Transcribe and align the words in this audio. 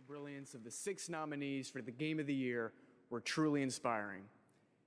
brilliance 0.00 0.54
of 0.54 0.64
the 0.64 0.70
six 0.70 1.08
nominees 1.08 1.70
for 1.70 1.80
the 1.80 1.90
Game 1.90 2.18
of 2.18 2.26
the 2.26 2.34
Year 2.34 2.72
were 3.10 3.20
truly 3.20 3.62
inspiring. 3.62 4.22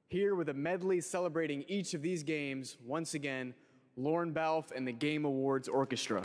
Here, 0.07 0.35
with 0.35 0.49
a 0.49 0.53
medley 0.53 1.01
celebrating 1.01 1.63
each 1.67 1.93
of 1.93 2.01
these 2.01 2.23
games, 2.23 2.77
once 2.85 3.13
again, 3.13 3.53
Lauren 3.95 4.31
Balfe 4.31 4.71
and 4.75 4.87
the 4.87 4.91
Game 4.91 5.25
Awards 5.25 5.67
Orchestra. 5.67 6.23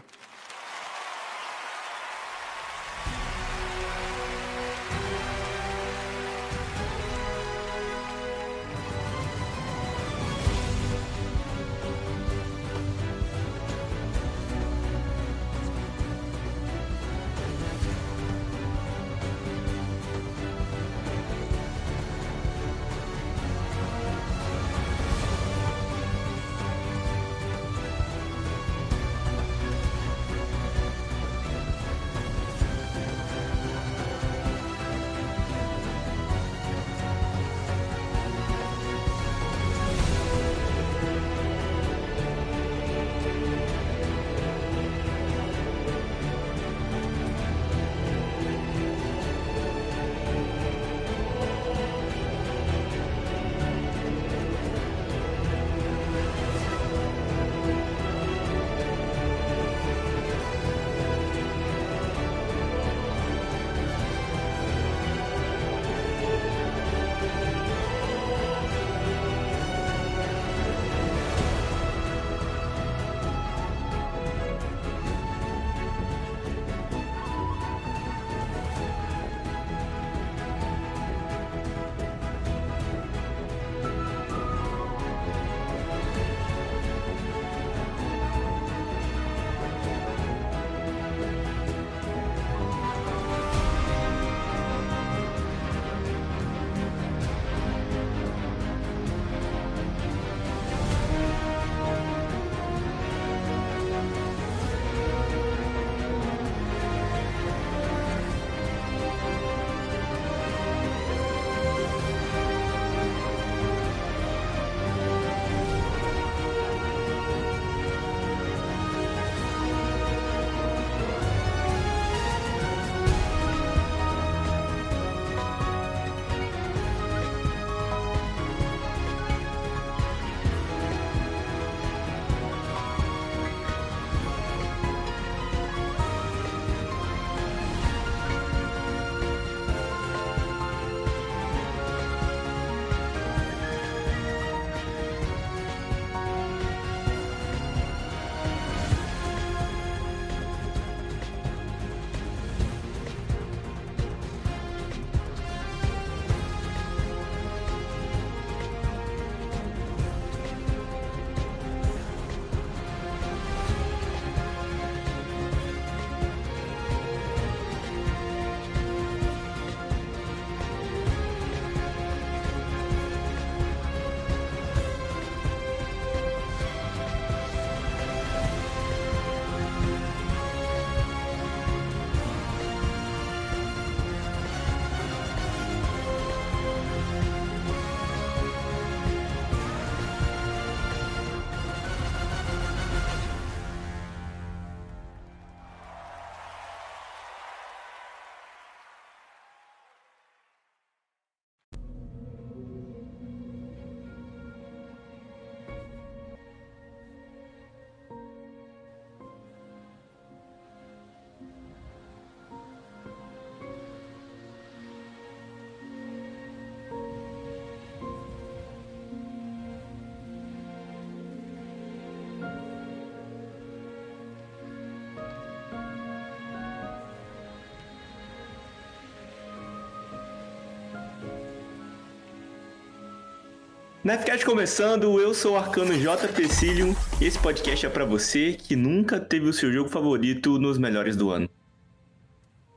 Nefcast 234.04 234.44
começando, 234.44 235.19
eu 235.19 235.32
sou 235.32 235.54
o 235.54 235.56
Arcano 235.56 235.98
J. 235.98 236.28
Pecilium 236.28 236.94
e 237.19 237.25
esse 237.25 237.38
podcast 237.38 237.87
é 237.87 237.88
para 237.88 238.04
você 238.04 238.53
que 238.53 238.76
nunca 238.76 239.19
teve 239.19 239.48
o 239.48 239.53
seu 239.53 239.72
jogo 239.72 239.88
favorito 239.88 240.59
nos 240.59 240.76
melhores 240.76 241.16
do 241.16 241.31
ano. 241.31 241.48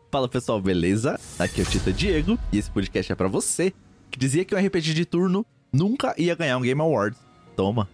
Fala 0.10 0.30
pessoal, 0.30 0.62
beleza? 0.62 1.20
Aqui 1.38 1.60
é 1.60 1.66
o 1.66 1.68
Tita 1.68 1.92
Diego 1.92 2.40
e 2.50 2.58
esse 2.58 2.72
podcast 2.72 3.12
é 3.12 3.16
para 3.16 3.28
você 3.28 3.74
que 4.10 4.18
dizia 4.18 4.46
que 4.46 4.56
um 4.56 4.58
RPG 4.58 4.94
de 4.94 5.04
turno 5.04 5.46
nunca 5.70 6.16
ia 6.18 6.34
ganhar 6.34 6.58
um 6.58 6.62
Game 6.62 6.80
Awards. 6.80 7.20
Toma. 7.58 7.90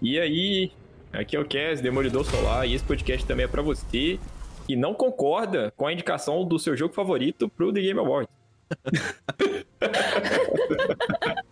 E 0.00 0.18
aí, 0.18 0.72
aqui 1.12 1.36
é 1.36 1.40
o 1.40 1.48
Cass, 1.48 1.80
Demolidor 1.80 2.24
Solar, 2.24 2.66
e 2.66 2.74
esse 2.74 2.82
podcast 2.82 3.24
também 3.24 3.44
é 3.44 3.48
para 3.48 3.62
você 3.62 4.18
que 4.66 4.74
não 4.74 4.92
concorda 4.92 5.72
com 5.76 5.86
a 5.86 5.92
indicação 5.92 6.44
do 6.44 6.58
seu 6.58 6.76
jogo 6.76 6.92
favorito 6.92 7.48
pro 7.48 7.72
The 7.72 7.80
Game 7.80 8.00
Awards. 8.00 8.28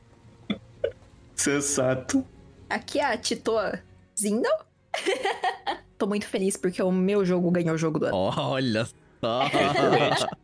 Sensato. 1.41 2.23
Aqui 2.69 2.99
é 3.01 3.05
a 3.05 3.17
Titoa 3.17 3.81
Zindel. 4.19 4.53
Tô 5.97 6.07
muito 6.07 6.27
feliz 6.27 6.55
porque 6.55 6.83
o 6.83 6.93
meu 6.93 7.25
jogo 7.25 7.51
ganhou 7.51 7.75
o 7.75 7.79
jogo 7.79 7.99
do 7.99 8.07
ano. 8.07 8.15
Olha 8.15 8.85
só. 8.85 9.49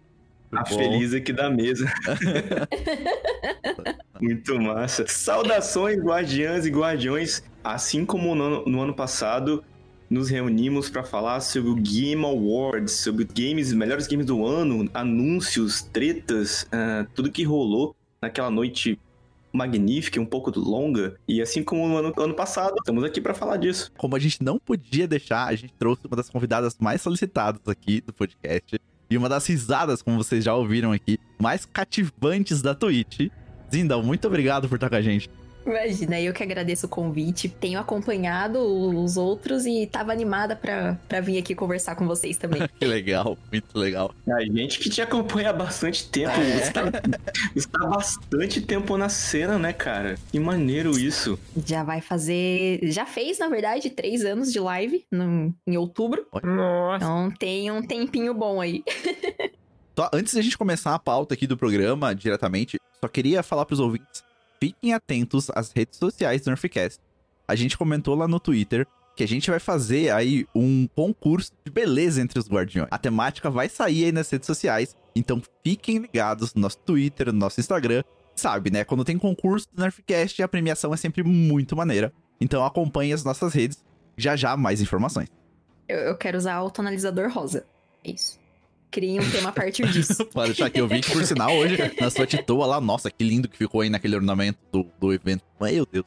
A 0.53 0.65
feliz 0.65 1.13
aqui 1.13 1.33
da 1.33 1.51
mesa. 1.51 1.85
Muito 4.23 4.59
massa. 4.59 5.05
Saudações, 5.07 5.99
guardiãs 5.99 6.65
e 6.65 6.71
guardiões. 6.71 7.43
Assim 7.65 8.07
como 8.07 8.35
no 8.35 8.45
ano, 8.45 8.65
no 8.65 8.81
ano 8.81 8.95
passado, 8.95 9.63
nos 10.09 10.31
reunimos 10.31 10.89
para 10.89 11.03
falar 11.03 11.41
sobre 11.41 11.69
o 11.69 11.75
Game 11.75 12.25
Awards, 12.25 12.93
sobre 12.93 13.25
games, 13.25 13.73
melhores 13.73 14.07
games 14.07 14.25
do 14.25 14.47
ano, 14.47 14.89
anúncios, 14.95 15.83
tretas, 15.83 16.63
uh, 16.63 17.07
tudo 17.13 17.31
que 17.31 17.43
rolou 17.43 17.95
naquela 18.23 18.51
noite 18.51 18.99
magnífica, 19.57 20.21
um 20.21 20.27
pouco 20.27 20.57
longa. 20.59 21.17
E 21.27 21.41
assim 21.41 21.63
como 21.63 21.89
no 21.89 21.97
ano, 21.97 22.13
ano 22.17 22.35
passado, 22.35 22.77
estamos 22.79 23.03
aqui 23.03 23.21
para 23.21 23.35
falar 23.35 23.57
disso. 23.57 23.91
Como 23.97 24.15
a 24.15 24.19
gente 24.19 24.43
não 24.43 24.59
podia 24.59 25.09
deixar, 25.09 25.47
a 25.47 25.55
gente 25.55 25.73
trouxe 25.79 26.07
uma 26.07 26.17
das 26.17 26.29
convidadas 26.29 26.77
mais 26.79 27.01
solicitadas 27.01 27.61
aqui 27.67 28.01
do 28.01 28.13
podcast. 28.13 28.79
E 29.09 29.17
uma 29.17 29.29
das 29.29 29.47
risadas, 29.47 30.03
como 30.03 30.17
vocês 30.17 30.45
já 30.45 30.55
ouviram 30.55 30.93
aqui, 30.93 31.19
mais 31.41 31.65
cativantes 31.65 32.61
da 32.61 32.75
Twitch. 32.75 33.29
Zindal, 33.73 34.03
muito 34.03 34.27
obrigado 34.27 34.69
por 34.69 34.75
estar 34.77 34.89
com 34.89 34.97
a 34.97 35.03
gente. 35.03 35.31
Imagina, 35.67 36.21
eu 36.21 36.33
que 36.33 36.43
agradeço 36.43 36.87
o 36.87 36.89
convite. 36.89 37.49
Tenho 37.49 37.81
acompanhado 37.81 38.61
os 38.61 39.17
outros 39.17 39.67
e 39.67 39.87
tava 39.87 40.13
animada 40.13 40.55
pra, 40.55 40.97
pra 41.09 41.21
vir 41.21 41.39
aqui 41.39 41.55
conversar 41.55 41.97
com 41.97 42.07
vocês 42.07 42.37
também. 42.37 42.63
que 42.79 42.85
legal, 42.85 43.37
muito 43.51 43.77
legal. 43.77 44.15
A 44.29 44.41
gente 44.45 44.79
que 44.79 44.89
te 44.89 45.03
acompanha 45.03 45.51
há 45.51 45.53
bastante 45.53 46.09
tempo. 46.09 46.31
É. 46.31 46.59
Você, 46.59 46.73
tá, 46.73 46.83
você 47.55 47.69
tá 47.69 47.85
há 47.85 47.87
bastante 47.89 48.61
tempo 48.61 48.97
na 48.97 49.09
cena, 49.09 49.59
né, 49.59 49.73
cara? 49.73 50.17
Que 50.31 50.39
maneiro 50.39 50.97
isso. 50.97 51.39
Já 51.67 51.83
vai 51.83 52.01
fazer. 52.01 52.79
Já 52.85 53.05
fez, 53.05 53.39
na 53.39 53.49
verdade, 53.49 53.91
três 53.91 54.25
anos 54.25 54.53
de 54.53 54.61
live 54.61 55.05
no, 55.11 55.53
em 55.67 55.77
outubro. 55.77 56.27
Nossa. 56.45 56.97
Então 56.97 57.31
tem 57.33 57.71
um 57.73 57.83
tempinho 57.83 58.33
bom 58.33 58.61
aí. 58.61 58.85
Só 59.99 60.11
antes 60.13 60.35
da 60.35 60.43
gente 60.43 60.59
começar 60.59 60.95
a 60.95 60.99
pauta 60.99 61.35
aqui 61.35 61.47
do 61.47 61.57
programa 61.57 62.15
diretamente, 62.15 62.79
só 63.01 63.09
queria 63.09 63.43
falar 63.43 63.65
pros 63.65 63.81
ouvintes 63.81 64.26
fiquem 64.61 64.93
atentos 64.93 65.51
às 65.55 65.73
redes 65.73 65.99
sociais 65.99 66.43
do 66.43 66.51
Nerfcast. 66.51 67.01
A 67.47 67.55
gente 67.55 67.79
comentou 67.79 68.15
lá 68.15 68.27
no 68.27 68.41
Twitter 68.41 68.87
que 69.15 69.25
a 69.25 69.29
gente 69.29 69.51
vai 69.51 69.59
fazer 69.59 70.11
aí 70.11 70.47
um 70.55 70.87
concurso 70.89 71.51
de 71.65 71.71
beleza 71.71 72.21
entre 72.21 72.39
os 72.39 72.49
guardiões. 72.49 72.89
A 72.91 72.99
temática 72.99 73.49
vai 73.49 73.69
sair 73.69 74.05
aí 74.05 74.13
nas 74.13 74.29
redes 74.31 74.47
sociais, 74.47 74.95
então 75.15 75.41
fiquem 75.65 75.99
ligados 75.99 76.53
no 76.53 76.61
nosso 76.61 76.79
Twitter, 76.79 77.33
no 77.33 77.39
nosso 77.39 77.59
Instagram. 77.59 78.03
Sabe, 78.35 78.71
né? 78.71 78.85
Quando 78.85 79.05
tem 79.05 79.17
concurso 79.17 79.67
do 79.73 79.81
Nerfcast, 79.81 80.43
a 80.43 80.49
premiação 80.49 80.93
é 80.93 80.97
sempre 80.97 81.23
muito 81.23 81.75
maneira. 81.75 82.13
Então 82.39 82.63
acompanhe 82.63 83.13
as 83.15 83.25
nossas 83.25 83.55
redes. 83.55 83.83
Já 84.17 84.37
já 84.37 84.57
mais 84.57 84.83
informações. 84.83 85.29
Eu, 85.89 85.99
eu 86.01 86.17
quero 86.17 86.37
usar 86.37 86.61
o 86.61 86.71
tonalizador 86.71 87.31
rosa. 87.31 87.67
É 88.05 88.11
isso 88.11 88.39
criem 88.91 89.21
um 89.21 89.31
tema 89.31 89.51
a 89.51 89.53
partir 89.53 89.87
disso. 89.93 90.25
Pode 90.27 90.49
deixar 90.49 90.71
que 90.71 90.81
eu 90.81 90.89
vi 90.89 91.01
que, 91.01 91.11
por 91.11 91.25
sinal, 91.25 91.55
hoje, 91.55 91.77
na 92.01 92.11
sua 92.11 92.27
titoa 92.27 92.67
lá, 92.67 92.81
nossa, 92.81 93.11
que 93.11 93.25
lindo 93.25 93.49
que 93.49 93.57
ficou 93.57 93.81
aí 93.81 93.91
naquele 93.91 94.17
ornamento 94.17 94.59
do, 94.73 94.87
do 94.99 95.13
evento. 95.13 95.45
Meu 95.61 95.87
Deus. 95.87 96.05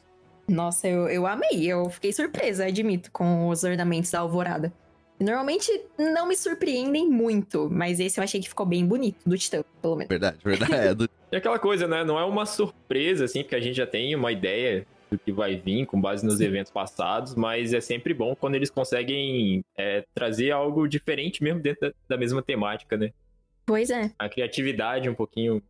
Nossa, 0.48 0.88
eu, 0.88 1.08
eu 1.08 1.28
amei. 1.28 1.66
Eu 1.66 1.90
fiquei 1.90 2.12
surpresa, 2.12 2.66
admito, 2.66 3.12
com 3.12 3.50
os 3.50 3.64
ornamentos 3.64 4.12
da 4.12 4.20
alvorada. 4.20 4.74
Normalmente 5.20 5.70
não 5.98 6.28
me 6.28 6.36
surpreendem 6.36 7.08
muito, 7.10 7.70
mas 7.70 8.00
esse 8.00 8.20
eu 8.20 8.24
achei 8.24 8.40
que 8.40 8.48
ficou 8.48 8.66
bem 8.66 8.86
bonito, 8.86 9.18
do 9.26 9.38
Titã, 9.38 9.64
pelo 9.82 9.98
menos. 9.98 10.10
Verdade, 10.10 10.38
verdade. 10.44 10.74
É, 10.74 10.94
do... 10.94 11.10
E 11.32 11.36
aquela 11.36 11.60
coisa, 11.60 11.88
né? 11.88 12.04
Não 12.04 12.18
é 12.18 12.24
uma 12.24 12.46
surpresa, 12.46 13.26
assim, 13.26 13.44
porque 13.44 13.56
a 13.56 13.60
gente 13.60 13.76
já 13.76 13.86
tem 13.86 14.16
uma 14.16 14.32
ideia 14.32 14.88
do 15.10 15.18
que 15.18 15.32
vai 15.32 15.58
vir 15.58 15.86
com 15.86 16.00
base 16.00 16.26
nos 16.26 16.40
eventos 16.40 16.72
passados, 16.72 17.36
mas 17.36 17.74
é 17.74 17.82
sempre 17.82 18.14
bom 18.14 18.36
quando 18.36 18.56
eles 18.56 18.70
conseguem 18.70 19.64
é, 19.78 20.06
trazer 20.14 20.52
algo 20.52 20.88
diferente 20.88 21.44
mesmo 21.44 21.62
dentro 21.62 21.90
da, 21.90 21.94
da, 22.10 22.18
mesma 22.18 22.42
temática, 22.42 22.96
né? 22.96 23.12
Pois 23.66 23.90
é. 23.90 24.12
A 24.18 24.30
criatividade 24.30 25.10
um 25.10 25.16
pouquinho 25.16 25.62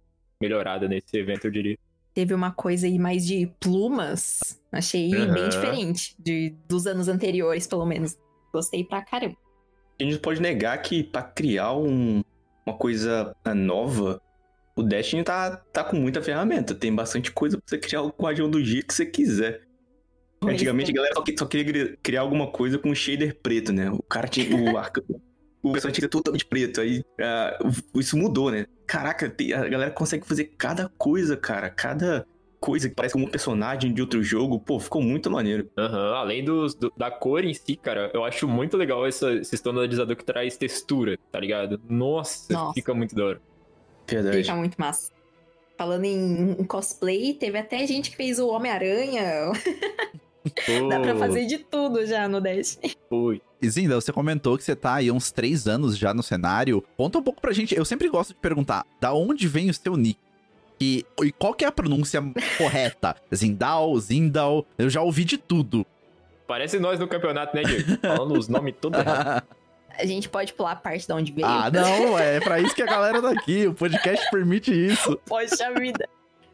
melhorada 0.41 0.87
nesse 0.87 1.17
evento, 1.17 1.45
eu 1.45 1.51
diria. 1.51 1.77
Teve 2.13 2.33
uma 2.33 2.51
coisa 2.51 2.87
aí 2.87 2.97
mais 2.97 3.25
de 3.25 3.47
plumas. 3.59 4.59
Achei 4.71 5.13
uhum. 5.13 5.33
bem 5.33 5.49
diferente 5.49 6.15
de, 6.19 6.55
dos 6.67 6.87
anos 6.87 7.07
anteriores, 7.07 7.67
pelo 7.67 7.85
menos. 7.85 8.17
Gostei 8.51 8.83
pra 8.83 9.01
caramba. 9.01 9.37
A 9.99 10.03
gente 10.03 10.19
pode 10.19 10.41
negar 10.41 10.77
que 10.81 11.03
para 11.03 11.23
criar 11.23 11.73
um, 11.73 12.23
uma 12.65 12.77
coisa 12.77 13.35
nova, 13.53 14.21
o 14.79 14.83
Destiny 14.83 15.23
tá, 15.23 15.57
tá 15.71 15.83
com 15.83 15.97
muita 15.97 16.21
ferramenta. 16.21 16.73
Tem 16.73 16.93
bastante 16.93 17.31
coisa 17.31 17.57
pra 17.57 17.65
você 17.67 17.77
criar 17.77 18.01
o 18.01 18.11
quadrão 18.11 18.49
do 18.49 18.63
jeito 18.63 18.87
que 18.87 18.93
você 18.93 19.05
quiser. 19.05 19.61
Pois 20.39 20.53
Antigamente 20.53 20.89
é. 20.89 20.93
a 20.93 20.95
galera 20.95 21.13
só, 21.15 21.23
só, 21.37 21.45
queria 21.45 21.97
criar 22.01 22.21
alguma 22.21 22.47
coisa 22.47 22.77
com 22.77 22.95
shader 22.95 23.37
preto, 23.41 23.73
né? 23.73 23.91
O 23.91 24.01
cara 24.01 24.27
tinha. 24.27 24.55
O, 24.55 24.77
arca, 24.77 25.03
o 25.61 25.73
pessoal 25.73 25.91
tinha 25.91 26.07
totalmente 26.07 26.45
preto. 26.45 26.79
Aí 26.79 26.99
uh, 26.99 27.99
isso 27.99 28.17
mudou, 28.17 28.49
né? 28.49 28.65
Caraca, 28.87 29.25
a 29.27 29.67
galera 29.67 29.91
consegue 29.91 30.25
fazer 30.25 30.45
cada 30.57 30.87
coisa, 30.97 31.35
cara. 31.35 31.69
Cada 31.69 32.25
coisa 32.59 32.89
que 32.89 32.95
parece 32.95 33.13
como 33.13 33.25
um 33.25 33.29
personagem 33.29 33.93
de 33.93 34.01
outro 34.01 34.21
jogo, 34.23 34.59
pô, 34.59 34.79
ficou 34.79 35.01
muito 35.01 35.29
maneiro. 35.29 35.69
Uhum. 35.77 36.13
Além 36.15 36.43
dos, 36.43 36.73
do, 36.75 36.91
da 36.95 37.09
cor 37.11 37.43
em 37.43 37.53
si, 37.53 37.75
cara, 37.75 38.11
eu 38.13 38.23
acho 38.23 38.47
muito 38.47 38.77
legal 38.77 39.05
essa, 39.05 39.33
esse 39.33 39.55
standardizador 39.55 40.15
que 40.15 40.25
traz 40.25 40.57
textura, 40.57 41.17
tá 41.31 41.39
ligado? 41.39 41.81
Nossa, 41.87 42.53
Nossa. 42.53 42.73
fica 42.73 42.93
muito 42.93 43.15
da 43.15 43.25
hora. 43.25 43.41
Verdade. 44.09 44.41
Fica 44.41 44.55
muito 44.55 44.75
massa. 44.77 45.11
Falando 45.77 46.05
em, 46.05 46.51
em 46.59 46.63
cosplay, 46.65 47.33
teve 47.33 47.57
até 47.57 47.85
gente 47.87 48.11
que 48.11 48.17
fez 48.17 48.37
o 48.39 48.47
Homem-Aranha. 48.49 49.51
Dá 50.89 50.99
pra 50.99 51.15
fazer 51.15 51.45
de 51.45 51.59
tudo 51.59 52.05
já 52.05 52.27
no 52.27 52.41
Dash. 52.41 52.79
Ui. 53.09 53.41
Zinda, 53.65 53.95
você 53.95 54.11
comentou 54.11 54.57
que 54.57 54.63
você 54.63 54.75
tá 54.75 54.95
aí 54.95 55.11
uns 55.11 55.31
três 55.31 55.67
anos 55.67 55.97
já 55.97 56.13
no 56.13 56.23
cenário. 56.23 56.83
Conta 56.95 57.19
um 57.19 57.23
pouco 57.23 57.41
pra 57.41 57.51
gente. 57.51 57.75
Eu 57.75 57.85
sempre 57.85 58.07
gosto 58.09 58.29
de 58.29 58.35
perguntar, 58.35 58.85
da 58.99 59.13
onde 59.13 59.47
vem 59.47 59.69
o 59.69 59.73
seu 59.73 59.95
nick? 59.95 60.19
E, 60.81 61.05
e 61.23 61.31
qual 61.33 61.53
que 61.53 61.65
é 61.65 61.67
a 61.67 61.71
pronúncia 61.71 62.21
correta? 62.57 63.15
Zindal, 63.33 63.97
Zindal, 63.99 64.65
eu 64.77 64.89
já 64.89 65.01
ouvi 65.01 65.25
de 65.25 65.37
tudo. 65.37 65.85
Parece 66.47 66.79
nós 66.79 66.99
no 66.99 67.07
campeonato, 67.07 67.55
né, 67.55 67.63
Diego? 67.63 67.99
Falando 68.01 68.37
os 68.37 68.47
nomes 68.47 68.73
todos 68.79 68.99
errados. 68.99 69.47
A 69.99 70.05
gente 70.05 70.29
pode 70.29 70.53
pular 70.53 70.71
a 70.71 70.75
parte 70.75 71.05
de 71.05 71.13
onde 71.13 71.31
veio. 71.31 71.47
Ah, 71.47 71.69
não, 71.71 72.17
é 72.17 72.39
pra 72.39 72.59
isso 72.59 72.73
que 72.73 72.81
a 72.81 72.85
galera 72.85 73.21
tá 73.21 73.31
aqui. 73.31 73.67
O 73.67 73.73
podcast 73.73 74.29
permite 74.31 74.71
isso. 74.71 75.19
Poxa 75.25 75.71
vida. 75.73 76.07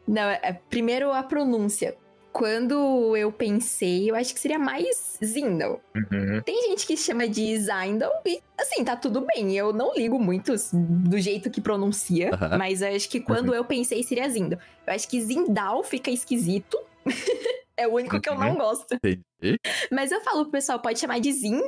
Não, 0.06 0.22
é, 0.22 0.40
é, 0.42 0.52
primeiro 0.52 1.12
a 1.12 1.22
pronúncia. 1.22 1.96
Quando 2.32 3.16
eu 3.16 3.32
pensei, 3.32 4.10
eu 4.10 4.14
acho 4.14 4.34
que 4.34 4.40
seria 4.40 4.58
mais 4.58 5.18
Zindal. 5.24 5.80
Uhum. 5.94 6.42
Tem 6.44 6.68
gente 6.68 6.86
que 6.86 6.94
chama 6.94 7.26
de 7.26 7.56
Zindal 7.56 8.12
e, 8.26 8.42
assim, 8.60 8.84
tá 8.84 8.94
tudo 8.94 9.22
bem. 9.22 9.56
Eu 9.56 9.72
não 9.72 9.94
ligo 9.94 10.18
muito 10.18 10.52
do 10.70 11.18
jeito 11.18 11.50
que 11.50 11.62
pronuncia, 11.62 12.30
uhum. 12.32 12.58
mas 12.58 12.82
eu 12.82 12.94
acho 12.94 13.08
que 13.08 13.20
quando 13.20 13.48
uhum. 13.48 13.54
eu 13.54 13.64
pensei 13.64 14.02
seria 14.02 14.28
Zindal. 14.28 14.58
Eu 14.86 14.92
acho 14.92 15.08
que 15.08 15.18
Zindal 15.18 15.82
fica 15.82 16.10
esquisito. 16.10 16.78
É 17.76 17.86
o 17.86 17.94
único 17.94 18.20
que 18.20 18.28
eu 18.28 18.38
não 18.38 18.50
uhum. 18.50 18.56
gosto. 18.56 18.94
Entendi. 18.94 19.58
Mas 19.92 20.10
eu 20.10 20.20
falo 20.22 20.44
pro 20.44 20.52
pessoal, 20.52 20.80
pode 20.80 20.98
chamar 20.98 21.20
de 21.20 21.32
Zin, 21.32 21.60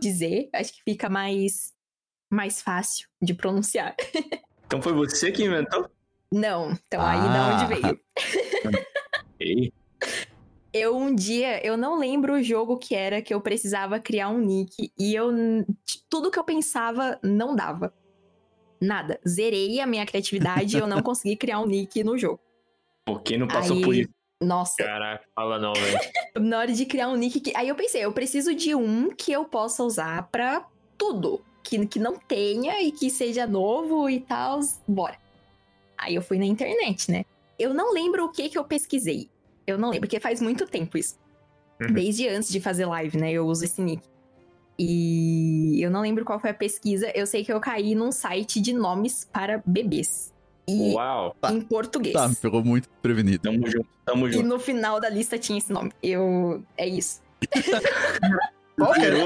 dizer. 0.00 0.48
Acho 0.54 0.72
que 0.72 0.82
fica 0.84 1.08
mais, 1.08 1.72
mais 2.30 2.62
fácil 2.62 3.08
de 3.20 3.34
pronunciar. 3.34 3.94
Então 4.68 4.82
foi 4.82 4.92
você 4.92 5.32
que 5.32 5.42
inventou? 5.42 5.88
Não. 6.30 6.72
Então 6.72 7.00
aí 7.00 7.18
ah. 7.18 7.32
da 7.32 7.64
onde 7.64 7.80
veio. 7.80 8.00
Ei. 9.40 9.72
Eu 10.74 10.94
um 10.94 11.14
dia, 11.14 11.66
eu 11.66 11.74
não 11.74 11.98
lembro 11.98 12.34
o 12.34 12.42
jogo 12.42 12.76
que 12.76 12.94
era 12.94 13.22
que 13.22 13.32
eu 13.32 13.40
precisava 13.40 13.98
criar 13.98 14.28
um 14.28 14.38
nick 14.38 14.92
e 14.98 15.14
eu 15.14 15.32
tudo 16.10 16.30
que 16.30 16.38
eu 16.38 16.44
pensava 16.44 17.18
não 17.22 17.56
dava. 17.56 17.94
Nada. 18.78 19.18
Zerei 19.26 19.80
a 19.80 19.86
minha 19.86 20.04
criatividade 20.04 20.76
e 20.76 20.80
eu 20.80 20.86
não 20.86 21.00
consegui 21.02 21.34
criar 21.34 21.60
um 21.60 21.66
nick 21.66 22.04
no 22.04 22.18
jogo. 22.18 22.40
Por 23.06 23.22
que 23.22 23.38
não 23.38 23.48
passou 23.48 23.76
Aí... 23.76 23.82
por 23.82 23.94
isso? 23.94 24.17
Nossa. 24.40 24.76
Caraca, 24.78 25.24
fala 25.34 25.58
não, 25.58 25.72
velho. 25.72 25.98
Na 26.38 26.58
hora 26.58 26.72
de 26.72 26.86
criar 26.86 27.08
um 27.08 27.16
nick. 27.16 27.40
Que... 27.40 27.56
Aí 27.56 27.68
eu 27.68 27.74
pensei, 27.74 28.04
eu 28.04 28.12
preciso 28.12 28.54
de 28.54 28.74
um 28.74 29.10
que 29.10 29.32
eu 29.32 29.44
possa 29.44 29.82
usar 29.82 30.28
pra 30.30 30.66
tudo. 30.96 31.44
Que, 31.62 31.86
que 31.86 31.98
não 31.98 32.16
tenha 32.16 32.80
e 32.80 32.92
que 32.92 33.10
seja 33.10 33.46
novo 33.46 34.08
e 34.08 34.20
tal. 34.20 34.60
Bora. 34.86 35.18
Aí 35.96 36.14
eu 36.14 36.22
fui 36.22 36.38
na 36.38 36.46
internet, 36.46 37.10
né? 37.10 37.24
Eu 37.58 37.74
não 37.74 37.92
lembro 37.92 38.24
o 38.24 38.30
que 38.30 38.48
que 38.48 38.56
eu 38.56 38.64
pesquisei. 38.64 39.28
Eu 39.66 39.76
não 39.76 39.90
lembro, 39.90 40.08
porque 40.08 40.20
faz 40.20 40.40
muito 40.40 40.66
tempo 40.66 40.96
isso. 40.96 41.18
Uhum. 41.80 41.92
Desde 41.92 42.28
antes 42.28 42.48
de 42.48 42.60
fazer 42.60 42.86
live, 42.86 43.18
né? 43.18 43.32
Eu 43.32 43.46
uso 43.46 43.64
esse 43.64 43.82
nick. 43.82 44.08
E 44.78 45.82
eu 45.82 45.90
não 45.90 46.00
lembro 46.00 46.24
qual 46.24 46.38
foi 46.38 46.50
a 46.50 46.54
pesquisa. 46.54 47.10
Eu 47.14 47.26
sei 47.26 47.44
que 47.44 47.52
eu 47.52 47.60
caí 47.60 47.96
num 47.96 48.12
site 48.12 48.60
de 48.60 48.72
nomes 48.72 49.24
para 49.24 49.60
bebês. 49.66 50.32
E 50.68 50.92
Uau. 50.92 51.34
em 51.50 51.62
português. 51.62 52.12
Tá, 52.12 52.28
me 52.28 52.36
pegou 52.36 52.62
muito 52.62 52.88
prevenido. 53.00 53.38
Tamo 53.42 53.66
junto, 53.66 53.88
tamo 54.04 54.30
junto. 54.30 54.44
E 54.44 54.48
no 54.48 54.58
final 54.58 55.00
da 55.00 55.08
lista 55.08 55.38
tinha 55.38 55.58
esse 55.58 55.72
nome. 55.72 55.90
Eu. 56.02 56.62
É 56.76 56.86
isso. 56.86 57.22
Qual 58.78 58.94
que, 58.94 59.00
era, 59.00 59.16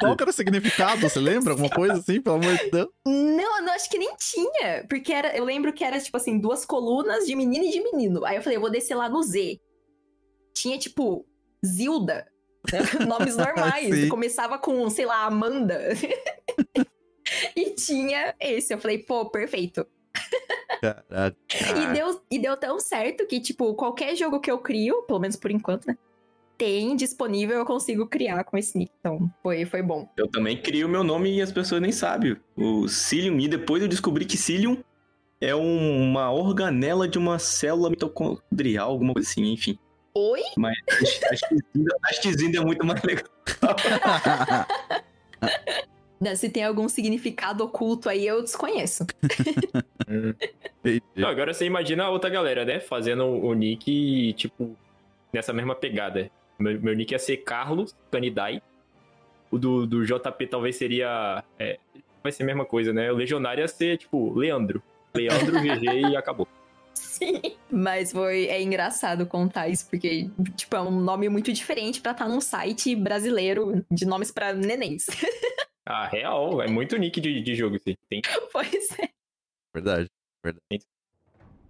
qual 0.00 0.16
que 0.16 0.22
era 0.22 0.30
o 0.30 0.32
significado? 0.32 1.02
Você 1.02 1.20
lembra? 1.20 1.52
Alguma 1.52 1.68
coisa 1.70 1.98
assim, 1.98 2.18
pelo 2.18 2.36
amor 2.36 2.56
de 2.56 2.70
Deus? 2.70 2.88
Não, 3.06 3.62
não, 3.62 3.74
acho 3.74 3.90
que 3.90 3.98
nem 3.98 4.16
tinha. 4.16 4.86
Porque 4.88 5.12
era, 5.12 5.36
eu 5.36 5.44
lembro 5.44 5.70
que 5.70 5.84
era, 5.84 6.00
tipo 6.00 6.16
assim, 6.16 6.38
duas 6.38 6.64
colunas 6.64 7.26
de 7.26 7.36
menino 7.36 7.62
e 7.62 7.70
de 7.70 7.82
menino. 7.82 8.24
Aí 8.24 8.36
eu 8.36 8.42
falei, 8.42 8.56
eu 8.56 8.60
vou 8.62 8.70
descer 8.70 8.94
lá 8.94 9.10
no 9.10 9.22
Z. 9.22 9.60
Tinha, 10.54 10.78
tipo, 10.78 11.26
Zilda. 11.64 12.26
Né? 12.72 12.80
Nomes 13.06 13.36
normais. 13.36 14.08
Começava 14.08 14.58
com, 14.58 14.88
sei 14.88 15.04
lá, 15.04 15.26
Amanda. 15.26 15.78
e 17.54 17.74
tinha 17.74 18.34
esse. 18.40 18.72
Eu 18.72 18.78
falei, 18.78 18.98
pô, 18.98 19.28
perfeito. 19.28 19.86
Caraca. 20.80 21.36
E 21.76 21.86
deu, 21.92 22.20
e 22.30 22.38
deu 22.38 22.56
tão 22.56 22.80
certo 22.80 23.26
que, 23.26 23.40
tipo, 23.40 23.74
qualquer 23.74 24.16
jogo 24.16 24.40
que 24.40 24.50
eu 24.50 24.58
crio, 24.58 25.02
pelo 25.02 25.20
menos 25.20 25.36
por 25.36 25.50
enquanto, 25.50 25.86
né? 25.86 25.96
tem 26.58 26.94
disponível, 26.94 27.58
eu 27.58 27.64
consigo 27.64 28.06
criar 28.06 28.44
com 28.44 28.56
esse 28.56 28.78
nick. 28.78 28.92
Então, 29.00 29.28
foi, 29.42 29.64
foi 29.64 29.82
bom. 29.82 30.08
Eu 30.16 30.28
também 30.28 30.56
crio 30.56 30.86
o 30.86 30.90
meu 30.90 31.02
nome 31.02 31.36
e 31.36 31.42
as 31.42 31.50
pessoas 31.50 31.82
nem 31.82 31.90
sabem. 31.90 32.36
O 32.56 32.86
Cilium, 32.86 33.40
e 33.40 33.48
depois 33.48 33.82
eu 33.82 33.88
descobri 33.88 34.24
que 34.24 34.36
Cilium 34.36 34.78
é 35.40 35.56
um- 35.56 36.02
uma 36.02 36.30
organela 36.30 37.08
de 37.08 37.18
uma 37.18 37.36
célula 37.40 37.90
mitocondrial, 37.90 38.90
alguma 38.90 39.12
coisa 39.12 39.28
assim, 39.28 39.52
enfim. 39.52 39.76
Oi? 40.14 40.40
Mas 40.56 40.76
a 42.04 42.12
Xzinda 42.12 42.58
é 42.60 42.64
muito 42.64 42.86
mais 42.86 43.02
legal. 43.02 43.24
Se 46.36 46.48
tem 46.48 46.64
algum 46.64 46.88
significado 46.88 47.64
oculto 47.64 48.08
aí, 48.08 48.26
eu 48.26 48.42
desconheço. 48.42 49.06
Não, 51.16 51.28
agora 51.28 51.52
você 51.52 51.64
imagina 51.64 52.04
a 52.04 52.10
outra 52.10 52.30
galera, 52.30 52.64
né? 52.64 52.80
Fazendo 52.80 53.24
o 53.24 53.52
nick, 53.54 54.32
tipo, 54.34 54.76
nessa 55.32 55.52
mesma 55.52 55.74
pegada. 55.74 56.30
Meu, 56.58 56.80
meu 56.80 56.94
nick 56.94 57.12
ia 57.12 57.18
ser 57.18 57.38
Carlos 57.38 57.94
Canidai. 58.10 58.62
O 59.50 59.58
do, 59.58 59.86
do 59.86 60.04
JP 60.04 60.46
talvez 60.46 60.76
seria. 60.76 61.44
é, 61.58 61.78
vai 62.22 62.32
ser 62.32 62.42
a 62.42 62.46
mesma 62.46 62.64
coisa, 62.64 62.92
né? 62.92 63.10
O 63.10 63.16
Legionário 63.16 63.62
ia 63.62 63.68
ser, 63.68 63.98
tipo, 63.98 64.32
Leandro. 64.32 64.82
Leandro, 65.14 65.58
GG 65.60 66.10
e 66.10 66.16
acabou. 66.16 66.46
Sim. 66.94 67.40
Mas 67.70 68.12
foi, 68.12 68.46
é 68.46 68.62
engraçado 68.62 69.26
contar 69.26 69.68
isso, 69.68 69.88
porque, 69.88 70.30
tipo, 70.56 70.76
é 70.76 70.80
um 70.80 71.00
nome 71.00 71.28
muito 71.28 71.52
diferente 71.52 72.00
pra 72.00 72.12
estar 72.12 72.28
num 72.28 72.40
site 72.40 72.94
brasileiro 72.94 73.84
de 73.90 74.04
nomes 74.06 74.30
pra 74.30 74.52
nenéns. 74.52 75.06
Ah, 75.84 76.06
real. 76.06 76.62
É 76.62 76.68
muito 76.68 76.96
nick 76.96 77.20
de, 77.20 77.42
de 77.42 77.54
jogo, 77.54 77.76
assim. 77.76 77.94
Tem 78.08 78.20
pois 78.52 78.98
é. 78.98 79.08
Verdade, 79.74 80.08
verdade. 80.44 80.86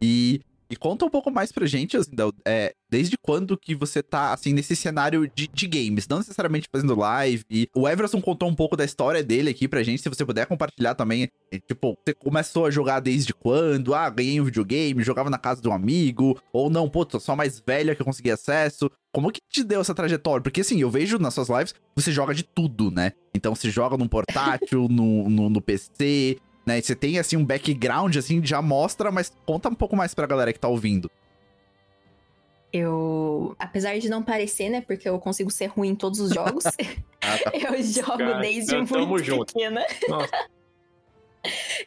E, 0.02 0.40
e 0.72 0.76
conta 0.76 1.04
um 1.04 1.10
pouco 1.10 1.30
mais 1.30 1.52
pra 1.52 1.66
gente, 1.66 1.98
assim, 1.98 2.12
é, 2.46 2.72
desde 2.90 3.18
quando 3.18 3.58
que 3.58 3.74
você 3.74 4.02
tá, 4.02 4.32
assim, 4.32 4.54
nesse 4.54 4.74
cenário 4.74 5.30
de, 5.34 5.46
de 5.46 5.66
games, 5.66 6.08
não 6.08 6.16
necessariamente 6.16 6.66
fazendo 6.72 6.98
live. 6.98 7.44
E 7.50 7.68
o 7.76 7.86
Everson 7.86 8.22
contou 8.22 8.48
um 8.48 8.54
pouco 8.54 8.74
da 8.74 8.82
história 8.82 9.22
dele 9.22 9.50
aqui 9.50 9.68
pra 9.68 9.82
gente, 9.82 10.00
se 10.00 10.08
você 10.08 10.24
puder 10.24 10.46
compartilhar 10.46 10.94
também. 10.94 11.28
é, 11.52 11.58
tipo, 11.58 11.94
você 12.02 12.14
começou 12.14 12.64
a 12.64 12.70
jogar 12.70 13.00
desde 13.00 13.34
quando? 13.34 13.94
Ah, 13.94 14.08
ganhei 14.08 14.40
um 14.40 14.44
videogame, 14.44 15.04
jogava 15.04 15.28
na 15.28 15.36
casa 15.36 15.60
de 15.60 15.68
um 15.68 15.74
amigo. 15.74 16.40
Ou 16.54 16.70
não, 16.70 16.88
pô, 16.88 17.04
tô 17.04 17.20
só 17.20 17.36
mais 17.36 17.60
velha 17.60 17.94
que 17.94 18.00
eu 18.00 18.06
consegui 18.06 18.30
acesso. 18.30 18.90
Como 19.12 19.30
que 19.30 19.42
te 19.50 19.62
deu 19.62 19.82
essa 19.82 19.94
trajetória? 19.94 20.42
Porque 20.42 20.62
assim, 20.62 20.80
eu 20.80 20.90
vejo 20.90 21.18
nas 21.18 21.34
suas 21.34 21.50
lives, 21.50 21.74
você 21.94 22.10
joga 22.10 22.32
de 22.32 22.44
tudo, 22.44 22.90
né? 22.90 23.12
Então 23.34 23.54
você 23.54 23.68
joga 23.68 23.98
num 23.98 24.08
portátil, 24.08 24.88
no, 24.90 25.28
no, 25.28 25.50
no 25.50 25.60
PC, 25.60 26.38
né? 26.66 26.78
E 26.78 26.82
você 26.82 26.94
tem 26.94 27.18
assim 27.18 27.36
um 27.36 27.44
background, 27.44 28.16
assim, 28.16 28.44
já 28.44 28.60
mostra, 28.62 29.10
mas 29.10 29.32
conta 29.46 29.68
um 29.68 29.74
pouco 29.74 29.96
mais 29.96 30.14
pra 30.14 30.26
galera 30.26 30.52
que 30.52 30.58
tá 30.60 30.68
ouvindo. 30.68 31.10
Eu, 32.72 33.54
apesar 33.58 33.98
de 33.98 34.08
não 34.08 34.22
parecer, 34.22 34.70
né, 34.70 34.80
porque 34.80 35.06
eu 35.06 35.18
consigo 35.18 35.50
ser 35.50 35.66
ruim 35.66 35.90
em 35.90 35.94
todos 35.94 36.20
os 36.20 36.30
jogos, 36.32 36.64
Ah, 37.20 37.38
tá. 37.44 37.50
eu 37.54 37.82
jogo 37.82 38.16
Cara, 38.18 38.40
desde 38.40 38.74
eu- 38.74 38.86
tamo 38.86 39.06
muito 39.06 39.24
junto. 39.24 39.52
pequena. 39.52 39.84
Nossa. 40.08 40.30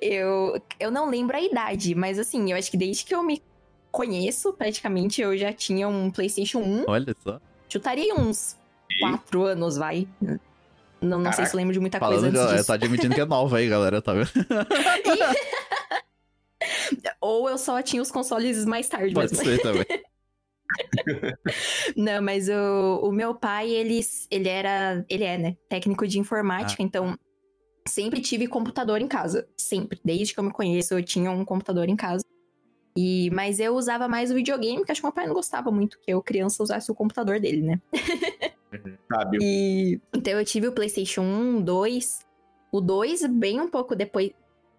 Eu, 0.01 0.62
eu 0.77 0.91
não 0.91 1.10
lembro 1.10 1.38
a 1.38 1.41
idade, 1.41 1.96
mas 1.96 2.20
assim, 2.20 2.51
eu 2.51 2.58
acho 2.58 2.70
que 2.70 2.75
desde 2.75 3.05
que 3.05 3.15
eu 3.15 3.24
me 3.24 3.41
conheço, 3.89 4.51
praticamente, 4.51 5.22
eu 5.22 5.38
já 5.38 5.53
tinha 5.53 5.88
um 5.88 6.12
PlayStation 6.12 6.60
1. 6.60 6.84
Olha 6.89 7.15
só. 7.24 7.39
Chutaria 7.70 8.13
uns 8.15 8.58
4 9.00 9.44
anos, 9.46 9.77
vai. 9.77 10.05
Não, 11.05 11.19
não 11.19 11.31
sei 11.33 11.45
se 11.45 11.53
eu 11.53 11.57
lembro 11.57 11.74
de 11.74 11.79
muita 11.79 12.00
coisa 12.00 12.15
Falando, 12.15 12.25
antes 12.27 12.39
galera, 12.39 12.57
disso. 12.57 12.67
tá 12.67 12.74
admitindo 12.74 13.15
que 13.15 13.21
é 13.21 13.25
nova 13.25 13.57
aí, 13.57 13.67
galera, 13.69 14.01
tá 14.01 14.13
vendo? 14.13 14.29
Ou 17.21 17.50
eu 17.50 17.57
só 17.57 17.81
tinha 17.81 18.01
os 18.01 18.12
consoles 18.12 18.65
mais 18.65 18.88
tarde 18.88 19.13
Pode 19.13 19.31
mesmo. 19.31 19.45
ser 19.45 19.62
também. 19.62 19.85
Não, 21.95 22.21
mas 22.21 22.50
o, 22.50 23.00
o 23.03 23.12
meu 23.12 23.35
pai, 23.35 23.69
ele, 23.69 24.00
ele 24.31 24.50
era. 24.50 25.05
Ele 25.09 25.24
é, 25.24 25.38
né? 25.38 25.57
Técnico 25.69 26.07
de 26.07 26.19
informática, 26.19 26.81
Ah. 26.81 26.85
então 26.85 27.17
sempre 27.88 28.19
tive 28.19 28.47
computador 28.47 29.00
em 29.01 29.07
casa. 29.07 29.47
Sempre. 29.57 30.00
Desde 30.03 30.33
que 30.33 30.39
eu 30.39 30.43
me 30.43 30.51
conheço, 30.51 30.93
eu 30.93 31.03
tinha 31.03 31.29
um 31.31 31.45
computador 31.45 31.88
em 31.88 31.95
casa. 31.95 32.24
E, 32.97 33.29
mas 33.31 33.59
eu 33.59 33.75
usava 33.75 34.07
mais 34.07 34.31
o 34.31 34.35
videogame, 34.35 34.77
porque 34.77 34.91
acho 34.93 35.01
que 35.01 35.05
meu 35.07 35.13
pai 35.13 35.27
não 35.27 35.33
gostava 35.33 35.69
muito 35.69 36.00
que 36.00 36.12
eu, 36.12 36.21
criança, 36.21 36.63
usasse 36.63 36.89
o 36.89 36.95
computador 36.95 37.39
dele, 37.39 37.62
né? 37.62 37.81
Sábio. 39.12 39.39
E 39.41 40.00
então 40.13 40.34
eu 40.34 40.46
tive 40.46 40.67
o 40.67 40.72
PlayStation 40.72 41.22
1, 41.22 41.62
2. 41.62 42.20
O 42.72 42.82
2, 42.82 43.25
bem 43.27 43.62
um 43.62 43.70
pouco 43.70 43.96
depois. 43.96 44.32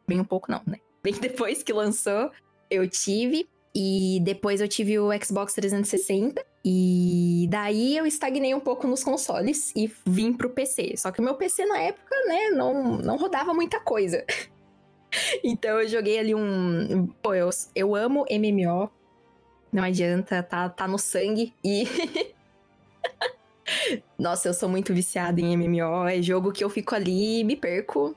Bem 0.07 0.21
um 0.21 0.25
pouco, 0.25 0.50
não, 0.50 0.61
né? 0.67 0.79
Bem 1.03 1.15
depois 1.15 1.62
que 1.62 1.73
lançou, 1.73 2.33
eu 2.69 2.88
tive. 2.88 3.49
E 3.75 4.21
depois 4.23 4.61
eu 4.61 4.67
tive 4.67 4.99
o 4.99 5.11
Xbox 5.23 5.55
360. 5.55 6.45
E 6.65 7.47
daí 7.49 7.97
eu 7.97 8.07
estagnei 8.07 8.55
um 8.55 8.61
pouco 8.61 8.87
nos 8.88 9.05
consoles 9.05 9.73
e 9.76 9.93
vim 10.05 10.33
pro 10.33 10.50
PC. 10.50 10.97
Só 10.97 11.12
que 11.12 11.21
o 11.21 11.23
meu 11.23 11.35
PC 11.35 11.65
na 11.67 11.79
época, 11.79 12.15
né, 12.26 12.49
não, 12.50 12.97
não 12.97 13.17
rodava 13.17 13.55
muita 13.55 13.79
coisa. 13.79 14.25
então 15.45 15.81
eu 15.81 15.88
joguei 15.88 16.19
ali 16.19 16.35
um. 16.35 17.07
Pô, 17.23 17.35
eu, 17.35 17.50
eu 17.75 17.95
amo 17.95 18.26
MMO. 18.31 18.91
Não 19.73 19.83
adianta, 19.83 20.43
tá, 20.43 20.69
tá 20.69 20.88
no 20.88 20.99
sangue. 20.99 21.53
E. 21.62 21.87
Nossa, 24.18 24.49
eu 24.49 24.54
sou 24.54 24.68
muito 24.68 24.94
viciada 24.94 25.40
em 25.40 25.56
MMO. 25.56 26.06
É 26.06 26.20
jogo 26.23 26.52
que 26.52 26.64
eu 26.64 26.70
fico 26.70 26.94
ali, 26.94 27.44
me 27.44 27.56
perco, 27.56 28.14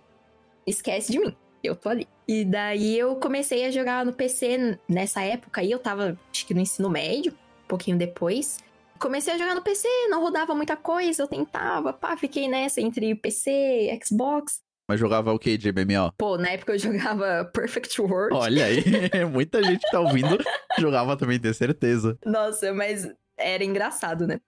esquece 0.66 1.12
de 1.12 1.20
mim. 1.20 1.36
Eu 1.64 1.76
tô 1.76 1.90
ali. 1.90 2.08
E 2.28 2.46
daí 2.46 2.98
eu 2.98 3.16
comecei 3.16 3.66
a 3.66 3.72
jogar 3.72 4.06
no 4.06 4.14
PC 4.14 4.80
nessa 4.88 5.22
época 5.22 5.62
aí, 5.62 5.72
eu 5.72 5.80
tava, 5.80 6.18
acho 6.32 6.46
que 6.46 6.54
no 6.54 6.62
ensino 6.62 6.90
médio, 6.90 7.34
um 7.34 7.68
pouquinho 7.68 7.98
depois. 7.98 8.60
Comecei 9.00 9.34
a 9.34 9.38
jogar 9.38 9.56
no 9.56 9.62
PC, 9.62 9.88
não 10.10 10.22
rodava 10.22 10.54
muita 10.54 10.76
coisa, 10.76 11.24
eu 11.24 11.28
tentava, 11.28 11.94
pá, 11.94 12.18
fiquei 12.18 12.48
nessa 12.48 12.82
entre 12.82 13.16
PC, 13.16 13.98
Xbox. 14.06 14.60
Mas 14.90 15.00
jogava 15.00 15.32
o 15.34 15.40
que 15.40 15.58
de 15.58 15.72
MMO? 15.72 16.12
Pô, 16.18 16.38
na 16.38 16.50
época 16.50 16.74
eu 16.74 16.80
jogava 16.80 17.46
Perfect 17.54 18.02
World. 18.02 18.36
Olha 18.36 18.66
aí, 18.66 18.84
muita 19.32 19.64
gente 19.64 19.82
que 19.82 19.92
tá 19.92 20.00
ouvindo 20.00 20.38
jogava 20.80 21.16
também, 21.16 21.40
tenho 21.40 21.54
certeza. 21.54 22.18
Nossa, 22.26 22.74
mas 22.74 23.08
era 23.38 23.64
engraçado, 23.64 24.28
né? 24.28 24.40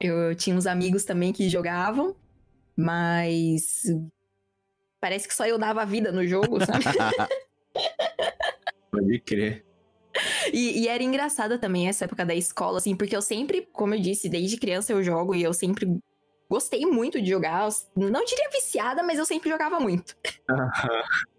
Eu 0.00 0.34
tinha 0.34 0.54
uns 0.54 0.66
amigos 0.66 1.04
também 1.04 1.32
que 1.32 1.48
jogavam, 1.48 2.14
mas 2.76 3.82
parece 5.00 5.26
que 5.26 5.34
só 5.34 5.46
eu 5.46 5.58
dava 5.58 5.84
vida 5.86 6.12
no 6.12 6.26
jogo, 6.26 6.58
sabe? 6.64 6.84
Pode 8.90 9.18
crer. 9.20 9.64
e, 10.52 10.82
e 10.82 10.88
era 10.88 11.02
engraçada 11.02 11.58
também 11.58 11.88
essa 11.88 12.04
época 12.04 12.24
da 12.26 12.34
escola, 12.34 12.78
assim, 12.78 12.94
porque 12.94 13.16
eu 13.16 13.22
sempre, 13.22 13.66
como 13.72 13.94
eu 13.94 14.00
disse, 14.00 14.28
desde 14.28 14.56
criança 14.58 14.92
eu 14.92 15.02
jogo 15.02 15.34
e 15.34 15.42
eu 15.42 15.52
sempre 15.54 15.98
gostei 16.48 16.84
muito 16.86 17.20
de 17.20 17.30
jogar. 17.30 17.68
Não 17.96 18.24
diria 18.24 18.50
viciada, 18.52 19.02
mas 19.02 19.18
eu 19.18 19.24
sempre 19.24 19.48
jogava 19.50 19.80
muito. 19.80 20.14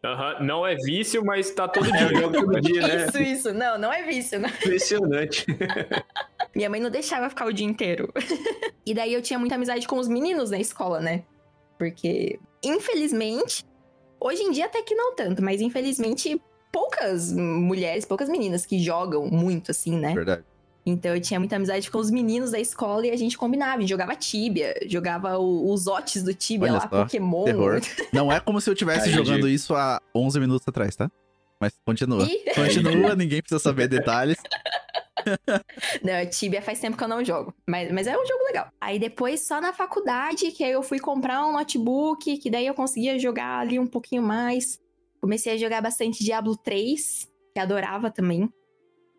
Aham, 0.03 0.43
Não 0.43 0.65
é 0.65 0.75
vício, 0.75 1.23
mas 1.23 1.51
tá 1.51 1.67
todo 1.67 1.85
É, 1.85 2.03
eu 2.03 2.07
dia. 2.09 2.19
jogo 2.21 2.37
todo 2.39 2.59
dia, 2.61 2.81
né? 2.87 3.05
Isso, 3.07 3.17
isso. 3.19 3.53
Não, 3.53 3.77
não 3.77 3.93
é 3.93 4.03
vício, 4.03 4.39
né? 4.39 4.49
Impressionante. 4.49 5.45
Minha 6.57 6.71
mãe 6.71 6.81
não 6.81 6.89
deixava 6.89 7.29
ficar 7.29 7.45
o 7.45 7.53
dia 7.53 7.67
inteiro. 7.67 8.11
e 8.83 8.91
daí 8.91 9.13
eu 9.13 9.21
tinha 9.21 9.37
muita 9.37 9.53
amizade 9.53 9.87
com 9.87 9.99
os 9.99 10.07
meninos 10.07 10.49
na 10.49 10.57
escola, 10.57 10.99
né? 10.99 11.23
Porque, 11.77 12.39
infelizmente, 12.63 13.63
hoje 14.19 14.41
em 14.41 14.49
dia 14.49 14.65
até 14.65 14.81
que 14.81 14.95
não 14.95 15.15
tanto, 15.15 15.43
mas 15.43 15.61
infelizmente 15.61 16.41
poucas 16.71 17.31
mulheres, 17.31 18.05
poucas 18.05 18.27
meninas 18.27 18.65
que 18.65 18.79
jogam 18.79 19.27
muito 19.27 19.69
assim, 19.69 19.99
né? 19.99 20.15
Verdade. 20.15 20.43
Então 20.83 21.13
eu 21.13 21.21
tinha 21.21 21.39
muita 21.39 21.57
amizade 21.57 21.91
com 21.91 21.99
os 21.99 22.09
meninos 22.09 22.49
da 22.49 22.59
escola 22.59 23.05
e 23.05 23.11
a 23.11 23.15
gente 23.15 23.37
combinava, 23.37 23.77
a 23.77 23.81
gente 23.81 23.89
jogava 23.91 24.15
Tibia, 24.15 24.73
jogava 24.87 25.37
o- 25.37 25.71
os 25.71 25.85
otes 25.85 26.23
do 26.23 26.33
Tibia 26.33 26.69
Olha 26.71 26.79
lá, 26.79 26.89
só, 26.89 27.03
Pokémon. 27.03 27.43
terror. 27.43 27.79
Não 28.11 28.31
é 28.31 28.39
como 28.39 28.59
se 28.59 28.67
eu 28.67 28.73
tivesse 28.73 29.09
Ai, 29.09 29.13
jogando 29.13 29.47
isso 29.47 29.75
há 29.75 30.01
11 30.15 30.39
minutos 30.39 30.67
atrás, 30.67 30.95
tá? 30.95 31.07
Mas 31.61 31.73
continua. 31.85 32.23
E... 32.23 32.51
Continua, 32.55 33.15
ninguém 33.15 33.43
precisa 33.43 33.59
saber 33.59 33.87
detalhes. 33.87 34.37
Não, 36.03 36.29
Tibia 36.29 36.61
faz 36.61 36.79
tempo 36.79 36.97
que 36.97 37.03
eu 37.03 37.07
não 37.07 37.23
jogo. 37.23 37.53
Mas, 37.67 37.91
mas 37.91 38.07
é 38.07 38.17
um 38.17 38.25
jogo 38.25 38.43
legal. 38.45 38.69
Aí 38.79 38.99
depois, 38.99 39.45
só 39.45 39.59
na 39.59 39.73
faculdade, 39.73 40.51
que 40.51 40.63
aí 40.63 40.71
eu 40.71 40.83
fui 40.83 40.99
comprar 40.99 41.45
um 41.45 41.53
notebook, 41.53 42.37
que 42.37 42.49
daí 42.49 42.67
eu 42.67 42.73
conseguia 42.73 43.17
jogar 43.17 43.59
ali 43.59 43.79
um 43.79 43.87
pouquinho 43.87 44.21
mais. 44.21 44.79
Comecei 45.19 45.53
a 45.53 45.57
jogar 45.57 45.81
bastante 45.81 46.23
Diablo 46.23 46.55
3, 46.55 47.27
que 47.53 47.59
adorava 47.59 48.11
também. 48.11 48.49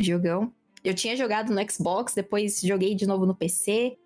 Jogão. 0.00 0.52
Eu 0.84 0.94
tinha 0.94 1.16
jogado 1.16 1.52
no 1.52 1.70
Xbox, 1.70 2.14
depois 2.14 2.60
joguei 2.60 2.94
de 2.94 3.06
novo 3.06 3.26
no 3.26 3.34
PC. 3.34 3.96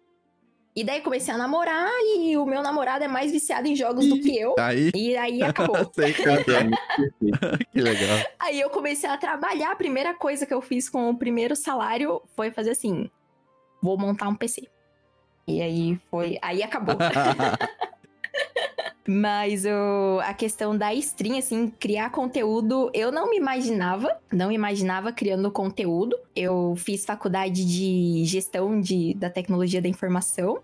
E 0.74 0.82
daí 0.82 1.02
comecei 1.02 1.34
a 1.34 1.36
namorar, 1.36 1.90
e 2.16 2.34
o 2.36 2.46
meu 2.46 2.62
namorado 2.62 3.04
é 3.04 3.08
mais 3.08 3.30
viciado 3.30 3.68
em 3.68 3.76
jogos 3.76 4.08
do 4.08 4.18
que 4.18 4.38
eu. 4.38 4.54
Aí, 4.58 4.90
E 4.94 5.14
aí 5.16 5.42
acabou. 5.42 5.76
sei 5.94 6.14
que 6.14 6.22
que 7.72 7.80
legal. 7.80 8.18
Aí 8.38 8.58
eu 8.58 8.70
comecei 8.70 9.08
a 9.08 9.18
trabalhar. 9.18 9.72
A 9.72 9.76
primeira 9.76 10.14
coisa 10.14 10.46
que 10.46 10.54
eu 10.54 10.62
fiz 10.62 10.88
com 10.88 11.10
o 11.10 11.18
primeiro 11.18 11.54
salário 11.54 12.22
foi 12.34 12.50
fazer 12.50 12.70
assim: 12.70 13.10
vou 13.82 13.98
montar 13.98 14.28
um 14.28 14.34
PC. 14.34 14.66
E 15.46 15.60
aí 15.60 16.00
foi. 16.10 16.38
Aí 16.40 16.62
acabou. 16.62 16.96
Mas 19.06 19.64
o, 19.64 20.20
a 20.20 20.32
questão 20.32 20.76
da 20.76 20.94
stream, 20.94 21.36
assim, 21.36 21.68
criar 21.68 22.10
conteúdo, 22.10 22.90
eu 22.94 23.10
não 23.10 23.30
me 23.30 23.36
imaginava, 23.36 24.16
não 24.32 24.48
me 24.48 24.54
imaginava 24.54 25.12
criando 25.12 25.50
conteúdo. 25.50 26.16
Eu 26.36 26.74
fiz 26.76 27.04
faculdade 27.04 27.64
de 27.64 28.24
gestão 28.24 28.80
de, 28.80 29.14
da 29.14 29.28
tecnologia 29.28 29.82
da 29.82 29.88
informação. 29.88 30.60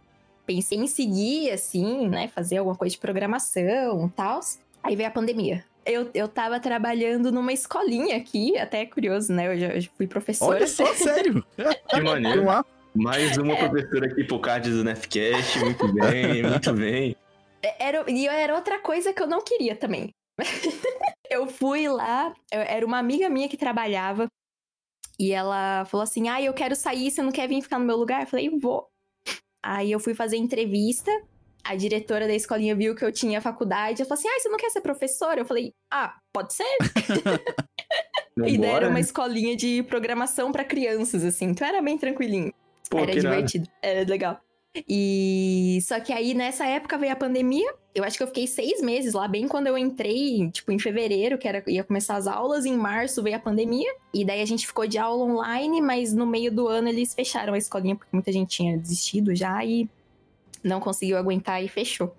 Pensei 0.47 0.78
em 0.78 0.87
seguir, 0.87 1.50
assim, 1.50 2.09
né, 2.09 2.28
fazer 2.28 2.59
alguma 2.59 2.76
coisa 2.76 2.95
de 2.95 3.00
programação 3.00 4.07
e 4.07 4.11
tal. 4.11 4.40
Aí 4.83 4.95
veio 4.95 5.09
a 5.09 5.12
pandemia. 5.12 5.64
Eu, 5.85 6.09
eu 6.14 6.28
tava 6.28 6.61
trabalhando 6.61 7.33
numa 7.33 7.52
escolinha 7.52 8.16
aqui, 8.16 8.57
até 8.57 8.83
é 8.83 8.87
curioso, 8.87 9.33
né? 9.33 9.52
Eu 9.52 9.59
já, 9.59 9.66
eu 9.68 9.80
já 9.80 9.90
fui 9.97 10.07
professora. 10.07 10.57
Olha 10.57 10.66
só, 10.66 10.87
sério. 10.95 11.45
Que 11.88 12.00
maneiro. 12.00 12.45
Mais 12.95 13.37
uma 13.37 13.57
professora 13.57 14.07
aqui 14.07 14.23
pro 14.25 14.38
card 14.38 14.71
do 14.71 14.85
Nefcast. 14.85 15.59
Muito 15.61 15.92
bem, 15.92 16.42
muito 16.42 16.73
bem. 16.75 17.16
Era, 17.78 18.04
e 18.10 18.26
era 18.26 18.54
outra 18.54 18.78
coisa 18.78 19.12
que 19.12 19.22
eu 19.22 19.26
não 19.26 19.42
queria 19.42 19.74
também. 19.76 20.10
eu 21.30 21.46
fui 21.48 21.88
lá, 21.88 22.32
eu- 22.52 22.60
era 22.60 22.86
uma 22.86 22.98
amiga 22.98 23.28
minha 23.28 23.48
que 23.48 23.56
trabalhava, 23.56 24.26
e 25.18 25.32
ela 25.32 25.84
falou 25.86 26.04
assim: 26.04 26.28
Ah, 26.28 26.40
eu 26.40 26.54
quero 26.54 26.76
sair, 26.76 27.10
você 27.10 27.22
não 27.22 27.32
quer 27.32 27.48
vir 27.48 27.60
ficar 27.62 27.78
no 27.78 27.84
meu 27.84 27.96
lugar? 27.96 28.22
Eu 28.22 28.26
falei, 28.26 28.48
vou. 28.50 28.86
Aí 29.64 29.90
eu 29.90 29.98
fui 29.98 30.14
fazer 30.14 30.36
entrevista, 30.36 31.10
a 31.64 31.74
diretora 31.74 32.28
da 32.28 32.34
escolinha 32.34 32.76
viu 32.76 32.94
que 32.94 33.04
eu 33.04 33.12
tinha 33.12 33.40
faculdade, 33.40 34.00
ela 34.00 34.08
falou 34.08 34.20
assim: 34.20 34.28
Ah, 34.28 34.38
você 34.40 34.48
não 34.48 34.56
quer 34.56 34.70
ser 34.70 34.80
professora? 34.80 35.40
Eu 35.40 35.44
falei, 35.44 35.72
ah, 35.92 36.16
pode 36.32 36.54
ser. 36.54 36.64
E 38.46 38.56
daí 38.56 38.70
era 38.70 38.88
uma 38.88 39.00
escolinha 39.00 39.56
de 39.56 39.82
programação 39.82 40.52
pra 40.52 40.64
crianças, 40.64 41.24
assim, 41.24 41.46
então 41.46 41.66
era 41.66 41.82
bem 41.82 41.98
tranquilinho. 41.98 42.54
Pô, 42.88 42.98
era 43.00 43.12
divertido, 43.20 43.68
era 43.82 44.08
legal. 44.08 44.40
E 44.87 45.78
só 45.82 45.98
que 45.98 46.12
aí 46.12 46.34
nessa 46.34 46.66
época 46.66 46.98
veio 46.98 47.12
a 47.12 47.16
pandemia. 47.16 47.75
Eu 47.94 48.04
acho 48.04 48.16
que 48.16 48.22
eu 48.22 48.28
fiquei 48.28 48.46
seis 48.46 48.80
meses 48.80 49.14
lá, 49.14 49.26
bem 49.26 49.48
quando 49.48 49.66
eu 49.66 49.76
entrei, 49.76 50.48
tipo, 50.50 50.70
em 50.70 50.78
fevereiro, 50.78 51.37
que 51.37 51.48
era, 51.48 51.64
ia 51.66 51.82
começar 51.82 52.16
as 52.16 52.26
aulas. 52.26 52.64
Em 52.64 52.76
março 52.76 53.22
veio 53.22 53.37
a 53.37 53.40
pandemia. 53.40 53.92
E 54.14 54.25
daí 54.25 54.40
a 54.40 54.46
gente 54.46 54.66
ficou 54.66 54.87
de 54.87 54.98
aula 54.98 55.25
online, 55.25 55.80
mas 55.80 56.12
no 56.12 56.26
meio 56.26 56.52
do 56.52 56.68
ano 56.68 56.88
eles 56.88 57.14
fecharam 57.14 57.54
a 57.54 57.58
escolinha, 57.58 57.96
porque 57.96 58.14
muita 58.14 58.32
gente 58.32 58.50
tinha 58.50 58.78
desistido 58.78 59.34
já 59.34 59.64
e 59.64 59.88
não 60.62 60.80
conseguiu 60.80 61.16
aguentar 61.16 61.62
e 61.62 61.68
fechou. 61.68 62.14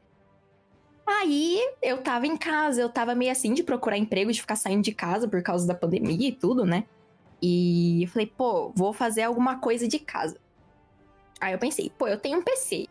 Aí 1.08 1.60
eu 1.82 1.98
tava 1.98 2.27
em 2.27 2.38
casa, 2.38 2.82
eu 2.82 2.89
tava 2.89 3.15
meio 3.15 3.32
assim 3.32 3.53
de 3.53 3.63
procurar 3.63 3.98
emprego, 3.98 4.32
de 4.32 4.41
ficar 4.41 4.56
saindo 4.56 4.84
de 4.84 4.94
casa 4.94 5.27
por 5.27 5.41
causa 5.41 5.68
da 5.68 5.74
pandemia 5.74 6.29
e 6.29 6.32
tudo, 6.32 6.65
né? 6.65 6.86
E 7.41 8.03
eu 8.03 8.08
falei, 8.10 8.27
pô, 8.27 8.72
vou 8.75 8.94
fazer 8.94 9.24
alguma 9.24 9.60
coisa 9.60 9.88
de 9.88 9.98
casa. 9.98 10.38
Aí 11.39 11.53
eu 11.53 11.60
pensei, 11.60 11.91
pô, 11.98 12.08
eu 12.08 12.17
tenho 12.19 12.39
um 12.39 12.41
PC. 12.43 12.88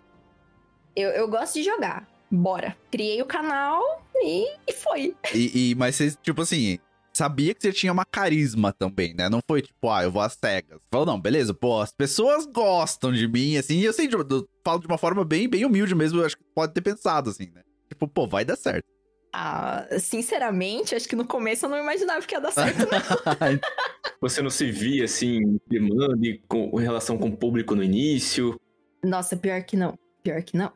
Eu, 0.97 1.11
eu 1.11 1.29
gosto 1.29 1.55
de 1.55 1.63
jogar. 1.63 2.09
Bora. 2.31 2.77
Criei 2.91 3.21
o 3.23 3.27
canal 3.27 3.83
e, 4.17 4.47
e 4.67 4.73
foi. 4.73 5.15
E, 5.35 5.71
e- 5.71 5.75
mas 5.75 5.97
você, 5.97 6.11
tipo 6.23 6.43
assim, 6.43 6.79
sabia 7.13 7.55
que 7.55 7.63
você 7.63 7.73
tinha 7.73 7.93
uma 7.93 8.05
carisma 8.05 8.73
também, 8.73 9.15
né? 9.15 9.29
Não 9.29 9.41
foi 9.47 9.63
tipo, 9.63 9.89
ah, 9.91 10.03
eu 10.03 10.11
vou 10.11 10.23
às 10.23 10.35
cegas. 10.35 10.81
Falou, 10.91 11.07
não, 11.07 11.21
beleza, 11.21 11.55
pô, 11.55 11.81
as 11.81 11.93
pessoas 11.93 12.47
gostam 12.47 13.13
de 13.13 13.27
mim, 13.29 13.57
assim, 13.57 13.79
e 13.79 13.85
eu 13.85 13.93
sei, 13.93 14.09
eu, 14.13 14.27
eu 14.29 14.49
falo 14.65 14.81
de 14.81 14.87
uma 14.87 14.99
forma 14.99 15.25
bem, 15.25 15.49
bem 15.49 15.65
humilde 15.65 15.95
mesmo, 15.95 16.21
eu 16.21 16.27
acho 16.27 16.37
que 16.37 16.45
pode 16.55 16.73
ter 16.75 16.81
pensado, 16.83 17.31
assim, 17.31 17.51
né? 17.55 17.63
Tipo, 17.89 18.07
pô, 18.07 18.27
vai 18.27 18.45
dar 18.45 18.57
certo. 18.57 18.85
Ah, 19.33 19.87
sinceramente, 19.99 20.95
acho 20.95 21.09
que 21.09 21.17
no 21.17 21.27
começo 21.27 21.67
eu 21.67 21.71
não 21.71 21.79
imaginava 21.79 22.25
que 22.27 22.35
ia 22.35 22.41
dar 22.41 22.53
certo, 22.53 22.79
não. 22.79 22.89
Você 24.21 24.43
não 24.43 24.51
se 24.51 24.71
via 24.71 25.05
assim, 25.05 25.61
demanda 25.67 26.27
e 26.27 26.43
com 26.49 26.81
em 26.81 26.83
relação 26.83 27.17
com 27.19 27.29
o 27.29 27.37
público 27.37 27.75
no 27.75 27.83
início. 27.83 28.59
Nossa, 29.05 29.37
pior 29.37 29.63
que 29.63 29.77
não. 29.77 29.99
Pior 30.23 30.43
que 30.43 30.57
não. 30.57 30.73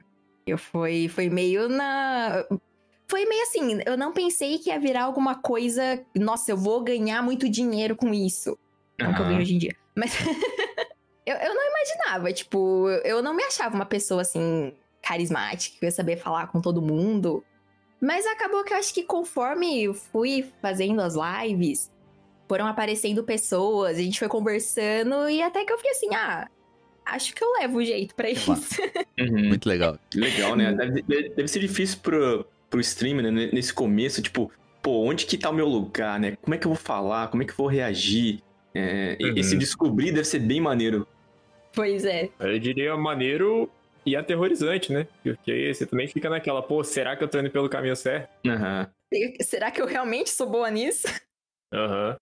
Eu 0.47 0.59
fui, 0.59 1.09
foi 1.09 1.29
meio 1.29 1.69
na. 1.69 2.45
Foi 3.09 3.27
meio 3.27 3.43
assim, 3.43 3.81
eu 3.85 3.97
não 3.97 4.13
pensei 4.13 4.59
que 4.59 4.71
ia 4.71 4.79
virar 4.79 5.05
alguma 5.05 5.35
coisa. 5.35 6.05
Nossa, 6.15 6.51
eu 6.51 6.57
vou 6.57 6.83
ganhar 6.83 7.23
muito 7.23 7.49
dinheiro 7.49 7.97
com 7.97 8.13
isso. 8.15 8.59
Não 8.99 9.15
que 9.15 9.21
eu 9.21 9.27
ganho 9.27 9.41
hoje 9.41 9.55
em 9.55 9.59
dia. 9.59 9.77
Mas 9.95 10.15
eu, 11.27 11.37
eu 11.37 11.55
não 11.55 11.69
imaginava, 11.69 12.33
tipo, 12.33 12.89
eu 13.05 13.23
não 13.23 13.35
me 13.35 13.43
achava 13.43 13.75
uma 13.75 13.85
pessoa 13.85 14.23
assim, 14.23 14.73
carismática, 15.03 15.79
que 15.79 15.85
ia 15.85 15.91
saber 15.91 16.17
falar 16.17 16.47
com 16.47 16.61
todo 16.61 16.81
mundo. 16.81 17.45
Mas 18.03 18.27
acabou 18.27 18.65
que 18.65 18.75
eu 18.75 18.77
acho 18.79 18.93
que 18.93 19.05
conforme 19.05 19.85
eu 19.85 19.95
fui 19.95 20.45
fazendo 20.61 21.01
as 21.01 21.15
lives, 21.15 21.89
foram 22.49 22.67
aparecendo 22.67 23.23
pessoas, 23.23 23.97
a 23.97 24.03
gente 24.03 24.19
foi 24.19 24.27
conversando 24.29 25.31
e 25.31 25.41
até 25.41 25.65
que 25.65 25.73
eu 25.73 25.77
fiquei 25.77 25.93
assim, 25.93 26.13
ah, 26.15 26.49
acho 27.07 27.33
que 27.35 27.43
eu 27.45 27.53
levo 27.61 27.79
o 27.79 27.85
jeito 27.85 28.15
pra 28.15 28.29
isso. 28.29 28.51
uhum. 29.19 29.49
Muito 29.49 29.69
legal. 29.69 29.97
Legal, 30.15 30.57
né? 30.57 30.73
Deve, 30.73 31.03
deve- 31.03 31.49
ser 31.49 31.61
difícil 31.61 31.99
pro, 32.03 32.45
pro 32.69 32.81
streamer, 32.81 33.31
né? 33.31 33.51
Nesse 33.53 33.73
começo, 33.73 34.21
tipo, 34.21 34.51
pô, 34.83 35.05
onde 35.09 35.25
que 35.25 35.39
tá 35.39 35.49
o 35.51 35.55
meu 35.55 35.69
lugar, 35.69 36.19
né? 36.19 36.37
Como 36.43 36.55
é 36.55 36.59
que 36.59 36.67
eu 36.67 36.71
vou 36.71 36.79
falar? 36.79 37.29
Como 37.29 37.43
é 37.43 37.47
que 37.47 37.53
eu 37.53 37.57
vou 37.57 37.69
reagir? 37.69 38.43
É, 38.75 39.17
e- 39.21 39.31
Uhum. 39.31 39.37
Esse 39.37 39.57
descobrir 39.57 40.11
deve 40.11 40.25
ser 40.27 40.41
bem 40.41 40.61
maneiro. 40.61 41.07
Pois 41.73 42.05
é. 42.05 42.29
Eu 42.41 42.59
diria 42.59 42.97
maneiro 42.97 43.71
e 44.05 44.17
aterrorizante, 44.17 44.93
né? 44.93 45.07
Porque 45.23 45.73
você 45.75 45.87
também 45.87 46.09
fica 46.09 46.29
naquela, 46.31 46.63
pô, 46.63 46.83
será 46.85 47.17
que 47.17 47.23
eu 47.25 47.29
tô 47.29 47.39
indo 47.39 47.51
pelo 47.51 47.69
caminho 47.69 47.97
certo? 47.97 48.29
Aham. 48.47 48.89
Será 49.43 49.71
que 49.71 49.81
eu 49.81 49.87
realmente 49.87 50.31
sou 50.31 50.49
boa 50.49 50.71
nisso? 50.71 51.07
Aham. 51.73 52.17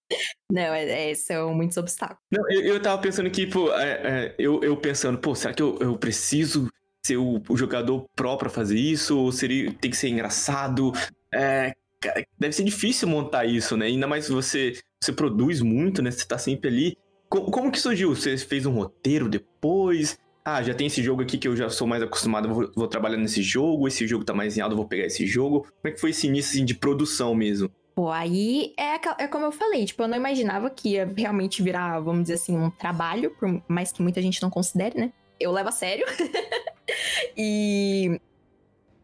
Não, 0.50 0.74
é, 0.74 1.10
é, 1.10 1.14
são 1.14 1.54
muitos 1.54 1.76
obstáculos. 1.76 2.20
Não, 2.30 2.44
eu, 2.50 2.62
eu 2.62 2.82
tava 2.82 3.00
pensando 3.00 3.30
que, 3.30 3.46
pô, 3.46 3.72
é, 3.74 3.90
é, 3.92 4.34
eu, 4.38 4.62
eu 4.62 4.76
pensando, 4.76 5.18
pô, 5.18 5.34
será 5.34 5.52
que 5.54 5.62
eu, 5.62 5.76
eu 5.80 5.96
preciso 5.98 6.68
ser 7.04 7.16
o, 7.16 7.42
o 7.48 7.56
jogador 7.56 8.06
pró 8.14 8.36
pra 8.36 8.48
fazer 8.48 8.78
isso? 8.78 9.18
Ou 9.18 9.32
seria, 9.32 9.72
tem 9.74 9.90
que 9.90 9.96
ser 9.96 10.08
engraçado? 10.08 10.92
É, 11.32 11.72
cara, 12.00 12.24
deve 12.38 12.52
ser 12.54 12.64
difícil 12.64 13.08
montar 13.08 13.44
isso, 13.44 13.76
né? 13.76 13.86
Ainda 13.86 14.06
mais 14.06 14.28
você, 14.28 14.74
você 15.02 15.12
produz 15.12 15.60
muito, 15.60 16.02
né? 16.02 16.10
Você 16.10 16.26
tá 16.26 16.38
sempre 16.38 16.68
ali. 16.68 16.96
Co- 17.28 17.50
como 17.50 17.70
que 17.72 17.80
surgiu? 17.80 18.14
Você 18.14 18.36
fez 18.38 18.66
um 18.66 18.72
roteiro 18.72 19.28
depois? 19.28 20.18
Ah, 20.44 20.62
já 20.62 20.74
tem 20.74 20.86
esse 20.86 21.02
jogo 21.02 21.22
aqui 21.22 21.36
que 21.36 21.46
eu 21.46 21.54
já 21.54 21.68
sou 21.68 21.86
mais 21.86 22.02
acostumado, 22.02 22.52
vou, 22.52 22.72
vou 22.74 22.88
trabalhar 22.88 23.16
nesse 23.16 23.42
jogo. 23.42 23.86
Esse 23.86 24.06
jogo 24.06 24.24
tá 24.24 24.32
mais 24.32 24.56
em 24.56 24.60
alta, 24.60 24.74
vou 24.74 24.86
pegar 24.86 25.06
esse 25.06 25.26
jogo. 25.26 25.62
Como 25.62 25.74
é 25.84 25.90
que 25.90 26.00
foi 26.00 26.10
esse 26.10 26.26
início 26.26 26.52
assim, 26.52 26.64
de 26.64 26.74
produção 26.74 27.34
mesmo? 27.34 27.70
Pô, 27.94 28.08
aí 28.08 28.72
é, 28.78 28.94
é 29.24 29.28
como 29.28 29.44
eu 29.44 29.52
falei, 29.52 29.84
tipo, 29.84 30.02
eu 30.02 30.08
não 30.08 30.16
imaginava 30.16 30.70
que 30.70 30.90
ia 30.90 31.12
realmente 31.14 31.62
virar, 31.62 32.00
vamos 32.00 32.22
dizer 32.22 32.34
assim, 32.34 32.56
um 32.56 32.70
trabalho, 32.70 33.30
por 33.38 33.62
mais 33.68 33.92
que 33.92 34.00
muita 34.00 34.22
gente 34.22 34.40
não 34.40 34.48
considere, 34.48 34.98
né? 34.98 35.12
Eu 35.38 35.52
levo 35.52 35.68
a 35.68 35.72
sério. 35.72 36.06
e 37.36 38.18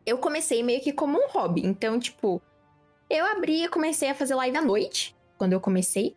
eu 0.07 0.17
comecei 0.19 0.63
meio 0.63 0.81
que 0.81 0.93
como 0.93 1.19
um 1.19 1.29
hobby. 1.29 1.67
Então, 1.67 1.99
tipo, 1.99 2.41
eu 3.11 3.27
abri 3.27 3.65
e 3.65 3.69
comecei 3.69 4.09
a 4.09 4.15
fazer 4.15 4.35
live 4.35 4.57
à 4.57 4.63
noite, 4.63 5.15
quando 5.37 5.53
eu 5.53 5.61
comecei. 5.61 6.17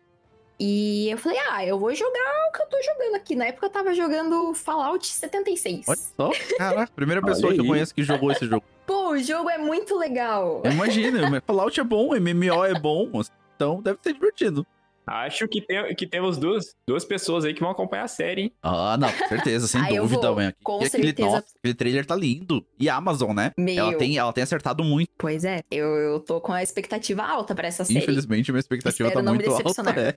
E 0.62 1.08
eu 1.08 1.16
falei, 1.16 1.38
ah, 1.50 1.64
eu 1.64 1.78
vou 1.78 1.94
jogar 1.94 2.48
o 2.48 2.52
que 2.52 2.62
eu 2.62 2.66
tô 2.66 2.76
jogando 2.82 3.14
aqui. 3.14 3.34
Na 3.34 3.46
época 3.46 3.64
eu 3.66 3.70
tava 3.70 3.94
jogando 3.94 4.52
Fallout 4.52 5.06
76. 5.06 5.86
Olha 5.88 5.98
só, 5.98 6.30
caraca, 6.58 6.92
primeira 6.94 7.22
Olha 7.24 7.32
pessoa 7.34 7.54
que 7.54 7.60
eu 7.60 7.64
conheço 7.66 7.94
que 7.94 8.02
jogou 8.02 8.30
esse 8.30 8.46
jogo. 8.46 8.62
Pô, 8.86 9.12
o 9.12 9.18
jogo 9.18 9.48
é 9.48 9.56
muito 9.56 9.96
legal. 9.98 10.60
Imagina, 10.70 11.40
Fallout 11.46 11.80
é 11.80 11.84
bom, 11.84 12.10
MMO 12.14 12.62
é 12.66 12.78
bom, 12.78 13.10
então 13.56 13.80
deve 13.80 13.98
ser 14.02 14.12
divertido. 14.12 14.66
Acho 15.06 15.48
que, 15.48 15.60
tem, 15.60 15.92
que 15.96 16.06
temos 16.06 16.36
duas, 16.38 16.76
duas 16.86 17.04
pessoas 17.04 17.44
aí 17.44 17.52
que 17.52 17.60
vão 17.60 17.70
acompanhar 17.70 18.04
a 18.04 18.08
série, 18.08 18.42
hein? 18.42 18.52
Ah, 18.62 18.96
não, 18.96 19.10
com 19.10 19.28
certeza, 19.28 19.66
sem 19.66 19.80
Ah, 19.80 19.88
dúvida, 20.00 20.26
vou, 20.28 20.36
mãe. 20.36 20.54
com 20.62 20.82
E 20.82 20.84
aquele, 20.84 21.06
certeza. 21.06 21.28
nossa, 21.28 21.46
aquele 21.58 21.74
trailer 21.74 22.06
tá 22.06 22.14
lindo. 22.14 22.64
E 22.78 22.88
a 22.88 22.94
Amazon, 22.94 23.34
né? 23.34 23.50
Meu. 23.58 23.76
Ela 23.86 23.94
tem, 23.98 24.18
ela 24.18 24.32
tem 24.32 24.44
acertado 24.44 24.84
muito. 24.84 25.10
Pois 25.18 25.44
é, 25.44 25.62
eu, 25.70 25.86
eu 25.96 26.20
tô 26.20 26.40
com 26.40 26.52
a 26.52 26.62
expectativa 26.62 27.24
alta 27.24 27.56
pra 27.56 27.66
essa 27.66 27.84
série. 27.84 27.98
Infelizmente, 27.98 28.52
minha 28.52 28.60
expectativa 28.60 29.08
Espero 29.08 29.24
tá 29.24 29.32
não 29.32 29.36
me 29.36 29.44
muito 29.44 29.68
alta. 29.68 29.90
É. 30.00 30.14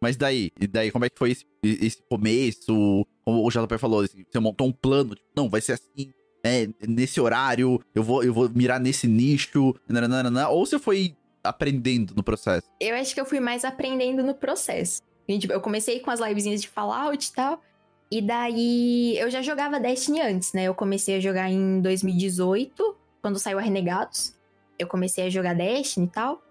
Mas 0.00 0.16
daí, 0.16 0.50
e 0.58 0.66
daí, 0.66 0.90
como 0.90 1.04
é 1.04 1.10
que 1.10 1.18
foi 1.18 1.32
esse, 1.32 1.44
esse 1.62 2.02
começo? 2.08 3.06
Como 3.24 3.46
o 3.46 3.50
JP 3.50 3.76
falou, 3.78 4.00
assim, 4.00 4.24
você 4.28 4.38
montou 4.40 4.66
um 4.66 4.72
plano, 4.72 5.14
tipo, 5.14 5.28
não, 5.36 5.48
vai 5.48 5.60
ser 5.60 5.72
assim, 5.72 6.12
é, 6.42 6.68
nesse 6.88 7.20
horário, 7.20 7.78
eu 7.94 8.02
vou, 8.02 8.24
eu 8.24 8.32
vou 8.32 8.48
mirar 8.48 8.80
nesse 8.80 9.06
nicho, 9.06 9.74
nananana, 9.86 10.48
ou 10.48 10.64
você 10.64 10.78
foi 10.78 11.14
aprendendo 11.44 12.14
no 12.14 12.22
processo? 12.22 12.66
Eu 12.80 12.96
acho 12.96 13.14
que 13.14 13.20
eu 13.20 13.26
fui 13.26 13.40
mais 13.40 13.64
aprendendo 13.64 14.22
no 14.22 14.34
processo. 14.34 15.02
Tipo, 15.26 15.52
Eu 15.52 15.60
comecei 15.60 16.00
com 16.00 16.10
as 16.10 16.20
livezinhas 16.20 16.60
de 16.60 16.68
Fallout 16.68 17.28
e 17.28 17.32
tal. 17.32 17.62
E 18.10 18.20
daí 18.20 19.16
eu 19.18 19.30
já 19.30 19.40
jogava 19.40 19.78
Destiny 19.78 20.20
antes, 20.20 20.52
né? 20.52 20.64
Eu 20.64 20.74
comecei 20.74 21.16
a 21.16 21.20
jogar 21.20 21.48
em 21.48 21.80
2018, 21.80 22.96
quando 23.22 23.38
saiu 23.38 23.58
a 23.58 23.62
Renegados. 23.62 24.34
Eu 24.78 24.88
comecei 24.88 25.26
a 25.26 25.30
jogar 25.30 25.54
Destiny 25.54 26.06
e 26.06 26.10
tal. 26.10 26.42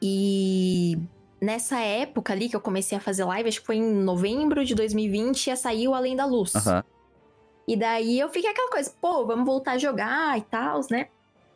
E 0.00 0.98
nessa 1.40 1.78
época 1.80 2.32
ali 2.32 2.48
que 2.48 2.56
eu 2.56 2.60
comecei 2.60 2.96
a 2.96 3.00
fazer 3.00 3.24
live, 3.24 3.48
acho 3.48 3.60
que 3.60 3.66
foi 3.66 3.76
em 3.76 3.92
novembro 3.92 4.64
de 4.64 4.74
2020, 4.74 5.48
ia 5.48 5.56
sair 5.56 5.88
o 5.88 5.94
Além 5.94 6.16
da 6.16 6.24
Luz. 6.24 6.54
Aham. 6.54 6.84
E 7.68 7.76
daí 7.76 8.18
eu 8.18 8.28
fiquei 8.28 8.50
aquela 8.50 8.70
coisa, 8.70 8.92
pô, 9.00 9.26
vamos 9.26 9.44
voltar 9.44 9.72
a 9.72 9.78
jogar 9.78 10.38
e 10.38 10.42
tal, 10.42 10.80
né? 10.90 11.08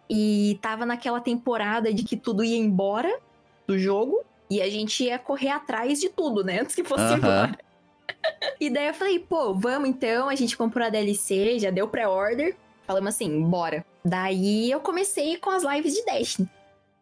E 0.09 0.59
tava 0.61 0.85
naquela 0.85 1.21
temporada 1.21 1.95
de 1.95 2.03
que 2.03 2.17
tudo 2.17 2.43
ia 2.43 2.57
embora 2.57 3.21
do 3.67 3.79
jogo 3.79 4.25
e 4.51 4.61
a 4.61 4.69
gente 4.69 5.05
ia 5.05 5.19
correr 5.19 5.51
atrás 5.51 6.01
de 6.01 6.09
tudo, 6.09 6.43
né? 6.43 6.59
Antes 6.63 6.75
que 6.75 6.83
fosse 6.83 7.05
Aham. 7.05 7.17
embora. 7.17 7.59
E 8.59 8.69
daí 8.69 8.89
eu 8.89 8.95
falei, 8.95 9.21
pô, 9.21 9.55
vamos 9.55 9.89
então, 9.89 10.29
a 10.29 10.35
gente 10.35 10.57
comprou 10.57 10.85
a 10.85 10.91
DLC, 10.91 11.61
já 11.61 11.71
deu 11.71 11.87
pré-order. 11.87 12.57
Falamos 12.85 13.11
assim, 13.11 13.41
bora. 13.43 13.87
Daí 14.05 14.69
eu 14.69 14.81
comecei 14.81 15.37
com 15.37 15.51
as 15.51 15.63
lives 15.63 15.95
de 15.95 16.05
Destiny. 16.05 16.51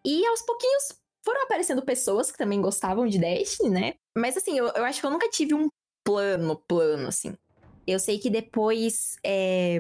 E 0.05 0.27
aos 0.27 0.43
pouquinhos 0.43 0.98
foram 1.29 1.43
aparecendo 1.43 1.83
pessoas 1.83 2.31
que 2.31 2.39
também 2.39 2.59
gostavam 2.59 3.07
de 3.07 3.19
Destiny, 3.19 3.69
né? 3.69 3.95
Mas 4.17 4.35
assim, 4.35 4.57
eu, 4.57 4.69
eu 4.69 4.83
acho 4.83 4.99
que 4.99 5.07
eu 5.07 5.11
nunca 5.11 5.29
tive 5.29 5.53
um 5.53 5.69
plano, 6.03 6.57
plano, 6.67 7.09
assim. 7.09 7.37
Eu 7.87 7.99
sei 7.99 8.19
que 8.19 8.31
depois 8.31 9.17
é, 9.23 9.79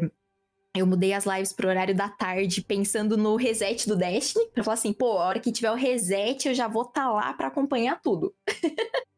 eu 0.76 0.86
mudei 0.86 1.14
as 1.14 1.24
lives 1.24 1.54
pro 1.54 1.68
horário 1.68 1.94
da 1.94 2.06
tarde, 2.10 2.60
pensando 2.60 3.16
no 3.16 3.34
reset 3.34 3.88
do 3.88 3.96
Destiny. 3.96 4.46
Pra 4.52 4.62
falar 4.62 4.74
assim, 4.74 4.92
pô, 4.92 5.12
a 5.12 5.24
hora 5.24 5.40
que 5.40 5.50
tiver 5.50 5.70
o 5.70 5.74
reset, 5.74 6.48
eu 6.48 6.54
já 6.54 6.68
vou 6.68 6.82
estar 6.82 7.04
tá 7.04 7.12
lá 7.12 7.32
para 7.32 7.46
acompanhar 7.48 7.98
tudo. 8.02 8.34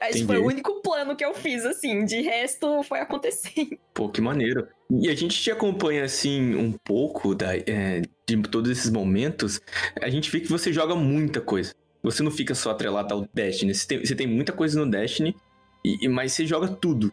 Acho 0.00 0.18
que 0.18 0.26
foi 0.26 0.38
o 0.38 0.46
único 0.46 0.82
plano 0.82 1.14
que 1.14 1.24
eu 1.24 1.32
fiz, 1.32 1.64
assim. 1.64 2.04
De 2.04 2.22
resto, 2.22 2.82
foi 2.82 2.98
acontecendo. 2.98 3.78
Pô, 3.94 4.08
que 4.08 4.20
maneiro. 4.20 4.66
E 4.90 5.08
a 5.08 5.14
gente 5.14 5.40
te 5.40 5.50
acompanha, 5.50 6.02
assim, 6.02 6.56
um 6.56 6.72
pouco 6.72 7.36
da, 7.36 7.56
é, 7.56 8.02
de 8.36 8.48
todos 8.48 8.70
esses 8.70 8.90
momentos. 8.90 9.60
A 10.00 10.08
gente 10.08 10.30
vê 10.30 10.40
que 10.40 10.48
você 10.48 10.72
joga 10.72 10.94
muita 10.94 11.40
coisa. 11.40 11.74
Você 12.02 12.22
não 12.22 12.30
fica 12.30 12.54
só 12.54 12.70
atrelado 12.70 13.14
ao 13.14 13.28
Destiny. 13.32 13.74
Você 13.74 13.86
tem, 13.86 14.04
você 14.04 14.14
tem 14.14 14.26
muita 14.26 14.52
coisa 14.52 14.78
no 14.78 14.90
Destiny, 14.90 15.36
e, 15.84 16.08
mas 16.08 16.32
você 16.32 16.46
joga 16.46 16.68
tudo. 16.68 17.12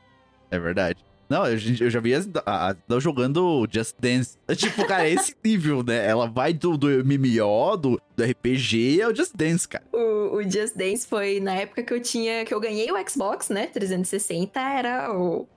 É 0.49 0.59
verdade. 0.59 1.03
Não, 1.29 1.45
eu, 1.45 1.59
eu 1.79 1.89
já 1.91 1.99
vi 1.99 2.15
as, 2.15 2.27
a, 2.43 2.71
a, 2.71 2.99
jogando 2.99 3.67
Just 3.71 3.95
Dance. 3.99 4.35
Tipo, 4.57 4.85
cara, 4.87 5.07
é 5.07 5.11
esse 5.11 5.35
nível, 5.45 5.83
né? 5.83 6.07
Ela 6.07 6.27
vai 6.27 6.53
do, 6.53 6.75
do 6.75 6.87
MMO, 6.87 7.77
do, 7.77 8.01
do 8.17 8.23
RPG 8.23 9.03
ao 9.03 9.13
Just 9.13 9.35
Dance, 9.35 9.67
cara. 9.67 9.85
O, 9.93 10.37
o, 10.37 10.43
Just 10.43 10.75
Dance 10.75 11.05
foi 11.05 11.39
na 11.39 11.53
época 11.53 11.83
que 11.83 11.93
eu 11.93 12.01
tinha. 12.01 12.43
que 12.45 12.53
eu 12.53 12.59
ganhei 12.59 12.91
o 12.91 13.09
Xbox, 13.09 13.49
né? 13.49 13.67
360 13.67 14.59
era 14.59 15.15
o. 15.15 15.47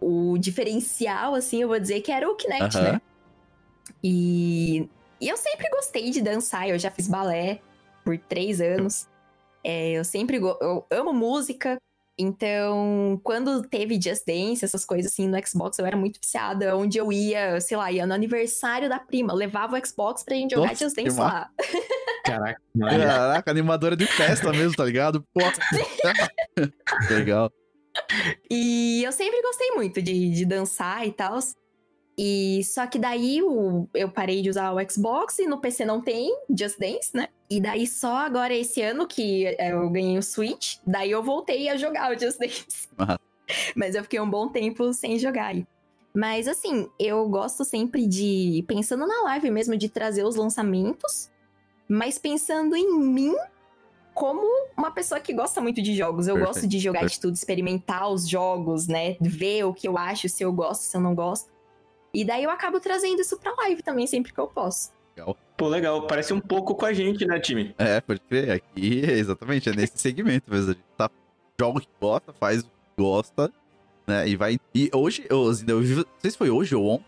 O 0.00 0.36
diferencial, 0.36 1.34
assim, 1.34 1.62
eu 1.62 1.68
vou 1.68 1.80
dizer 1.80 2.02
que 2.02 2.12
era 2.12 2.28
o 2.28 2.34
Kinect, 2.34 2.76
uh 2.76 2.80
-huh. 2.80 2.92
né? 2.92 3.00
E, 4.04 4.88
e 5.20 5.28
eu 5.28 5.36
sempre 5.36 5.68
gostei 5.70 6.10
de 6.10 6.20
dançar, 6.20 6.68
eu 6.68 6.78
já 6.78 6.90
fiz 6.90 7.08
balé 7.08 7.60
por 8.04 8.18
três 8.18 8.60
anos. 8.60 9.08
É, 9.64 9.92
eu 9.92 10.04
sempre 10.04 10.36
eu 10.36 10.86
amo 10.90 11.12
música, 11.12 11.78
então, 12.16 13.20
quando 13.24 13.62
teve 13.62 14.00
Just 14.00 14.24
Dance, 14.24 14.64
essas 14.64 14.84
coisas 14.84 15.10
assim 15.10 15.28
no 15.28 15.46
Xbox, 15.46 15.78
eu 15.78 15.86
era 15.86 15.96
muito 15.96 16.20
viciada. 16.20 16.76
Onde 16.76 16.96
eu 16.96 17.12
ia, 17.12 17.60
sei 17.60 17.76
lá, 17.76 17.90
ia 17.90 18.06
no 18.06 18.14
aniversário 18.14 18.88
da 18.88 19.00
prima, 19.00 19.32
levava 19.32 19.76
o 19.76 19.86
Xbox 19.86 20.22
pra 20.22 20.36
gente 20.36 20.54
jogar 20.54 20.68
Nossa, 20.68 20.84
Just 20.84 20.96
Dance 20.96 21.18
lá. 21.18 21.50
Caraca, 22.24 22.60
Caraca, 22.78 23.50
animadora 23.50 23.96
de 23.96 24.06
festa 24.06 24.52
mesmo, 24.52 24.76
tá 24.76 24.84
ligado? 24.84 25.24
Pô. 25.34 25.40
Legal. 27.10 27.50
E 28.48 29.02
eu 29.04 29.10
sempre 29.10 29.42
gostei 29.42 29.72
muito 29.72 30.00
de, 30.00 30.30
de 30.30 30.44
dançar 30.44 31.06
e 31.06 31.12
tal. 31.12 31.38
E 32.16 32.62
só 32.62 32.86
que 32.86 32.98
daí 32.98 33.42
o, 33.42 33.88
eu 33.92 34.08
parei 34.08 34.40
de 34.40 34.48
usar 34.48 34.72
o 34.72 34.90
Xbox 34.90 35.38
e 35.40 35.46
no 35.46 35.58
PC 35.58 35.84
não 35.84 36.00
tem 36.00 36.32
Just 36.48 36.78
Dance, 36.78 37.10
né? 37.12 37.28
E 37.50 37.60
daí 37.60 37.86
só 37.86 38.18
agora 38.18 38.54
esse 38.54 38.80
ano 38.80 39.06
que 39.06 39.46
é, 39.46 39.72
eu 39.72 39.90
ganhei 39.90 40.16
o 40.16 40.22
Switch, 40.22 40.76
daí 40.86 41.10
eu 41.10 41.22
voltei 41.22 41.68
a 41.68 41.76
jogar 41.76 42.14
o 42.14 42.18
Just 42.18 42.38
Dance. 42.38 42.88
Uhum. 42.98 43.16
Mas 43.76 43.94
eu 43.94 44.02
fiquei 44.02 44.18
um 44.20 44.30
bom 44.30 44.48
tempo 44.48 44.90
sem 44.94 45.18
jogar 45.18 45.48
aí. 45.48 45.66
Mas 46.14 46.48
assim, 46.48 46.88
eu 46.98 47.28
gosto 47.28 47.64
sempre 47.64 48.06
de, 48.06 48.64
pensando 48.66 49.06
na 49.06 49.22
live 49.24 49.50
mesmo, 49.50 49.76
de 49.76 49.88
trazer 49.88 50.24
os 50.24 50.36
lançamentos, 50.36 51.30
mas 51.88 52.18
pensando 52.18 52.74
em 52.74 52.98
mim 52.98 53.34
como 54.14 54.46
uma 54.78 54.92
pessoa 54.92 55.20
que 55.20 55.34
gosta 55.34 55.60
muito 55.60 55.82
de 55.82 55.94
jogos. 55.94 56.28
Eu 56.28 56.36
Perfeito. 56.36 56.54
gosto 56.54 56.68
de 56.68 56.78
jogar 56.78 57.04
de 57.04 57.20
tudo, 57.20 57.34
experimentar 57.34 58.08
os 58.08 58.28
jogos, 58.28 58.86
né? 58.86 59.16
Ver 59.20 59.64
o 59.64 59.74
que 59.74 59.88
eu 59.88 59.98
acho, 59.98 60.28
se 60.28 60.44
eu 60.44 60.52
gosto, 60.52 60.82
se 60.82 60.96
eu 60.96 61.00
não 61.00 61.14
gosto. 61.14 61.52
E 62.14 62.24
daí 62.24 62.44
eu 62.44 62.50
acabo 62.50 62.78
trazendo 62.78 63.20
isso 63.20 63.36
pra 63.38 63.52
live 63.54 63.82
também, 63.82 64.06
sempre 64.06 64.32
que 64.32 64.38
eu 64.38 64.46
posso. 64.46 64.92
Legal. 65.16 65.36
Pô, 65.56 65.68
legal. 65.68 66.06
Parece 66.06 66.32
um 66.32 66.40
pouco 66.40 66.74
com 66.74 66.86
a 66.86 66.92
gente, 66.92 67.26
né, 67.26 67.40
time? 67.40 67.74
É, 67.76 68.00
pode 68.00 68.20
crer. 68.20 68.50
Aqui, 68.50 69.00
exatamente, 69.10 69.68
é 69.68 69.72
nesse 69.72 69.98
segmento 69.98 70.50
mesmo. 70.50 70.70
A 70.70 70.74
gente 70.74 70.84
tá, 70.96 71.10
joga 71.60 71.78
o 71.78 71.80
que 71.80 71.88
gosta, 72.00 72.32
faz 72.32 72.62
o 72.62 72.64
que 72.64 72.70
gosta, 72.96 73.52
né? 74.06 74.28
E 74.28 74.36
vai. 74.36 74.58
E 74.74 74.90
hoje, 74.92 75.24
eu, 75.28 75.52
eu 75.66 75.80
vi, 75.80 75.94
não 75.96 76.04
sei 76.18 76.30
se 76.30 76.38
foi 76.38 76.50
hoje 76.50 76.74
ou 76.74 76.86
ontem, 76.86 77.04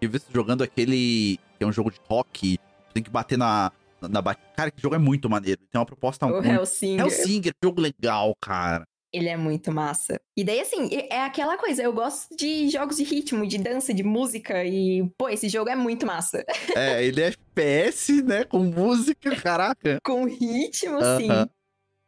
eu 0.00 0.10
vi 0.10 0.18
você 0.18 0.26
jogando 0.32 0.62
aquele. 0.62 1.38
que 1.58 1.64
é 1.64 1.66
um 1.66 1.72
jogo 1.72 1.90
de 1.90 2.00
rock. 2.08 2.58
Tem 2.92 3.02
que 3.02 3.10
bater 3.10 3.38
na. 3.38 3.70
na, 4.00 4.08
na 4.08 4.34
cara, 4.34 4.70
que 4.70 4.82
jogo 4.82 4.94
é 4.94 4.98
muito 4.98 5.30
maneiro. 5.30 5.60
Tem 5.70 5.78
uma 5.78 5.86
proposta 5.86 6.26
o 6.26 6.30
muito. 6.30 6.46
Hellsinger. 6.46 7.04
Hellsinger, 7.04 7.52
jogo 7.62 7.80
legal, 7.80 8.34
cara. 8.40 8.86
Ele 9.12 9.28
é 9.28 9.36
muito 9.36 9.72
massa. 9.72 10.20
E 10.36 10.44
daí, 10.44 10.60
assim, 10.60 10.88
é 11.10 11.22
aquela 11.22 11.56
coisa, 11.56 11.82
eu 11.82 11.92
gosto 11.92 12.34
de 12.36 12.68
jogos 12.68 12.96
de 12.96 13.04
ritmo, 13.04 13.46
de 13.46 13.58
dança, 13.58 13.92
de 13.92 14.04
música, 14.04 14.64
e, 14.64 15.08
pô, 15.18 15.28
esse 15.28 15.48
jogo 15.48 15.68
é 15.68 15.76
muito 15.76 16.06
massa. 16.06 16.44
É, 16.76 17.04
ele 17.04 17.20
é 17.20 17.26
FPS, 17.26 18.22
né? 18.22 18.44
Com 18.44 18.60
música, 18.60 19.34
caraca. 19.36 19.98
Com 20.04 20.24
ritmo, 20.24 20.98
uh 20.98 21.02
-huh. 21.02 21.16
sim. 21.18 21.50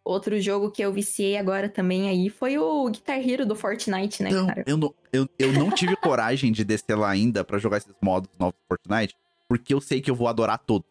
Outro 0.05 0.41
jogo 0.41 0.71
que 0.71 0.83
eu 0.83 0.93
viciei 0.93 1.37
agora 1.37 1.69
também 1.69 2.09
aí 2.09 2.29
foi 2.29 2.59
o 2.59 2.88
Guitar 2.88 3.19
Hero 3.19 3.47
do 3.47 3.55
Fortnite, 3.55 4.23
né, 4.23 4.31
não, 4.31 4.47
cara? 4.47 4.65
Eu 4.67 4.77
não, 4.77 4.95
eu, 5.12 5.29
eu 5.38 5.53
não 5.53 5.71
tive 5.71 5.95
coragem 5.95 6.51
de 6.51 6.65
descer 6.65 6.97
lá 6.97 7.09
ainda 7.09 7.45
para 7.45 7.59
jogar 7.59 7.77
esses 7.77 7.95
modos 8.01 8.29
novos 8.37 8.55
do 8.55 8.67
Fortnite, 8.67 9.15
porque 9.49 9.73
eu 9.73 9.81
sei 9.81 10.01
que 10.01 10.11
eu 10.11 10.15
vou 10.15 10.27
adorar 10.27 10.59
todos. 10.59 10.88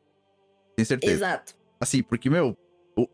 Tenho 0.77 0.85
certeza. 0.85 1.13
Exato. 1.13 1.55
Assim, 1.77 2.01
porque, 2.01 2.29
meu, 2.29 2.55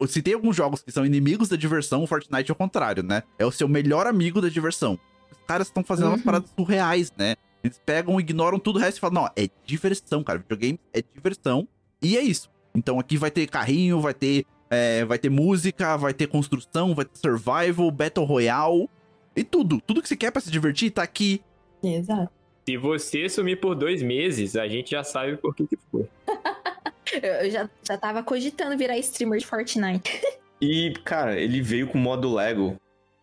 se 0.07 0.21
tem 0.21 0.33
alguns 0.33 0.55
jogos 0.55 0.81
que 0.81 0.91
são 0.91 1.05
inimigos 1.05 1.49
da 1.49 1.55
diversão, 1.55 2.03
o 2.03 2.07
Fortnite 2.07 2.49
é 2.49 2.53
o 2.53 2.55
contrário, 2.55 3.03
né? 3.03 3.23
É 3.37 3.45
o 3.45 3.51
seu 3.51 3.67
melhor 3.67 4.07
amigo 4.07 4.41
da 4.41 4.49
diversão. 4.49 4.99
Os 5.31 5.37
caras 5.47 5.67
estão 5.67 5.83
fazendo 5.83 6.07
uhum. 6.07 6.13
umas 6.13 6.21
paradas 6.23 6.49
surreais, 6.55 7.11
né? 7.17 7.35
Eles 7.63 7.81
pegam, 7.85 8.19
ignoram 8.19 8.59
tudo 8.59 8.77
o 8.77 8.79
resto 8.79 8.97
e 8.97 8.99
falam: 8.99 9.23
não, 9.23 9.31
é 9.35 9.49
diversão, 9.65 10.23
cara. 10.23 10.39
Videogame 10.39 10.79
é 10.93 11.01
diversão. 11.01 11.67
E 12.01 12.17
é 12.17 12.21
isso. 12.21 12.49
Então 12.75 12.99
aqui 12.99 13.17
vai 13.17 13.31
ter 13.31 13.47
carrinho, 13.47 13.99
vai 13.99 14.13
ter, 14.13 14.45
é, 14.69 15.03
vai 15.05 15.17
ter 15.17 15.29
música, 15.29 15.97
vai 15.97 16.13
ter 16.13 16.27
construção, 16.27 16.93
vai 16.93 17.05
ter 17.05 17.17
survival, 17.17 17.89
Battle 17.91 18.25
Royale. 18.25 18.89
E 19.35 19.43
tudo. 19.43 19.81
Tudo 19.81 20.01
que 20.01 20.07
você 20.07 20.15
quer 20.15 20.31
pra 20.31 20.41
se 20.41 20.51
divertir 20.51 20.91
tá 20.91 21.03
aqui. 21.03 21.41
Exato. 21.83 22.31
Se 22.67 22.75
você 22.75 23.29
sumir 23.29 23.59
por 23.59 23.75
dois 23.75 24.01
meses, 24.01 24.55
a 24.55 24.67
gente 24.67 24.91
já 24.91 25.03
sabe 25.03 25.37
por 25.37 25.55
que 25.55 25.67
que 25.67 25.77
foi. 25.91 26.07
Eu 27.13 27.49
já, 27.49 27.69
já 27.83 27.97
tava 27.97 28.23
cogitando 28.23 28.77
virar 28.77 28.97
streamer 28.97 29.39
de 29.39 29.45
Fortnite. 29.45 30.21
E, 30.59 30.91
cara, 31.05 31.39
ele 31.39 31.61
veio 31.61 31.85
com 31.87 31.99
o 31.99 32.01
modo 32.01 32.33
Lego. 32.33 32.75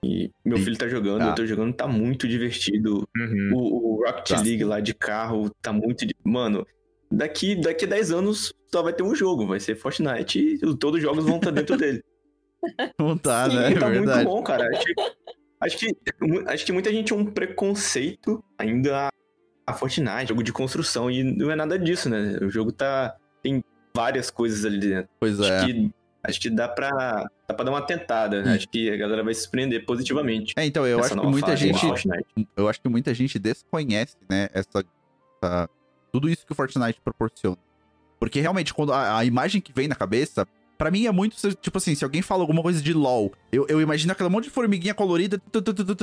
E 0.04 0.30
meu 0.44 0.58
filho 0.58 0.76
tá 0.76 0.86
jogando, 0.86 1.22
ah. 1.22 1.28
eu 1.28 1.34
tô 1.34 1.46
jogando, 1.46 1.74
tá 1.74 1.86
muito 1.88 2.28
divertido. 2.28 3.08
Uhum. 3.16 3.50
O, 3.54 3.58
o, 3.58 4.04
Rocket 4.06 4.30
League 4.30 4.64
lá 4.64 4.78
de 4.78 4.94
carro 4.94 5.50
tá 5.62 5.72
muito. 5.72 6.06
Mano, 6.22 6.66
daqui, 7.10 7.56
daqui 7.56 7.86
a 7.86 7.88
10 7.88 8.12
anos 8.12 8.54
só 8.70 8.82
vai 8.82 8.92
ter 8.92 9.02
um 9.02 9.14
jogo, 9.14 9.46
vai 9.46 9.58
ser 9.58 9.74
Fortnite 9.74 10.38
e 10.38 10.76
todos 10.76 10.98
os 10.98 11.02
jogos 11.02 11.24
vão 11.24 11.36
estar 11.36 11.50
tá 11.50 11.56
dentro 11.56 11.76
dele. 11.76 12.04
Não 12.98 13.16
tá, 13.16 13.48
Sim, 13.48 13.56
né? 13.56 13.74
Tá 13.74 13.88
é 13.88 13.98
muito 13.98 14.24
bom, 14.24 14.42
cara. 14.42 14.68
Acho 14.68 14.86
que, 14.86 14.94
acho 15.60 15.78
que, 15.78 15.96
acho 16.46 16.66
que 16.66 16.72
muita 16.72 16.92
gente 16.92 17.12
tem 17.12 17.18
um 17.18 17.26
preconceito 17.26 18.44
ainda 18.58 19.08
a, 19.08 19.10
a 19.66 19.72
Fortnite, 19.72 20.28
jogo 20.28 20.42
de 20.42 20.52
construção, 20.52 21.10
e 21.10 21.22
não 21.24 21.50
é 21.50 21.56
nada 21.56 21.78
disso, 21.78 22.08
né? 22.08 22.38
O 22.42 22.50
jogo 22.50 22.72
tá. 22.72 23.16
Tem 23.42 23.62
várias 23.94 24.30
coisas 24.30 24.64
ali 24.64 24.80
dentro. 24.80 25.08
Pois 25.20 25.40
acho 25.40 25.52
é. 25.52 25.66
Que, 25.66 25.90
acho 26.22 26.40
que 26.40 26.50
dá 26.50 26.68
pra, 26.68 26.90
dá 27.48 27.54
pra 27.54 27.64
dar 27.64 27.70
uma 27.70 27.82
tentada. 27.82 28.42
Hum. 28.44 28.54
Acho 28.54 28.68
que 28.68 28.90
a 28.90 28.96
galera 28.96 29.22
vai 29.22 29.34
se 29.34 29.42
surpreender 29.42 29.84
positivamente. 29.86 30.54
É, 30.56 30.66
então, 30.66 30.86
eu 30.86 30.98
acho 30.98 31.14
que 31.14 31.26
muita 31.26 31.56
gente. 31.56 31.80
Eu 32.56 32.68
acho 32.68 32.80
que 32.80 32.88
muita 32.88 33.14
gente 33.14 33.38
desconhece, 33.38 34.16
né, 34.28 34.48
essa, 34.52 34.84
essa, 35.42 35.68
Tudo 36.12 36.28
isso 36.28 36.44
que 36.44 36.52
o 36.52 36.54
Fortnite 36.54 37.00
proporciona. 37.02 37.58
Porque 38.18 38.40
realmente, 38.40 38.72
quando 38.72 38.92
a, 38.92 39.18
a 39.18 39.24
imagem 39.24 39.60
que 39.60 39.72
vem 39.72 39.86
na 39.86 39.94
cabeça 39.94 40.46
Pra 40.76 40.90
mim 40.90 41.06
é 41.06 41.12
muito, 41.12 41.36
tipo 41.54 41.78
assim, 41.78 41.94
se 41.94 42.04
alguém 42.04 42.20
fala 42.20 42.42
alguma 42.42 42.60
coisa 42.60 42.82
de 42.82 42.92
LOL, 42.92 43.32
eu, 43.52 43.64
eu 43.68 43.80
imagino 43.80 44.12
aquela 44.12 44.28
monte 44.28 44.44
de 44.44 44.50
formiguinha 44.50 44.92
colorida, 44.92 45.40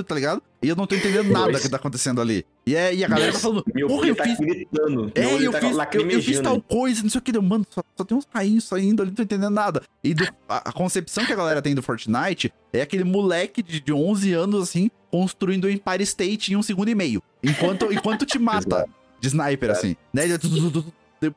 tá 0.06 0.16
ligado? 0.16 0.42
E 0.62 0.70
eu 0.70 0.76
não 0.76 0.88
tô 0.88 0.96
entendendo 0.96 1.30
nada 1.30 1.60
que 1.60 1.68
tá 1.68 1.76
acontecendo 1.76 2.22
ali. 2.22 2.46
E, 2.66 2.76
é, 2.76 2.94
e 2.94 3.04
a 3.04 3.08
galera 3.08 3.34
tá 3.34 3.40
falando, 3.40 3.66
meu 3.74 3.88
porra, 3.88 4.08
eu 4.08 4.16
tá 4.16 4.24
fiz... 4.24 4.38
gritando. 4.38 5.12
É, 5.14 5.26
eu, 5.26 5.52
tá 5.52 5.60
fiz, 5.60 5.78
eu, 5.94 6.10
eu, 6.10 6.22
fiz 6.22 6.40
tal 6.40 6.62
coisa, 6.62 7.04
não 7.04 7.10
sei 7.10 7.20
o 7.20 7.22
que, 7.22 7.32
deu, 7.32 7.42
mano, 7.42 7.66
só, 7.70 7.84
só 7.98 8.04
tem 8.04 8.18
uns 8.18 8.28
rainhos 8.34 8.64
saindo 8.64 9.02
ali, 9.02 9.12
não 9.12 9.16
tô 9.16 9.24
entendendo 9.24 9.54
nada. 9.54 9.82
E 10.04 10.14
do, 10.14 10.24
a, 10.48 10.70
a, 10.70 10.72
concepção 10.72 11.26
que 11.26 11.34
a 11.34 11.36
galera 11.36 11.62
tem 11.62 11.76
do 11.76 11.84
Fortnite 11.84 12.54
é 12.72 12.82
aquele 12.82 13.04
moleque 13.04 13.62
de, 13.62 13.82
de 13.82 13.92
11 13.92 14.34
anos, 14.34 14.64
assim, 14.64 14.90
construindo 15.10 15.66
o 15.66 15.70
Empire 15.70 16.04
State 16.04 16.54
em 16.54 16.56
um 16.56 16.64
segundo 16.64 16.90
e 16.90 16.96
meio. 16.96 17.22
Enquanto, 17.44 17.92
enquanto 17.92 18.26
te 18.26 18.40
mata 18.40 18.88
de 19.20 19.28
sniper, 19.28 19.70
é. 19.70 19.74
assim. 19.74 19.96
Né? 20.14 20.24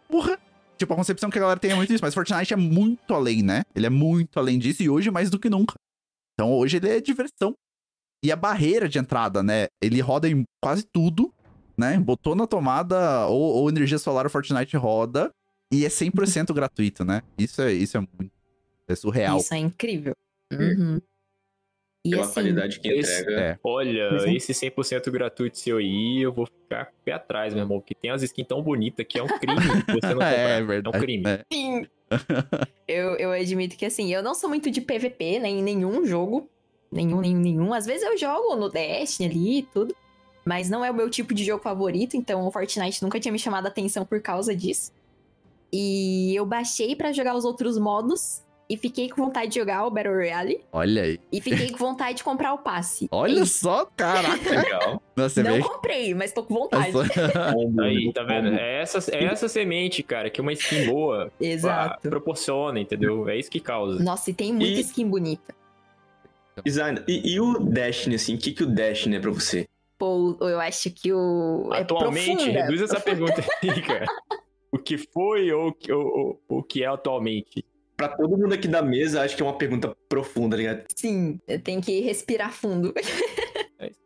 Porra, 0.09 0.39
Tipo, 0.77 0.93
a 0.93 0.97
concepção 0.97 1.31
que 1.31 1.39
a 1.39 1.41
galera 1.41 1.61
tem 1.61 1.71
é 1.71 1.75
muito 1.75 1.93
isso, 1.93 2.03
mas 2.03 2.15
Fortnite 2.15 2.53
é 2.53 2.57
muito 2.57 3.15
além, 3.15 3.43
né? 3.43 3.63
Ele 3.75 3.87
é 3.87 3.91
muito 3.91 4.39
além 4.39 4.59
disso 4.59 4.83
e 4.83 4.91
hoje 4.91 5.11
mais 5.11 5.31
do 5.31 5.39
que 5.39 5.49
nunca. 5.49 5.75
Então 6.35 6.53
hoje 6.53 6.77
ele 6.79 6.89
é 6.89 7.01
diversão. 7.01 7.55
E 8.25 8.33
a 8.33 8.37
barreira 8.37 8.89
de 8.89 8.99
entrada, 8.99 9.43
né? 9.43 9.69
Ele 9.81 10.01
roda 10.01 10.29
em 10.29 10.45
quase 10.61 10.85
tudo, 10.85 11.33
né? 11.77 11.99
Botou 11.99 12.35
na 12.35 12.47
tomada 12.47 13.27
ou, 13.27 13.57
ou 13.57 13.69
energia 13.69 13.99
solar, 13.99 14.27
o 14.27 14.31
Fortnite 14.31 14.77
roda. 14.77 15.31
E 15.73 15.85
é 15.85 15.89
100% 15.89 16.53
gratuito, 16.55 17.05
né? 17.05 17.23
Isso 17.39 17.63
é, 17.63 17.73
isso 17.73 17.97
é 17.97 18.01
muito. 18.01 18.33
É 18.89 18.95
surreal. 18.95 19.39
Isso 19.39 19.55
é 19.55 19.59
incrível. 19.59 20.15
Uhum. 20.53 21.01
E 22.05 22.11
Pela 22.11 22.23
assim, 22.23 22.35
qualidade 22.35 22.81
que 22.81 22.89
esse- 22.89 23.23
entrega. 23.23 23.41
É. 23.41 23.59
Olha, 23.65 24.11
esse 24.37 24.53
100% 24.53 25.11
gratuito 25.11 25.57
seu 25.59 25.79
aí, 25.79 26.21
eu 26.21 26.31
vou 26.33 26.45
ficar 26.47 26.87
com 26.87 26.93
o 26.93 27.05
pé 27.05 27.13
atrás, 27.13 27.55
meu 27.55 27.63
irmão. 27.63 27.81
Porque 27.81 27.95
tem 27.95 28.11
umas 28.11 28.23
skins 28.23 28.47
tão 28.47 28.63
bonitas 28.63 29.07
que 29.09 29.19
é 29.19 29.23
um 29.23 29.27
crime 29.27 29.57
você 29.57 30.07
não 30.09 30.13
comprar. 30.15 30.33
É, 30.35 30.59
É, 30.59 30.63
verdade. 30.63 30.97
um 30.97 31.01
crime. 31.01 31.25
É. 31.27 31.41
Sim. 31.53 31.87
eu, 32.87 33.17
eu 33.17 33.31
admito 33.33 33.77
que 33.77 33.87
assim, 33.87 34.13
eu 34.13 34.23
não 34.23 34.35
sou 34.35 34.49
muito 34.51 34.71
de 34.71 34.81
PVP, 34.83 35.39
né, 35.39 35.49
em 35.49 35.63
nenhum 35.63 36.05
jogo. 36.05 36.49
Nenhum, 36.93 37.21
nenhum, 37.23 37.41
nenhum. 37.41 37.73
Às 37.75 37.87
vezes 37.87 38.03
eu 38.07 38.17
jogo 38.19 38.55
no 38.55 38.69
Destiny 38.69 39.29
ali 39.31 39.59
e 39.59 39.63
tudo. 39.63 39.97
Mas 40.45 40.69
não 40.69 40.85
é 40.85 40.91
o 40.91 40.95
meu 40.95 41.09
tipo 41.09 41.33
de 41.33 41.43
jogo 41.43 41.63
favorito, 41.63 42.19
então 42.19 42.47
o 42.47 42.51
Fortnite 42.53 43.03
nunca 43.03 43.19
tinha 43.19 43.33
me 43.33 43.39
chamado 43.39 43.65
a 43.65 43.69
atenção 43.71 44.05
por 44.05 44.21
causa 44.21 44.55
disso. 44.55 44.93
E 45.73 46.35
eu 46.37 46.45
baixei 46.45 46.95
pra 46.95 47.13
jogar 47.13 47.35
os 47.35 47.47
outros 47.47 47.79
modos 47.79 48.44
e 48.69 48.77
fiquei 48.77 49.09
com 49.11 49.25
vontade 49.25 49.49
de 49.53 49.61
jogar 49.61 49.85
o 49.87 49.91
Battle 49.91 50.15
Royale 50.15 50.61
Olha 50.73 51.03
aí. 51.03 51.21
e 51.31 51.41
fiquei 51.41 51.71
com 51.71 51.77
vontade 51.79 52.19
de 52.19 52.25
comprar 52.25 52.55
o 52.55 52.59
passe. 52.59 53.09
Olha 53.13 53.41
É 53.41 53.45
só, 53.45 53.85
caraca. 53.97 54.49
Legal. 54.51 55.03
Nossa, 55.17 55.29
você 55.35 55.43
Não 55.43 55.53
vê 55.53 55.61
comprei, 55.63 56.15
mas 56.15 56.33
tô 56.33 56.43
com 56.43 56.55
vontade. 56.55 56.93
Aí, 57.83 58.13
tá 58.13 58.23
vendo? 58.23 58.49
É 58.55 58.81
essa, 58.83 58.99
é 59.15 59.25
essa 59.25 59.49
semente, 59.49 60.03
cara, 60.03 60.31
que 60.31 60.41
uma 60.41 60.53
skin 60.53 60.87
boa 60.87 61.31
Exato. 61.39 62.09
proporciona, 62.09 62.81
entendeu? 62.81 63.29
É 63.29 63.37
isso 63.39 63.51
que 63.51 63.61
causa. 63.61 64.03
Nossa, 64.03 64.31
e 64.31 64.35
tem 64.35 64.53
muita 64.53 64.79
E- 64.79 64.81
skin 64.81 65.09
bonita. 65.09 65.55
Design. 66.65 67.03
E, 67.09 67.35
e 67.35 67.41
o 67.41 67.59
Destiny, 67.59 68.15
assim, 68.15 68.35
o 68.37 68.39
que, 68.39 68.53
que 68.53 68.63
o 68.63 68.67
Destiny 68.67 69.17
é 69.17 69.21
pra 69.21 69.31
você? 69.31 69.67
Pô, 69.99 70.37
eu 70.41 70.61
acho 70.61 70.91
que 70.91 71.13
o. 71.13 71.69
é 71.73 71.81
Atualmente, 71.81 72.37
profunda. 72.37 72.61
reduz 72.63 72.83
essa 72.83 73.01
pergunta 73.01 73.45
aí, 73.63 73.83
cara. 73.83 74.07
O 74.73 74.79
que 74.79 74.97
foi 74.99 75.51
ou 75.53 75.71
o 75.71 75.75
ou 76.49 76.59
o 76.59 76.63
que 76.63 76.83
é 76.83 76.87
atualmente? 76.87 77.65
Pra 78.09 78.17
todo 78.17 78.37
mundo 78.37 78.53
aqui 78.53 78.69
da 78.69 78.83
mesa, 78.83 79.23
acho 79.23 79.35
que 79.35 79.43
é 79.43 79.47
uma 79.47 79.57
pergunta 79.57 79.97
profunda, 80.11 80.51
tá 80.51 80.57
ligado? 80.59 80.85
Sim, 80.95 81.41
tem 81.63 81.81
que 81.81 82.01
respirar 82.01 82.53
fundo. 82.53 82.93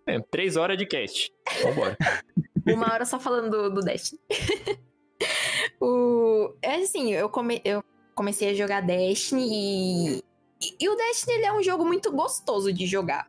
É. 0.07 0.21
Três 0.31 0.57
horas 0.57 0.79
de 0.79 0.87
cast. 0.87 1.33
Vambora. 1.63 1.97
Uma 2.67 2.93
hora 2.93 3.05
só 3.05 3.19
falando 3.19 3.51
do, 3.51 3.71
do 3.75 3.81
Destiny. 3.81 4.21
o... 5.81 6.55
É 6.63 6.77
assim, 6.77 7.13
eu, 7.13 7.29
come... 7.29 7.61
eu 7.65 7.83
comecei 8.15 8.51
a 8.51 8.55
jogar 8.55 8.81
Destiny 8.81 9.49
e... 9.51 10.25
e. 10.61 10.77
e 10.81 10.89
o 10.89 10.97
Destiny 10.97 11.35
ele 11.35 11.47
é 11.47 11.53
um 11.53 11.63
jogo 11.63 11.85
muito 11.85 12.11
gostoso 12.11 12.73
de 12.73 12.87
jogar. 12.87 13.29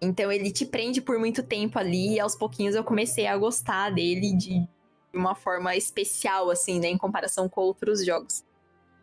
Então 0.00 0.32
ele 0.32 0.50
te 0.50 0.64
prende 0.64 1.00
por 1.00 1.18
muito 1.18 1.42
tempo 1.42 1.78
ali 1.78 2.14
e 2.14 2.20
aos 2.20 2.34
pouquinhos 2.34 2.74
eu 2.74 2.84
comecei 2.84 3.26
a 3.26 3.36
gostar 3.36 3.90
dele 3.90 4.34
de 4.34 4.66
uma 5.12 5.34
forma 5.34 5.76
especial, 5.76 6.50
assim, 6.50 6.80
né? 6.80 6.88
Em 6.88 6.98
comparação 6.98 7.48
com 7.48 7.60
outros 7.60 8.04
jogos. 8.04 8.44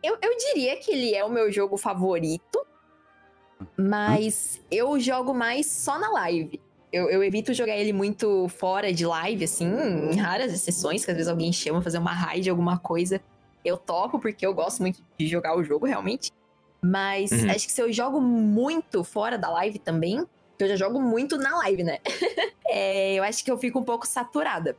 Eu, 0.02 0.16
eu 0.22 0.36
diria 0.36 0.76
que 0.76 0.90
ele 0.90 1.14
é 1.14 1.24
o 1.24 1.30
meu 1.30 1.50
jogo 1.50 1.76
favorito, 1.76 2.64
mas 3.76 4.60
eu 4.70 4.98
jogo 5.00 5.34
mais 5.34 5.66
só 5.66 5.98
na 5.98 6.08
live. 6.10 6.60
Eu, 6.92 7.10
eu 7.10 7.22
evito 7.22 7.52
jogar 7.52 7.76
ele 7.76 7.92
muito 7.92 8.48
fora 8.48 8.92
de 8.92 9.04
live, 9.04 9.44
assim, 9.44 9.66
em 9.66 10.16
raras 10.16 10.52
exceções, 10.52 11.04
que 11.04 11.10
às 11.10 11.16
vezes 11.16 11.28
alguém 11.30 11.52
chama 11.52 11.82
fazer 11.82 11.98
uma 11.98 12.12
raid, 12.12 12.48
alguma 12.48 12.78
coisa. 12.78 13.20
Eu 13.64 13.76
topo, 13.76 14.18
porque 14.18 14.46
eu 14.46 14.54
gosto 14.54 14.80
muito 14.80 15.00
de 15.18 15.26
jogar 15.26 15.56
o 15.56 15.62
jogo, 15.62 15.84
realmente. 15.84 16.30
Mas 16.82 17.32
Uhum. 17.32 17.50
acho 17.50 17.66
que 17.66 17.72
se 17.72 17.82
eu 17.82 17.92
jogo 17.92 18.20
muito 18.20 19.02
fora 19.04 19.36
da 19.36 19.50
live 19.50 19.78
também, 19.78 20.24
que 20.56 20.64
eu 20.64 20.68
já 20.68 20.76
jogo 20.76 21.00
muito 21.00 21.36
na 21.36 21.56
live, 21.58 21.82
né? 21.84 21.98
É, 22.70 23.14
eu 23.14 23.22
acho 23.24 23.42
que 23.42 23.50
eu 23.50 23.56
fico 23.56 23.78
um 23.78 23.82
pouco 23.82 24.06
saturada. 24.06 24.76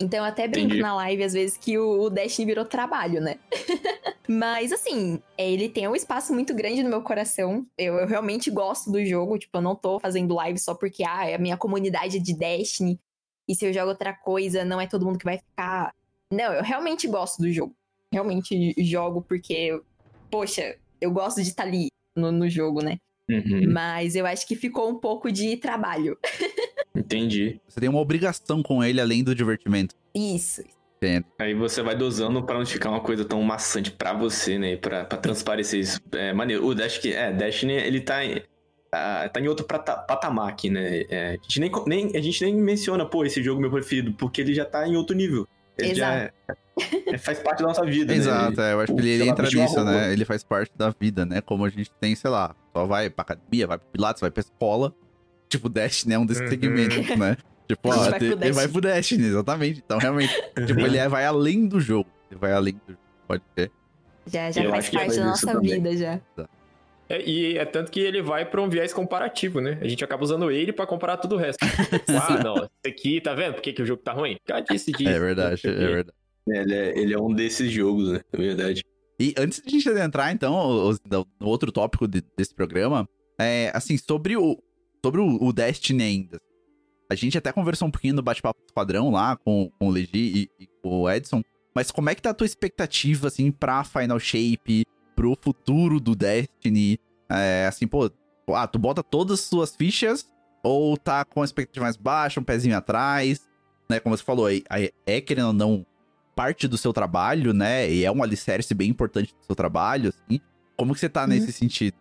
Então 0.00 0.20
eu 0.20 0.24
até 0.24 0.46
brinco 0.46 0.68
Entendi. 0.68 0.82
na 0.82 0.94
live, 0.94 1.24
às 1.24 1.32
vezes, 1.32 1.56
que 1.56 1.76
o, 1.76 2.02
o 2.02 2.10
Destiny 2.10 2.46
virou 2.46 2.64
trabalho, 2.64 3.20
né? 3.20 3.38
Mas 4.28 4.72
assim, 4.72 5.20
é, 5.36 5.50
ele 5.50 5.68
tem 5.68 5.88
um 5.88 5.96
espaço 5.96 6.32
muito 6.32 6.54
grande 6.54 6.82
no 6.82 6.90
meu 6.90 7.02
coração. 7.02 7.66
Eu, 7.76 7.94
eu 7.94 8.06
realmente 8.06 8.50
gosto 8.50 8.92
do 8.92 9.04
jogo. 9.04 9.38
Tipo, 9.38 9.58
eu 9.58 9.62
não 9.62 9.74
tô 9.74 9.98
fazendo 9.98 10.34
live 10.34 10.58
só 10.58 10.74
porque 10.74 11.02
ah, 11.02 11.28
é 11.28 11.34
a 11.34 11.38
minha 11.38 11.56
comunidade 11.56 12.20
de 12.20 12.34
Destiny. 12.34 13.00
E 13.48 13.54
se 13.54 13.66
eu 13.66 13.72
jogo 13.72 13.88
outra 13.88 14.12
coisa, 14.12 14.64
não 14.64 14.80
é 14.80 14.86
todo 14.86 15.04
mundo 15.04 15.18
que 15.18 15.24
vai 15.24 15.38
ficar. 15.38 15.94
Não, 16.30 16.52
eu 16.52 16.62
realmente 16.62 17.08
gosto 17.08 17.40
do 17.40 17.50
jogo. 17.50 17.74
Realmente 18.12 18.74
jogo 18.84 19.22
porque, 19.22 19.80
poxa, 20.30 20.76
eu 21.00 21.10
gosto 21.10 21.42
de 21.42 21.48
estar 21.48 21.64
ali 21.64 21.88
no, 22.14 22.30
no 22.30 22.48
jogo, 22.48 22.82
né? 22.82 22.98
Uhum, 23.28 23.70
Mas 23.72 24.14
eu 24.14 24.26
acho 24.26 24.46
que 24.46 24.56
ficou 24.56 24.88
um 24.88 24.98
pouco 24.98 25.30
de 25.30 25.56
trabalho. 25.56 26.18
entendi. 26.98 27.60
Você 27.68 27.80
tem 27.80 27.88
uma 27.88 28.00
obrigação 28.00 28.62
com 28.62 28.82
ele 28.82 29.00
além 29.00 29.22
do 29.24 29.34
divertimento. 29.34 29.94
Isso. 30.14 30.62
Aí 31.38 31.54
você 31.54 31.80
vai 31.80 31.94
dosando 31.94 32.42
pra 32.42 32.58
não 32.58 32.66
ficar 32.66 32.90
uma 32.90 33.00
coisa 33.00 33.24
tão 33.24 33.40
maçante 33.42 33.90
pra 33.90 34.12
você, 34.12 34.58
né? 34.58 34.76
Pra, 34.76 35.04
pra 35.04 35.16
transparecer 35.16 35.78
isso. 35.78 36.00
É 36.12 36.32
maneiro. 36.32 36.66
O 36.66 36.74
Destiny, 36.74 37.14
é, 37.14 37.32
Destiny, 37.32 37.74
ele 37.74 38.00
tá 38.00 38.24
em, 38.24 38.42
tá 38.90 39.30
em 39.40 39.46
outro 39.46 39.64
prata- 39.64 39.96
patamar 39.96 40.48
aqui, 40.48 40.68
né? 40.68 41.04
É, 41.08 41.28
a, 41.30 41.32
gente 41.34 41.60
nem, 41.60 41.70
nem, 41.86 42.16
a 42.16 42.20
gente 42.20 42.44
nem 42.44 42.54
menciona, 42.56 43.06
pô, 43.06 43.24
esse 43.24 43.40
jogo 43.42 43.60
meu 43.60 43.70
preferido, 43.70 44.12
porque 44.14 44.40
ele 44.40 44.52
já 44.52 44.64
tá 44.64 44.88
em 44.88 44.96
outro 44.96 45.14
nível. 45.14 45.46
Ele 45.78 45.94
já 45.94 46.12
é- 46.12 46.32
é- 47.06 47.18
faz 47.18 47.38
parte 47.38 47.60
da 47.62 47.68
nossa 47.68 47.84
vida, 47.86 48.12
né? 48.12 48.18
Exato, 48.18 48.60
é, 48.60 48.72
eu 48.72 48.80
acho 48.80 48.92
que 48.96 49.00
ele, 49.08 49.28
entra 49.28 49.48
nisso, 49.48 49.84
né? 49.84 50.12
Ele 50.12 50.24
faz 50.24 50.42
parte 50.42 50.72
da 50.76 50.92
vida, 50.98 51.24
né? 51.24 51.40
Como 51.40 51.64
a 51.64 51.68
gente 51.70 51.88
tem, 52.00 52.16
sei 52.16 52.28
lá, 52.28 52.56
só 52.74 52.84
vai 52.84 53.08
pra 53.08 53.22
academia, 53.22 53.68
vai 53.68 53.78
pro 53.78 53.86
Pilates, 53.92 54.20
vai 54.20 54.32
pra 54.32 54.40
escola. 54.40 54.92
Tipo, 55.48 55.68
Destiny 55.68 56.14
é 56.14 56.18
um 56.18 56.26
desses 56.26 56.42
Uhum. 56.42 56.48
segmentos, 56.48 57.16
né? 57.16 57.36
Tipo, 57.66 57.90
ó, 57.90 58.10
vai 58.10 58.20
ele 58.22 58.52
vai 58.52 58.68
pro 58.68 58.80
Destiny, 58.80 59.24
exatamente. 59.26 59.82
Então, 59.84 59.98
realmente, 59.98 60.32
tipo, 60.66 60.80
ele 60.80 60.96
é- 60.98 61.08
vai 61.08 61.24
além 61.24 61.66
do 61.66 61.80
jogo. 61.80 62.08
Ele 62.30 62.38
vai 62.40 62.52
além 62.52 62.74
do 62.74 62.92
jogo, 62.92 62.98
pode 63.26 63.42
ser. 63.58 63.70
Já, 64.26 64.50
já 64.50 64.62
Eu 64.64 64.70
faz 64.70 64.88
que 64.88 64.96
parte 64.96 65.16
da 65.16 65.24
nossa 65.24 65.46
também. 65.46 65.74
vida 65.82 65.96
já. 65.96 66.20
É, 67.08 67.22
e 67.26 67.56
é 67.56 67.64
tanto 67.64 67.90
que 67.90 68.00
ele 68.00 68.20
vai 68.20 68.44
pra 68.44 68.60
um 68.60 68.68
viés 68.68 68.92
comparativo, 68.92 69.60
né? 69.62 69.78
A 69.80 69.88
gente 69.88 70.04
acaba 70.04 70.22
usando 70.22 70.50
ele 70.50 70.72
pra 70.74 70.86
comparar 70.86 71.16
tudo 71.16 71.36
o 71.36 71.38
resto. 71.38 71.58
ah, 72.08 72.42
não, 72.44 72.56
esse 72.56 72.68
aqui, 72.86 73.20
tá 73.22 73.34
vendo? 73.34 73.54
Por 73.54 73.62
que, 73.62 73.72
que 73.72 73.80
o 73.82 73.86
jogo 73.86 74.02
tá 74.02 74.12
ruim? 74.12 74.36
Por 74.44 74.52
causa 74.52 74.64
disso. 74.70 74.90
É 75.08 75.18
verdade, 75.18 75.60
é 75.66 75.70
verdade. 75.72 76.12
Ele 76.46 76.74
é, 76.74 76.98
ele 76.98 77.14
é 77.14 77.18
um 77.18 77.32
desses 77.32 77.70
jogos, 77.72 78.12
né? 78.12 78.20
É 78.32 78.36
verdade. 78.36 78.82
E 79.18 79.34
antes 79.38 79.60
de 79.62 79.68
a 79.68 79.70
gente 79.70 79.88
adentrar, 79.88 80.32
então, 80.32 80.92
no 81.40 81.46
outro 81.46 81.72
tópico 81.72 82.06
de- 82.06 82.22
desse 82.36 82.54
programa, 82.54 83.08
é, 83.40 83.70
assim, 83.74 83.96
sobre 83.96 84.36
o, 84.36 84.58
sobre 85.04 85.20
o, 85.20 85.42
o 85.42 85.52
Destiny 85.52 86.02
ainda. 86.02 86.40
A 87.10 87.14
gente 87.14 87.38
até 87.38 87.52
conversou 87.52 87.88
um 87.88 87.90
pouquinho 87.90 88.14
no 88.14 88.22
bate-papo 88.22 88.60
do 88.60 88.66
Esquadrão 88.66 89.10
lá 89.10 89.36
com, 89.36 89.70
com 89.78 89.88
o 89.88 89.90
Legi 89.90 90.48
e, 90.58 90.64
e 90.64 90.66
com 90.82 91.02
o 91.02 91.10
Edson, 91.10 91.42
mas 91.74 91.90
como 91.90 92.10
é 92.10 92.14
que 92.14 92.20
tá 92.20 92.30
a 92.30 92.34
tua 92.34 92.46
expectativa, 92.46 93.28
assim, 93.28 93.50
pra 93.50 93.84
Final 93.84 94.18
Shape, 94.18 94.84
pro 95.14 95.38
futuro 95.40 96.00
do 96.00 96.14
Destiny? 96.14 96.98
É, 97.30 97.66
assim, 97.66 97.86
pô, 97.86 98.10
ah, 98.48 98.66
tu 98.66 98.78
bota 98.78 99.02
todas 99.02 99.40
as 99.40 99.46
suas 99.46 99.74
fichas 99.74 100.26
ou 100.62 100.96
tá 100.96 101.24
com 101.24 101.40
a 101.40 101.44
expectativa 101.44 101.84
mais 101.84 101.96
baixa, 101.96 102.40
um 102.40 102.44
pezinho 102.44 102.76
atrás, 102.76 103.48
né? 103.88 104.00
Como 104.00 104.16
você 104.16 104.24
falou, 104.24 104.46
aí 104.46 104.90
é, 105.06 105.20
querendo 105.20 105.48
ou 105.48 105.52
não, 105.52 105.86
parte 106.34 106.68
do 106.68 106.76
seu 106.76 106.92
trabalho, 106.92 107.52
né? 107.52 107.90
E 107.90 108.04
é 108.04 108.10
um 108.10 108.22
alicerce 108.22 108.74
bem 108.74 108.90
importante 108.90 109.34
do 109.34 109.44
seu 109.44 109.54
trabalho, 109.54 110.10
assim. 110.10 110.40
Como 110.76 110.94
que 110.94 111.00
você 111.00 111.08
tá 111.08 111.26
nesse 111.26 111.52
sentido? 111.52 111.96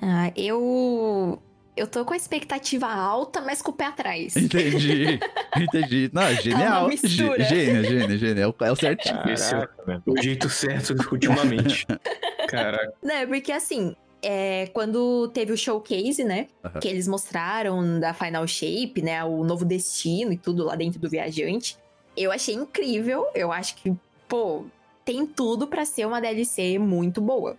Ah, 0.00 0.32
eu. 0.36 1.40
Eu 1.74 1.86
tô 1.86 2.04
com 2.04 2.12
a 2.12 2.16
expectativa 2.16 2.86
alta, 2.86 3.40
mas 3.40 3.62
com 3.62 3.70
o 3.70 3.74
pé 3.74 3.86
atrás. 3.86 4.36
Entendi, 4.36 5.18
entendi. 5.58 6.10
Não, 6.12 6.30
genial. 6.34 6.84
É 6.84 6.88
mistura. 6.88 7.42
Gê- 7.44 7.64
Gênio, 7.64 7.84
gênio, 7.84 8.18
gênio. 8.18 8.42
É 8.42 8.46
o, 8.46 8.54
é 8.66 8.72
o 8.72 8.76
certinho. 8.76 9.22
Esse 9.30 9.54
é 9.54 9.58
o- 9.58 9.60
Caraca, 9.62 9.84
velho. 9.86 10.02
o 10.06 10.22
jeito 10.22 10.50
certo 10.50 10.94
ultimamente. 11.10 11.86
Caraca. 12.48 12.92
Né, 13.02 13.24
porque 13.26 13.50
assim, 13.50 13.96
é, 14.20 14.66
quando 14.74 15.28
teve 15.28 15.50
o 15.50 15.56
showcase, 15.56 16.22
né? 16.22 16.48
Aham. 16.62 16.78
Que 16.78 16.88
eles 16.88 17.08
mostraram 17.08 17.98
da 17.98 18.12
Final 18.12 18.46
Shape, 18.46 19.00
né? 19.02 19.24
O 19.24 19.42
novo 19.42 19.64
destino 19.64 20.30
e 20.30 20.36
tudo 20.36 20.64
lá 20.64 20.76
dentro 20.76 21.00
do 21.00 21.08
viajante. 21.08 21.78
Eu 22.14 22.30
achei 22.30 22.54
incrível. 22.54 23.26
Eu 23.34 23.50
acho 23.50 23.76
que, 23.76 23.94
pô, 24.28 24.66
tem 25.06 25.24
tudo 25.26 25.66
pra 25.66 25.86
ser 25.86 26.06
uma 26.06 26.20
DLC 26.20 26.78
muito 26.78 27.18
boa. 27.22 27.56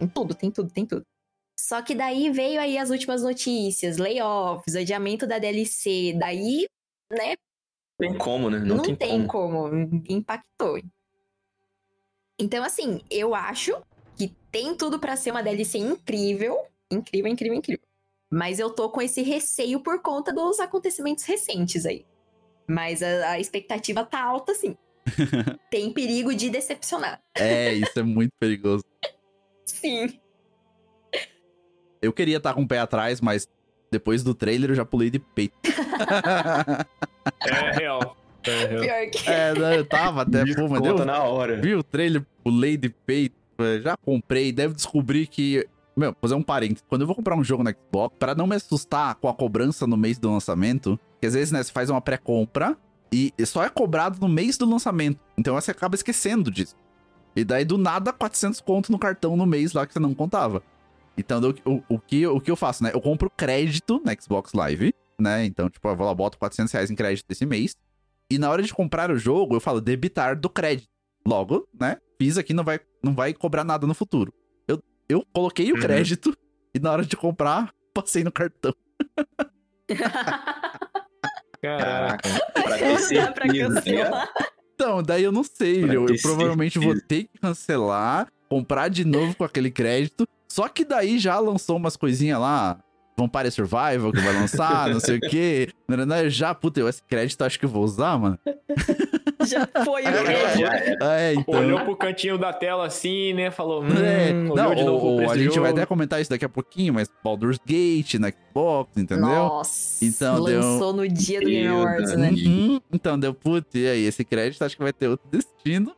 Tem 0.00 0.08
tudo, 0.08 0.34
tem 0.34 0.50
tudo, 0.50 0.68
tem 0.68 0.84
tudo. 0.84 1.04
Só 1.62 1.80
que 1.80 1.94
daí 1.94 2.28
veio 2.28 2.60
aí 2.60 2.76
as 2.76 2.90
últimas 2.90 3.22
notícias, 3.22 3.96
layoffs, 3.96 4.74
adiamento 4.74 5.28
da 5.28 5.38
DLC. 5.38 6.12
Daí, 6.18 6.66
né, 7.08 7.36
Tem 7.96 8.18
como, 8.18 8.50
né? 8.50 8.58
Não, 8.58 8.78
não, 8.78 8.96
tem, 8.96 9.24
como. 9.28 9.70
como. 9.70 10.02
Impactou. 10.08 10.82
Então, 12.36 12.64
assim, 12.64 13.00
eu 13.08 13.32
acho 13.32 13.80
que 14.16 14.34
tem 14.50 14.74
tudo 14.74 14.98
pra 14.98 15.14
ser 15.14 15.30
uma 15.30 15.40
DLC 15.40 15.78
incrível. 15.78 16.58
Incrível, 16.90 17.30
incrível, 17.30 17.58
incrível. 17.58 17.86
Mas 18.28 18.58
eu 18.58 18.68
tô 18.68 18.90
com 18.90 19.00
esse 19.00 19.22
receio 19.22 19.78
por 19.78 20.02
conta 20.02 20.32
dos 20.32 20.58
acontecimentos 20.58 21.22
recentes 21.22 21.86
aí. 21.86 22.04
Mas 22.66 23.04
a, 23.04 23.30
a 23.30 23.40
expectativa 23.40 24.04
tá 24.04 24.20
alta, 24.20 24.52
sim. 24.52 24.76
tem 25.70 25.92
perigo 25.92 26.34
de 26.34 26.50
decepcionar. 26.50 27.22
É, 27.36 27.72
isso 27.72 28.00
é 28.00 28.02
muito 28.02 28.32
perigoso. 28.40 28.82
Sim. 29.64 30.20
Eu 32.02 32.12
queria 32.12 32.36
estar 32.38 32.52
com 32.52 32.62
o 32.62 32.68
pé 32.68 32.80
atrás, 32.80 33.20
mas 33.20 33.48
depois 33.90 34.24
do 34.24 34.34
trailer 34.34 34.70
eu 34.70 34.74
já 34.74 34.84
pulei 34.84 35.08
de 35.08 35.18
peito. 35.18 35.54
É 37.46 37.78
real. 37.78 38.16
É 38.44 38.66
real. 38.66 38.80
Pior 38.80 39.10
que. 39.10 39.30
é, 39.30 39.54
não, 39.54 39.72
eu 39.72 39.84
tava 39.84 40.22
até, 40.22 40.44
pô, 40.54 40.68
mas 40.68 40.82
deu, 40.82 41.04
na 41.04 41.22
hora. 41.22 41.60
vi 41.60 41.76
o 41.76 41.82
trailer, 41.82 42.24
pulei 42.42 42.76
de 42.76 42.88
peito, 42.88 43.36
já 43.80 43.96
comprei, 43.96 44.50
deve 44.50 44.74
descobrir 44.74 45.28
que 45.28 45.64
Meu, 45.96 46.16
fazer 46.20 46.34
um 46.34 46.42
parênteses. 46.42 46.82
Quando 46.88 47.02
eu 47.02 47.06
vou 47.06 47.14
comprar 47.14 47.36
um 47.36 47.44
jogo 47.44 47.62
no 47.62 47.70
Xbox, 47.70 48.16
pra 48.18 48.34
não 48.34 48.46
me 48.46 48.56
assustar 48.56 49.14
com 49.16 49.28
a 49.28 49.34
cobrança 49.34 49.86
no 49.86 49.96
mês 49.96 50.18
do 50.18 50.28
lançamento, 50.30 50.98
que 51.20 51.26
às 51.26 51.34
vezes, 51.34 51.52
né, 51.52 51.62
você 51.62 51.70
faz 51.70 51.88
uma 51.88 52.00
pré-compra 52.00 52.76
e 53.12 53.32
só 53.46 53.62
é 53.62 53.68
cobrado 53.68 54.18
no 54.20 54.28
mês 54.28 54.56
do 54.56 54.68
lançamento. 54.68 55.20
Então 55.38 55.54
você 55.54 55.70
acaba 55.70 55.94
esquecendo 55.94 56.50
disso. 56.50 56.74
E 57.36 57.44
daí, 57.44 57.64
do 57.64 57.78
nada, 57.78 58.12
400 58.12 58.60
conto 58.60 58.90
no 58.90 58.98
cartão 58.98 59.36
no 59.36 59.46
mês 59.46 59.72
lá 59.72 59.86
que 59.86 59.92
você 59.92 60.00
não 60.00 60.14
contava. 60.14 60.62
Então, 61.16 61.40
o, 61.64 61.82
o, 61.88 61.98
que, 61.98 62.26
o 62.26 62.40
que 62.40 62.50
eu 62.50 62.56
faço, 62.56 62.82
né? 62.82 62.90
Eu 62.92 63.00
compro 63.00 63.28
crédito 63.30 64.00
na 64.04 64.14
Xbox 64.18 64.52
Live, 64.52 64.94
né? 65.20 65.44
Então, 65.44 65.68
tipo, 65.68 65.86
eu 65.88 65.96
vou 65.96 66.06
lá, 66.06 66.14
boto 66.14 66.38
400 66.38 66.72
reais 66.72 66.90
em 66.90 66.94
crédito 66.94 67.26
esse 67.30 67.44
mês. 67.46 67.76
E 68.30 68.38
na 68.38 68.48
hora 68.50 68.62
de 68.62 68.72
comprar 68.72 69.10
o 69.10 69.18
jogo, 69.18 69.54
eu 69.56 69.60
falo 69.60 69.80
debitar 69.80 70.38
do 70.38 70.48
crédito. 70.48 70.88
Logo, 71.26 71.68
né? 71.78 71.98
Fiz 72.20 72.38
aqui, 72.38 72.52
não 72.54 72.64
vai, 72.64 72.80
não 73.02 73.14
vai 73.14 73.32
cobrar 73.34 73.62
nada 73.62 73.86
no 73.86 73.94
futuro. 73.94 74.32
Eu, 74.66 74.82
eu 75.08 75.24
coloquei 75.32 75.70
o 75.70 75.74
Uhum. 75.76 75.80
crédito 75.82 76.36
e 76.74 76.78
na 76.80 76.90
hora 76.90 77.04
de 77.04 77.16
comprar, 77.16 77.72
passei 77.94 78.24
no 78.24 78.32
cartão. 78.32 78.74
Caraca. 81.60 82.28
Pra 82.54 82.78
ter 82.78 83.14
Dá 83.14 83.32
pra 83.32 83.46
certeza, 83.46 83.68
né? 83.68 83.74
cancelar. 83.74 84.32
Então, 84.74 85.02
daí 85.02 85.22
eu 85.22 85.30
não 85.30 85.44
sei, 85.44 85.84
Pra 85.84 85.94
eu, 85.94 86.08
eu 86.08 86.16
provavelmente 86.20 86.78
vou 86.78 86.88
certeza. 86.94 87.06
ter 87.06 87.24
que 87.24 87.38
cancelar, 87.38 88.26
comprar 88.48 88.88
de 88.88 89.04
novo 89.04 89.36
com 89.36 89.44
aquele 89.44 89.70
crédito. 89.70 90.26
Só 90.52 90.68
que 90.68 90.84
daí 90.84 91.18
já 91.18 91.38
lançou 91.38 91.78
umas 91.78 91.96
coisinhas 91.96 92.38
lá, 92.38 92.78
Vampire 93.16 93.50
Survival 93.50 94.12
que 94.12 94.20
vai 94.20 94.34
lançar, 94.34 94.90
não 94.90 95.00
sei 95.00 95.16
o 95.16 95.20
quê. 95.20 95.68
Já, 96.28 96.54
puta, 96.54 96.80
eu 96.80 96.88
esse 96.88 97.02
crédito 97.02 97.42
acho 97.42 97.58
que 97.58 97.64
eu 97.64 97.68
vou 97.70 97.82
usar, 97.84 98.18
mano. 98.18 98.38
Já 99.46 99.66
foi 99.84 100.02
o 100.02 100.24
crédito. 100.24 100.64
era. 100.66 101.20
É, 101.20 101.34
então. 101.34 101.58
Olhou 101.60 101.80
pro 101.80 101.96
cantinho 101.96 102.36
da 102.38 102.52
tela 102.52 102.86
assim, 102.86 103.32
né? 103.34 103.50
Falou, 103.50 103.82
hum, 103.82 103.88
É, 103.96 104.32
não, 104.32 104.74
de 104.74 104.84
novo 104.84 105.16
o- 105.16 105.30
a 105.30 105.36
gente 105.36 105.58
vai 105.58 105.68
jogo. 105.70 105.78
até 105.78 105.86
comentar 105.86 106.20
isso 106.20 106.30
daqui 106.30 106.44
a 106.44 106.48
pouquinho, 106.48 106.94
mas 106.94 107.08
Baldur's 107.24 107.58
Gate 107.66 108.14
na 108.14 108.30
Xbox, 108.30 108.96
entendeu? 108.96 109.24
Nossa, 109.26 110.04
Então, 110.04 110.42
deu- 110.44 110.60
lançou 110.60 110.92
no 110.92 111.08
dia 111.08 111.40
do 111.40 111.46
Game 111.46 111.66
Meu 111.68 111.78
Awards, 111.80 112.14
né? 112.16 112.30
Uhum. 112.30 112.80
Então, 112.92 113.18
deu, 113.18 113.32
putz, 113.34 113.74
e 113.74 113.86
aí, 113.88 114.04
esse 114.04 114.24
crédito 114.24 114.62
acho 114.62 114.76
que 114.76 114.82
vai 114.82 114.92
ter 114.92 115.08
outro 115.08 115.28
destino. 115.30 115.94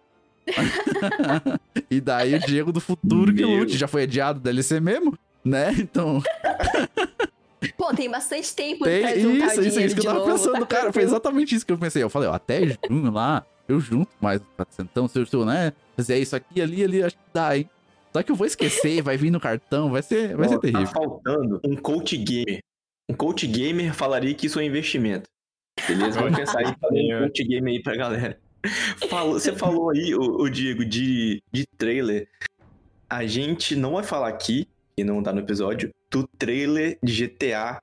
e 1.90 2.00
daí 2.00 2.34
o 2.34 2.40
Diego 2.40 2.72
do 2.72 2.80
futuro 2.80 3.32
que 3.34 3.44
Meu. 3.44 3.58
lute, 3.60 3.76
já 3.76 3.88
foi 3.88 4.02
adiado 4.04 4.40
da 4.40 4.50
DLC 4.50 4.80
mesmo, 4.80 5.18
né? 5.44 5.74
Então, 5.78 6.22
Pô, 7.76 7.94
tem 7.94 8.10
bastante 8.10 8.54
tempo 8.54 8.84
tem 8.84 9.02
pra 9.02 9.18
juntar 9.18 9.46
isso, 9.46 9.62
isso, 9.62 9.80
isso 9.80 9.94
que 9.94 10.00
eu 10.00 10.04
tava 10.04 10.18
novo, 10.20 10.32
pensando, 10.32 10.60
tá 10.60 10.66
cara. 10.66 10.92
Foi 10.92 11.02
exatamente 11.02 11.54
isso 11.54 11.64
que 11.64 11.72
eu 11.72 11.78
pensei. 11.78 12.02
Eu 12.02 12.10
falei, 12.10 12.28
ó, 12.28 12.34
até 12.34 12.60
junho 12.88 13.10
lá, 13.10 13.44
eu 13.68 13.80
junto 13.80 14.10
mais 14.20 14.40
400, 14.56 15.10
se 15.10 15.36
eu, 15.36 15.44
né? 15.44 15.72
Fazer 15.96 16.18
isso 16.18 16.36
aqui, 16.36 16.60
ali, 16.60 16.84
ali, 16.84 17.02
acho 17.02 17.16
que 17.16 17.22
dá, 17.32 17.56
hein? 17.56 17.68
Só 18.12 18.22
que 18.22 18.30
eu 18.30 18.36
vou 18.36 18.46
esquecer, 18.46 19.02
vai 19.02 19.16
vir 19.16 19.30
no 19.30 19.40
cartão, 19.40 19.90
vai 19.90 20.02
ser, 20.02 20.36
vai 20.36 20.48
ser 20.48 20.54
Ó, 20.54 20.58
Tá 20.58 20.62
terrível. 20.62 20.86
faltando 20.86 21.60
um 21.64 21.74
coach 21.74 22.16
gamer. 22.16 22.60
Um 23.10 23.14
coach 23.14 23.46
gamer 23.46 23.92
falaria 23.94 24.34
que 24.34 24.46
isso 24.46 24.60
é 24.60 24.64
investimento. 24.64 25.24
Beleza? 25.88 26.20
Vamos 26.20 26.38
pensar 26.38 26.60
aí 26.60 26.74
fazer 26.80 27.14
um 27.16 27.22
coach 27.24 27.44
gamer 27.44 27.74
aí 27.74 27.82
pra 27.82 27.96
galera. 27.96 28.38
Falou- 29.08 29.34
você 29.34 29.52
falou 29.54 29.90
aí, 29.90 30.14
o, 30.14 30.20
o 30.42 30.48
Diego, 30.50 30.84
de, 30.84 31.42
de 31.52 31.66
trailer. 31.76 32.28
A 33.08 33.26
gente 33.26 33.76
não 33.76 33.92
vai 33.94 34.02
falar 34.02 34.28
aqui, 34.28 34.66
e 34.96 35.04
não 35.04 35.22
tá 35.22 35.32
no 35.32 35.40
episódio, 35.40 35.90
do 36.10 36.26
trailer 36.38 36.98
de 37.02 37.26
GTA 37.26 37.78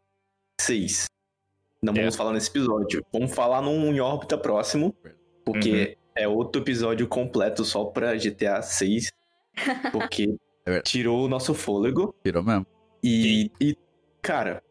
6. 0.60 1.06
Não 1.82 1.94
vamos 1.94 2.14
É. 2.16 2.18
falar 2.18 2.34
nesse 2.34 2.50
episódio. 2.50 3.04
Vamos 3.14 3.34
falar 3.34 3.62
num 3.62 3.94
em 3.94 4.00
órbita 4.00 4.38
próximo, 4.38 4.96
porque 5.46 5.98
é 6.16 6.28
outro 6.28 6.62
episódio 6.62 7.08
completo 7.08 7.64
só 7.66 7.86
pra 7.86 8.16
GTA 8.16 8.62
6. 8.62 9.10
Porque 9.92 10.36
É 10.66 10.80
tirou 10.82 11.26
o 11.26 11.28
nosso 11.28 11.54
fôlego. 11.54 12.16
Tirou 12.24 12.42
mesmo. 12.44 12.66
E, 13.04 13.52
e, 13.60 13.76
cara, 14.22 14.64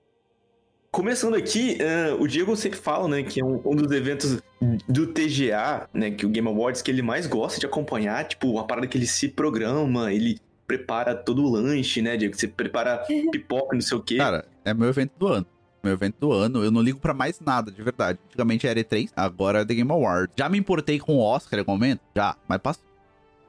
começando 0.90 1.34
aqui, 1.34 1.78
eh, 1.80 2.14
o 2.18 2.26
Diego 2.26 2.56
sempre 2.56 2.78
fala, 2.78 3.08
né, 3.08 3.22
que 3.22 3.40
é 3.40 3.44
um, 3.44 3.60
um 3.64 3.76
dos 3.76 3.90
eventos 3.92 4.42
do 4.88 5.06
TGA, 5.06 5.88
né, 5.92 6.10
que 6.10 6.26
o 6.26 6.28
Game 6.28 6.48
Awards 6.48 6.82
que 6.82 6.90
ele 6.90 7.02
mais 7.02 7.26
gosta 7.26 7.60
de 7.60 7.66
acompanhar, 7.66 8.24
tipo, 8.24 8.50
uma 8.50 8.66
parada 8.66 8.86
que 8.86 8.98
ele 8.98 9.06
se 9.06 9.28
programa, 9.28 10.12
ele 10.12 10.38
prepara 10.66 11.14
todo 11.14 11.44
o 11.44 11.50
lanche, 11.50 12.00
né, 12.00 12.16
Diego? 12.16 12.36
Você 12.36 12.46
prepara 12.46 13.04
pipoca, 13.32 13.74
não 13.74 13.80
sei 13.80 13.96
o 13.96 14.00
quê. 14.00 14.16
Cara, 14.16 14.44
é 14.64 14.72
meu 14.72 14.88
evento 14.88 15.12
do 15.18 15.26
ano. 15.26 15.46
Meu 15.82 15.94
evento 15.94 16.16
do 16.20 16.32
ano, 16.32 16.62
eu 16.62 16.70
não 16.70 16.82
ligo 16.82 17.00
pra 17.00 17.14
mais 17.14 17.40
nada, 17.40 17.72
de 17.72 17.82
verdade. 17.82 18.18
Antigamente 18.26 18.66
era 18.66 18.78
E3, 18.78 19.10
agora 19.16 19.60
é 19.60 19.64
The 19.64 19.74
Game 19.74 19.90
Awards. 19.90 20.34
Já 20.38 20.48
me 20.48 20.58
importei 20.58 20.98
com 20.98 21.16
o 21.16 21.20
Oscar 21.20 21.58
em 21.58 21.60
algum 21.60 21.72
momento? 21.72 22.02
Já, 22.14 22.36
mas 22.46 22.58
passou. 22.58 22.89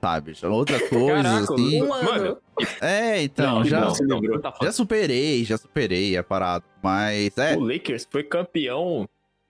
Sabe? 0.01 0.33
Já 0.33 0.49
Outras 0.49 0.81
coisas, 0.89 1.23
Caraca, 1.23 1.53
assim. 1.53 1.81
Um. 1.83 1.87
Mano, 1.87 2.37
É, 2.81 3.21
então, 3.21 3.59
não, 3.59 3.65
já, 3.65 3.81
não, 4.01 4.19
não, 4.21 4.41
tá 4.41 4.53
já 4.61 4.71
superei, 4.71 5.43
já 5.45 5.57
superei 5.57 6.17
a 6.17 6.23
parada. 6.23 6.65
Mas 6.81 7.37
é, 7.37 7.55
O 7.55 7.59
Lakers 7.61 8.07
foi 8.09 8.23
campeão 8.23 9.07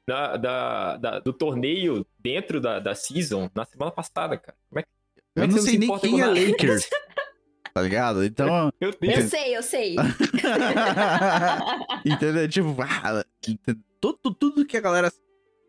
da, 0.07 0.35
da- 0.35 0.97
da- 0.97 1.19
do 1.19 1.31
torneio 1.31 2.05
dentro 2.19 2.59
da, 2.59 2.79
da 2.79 2.93
season 2.93 3.49
na 3.55 3.63
semana 3.63 3.91
passada, 3.91 4.37
cara. 4.37 4.57
Como 4.69 4.79
é 4.79 4.83
que, 4.83 4.89
como 4.89 5.31
eu 5.37 5.43
é 5.43 5.47
que 5.47 5.53
não 5.55 5.61
sei 5.61 5.73
se 5.73 5.77
nem 5.79 5.99
quem 5.99 6.19
é? 6.21 6.25
Lakers. 6.25 6.89
Tá 7.73 7.81
ligado? 7.83 8.25
Então, 8.25 8.69
Deus. 8.81 8.97
Eu 9.01 9.21
sei, 9.29 9.55
eu 9.55 9.63
sei. 9.63 9.95
entendeu? 12.05 12.47
Tipo, 12.49 12.75
ah, 12.81 13.23
tudo, 13.99 14.33
tudo 14.33 14.65
que 14.65 14.77
a 14.77 14.81
galera 14.81 15.11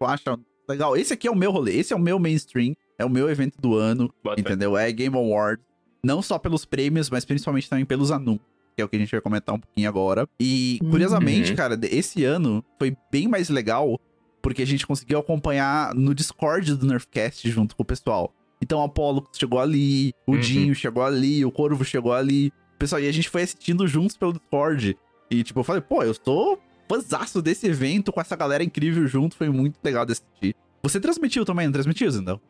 acha 0.01 0.39
legal. 0.69 0.97
Esse 0.97 1.13
aqui 1.13 1.29
é 1.29 1.31
o 1.31 1.37
meu 1.37 1.51
rolê, 1.53 1.77
esse 1.77 1.93
é 1.93 1.97
o 1.97 2.01
meu 2.01 2.19
mainstream, 2.19 2.75
é 3.03 3.07
o 3.07 3.11
meu 3.11 3.29
evento 3.31 3.57
do 3.61 3.75
ano. 3.77 4.13
Bota 4.23 4.41
entendeu? 4.41 4.77
É 4.77 4.91
Game 4.93 5.17
Awards. 5.17 5.65
Não 6.05 6.21
só 6.23 6.39
pelos 6.39 6.65
prêmios, 6.65 7.09
mas 7.11 7.25
principalmente 7.25 7.69
também 7.69 7.85
pelos 7.85 8.11
anúncios, 8.11 8.47
que 8.75 8.83
é 8.83 8.85
o 8.85 8.89
que 8.89 8.97
a 8.97 8.99
gente 8.99 9.11
vai 9.13 9.21
comentar 9.21 9.55
um 9.55 9.59
pouquinho 9.61 9.89
agora. 9.89 10.27
E, 10.41 10.79
curiosamente, 10.91 11.51
Uhum. 11.51 11.57
cara, 11.57 11.79
esse 11.85 12.25
ano 12.25 12.65
foi 12.79 12.97
bem 13.11 13.29
mais 13.29 13.49
legal, 13.49 14.01
porque 14.41 14.63
a 14.63 14.67
gente 14.67 14.87
conseguiu 14.87 15.19
acompanhar 15.21 15.95
no 15.95 16.15
Discord 16.15 16.75
do 16.75 16.87
Nerfcast 16.87 17.49
junto 17.51 17.77
com 17.77 17.83
o 17.83 17.87
pessoal. 17.87 18.35
Então 18.61 18.81
o 18.81 18.83
Apollo 18.83 19.29
chegou 19.33 19.61
ali, 19.61 20.13
o 20.27 20.33
Uhum. 20.33 20.41
Dinho 20.41 20.75
chegou 20.75 21.03
ali, 21.05 21.45
o 21.45 21.51
Corvo 21.53 21.85
chegou 21.85 22.13
ali. 22.13 22.53
Pessoal, 22.79 23.01
e 23.01 23.09
a 23.09 23.13
gente 23.13 23.29
foi 23.29 23.43
assistindo 23.43 23.87
juntos 23.87 24.17
pelo 24.17 24.33
Discord. 24.33 24.97
E, 25.31 25.43
tipo, 25.45 25.61
eu 25.61 25.65
falei, 25.65 25.81
pô, 25.83 26.03
eu 26.03 26.15
sou 26.15 26.61
fãzaço 26.89 27.41
desse 27.41 27.67
evento 27.69 28.13
com 28.13 28.21
essa 28.21 28.35
galera 28.37 28.63
incrível 28.65 29.07
junto, 29.07 29.37
foi 29.37 29.49
muito 29.49 29.79
legal 29.83 30.05
de 30.05 30.13
assistir. 30.13 30.55
Você 30.83 30.99
transmitiu 31.01 31.45
também, 31.45 31.67
não 31.67 31.73
transmitiu, 31.73 32.11
Zindão? 32.11 32.41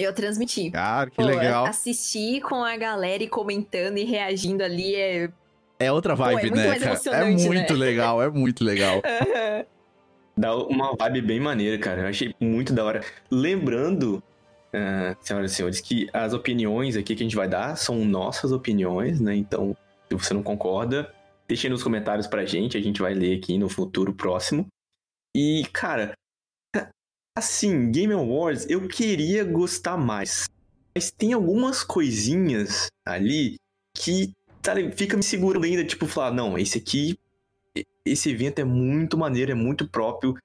Eu 0.00 0.14
transmiti. 0.14 0.70
Cara, 0.70 1.10
que 1.10 1.16
Pô, 1.16 1.24
legal. 1.24 1.66
Assistir 1.66 2.40
com 2.40 2.64
a 2.64 2.74
galera 2.76 3.22
e 3.22 3.28
comentando 3.28 3.98
e 3.98 4.04
reagindo 4.04 4.64
ali 4.64 4.94
é. 4.94 5.30
É 5.78 5.92
outra 5.92 6.16
Pô, 6.16 6.24
é 6.24 6.34
vibe, 6.34 6.40
muito 6.42 6.56
né, 6.56 6.68
mais 6.68 7.02
cara? 7.02 7.16
É 7.18 7.30
muito 7.30 7.72
né? 7.74 7.78
legal, 7.78 8.22
é 8.22 8.30
muito 8.30 8.64
legal. 8.64 9.02
Dá 10.36 10.56
uma 10.56 10.94
vibe 10.96 11.20
bem 11.20 11.40
maneira, 11.40 11.76
cara. 11.78 12.02
Eu 12.02 12.06
achei 12.08 12.34
muito 12.40 12.72
da 12.72 12.82
hora. 12.82 13.02
Lembrando, 13.30 14.22
ah, 14.72 15.14
senhoras 15.20 15.52
e 15.52 15.54
senhores, 15.54 15.80
que 15.80 16.08
as 16.12 16.32
opiniões 16.32 16.96
aqui 16.96 17.14
que 17.14 17.22
a 17.22 17.26
gente 17.26 17.36
vai 17.36 17.48
dar 17.48 17.76
são 17.76 18.04
nossas 18.04 18.52
opiniões, 18.52 19.20
né? 19.20 19.36
Então, 19.36 19.76
se 20.08 20.16
você 20.16 20.32
não 20.32 20.42
concorda, 20.42 21.12
deixe 21.46 21.66
aí 21.66 21.70
nos 21.70 21.82
comentários 21.82 22.26
pra 22.26 22.46
gente, 22.46 22.76
a 22.76 22.80
gente 22.80 23.02
vai 23.02 23.12
ler 23.12 23.36
aqui 23.36 23.58
no 23.58 23.68
futuro 23.68 24.14
próximo. 24.14 24.66
E, 25.36 25.66
cara, 25.72 26.12
assim, 27.40 27.90
Game 27.90 28.12
Awards, 28.12 28.68
eu 28.68 28.86
queria 28.86 29.44
gostar 29.44 29.96
mais. 29.96 30.48
Mas 30.94 31.10
tem 31.10 31.32
algumas 31.32 31.82
coisinhas 31.82 32.88
ali 33.04 33.56
que 33.94 34.32
sabe, 34.62 34.92
fica 34.92 35.16
me 35.16 35.22
segurando 35.22 35.64
ainda, 35.64 35.84
tipo, 35.84 36.06
falar, 36.06 36.32
não, 36.32 36.56
esse 36.56 36.78
aqui 36.78 37.18
esse 38.04 38.30
evento 38.30 38.60
é 38.60 38.64
muito 38.64 39.16
maneiro, 39.16 39.52
é 39.52 39.54
muito 39.54 39.86
próprio. 39.88 40.36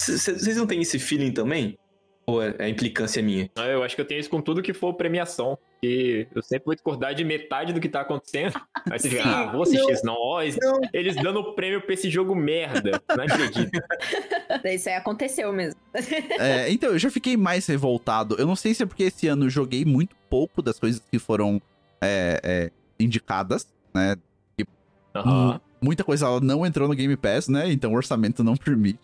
Vocês 0.00 0.56
não 0.56 0.66
têm 0.66 0.82
esse 0.82 0.98
feeling 0.98 1.32
também? 1.32 1.78
Ou 2.26 2.42
é 2.42 2.54
é 2.58 2.68
implicância 2.68 3.22
minha? 3.22 3.50
Ah, 3.56 3.66
Eu 3.66 3.82
acho 3.82 3.94
que 3.94 4.00
eu 4.00 4.06
tenho 4.06 4.20
isso 4.20 4.30
com 4.30 4.42
tudo 4.42 4.62
que 4.62 4.74
for 4.74 4.94
premiação. 4.94 5.58
Que 5.80 6.26
eu 6.34 6.42
sempre 6.42 6.64
vou 6.66 6.74
discordar 6.74 7.14
de 7.14 7.22
metade 7.24 7.72
do 7.72 7.80
que 7.80 7.88
tá 7.88 8.00
acontecendo. 8.00 8.58
Aí 8.90 8.98
você 8.98 9.10
fica, 9.10 9.22
Sim. 9.22 9.28
ah, 9.28 9.52
vou 9.52 9.62
assistir 9.62 9.92
isso. 9.92 10.06
Não, 10.06 10.16
ó, 10.18 10.42
eles, 10.42 10.56
Não. 10.60 10.80
eles 10.92 11.16
dando 11.16 11.52
prêmio 11.52 11.82
pra 11.82 11.92
esse 11.92 12.08
jogo 12.08 12.34
merda. 12.34 13.02
Não 13.14 13.24
acredito. 13.24 13.70
Isso 14.64 14.88
aí 14.88 14.94
aconteceu 14.94 15.52
mesmo. 15.52 15.80
É, 16.38 16.70
então, 16.70 16.90
eu 16.90 16.98
já 16.98 17.10
fiquei 17.10 17.36
mais 17.36 17.66
revoltado. 17.66 18.36
Eu 18.38 18.46
não 18.46 18.56
sei 18.56 18.74
se 18.74 18.82
é 18.82 18.86
porque 18.86 19.04
esse 19.04 19.26
ano 19.28 19.46
eu 19.46 19.50
joguei 19.50 19.84
muito 19.84 20.14
pouco 20.28 20.62
das 20.62 20.78
coisas 20.78 21.02
que 21.10 21.18
foram 21.18 21.60
é, 22.00 22.40
é, 22.42 22.70
indicadas, 22.98 23.66
né? 23.94 24.16
Aham. 25.14 25.60
Muita 25.80 26.04
coisa 26.04 26.40
não 26.40 26.64
entrou 26.64 26.88
no 26.88 26.94
Game 26.94 27.16
Pass, 27.16 27.48
né? 27.48 27.70
Então 27.70 27.92
o 27.92 27.96
orçamento 27.96 28.42
não 28.42 28.56
permite 28.56 29.00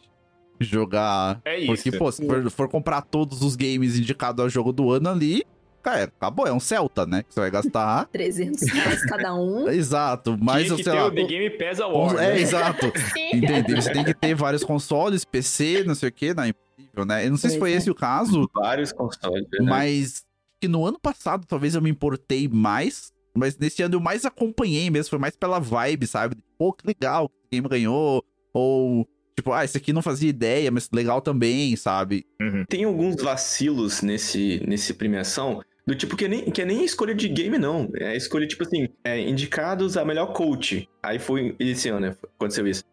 jogar. 0.60 1.40
É 1.44 1.58
isso. 1.58 1.74
Porque, 1.74 1.98
pô, 1.98 2.10
se 2.12 2.26
for, 2.26 2.50
for 2.50 2.68
comprar 2.68 3.02
todos 3.02 3.42
os 3.42 3.56
games 3.56 3.98
indicados 3.98 4.42
ao 4.42 4.48
jogo 4.48 4.72
do 4.72 4.90
ano 4.90 5.08
ali, 5.08 5.44
cara, 5.82 6.04
acabou. 6.04 6.46
É 6.46 6.52
um 6.52 6.60
Celta, 6.60 7.04
né? 7.06 7.22
Que 7.22 7.34
você 7.34 7.40
vai 7.40 7.50
gastar. 7.50 8.06
300 8.12 8.62
reais 8.70 9.04
cada 9.04 9.34
um. 9.34 9.68
Exato. 9.70 10.38
Mas, 10.40 10.66
Tinha 10.66 10.76
que 10.76 10.84
sei 10.84 10.92
ter 10.92 10.98
lá. 10.98 11.06
o 11.06 11.10
The 11.10 11.24
Game 11.24 11.50
cons- 11.50 11.80
Award. 11.80 12.16
É, 12.16 12.32
né? 12.34 12.40
exato. 12.40 12.92
Sim. 13.12 13.30
Entendeu? 13.36 13.80
Você 13.82 13.92
tem 13.92 14.04
que 14.04 14.14
ter 14.14 14.34
vários 14.34 14.64
consoles, 14.64 15.24
PC, 15.24 15.84
não 15.84 15.94
sei 15.94 16.08
o 16.08 16.12
que, 16.12 16.32
não 16.34 16.44
é 16.44 16.48
impossível, 16.48 17.04
né? 17.04 17.26
Eu 17.26 17.30
não 17.30 17.36
sei 17.36 17.50
se 17.50 17.58
Pois 17.58 17.70
foi 17.70 17.72
é. 17.74 17.76
esse 17.78 17.90
o 17.90 17.94
caso, 17.94 18.48
Vários 18.54 18.92
consoles, 18.92 19.46
verdade? 19.50 19.64
mas 19.70 20.24
que 20.60 20.68
no 20.68 20.86
ano 20.86 20.98
passado 20.98 21.44
talvez 21.46 21.74
eu 21.74 21.82
me 21.82 21.90
importei 21.90 22.46
mais 22.48 23.12
Mas 23.34 23.56
nesse 23.58 23.82
ano 23.82 23.96
eu 23.96 24.00
mais 24.00 24.24
acompanhei 24.24 24.90
mesmo, 24.90 25.10
foi 25.10 25.18
mais 25.18 25.34
pela 25.34 25.58
vibe, 25.58 26.06
sabe? 26.06 26.36
Pô, 26.58 26.72
que 26.72 26.86
legal 26.86 27.28
que 27.28 27.34
esse 27.34 27.48
game 27.50 27.68
ganhou. 27.68 28.22
Ou, 28.54 29.08
tipo, 29.34 29.50
ah, 29.52 29.64
esse 29.64 29.76
aqui 29.78 29.92
não 29.92 30.02
fazia 30.02 30.28
ideia, 30.28 30.70
mas 30.70 30.90
legal 30.92 31.22
também, 31.22 31.74
sabe? 31.74 32.26
Uhum. 32.40 32.64
Tem 32.68 32.84
alguns 32.84 33.16
vacilos 33.22 34.02
nesse, 34.02 34.62
nesse 34.68 34.92
premiação, 34.92 35.62
do 35.86 35.94
tipo 35.94 36.16
que 36.16 36.24
é 36.24 36.28
nem, 36.28 36.50
que 36.50 36.62
é 36.62 36.64
nem 36.64 36.84
escolha 36.84 37.14
de 37.14 37.28
game, 37.28 37.58
não. 37.58 37.88
É 37.94 38.16
escolha, 38.16 38.46
tipo 38.46 38.62
assim, 38.62 38.88
é, 39.04 39.18
indicados 39.20 39.96
a 39.96 40.04
melhor 40.04 40.32
coach. 40.32 40.88
Aí 41.02 41.18
foi 41.18 41.56
esse 41.58 41.88
ano, 41.88 42.00
né? 42.00 42.16
Aconteceu 42.36 42.66
isso. 42.66 42.84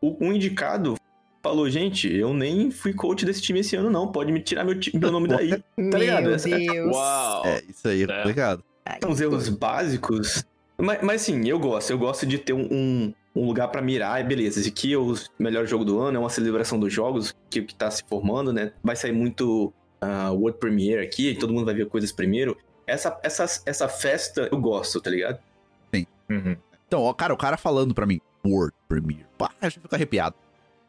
O, 0.00 0.16
um 0.20 0.32
indicado 0.32 0.96
falou, 1.42 1.68
gente, 1.70 2.12
eu 2.12 2.34
nem 2.34 2.70
fui 2.70 2.92
coach 2.92 3.24
desse 3.24 3.40
time 3.40 3.60
esse 3.60 3.74
ano, 3.74 3.88
não. 3.90 4.10
Pode 4.12 4.30
me 4.30 4.40
tirar 4.40 4.64
meu, 4.64 4.74
meu 4.94 5.10
nome 5.12 5.28
daí. 5.28 5.50
Tá 5.90 5.98
ligado? 5.98 6.24
Meu 6.24 6.36
Deus. 6.36 6.96
Uau! 6.96 7.46
É, 7.46 7.62
isso 7.68 7.88
aí 7.88 8.02
é 8.02 8.04
É. 8.04 8.16
complicado. 8.18 8.64
Ai, 8.84 8.98
São 9.02 9.10
os 9.10 9.20
erros 9.20 9.48
básicos. 9.48 10.44
Mas, 10.76 11.02
mas 11.02 11.20
sim, 11.22 11.48
eu 11.48 11.58
gosto. 11.58 11.90
Eu 11.90 11.98
gosto 11.98 12.26
de 12.26 12.38
ter 12.38 12.52
um, 12.52 12.68
um, 12.70 13.14
um 13.34 13.46
lugar 13.46 13.68
pra 13.68 13.80
mirar. 13.80 14.20
E 14.20 14.24
beleza, 14.24 14.60
esse 14.60 14.68
aqui 14.68 14.92
é 14.92 14.98
o 14.98 15.14
melhor 15.38 15.66
jogo 15.66 15.84
do 15.84 15.98
ano, 16.00 16.16
é 16.16 16.20
uma 16.20 16.30
celebração 16.30 16.78
dos 16.78 16.92
jogos 16.92 17.34
que, 17.50 17.62
que 17.62 17.74
tá 17.74 17.90
se 17.90 18.04
formando, 18.08 18.52
né? 18.52 18.72
Vai 18.82 18.94
sair 18.94 19.12
muito 19.12 19.72
ah, 20.00 20.30
World 20.30 20.58
Premiere 20.58 21.02
aqui, 21.04 21.34
todo 21.34 21.52
mundo 21.52 21.66
vai 21.66 21.74
ver 21.74 21.86
coisas 21.88 22.12
primeiro. 22.12 22.56
Essa, 22.86 23.18
essa, 23.22 23.44
essa 23.66 23.88
festa 23.88 24.48
eu 24.50 24.58
gosto, 24.58 25.00
tá 25.00 25.10
ligado? 25.10 25.38
Uhum. 26.30 26.56
Então, 26.86 27.02
ó, 27.02 27.12
cara, 27.14 27.32
o 27.32 27.36
cara 27.38 27.56
falando 27.56 27.94
pra 27.94 28.04
mim, 28.06 28.20
World 28.46 28.74
Premiere. 28.86 29.24
Pá, 29.38 29.50
eu 29.62 29.70
fico 29.70 29.94
arrepiado. 29.94 30.36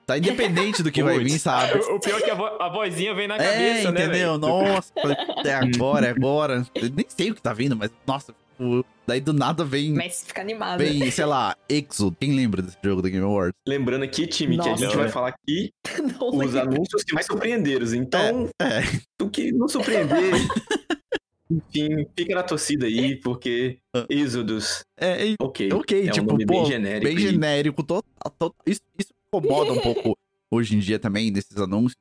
Tá 0.05 0.17
independente 0.17 0.81
do 0.83 0.91
que 0.91 1.01
vai 1.03 1.17
vir, 1.23 1.39
sabe? 1.39 1.79
O 1.79 1.95
o 1.95 1.99
pior 1.99 2.19
é 2.19 2.21
que 2.23 2.29
a, 2.31 2.35
vo- 2.35 2.61
a 2.61 2.67
vozinha 2.69 3.13
vem 3.13 3.27
na 3.27 3.35
É, 3.37 3.37
cabeça, 3.37 3.91
né? 3.91 4.03
entendeu? 4.03 4.31
velho? 4.31 4.37
Nossa, 4.37 4.91
falei, 4.93 5.17
é 5.45 5.53
agora, 5.53 6.07
é 6.07 6.09
agora. 6.09 6.65
Eu 6.75 6.89
nem 6.89 7.05
sei 7.07 7.31
o 7.31 7.35
que 7.35 7.41
tá 7.41 7.53
vindo, 7.53 7.75
mas 7.75 7.89
nossa, 8.05 8.33
tipo, 8.59 8.85
daí 9.07 9.21
do 9.21 9.33
nada 9.33 9.63
vem, 9.63 9.93
Mas 9.93 10.23
fica 10.23 10.41
animado. 10.41 10.79
vem, 10.79 11.09
sei 11.09 11.25
lá, 11.25 11.55
Exo. 11.67 12.11
Quem 12.19 12.33
lembra 12.35 12.61
desse 12.61 12.77
jogo 12.83 13.01
da 13.01 13.09
Game 13.09 13.23
Awards? 13.25 13.53
Lembrando 13.67 14.03
aqui, 14.03 14.27
time, 14.27 14.55
que 14.57 14.61
a 14.67 14.71
Nossa. 14.71 14.85
gente 14.85 14.95
vai 14.97 15.09
falar 15.09 15.29
aqui 15.29 15.71
Não 16.19 16.27
os 16.29 16.53
lembro. 16.53 16.75
anúncios 16.75 17.03
que 17.03 17.13
mais 17.13 17.25
surpreenderam. 17.25 17.85
Então, 17.95 18.49
É, 18.61 18.81
o 19.21 19.29
que 19.29 19.51
não 19.51 19.67
surpreender, 19.67 20.33
enfim, 21.49 22.05
fica 22.17 22.35
na 22.35 22.43
torcida 22.43 22.85
aí, 22.85 23.15
porque 23.15 23.79
Êxodos, 24.09 24.83
é, 24.99 25.31
é, 25.31 25.35
ok. 25.39 25.71
ok, 25.73 26.01
é 26.07 26.09
um 26.09 26.11
tipo, 26.11 26.27
nome 26.31 26.45
pô, 26.45 26.53
bem 26.53 26.65
genérico. 26.65 27.05
bem 27.05 27.15
e- 27.17 27.19
genérico. 27.31 27.83
Total, 27.83 28.03
total- 28.37 28.55
isso, 28.65 28.81
isso 28.97 29.09
incomoda 29.27 29.73
um 29.73 29.79
pouco 29.79 30.15
hoje 30.51 30.75
em 30.75 30.79
dia 30.79 30.99
também, 30.99 31.31
nesses 31.31 31.57
anúncios. 31.57 31.95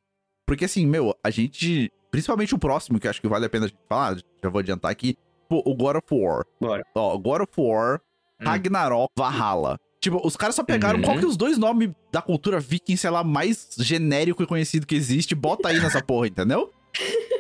Porque 0.47 0.65
assim, 0.65 0.87
meu, 0.87 1.15
a 1.25 1.31
gente. 1.31 1.91
Principalmente 2.11 2.55
o 2.55 2.59
próximo, 2.59 2.99
que 2.99 3.07
eu 3.07 3.11
acho 3.11 3.21
que 3.21 3.29
vale 3.29 3.45
a 3.45 3.51
pena 3.51 3.67
a 3.67 3.69
gente 3.69 3.77
falar, 3.87 4.17
já 4.43 4.49
vou 4.49 4.61
adiantar 4.61 4.91
aqui. 4.91 5.15
O 5.51 5.75
God 5.75 5.97
of 5.97 6.07
War. 6.13 6.45
Bora. 6.61 6.85
Ó, 6.95 7.17
God 7.19 7.43
of 7.43 7.53
War, 7.57 8.01
Hum. 8.41 8.45
Ragnarok, 8.45 9.09
Valhalla. 9.17 9.79
Tipo, 10.01 10.21
os 10.25 10.37
caras 10.37 10.55
só 10.55 10.63
pegaram 10.63 10.99
Uhum. 11.01 11.05
qual 11.05 11.19
que 11.19 11.25
é 11.25 11.27
os 11.29 11.37
dois 11.37 11.59
nomes 11.59 11.91
da 12.13 12.23
cultura 12.23 12.61
viking, 12.61 12.97
sei 12.97 13.11
lá, 13.11 13.25
mais 13.25 13.69
genérico 13.79 14.43
e 14.43 14.47
conhecido 14.47 14.87
que 14.87 14.95
existe, 14.95 15.35
bota 15.35 15.69
aí 15.71 15.81
nessa 15.81 16.01
porra, 16.01 16.29
entendeu? 16.29 16.71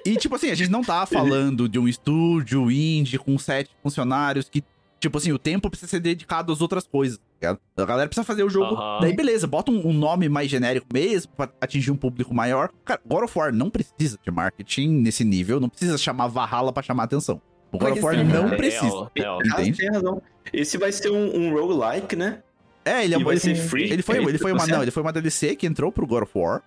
E, 0.05 0.17
tipo 0.17 0.35
assim, 0.35 0.51
a 0.51 0.55
gente 0.57 0.71
não 0.71 0.83
tá 0.83 1.07
falando 1.07 1.69
de 1.69 1.79
um 1.79 1.87
estúdio 1.87 2.69
indie 2.71 3.17
com 3.19 3.39
sete 3.39 3.71
funcionários 3.83 4.49
que, 4.49 4.65
tipo 4.99 5.19
assim, 5.19 5.31
o 5.31 5.39
tempo 5.39 5.71
precisa 5.71 5.89
ser 5.91 6.01
dedicado 6.01 6.53
às 6.53 6.61
outras 6.61 6.85
coisas, 6.87 7.19
tá 7.19 7.25
ligado? 7.41 7.61
A 7.77 7.85
galera 7.85 8.09
precisa 8.09 8.25
fazer 8.25 8.43
o 8.43 8.51
jogo. 8.51 8.75
Aham. 8.75 8.99
Daí, 9.03 9.15
beleza, 9.15 9.47
bota 9.47 9.71
um, 9.71 9.87
um 9.89 9.93
nome 9.93 10.29
mais 10.29 10.51
genérico 10.51 10.87
mesmo 10.93 11.31
pra 11.37 11.49
atingir 11.61 11.93
um 11.93 11.97
público 11.97 12.35
maior. 12.35 12.71
Cara, 12.85 13.01
God 13.07 13.23
of 13.25 13.39
War 13.39 13.53
não 13.55 13.71
precisa 13.71 14.19
de 14.21 14.31
marketing 14.33 14.89
nesse 14.89 15.25
nível, 15.25 15.61
não 15.61 15.69
precisa 15.69 15.97
chamar 15.97 16.27
Valhalla 16.27 16.73
pra 16.73 16.83
chamar 16.83 17.05
atenção. 17.05 17.41
O 17.73 17.79
God 17.79 17.93
of 17.93 18.01
War 18.01 18.15
é. 18.19 18.25
não 18.25 18.49
É 18.53 18.57
precisa. 18.57 19.11
Entende? 19.17 19.79
tem 19.79 19.91
razão. 19.91 20.23
Esse 20.53 20.79
vai 20.79 20.91
ser 20.93 21.11
um, 21.11 21.37
um 21.37 21.53
roguelike, 21.53 22.17
né? 22.17 22.43
É, 22.85 23.05
ele 23.05 23.15
é 23.15 23.19
E 23.19 23.25
vai 23.25 23.35
ele- 23.35 23.41
ser 23.41 23.55
free? 23.55 23.91
Ele 23.93 24.03
foi, 24.03 24.17
É 24.19 24.23
ele 24.23 24.39
foi 24.39 24.53
uma, 24.53 24.67
não, 24.67 24.81
ele 24.83 24.91
foi 24.91 25.03
uma 25.03 25.13
DLC 25.13 25.55
que 25.55 25.67
entrou 25.67 25.93
pro 25.93 26.07
God 26.07 26.23
of 26.23 26.33
War. 26.35 26.63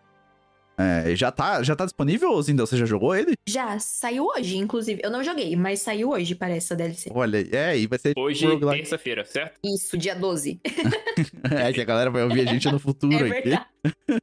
É, 0.77 1.15
já 1.15 1.31
tá, 1.31 1.61
já 1.61 1.75
tá 1.75 1.83
disponível, 1.85 2.41
Zindel? 2.41 2.65
Você 2.65 2.77
já 2.77 2.85
jogou 2.85 3.15
ele? 3.15 3.33
Já, 3.47 3.77
saiu 3.79 4.25
hoje, 4.25 4.57
inclusive. 4.57 4.99
Eu 5.03 5.11
não 5.11 5.23
joguei, 5.23 5.55
mas 5.55 5.81
saiu 5.81 6.09
hoje, 6.11 6.33
parece, 6.33 6.73
a 6.73 6.75
DLC. 6.75 7.09
Olha, 7.13 7.45
é, 7.55 7.77
e 7.77 7.85
vai 7.87 7.99
ser 7.99 8.13
Hoje, 8.17 8.47
terça-feira, 8.59 9.25
certo? 9.25 9.59
Isso, 9.63 9.97
dia 9.97 10.15
12. 10.15 10.59
É, 11.51 11.73
que 11.73 11.81
a 11.81 11.85
galera 11.85 12.09
vai 12.09 12.23
ouvir 12.23 12.41
a 12.41 12.45
gente 12.51 12.71
no 12.71 12.79
futuro 12.79 13.13
É 13.27 13.37
aqui. 13.39 13.51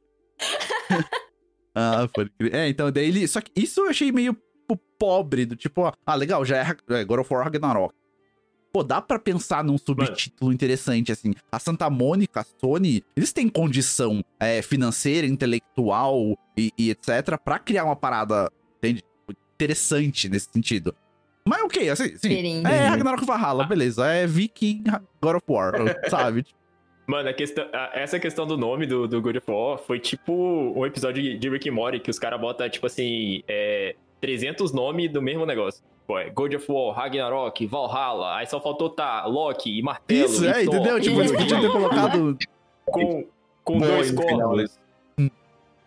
Ah, 1.75 2.07
crer. 2.13 2.31
É, 2.53 2.67
então, 2.67 2.91
daí 2.91 3.07
ele. 3.07 3.27
Só 3.27 3.39
que 3.41 3.51
isso 3.55 3.81
eu 3.81 3.89
achei 3.89 4.11
meio 4.11 4.35
tipo, 4.69 4.79
pobre, 4.97 5.45
do 5.45 5.55
tipo, 5.55 5.81
ó, 5.81 5.91
ah, 6.05 6.15
legal, 6.15 6.43
já 6.45 6.57
é, 6.57 6.75
é 6.99 7.03
God 7.03 7.19
of 7.19 7.33
War 7.33 7.43
Ragnarok. 7.43 7.93
Pô, 8.71 8.83
dá 8.83 9.01
pra 9.01 9.17
pensar 9.17 9.63
num 9.63 9.79
subtítulo 9.79 10.53
interessante, 10.53 11.11
assim. 11.11 11.33
A 11.51 11.57
Santa 11.57 11.89
Mônica, 11.89 12.41
a 12.41 12.43
Sony, 12.43 13.03
eles 13.15 13.33
têm 13.33 13.49
condição 13.49 14.23
é, 14.39 14.61
financeira, 14.61 15.25
intelectual 15.25 16.37
e, 16.55 16.71
e 16.77 16.91
etc. 16.91 17.37
pra 17.43 17.57
criar 17.57 17.85
uma 17.85 17.95
parada, 17.95 18.51
entende? 18.77 19.03
Interessante 19.55 20.29
nesse 20.29 20.49
sentido. 20.53 20.95
Mas 21.47 21.63
ok, 21.63 21.89
assim, 21.89 22.15
sim. 22.15 22.63
É 22.63 22.87
Ragnarok 22.89 23.25
Valhalla, 23.25 23.65
beleza. 23.65 24.05
É 24.05 24.27
Viking 24.27 24.83
God 25.19 25.37
of 25.37 25.45
War, 25.49 25.73
sabe? 26.07 26.45
Mano, 27.07 27.27
a 27.27 27.33
questão, 27.33 27.67
a- 27.73 27.89
essa 27.95 28.19
questão 28.19 28.45
do 28.45 28.55
nome 28.55 28.85
do, 28.85 29.07
do 29.07 29.19
God 29.19 29.37
of 29.37 29.49
War 29.49 29.79
foi 29.79 29.99
tipo 29.99 30.31
um 30.31 30.85
episódio 30.85 31.39
de 31.39 31.49
Rick 31.49 31.67
and 31.67 31.73
Morty 31.73 31.99
que 31.99 32.11
os 32.11 32.19
caras 32.19 32.39
botam, 32.39 32.69
tipo 32.69 32.85
assim, 32.85 33.41
é, 33.47 33.95
300 34.21 34.71
nomes 34.73 35.11
do 35.11 35.21
mesmo 35.21 35.45
negócio. 35.45 35.83
Pô, 36.07 36.17
é 36.17 36.29
God 36.29 36.53
of 36.55 36.65
War, 36.71 36.95
Ragnarok, 36.95 37.65
Valhalla, 37.67 38.37
aí 38.37 38.47
só 38.47 38.59
faltou 38.59 38.89
tá 38.89 39.25
Loki 39.25 39.77
e 39.77 39.81
Martelo. 39.83 40.25
Isso, 40.25 40.43
e 40.43 40.47
é, 40.47 40.63
Thor, 40.65 40.75
entendeu? 40.75 40.99
Tipo, 40.99 41.19
eles 41.21 41.31
podiam 41.31 41.61
ter 41.61 41.71
colocado. 41.71 42.37
com, 42.85 43.25
com 43.63 43.73
Bom, 43.79 43.85
dois 43.85 44.11
corpos. 44.11 44.79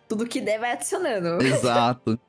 Tudo 0.07 0.25
que 0.27 0.39
der 0.41 0.59
vai 0.59 0.71
adicionando. 0.73 1.41
Exato. 1.43 2.19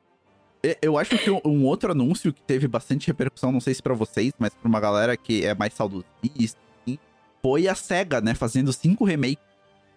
Eu 0.81 0.97
acho 0.97 1.17
que 1.17 1.29
um- 1.29 1.41
um 1.45 1.65
outro 1.65 1.91
anúncio 1.91 2.33
que 2.33 2.41
teve 2.41 2.67
bastante 2.67 3.05
repercussão, 3.07 3.51
não 3.51 3.59
sei 3.61 3.73
se 3.73 3.83
pra 3.83 3.93
vocês, 3.93 4.33
mas 4.39 4.53
pra 4.53 4.67
uma 4.67 4.79
galera 4.79 5.15
que 5.15 5.45
é 5.45 5.53
mais 5.53 5.73
saudosista, 5.73 6.59
assim, 6.81 6.97
foi 7.41 7.67
a 7.67 7.75
SEGA, 7.75 8.19
né? 8.19 8.33
Fazendo 8.33 8.73
cinco 8.73 9.05
remakes. 9.05 9.43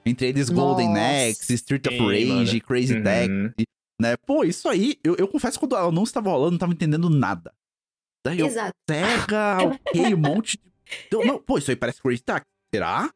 Entre 0.05 0.29
eles 0.29 0.49
Golden. 0.51 0.95
Axe, 0.99 1.55
Street 1.55 1.87
of 1.87 1.97
Rage, 1.99 2.27
mano. 2.27 2.61
Crazy 2.63 2.95
Uhum. 2.97 3.03
Taxi, 3.03 3.67
né? 4.01 4.17
Pô, 4.17 4.45
isso 4.45 4.69
aí, 4.69 4.99
eu, 5.03 5.17
eu 5.17 5.29
confesso 5.29 5.59
que 5.59 5.67
quando 5.67 5.73
o 5.73 5.89
anúncio 5.89 6.15
tava 6.15 6.31
rolando, 6.31 6.49
eu 6.49 6.53
não 6.53 6.59
tava 6.59 6.73
entendendo 6.73 7.11
nada. 7.11 7.53
Daí 8.25 8.41
eu, 8.41 8.47
Exato. 8.47 8.73
SEGA, 8.89 9.59
ok, 9.91 10.15
um 10.15 10.19
monte 10.19 10.59
de... 10.59 10.73
Eu, 11.11 11.25
não, 11.25 11.39
pô, 11.39 11.59
isso 11.59 11.71
aí 11.71 11.77
parece 11.77 12.01
Crazy 12.01 12.23
Taxi. 12.23 12.47
Será? 12.75 13.11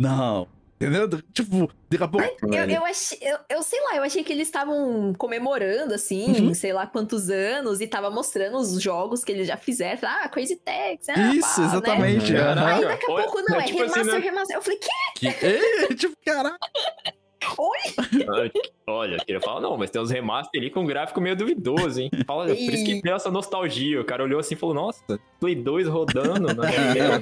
Não. 0.00 0.48
Entendeu? 0.80 1.08
Tipo, 1.32 1.68
daqui 1.90 2.04
a 2.04 2.06
pouco... 2.08 2.54
Eu, 2.54 2.64
eu 2.70 2.84
achei, 2.84 3.18
eu, 3.20 3.38
eu 3.48 3.62
sei 3.64 3.80
lá, 3.82 3.96
eu 3.96 4.02
achei 4.04 4.22
que 4.22 4.32
eles 4.32 4.46
estavam 4.46 5.12
comemorando, 5.18 5.92
assim, 5.92 6.46
Uhum. 6.46 6.54
sei 6.54 6.72
lá 6.72 6.86
quantos 6.86 7.30
anos, 7.30 7.80
e 7.80 7.86
tava 7.88 8.10
mostrando 8.10 8.56
os 8.58 8.80
jogos 8.80 9.24
que 9.24 9.32
eles 9.32 9.48
já 9.48 9.56
fizeram. 9.56 9.98
Ah, 10.08 10.28
Crazy 10.28 10.54
Taxi, 10.54 11.10
ah, 11.10 11.34
Isso, 11.34 11.56
pá, 11.56 11.60
né? 11.60 11.66
exatamente. 11.66 12.36
Aham. 12.36 12.66
Aí 12.66 12.84
daqui 12.84 13.04
a 13.10 13.14
pouco, 13.14 13.42
não, 13.48 13.60
é 13.60 13.64
tipo 13.64 13.82
assim, 13.82 13.92
remaster, 13.94 14.04
né? 14.14 14.18
remaster. 14.20 14.56
Eu 14.56 14.62
falei, 14.62 14.78
que? 14.78 14.88
Que, 15.18 15.26
é, 15.46 15.94
tipo, 15.96 16.16
caraca. 16.24 16.58
Oi? 17.56 18.52
Olha, 18.86 19.14
eu 19.16 19.18
queria 19.24 19.40
falar, 19.40 19.60
não, 19.60 19.76
mas 19.76 19.90
tem 19.90 20.02
uns 20.02 20.10
remaster 20.10 20.60
ali 20.60 20.70
com 20.70 20.80
um 20.80 20.86
gráfico 20.86 21.20
meio 21.20 21.36
duvidoso, 21.36 22.00
hein? 22.00 22.10
Fala, 22.26 22.46
por 22.46 22.54
isso 22.56 22.84
que 22.84 23.00
deu 23.00 23.14
essa 23.14 23.30
nostalgia. 23.30 24.00
O 24.00 24.04
cara 24.04 24.24
olhou 24.24 24.40
assim 24.40 24.54
e 24.54 24.56
falou, 24.58 24.74
nossa, 24.74 25.00
Play 25.40 25.54
2 25.54 25.86
rodando 25.88 26.52
na 26.54 26.66
tela. 26.70 27.20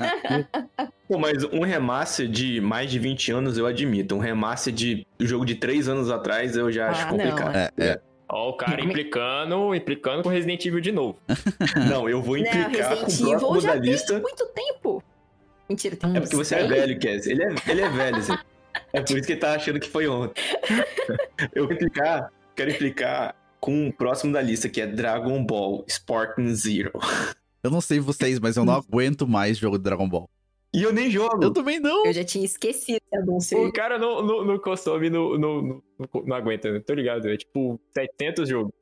Pô, 1.09 1.19
mas 1.19 1.45
um 1.45 1.61
remaster 1.61 2.27
de 2.29 2.61
mais 2.61 2.91
de 2.91 2.99
20 2.99 3.31
anos 3.33 3.59
eu 3.59 3.67
admito. 3.67 4.15
Um 4.15 4.19
remaster 4.19 4.73
de 4.73 5.07
jogo 5.21 5.45
de 5.45 5.55
3 5.55 5.89
anos 5.89 6.11
atrás 6.11 6.57
eu 6.57 6.71
já 6.73 6.89
acho 6.91 7.03
Ah, 7.03 7.07
complicado. 7.11 7.57
É, 7.57 7.71
é. 7.79 8.01
Ó, 8.29 8.51
o 8.51 8.57
cara 8.57 8.81
implicando, 8.83 9.73
implicando 9.75 10.23
com 10.23 10.29
Resident 10.31 10.65
Evil 10.65 10.81
de 10.81 10.91
novo. 10.93 11.19
Não, 11.91 12.09
eu 12.09 12.21
vou 12.23 12.37
Não, 12.37 12.43
implicar 12.43 12.97
com 12.97 13.05
Resident 13.05 13.37
o 13.37 13.39
próximo 13.39 13.61
já 13.61 13.75
da 13.75 13.81
tem 13.81 13.91
lista. 13.93 14.19
muito 14.19 14.47
tempo. 14.49 15.03
Mentira, 15.69 15.95
tem 15.95 16.11
uns 16.11 16.17
É 16.17 16.21
porque 16.21 16.37
você 16.37 16.55
é 16.57 16.67
10? 16.67 16.71
velho, 16.71 17.01
Cass. 17.01 17.27
Ele 17.27 17.43
é, 17.45 17.55
ele 17.69 17.81
é 17.83 17.89
velho, 17.89 18.17
assim. 18.17 18.37
É 18.97 19.03
por 19.03 19.17
isso 19.17 19.27
que 19.27 19.33
ele 19.33 19.41
tá 19.41 19.55
achando 19.55 19.79
que 19.79 19.89
foi 19.91 20.09
ontem. 20.09 20.43
Eu 21.55 21.65
vou 21.67 21.75
implicar, 21.75 22.33
quero 22.55 22.71
implicar 22.71 23.35
com 23.61 23.89
o 23.89 23.93
próximo 23.93 24.33
da 24.33 24.41
lista, 24.41 24.69
que 24.69 24.81
é 24.81 24.87
Dragon 24.87 25.45
Ball 25.45 25.85
Spartan 25.89 26.55
Zero. 26.55 26.93
Eu 27.63 27.71
não 27.71 27.81
sei 27.81 27.99
vocês, 28.01 28.39
mas 28.41 28.57
eu 28.57 28.65
não 28.65 28.75
aguento 28.75 29.27
mais 29.27 29.59
jogo 29.59 29.77
de 29.77 29.85
Dragon 29.85 30.09
Ball. 30.09 30.29
E 30.75 30.83
eu 30.83 30.93
nem 30.93 31.11
jogo. 31.11 31.43
Eu 31.43 31.53
também 31.53 31.81
não. 31.81 32.07
Eu 32.07 32.13
já 32.13 32.25
tinha 32.25 32.45
esquecido 32.45 32.97
esse 33.11 33.17
anúncio. 33.23 33.59
O 33.67 33.73
cara 33.73 33.99
no, 33.99 34.23
no, 34.23 34.45
no 34.45 34.61
consome, 34.61 35.09
no, 35.11 35.39
no, 35.39 35.63
no- 35.63 35.83
no- 35.99 36.27
não 36.27 36.37
aguenta, 36.37 36.71
né? 36.71 36.81
tô 36.81 36.93
ligado. 36.95 37.29
É 37.29 37.37
tipo 37.37 37.81
700 37.95 38.49
jogos. 38.49 38.73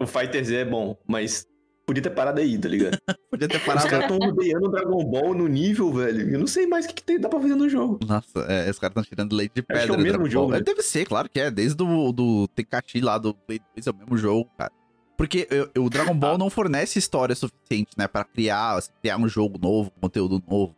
O 0.00 0.06
Fighter 0.06 0.44
Z 0.44 0.54
é 0.56 0.64
bom, 0.64 0.96
mas 1.06 1.46
podia 1.86 2.02
ter 2.02 2.10
parado 2.10 2.40
aí, 2.40 2.58
tá 2.58 2.68
ligado? 2.68 2.98
Podia 3.30 3.48
ter 3.48 3.56
Os 3.58 3.62
parado. 3.64 3.88
caras 3.88 4.08
tão 4.08 4.18
rodeando 4.18 4.66
o 4.66 4.70
Dragon 4.70 5.04
Ball 5.04 5.34
no 5.34 5.46
nível, 5.46 5.92
velho. 5.92 6.30
Eu 6.34 6.38
não 6.38 6.46
sei 6.46 6.66
mais 6.66 6.84
o 6.84 6.88
que, 6.88 6.94
que 6.94 7.02
tem- 7.02 7.20
dá 7.20 7.28
pra 7.28 7.38
fazer 7.40 7.54
no 7.54 7.68
jogo. 7.68 7.98
Nossa, 8.06 8.40
é, 8.48 8.68
os 8.70 8.78
caras 8.78 8.92
estão 8.96 9.02
tirando 9.04 9.34
leite 9.34 9.52
de 9.54 9.60
Acho 9.60 9.66
que 9.66 9.72
é 9.72 9.78
pedra. 9.80 9.92
o 9.92 9.96
do 9.96 10.02
mesmo 10.02 10.18
Dragon 10.18 10.30
jogo, 10.30 10.46
Ball. 10.48 10.54
É, 10.56 10.58
né? 10.58 10.64
Deve 10.64 10.82
ser, 10.82 11.06
claro 11.06 11.28
que 11.28 11.38
é. 11.40 11.50
Desde 11.50 11.82
o 11.82 12.12
do 12.12 12.48
Tekashi 12.48 13.00
lá 13.00 13.18
do 13.18 13.34
Play 13.34 13.60
2 13.74 13.86
é 13.86 13.90
o 13.90 13.94
mesmo 13.96 14.16
jogo, 14.16 14.50
cara. 14.56 14.72
Porque 15.16 15.46
eu- 15.50 15.70
eu- 15.74 15.84
o 15.84 15.90
Dragon 15.90 16.14
Ball 16.14 16.36
não 16.38 16.50
fornece 16.50 16.98
história 16.98 17.34
suficiente, 17.34 17.90
né, 17.96 18.06
Pra 18.08 18.24
criar, 18.24 18.76
assim, 18.76 18.90
criar 19.00 19.16
um 19.18 19.28
jogo 19.28 19.58
novo, 19.58 19.90
conteúdo 20.00 20.42
novo. 20.48 20.74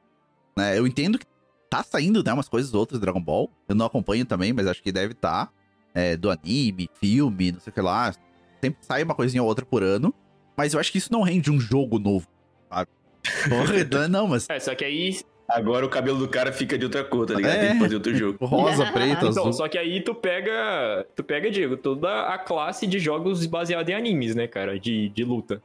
Né? 0.57 0.79
Eu 0.79 0.87
entendo 0.87 1.19
que 1.19 1.27
tá 1.71 1.83
saindo, 1.83 2.23
né, 2.25 2.33
umas 2.33 2.49
coisas 2.49 2.75
outras 2.75 2.99
do 2.99 3.03
Dragon 3.03 3.21
Ball. 3.23 3.51
Eu 3.69 3.75
não 3.75 3.87
acompanho 3.87 4.25
também, 4.25 4.53
mas 4.53 4.67
acho 4.67 4.83
que 4.83 4.91
deve 4.93 5.13
estar. 5.13 5.51
É, 5.95 6.17
do 6.17 6.31
anime, 6.31 6.89
filme, 7.01 7.53
não 7.53 7.61
sei 7.61 7.71
o 7.71 7.75
que 7.75 7.81
lá. 7.81 8.13
Sempre 8.61 8.79
sai 8.85 9.03
uma 9.03 9.15
coisinha 9.15 9.43
ou 9.43 9.49
outra 9.49 9.65
por 9.65 9.83
ano. 9.83 10.13
Mas 10.59 10.75
eu 10.75 10.81
acho 10.81 10.91
que 10.91 10.99
isso 10.99 11.13
não 11.13 11.23
rende 11.23 11.51
um 11.53 11.61
jogo 11.61 11.99
novo, 12.01 12.27
sabe? 12.69 12.91
Porra, 13.49 14.09
não, 14.09 14.27
mas 14.27 14.51
É, 14.51 14.59
só 14.59 14.75
que 14.75 14.85
aí. 14.85 15.21
Agora 15.49 15.87
o 15.87 15.89
cabelo 15.89 16.19
do 16.19 16.29
cara 16.29 16.53
fica 16.53 16.77
de 16.77 16.85
outra 16.85 17.03
cor, 17.03 17.25
tá 17.27 17.33
ligado? 17.35 17.55
É. 17.55 17.61
Tem 17.69 17.73
que 17.75 17.79
fazer 17.81 17.95
outro 17.95 18.15
jogo. 18.15 18.37
rosa, 18.45 18.85
preto, 18.93 19.13
Então, 19.27 19.29
azul. 19.29 19.53
só 19.55 19.67
que 19.69 19.79
aí 19.79 20.03
tu 20.03 20.15
pega. 20.15 21.07
Tu 21.17 21.25
pega, 21.25 21.51
Diego, 21.51 21.77
toda 21.77 22.25
a 22.27 22.37
classe 22.37 22.87
de 22.87 22.99
jogos 22.99 23.47
baseados 23.47 23.91
em 23.91 23.95
animes, 23.95 24.35
né, 24.35 24.47
cara? 24.47 24.79
De, 24.79 25.09
de 25.09 25.25
luta. 25.25 25.63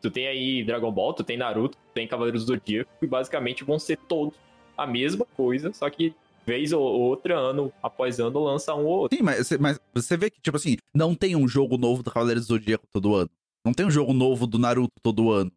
Tu 0.00 0.10
tem 0.10 0.28
aí 0.28 0.62
Dragon 0.64 0.92
Ball, 0.92 1.12
tu 1.12 1.24
tem 1.24 1.36
Naruto, 1.36 1.76
tu 1.76 1.92
tem 1.94 2.06
Cavaleiros 2.06 2.44
do 2.44 2.48
Zodíaco, 2.54 2.90
e 3.02 3.06
basicamente 3.06 3.64
vão 3.64 3.78
ser 3.78 3.96
todos 3.96 4.34
a 4.76 4.86
mesma 4.86 5.24
coisa, 5.36 5.72
só 5.72 5.88
que 5.88 6.12
vez 6.46 6.72
ou 6.72 6.82
outra, 6.82 7.36
ano 7.38 7.72
após 7.82 8.18
ano, 8.20 8.42
lança 8.42 8.74
um 8.74 8.84
ou 8.84 8.98
outro. 9.02 9.16
Sim, 9.16 9.22
mas, 9.22 9.46
você- 9.46 9.56
mas 9.58 9.80
você 9.94 10.16
vê 10.16 10.30
que, 10.30 10.40
tipo 10.40 10.56
assim, 10.56 10.76
não 10.92 11.14
tem 11.14 11.34
um 11.36 11.46
jogo 11.48 11.76
novo 11.78 12.02
do 12.02 12.10
Cavaleiros 12.10 12.46
do 12.46 12.54
Zodíaco 12.54 12.84
todo 12.92 13.14
ano. 13.14 13.30
Não 13.64 13.72
tem 13.72 13.86
um 13.86 13.90
jogo 13.90 14.12
novo 14.12 14.46
do 14.46 14.58
Naruto 14.58 14.92
todo 15.02 15.30
ano. 15.32 15.50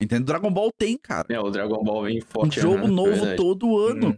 Entende? 0.00 0.24
Dragon 0.24 0.50
Ball 0.50 0.70
tem, 0.78 0.96
cara. 0.96 1.26
É, 1.28 1.40
o 1.40 1.50
Dragon 1.50 1.82
Ball 1.82 2.04
vem 2.04 2.18
Um 2.18 2.22
forte. 2.22 2.60
jogo 2.60 2.78
aham, 2.84 2.88
novo 2.88 3.10
verdade. 3.10 3.36
todo 3.36 3.78
ano. 3.78 4.06
Uhum. 4.08 4.16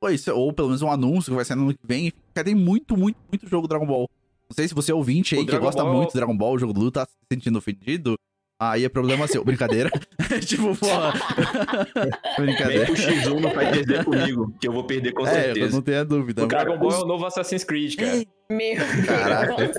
Pô, 0.00 0.10
isso 0.10 0.28
é- 0.28 0.32
ou 0.32 0.52
pelo 0.52 0.68
menos 0.68 0.82
um 0.82 0.90
anúncio 0.90 1.30
que 1.30 1.36
vai 1.36 1.44
sair 1.44 1.56
no 1.56 1.62
ano 1.64 1.74
que 1.74 1.86
vem. 1.86 2.12
Cara, 2.34 2.44
tem 2.44 2.54
muito, 2.54 2.96
muito, 2.96 3.16
muito 3.30 3.48
jogo 3.48 3.68
Dragon 3.68 3.86
Ball. 3.86 4.08
Não 4.50 4.54
sei 4.54 4.66
se 4.68 4.74
você 4.74 4.90
é 4.92 4.94
ouvinte 4.94 5.34
aí 5.34 5.40
O 5.40 5.44
que 5.44 5.50
Dragon 5.52 5.64
gosta 5.66 5.82
Ball- 5.82 5.94
muito 5.94 6.08
de 6.10 6.14
Dragon 6.16 6.36
Ball, 6.36 6.58
jogo 6.58 6.72
de 6.72 6.80
luta, 6.80 7.06
tá 7.06 7.10
se 7.10 7.16
sentindo 7.32 7.56
ofendido. 7.58 8.16
Aí 8.60 8.84
é 8.84 8.88
problema 8.88 9.26
seu. 9.28 9.44
Brincadeira. 9.44 9.90
tipo, 10.44 10.74
porra. 10.76 11.12
Vem 12.38 12.46
Brincadeira. 12.46 12.86
pro 12.86 12.94
X1 12.96 13.40
não 13.40 13.52
vai 13.52 13.70
perder 13.70 14.04
comigo, 14.04 14.54
que 14.60 14.66
eu 14.66 14.72
vou 14.72 14.84
perder 14.84 15.12
com 15.12 15.24
É, 15.26 15.30
eu 15.30 15.44
certeza. 15.54 15.76
não 15.76 15.82
tenho 15.82 16.00
a 16.00 16.04
dúvida. 16.04 16.44
O 16.44 16.48
Dragon 16.48 16.78
Ball 16.78 16.90
é 16.92 16.98
o 16.98 17.06
novo 17.06 17.26
Assassin's 17.26 17.62
Creed, 17.64 17.94
cara. 17.96 18.24
Meu 18.50 18.76
Caraca. 19.06 19.70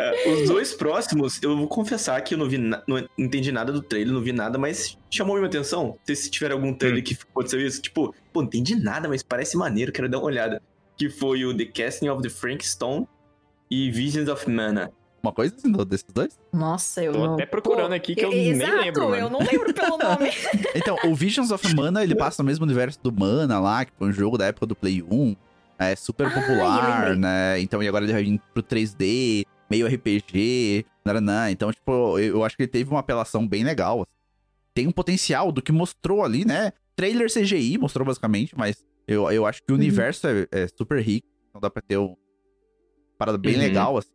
É, 0.00 0.32
os 0.32 0.48
dois 0.48 0.72
próximos, 0.74 1.42
eu 1.42 1.56
vou 1.56 1.66
confessar 1.66 2.20
que 2.22 2.34
eu 2.34 2.38
não 2.38 2.48
vi, 2.48 2.56
na- 2.56 2.82
não 2.86 3.04
entendi 3.18 3.50
nada 3.50 3.72
do 3.72 3.82
trailer, 3.82 4.14
não 4.14 4.20
vi 4.20 4.32
nada, 4.32 4.56
mas 4.56 4.96
chamou 5.10 5.34
minha 5.36 5.48
atenção. 5.48 5.98
Se 6.06 6.30
tiver 6.30 6.52
algum 6.52 6.72
trailer 6.72 7.02
que 7.02 7.18
aconteceu 7.30 7.60
isso, 7.60 7.82
tipo, 7.82 8.14
pô, 8.32 8.40
não 8.40 8.46
entendi 8.46 8.76
nada, 8.76 9.08
mas 9.08 9.22
parece 9.24 9.56
maneiro, 9.56 9.90
quero 9.90 10.08
dar 10.08 10.18
uma 10.18 10.26
olhada. 10.26 10.62
Que 10.96 11.08
foi 11.10 11.44
o 11.44 11.56
The 11.56 11.64
Casting 11.64 12.08
of 12.08 12.22
the 12.22 12.28
Frankstone 12.28 13.06
e 13.70 13.90
Visions 13.90 14.28
of 14.28 14.48
Mana. 14.48 14.90
Uma 15.20 15.32
coisa 15.32 15.52
assim, 15.56 15.72
desses 15.72 16.06
dois? 16.14 16.38
Nossa, 16.52 17.02
eu 17.02 17.12
Tô 17.12 17.18
não... 17.18 17.34
até 17.34 17.44
procurando 17.44 17.88
Pô, 17.88 17.94
aqui 17.96 18.14
que 18.14 18.24
eu 18.24 18.30
nem 18.30 18.50
Exato, 18.50 18.76
lembro, 18.76 19.02
mano. 19.10 19.16
eu 19.16 19.30
não 19.30 19.40
lembro 19.40 19.74
pelo 19.74 19.98
nome. 19.98 20.30
Então, 20.76 20.96
o 21.04 21.14
Visions 21.16 21.50
of 21.50 21.74
Mana, 21.74 22.04
ele 22.04 22.14
passa 22.14 22.40
no 22.40 22.46
mesmo 22.46 22.64
universo 22.64 23.00
do 23.02 23.10
Mana 23.12 23.58
lá, 23.58 23.84
que 23.84 23.90
foi 23.98 24.08
um 24.08 24.12
jogo 24.12 24.38
da 24.38 24.46
época 24.46 24.64
do 24.64 24.76
Play 24.76 25.02
1. 25.02 25.34
É 25.76 25.96
super 25.96 26.28
Ah, 26.28 26.30
popular, 26.30 27.16
né? 27.16 27.60
Então, 27.60 27.82
e 27.82 27.88
agora 27.88 28.04
ele 28.04 28.12
vai 28.12 28.22
vir 28.22 28.40
pro 28.54 28.62
3D, 28.62 29.44
meio 29.70 29.86
RPG, 29.86 30.84
naranã. 31.04 31.50
Então, 31.50 31.72
tipo, 31.72 32.18
eu, 32.18 32.44
acho 32.44 32.56
que 32.56 32.62
ele 32.62 32.70
teve 32.70 32.90
uma 32.90 33.00
apelação 33.00 33.46
bem 33.46 33.64
legal. 33.64 34.02
assim. 34.02 34.10
Tem 34.74 34.86
um 34.86 34.92
potencial 34.92 35.50
do 35.50 35.60
que 35.62 35.72
mostrou 35.72 36.24
ali, 36.24 36.44
né? 36.44 36.72
Trailer 36.96 37.28
CGI 37.32 37.78
mostrou 37.78 38.06
basicamente, 38.06 38.56
mas 38.56 38.84
eu, 39.06 39.30
eu 39.30 39.46
acho 39.46 39.60
que 39.62 39.72
o 39.72 39.74
Uhum. 39.74 39.80
universo 39.80 40.26
é, 40.26 40.46
é 40.50 40.68
super 40.68 41.00
rico. 41.02 41.26
Então 41.48 41.60
dá 41.60 41.70
pra 41.70 41.82
ter 41.82 41.96
uma 41.96 42.16
parada 43.18 43.38
bem 43.38 43.54
Uhum. 43.54 43.60
legal, 43.60 43.96
assim. 43.98 44.10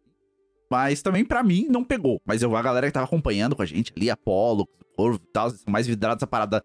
Mas 0.71 1.01
também, 1.01 1.23
pra 1.23 1.43
mim, 1.43 1.67
não 1.69 1.83
pegou. 1.83 2.19
Mas 2.25 2.41
eu, 2.41 2.55
a 2.55 2.61
galera 2.61 2.87
que 2.87 2.93
tava 2.93 3.05
acompanhando 3.05 3.55
com 3.55 3.61
a 3.61 3.65
gente 3.65 3.93
ali, 3.95 4.09
Apolo, 4.09 4.67
Corvo 4.95 5.19
e 5.23 5.31
tal, 5.31 5.49
são 5.49 5.71
mais 5.71 5.85
vidrados 5.87 6.21
essa 6.21 6.27
parada 6.27 6.63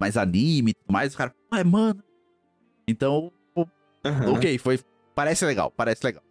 mais 0.00 0.16
anime 0.16 0.70
e 0.70 0.74
tudo 0.74 0.92
mais. 0.92 1.10
Os 1.12 1.16
caras, 1.16 1.32
ué, 1.52 1.62
mano. 1.64 2.02
Então, 2.88 3.32
Aham. 4.04 4.32
ok, 4.32 4.58
foi. 4.58 4.78
Parece 5.14 5.44
legal, 5.44 5.70
parece 5.70 6.04
legal. 6.04 6.22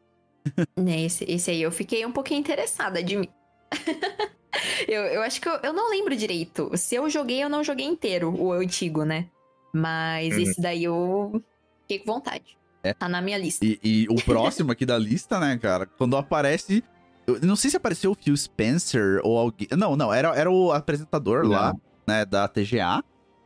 Né, 0.78 1.02
esse, 1.04 1.24
esse 1.28 1.52
aí 1.52 1.62
eu 1.62 1.72
fiquei 1.72 2.06
um 2.06 2.12
pouquinho 2.12 2.40
interessada 2.40 3.02
de 3.04 3.18
mim. 3.18 3.28
eu, 4.88 5.02
eu 5.04 5.22
acho 5.22 5.42
que 5.42 5.50
eu, 5.50 5.54
eu 5.64 5.74
não 5.74 5.90
lembro 5.90 6.16
direito. 6.16 6.72
Se 6.76 6.96
eu 6.96 7.10
joguei, 7.10 7.44
eu 7.44 7.50
não 7.50 7.64
joguei 7.64 7.86
inteiro, 7.86 8.34
o 8.40 8.52
antigo, 8.52 9.04
né? 9.04 9.28
Mas 9.74 10.34
Uhum. 10.36 10.42
esse 10.42 10.62
daí 10.62 10.84
eu 10.84 11.44
fiquei 11.82 12.00
com 12.00 12.14
vontade. 12.14 12.58
É. 12.84 12.94
Tá 12.94 13.10
na 13.10 13.22
minha 13.22 13.38
lista. 13.38 13.66
E, 13.66 13.80
e 13.84 14.08
o 14.10 14.16
próximo 14.16 14.72
aqui 14.72 14.86
da 14.86 14.98
lista, 14.98 15.40
né, 15.40 15.58
cara? 15.58 15.86
Quando 15.86 16.16
aparece. 16.16 16.84
Eu 17.26 17.40
não 17.42 17.56
sei 17.56 17.72
se 17.72 17.78
apareceu 17.78 18.12
o 18.12 18.16
Phil 18.16 18.38
Spencer 18.38 19.20
ou 19.24 19.38
alguém. 19.38 19.68
Não, 19.72 19.96
não, 19.96 20.14
era, 20.14 20.30
era 20.36 20.50
o 20.52 20.72
apresentador 20.72 21.44
Não. 21.44 21.50
lá, 21.50 21.74
né, 22.08 22.24
da 22.24 22.48
TGA. 22.48 23.04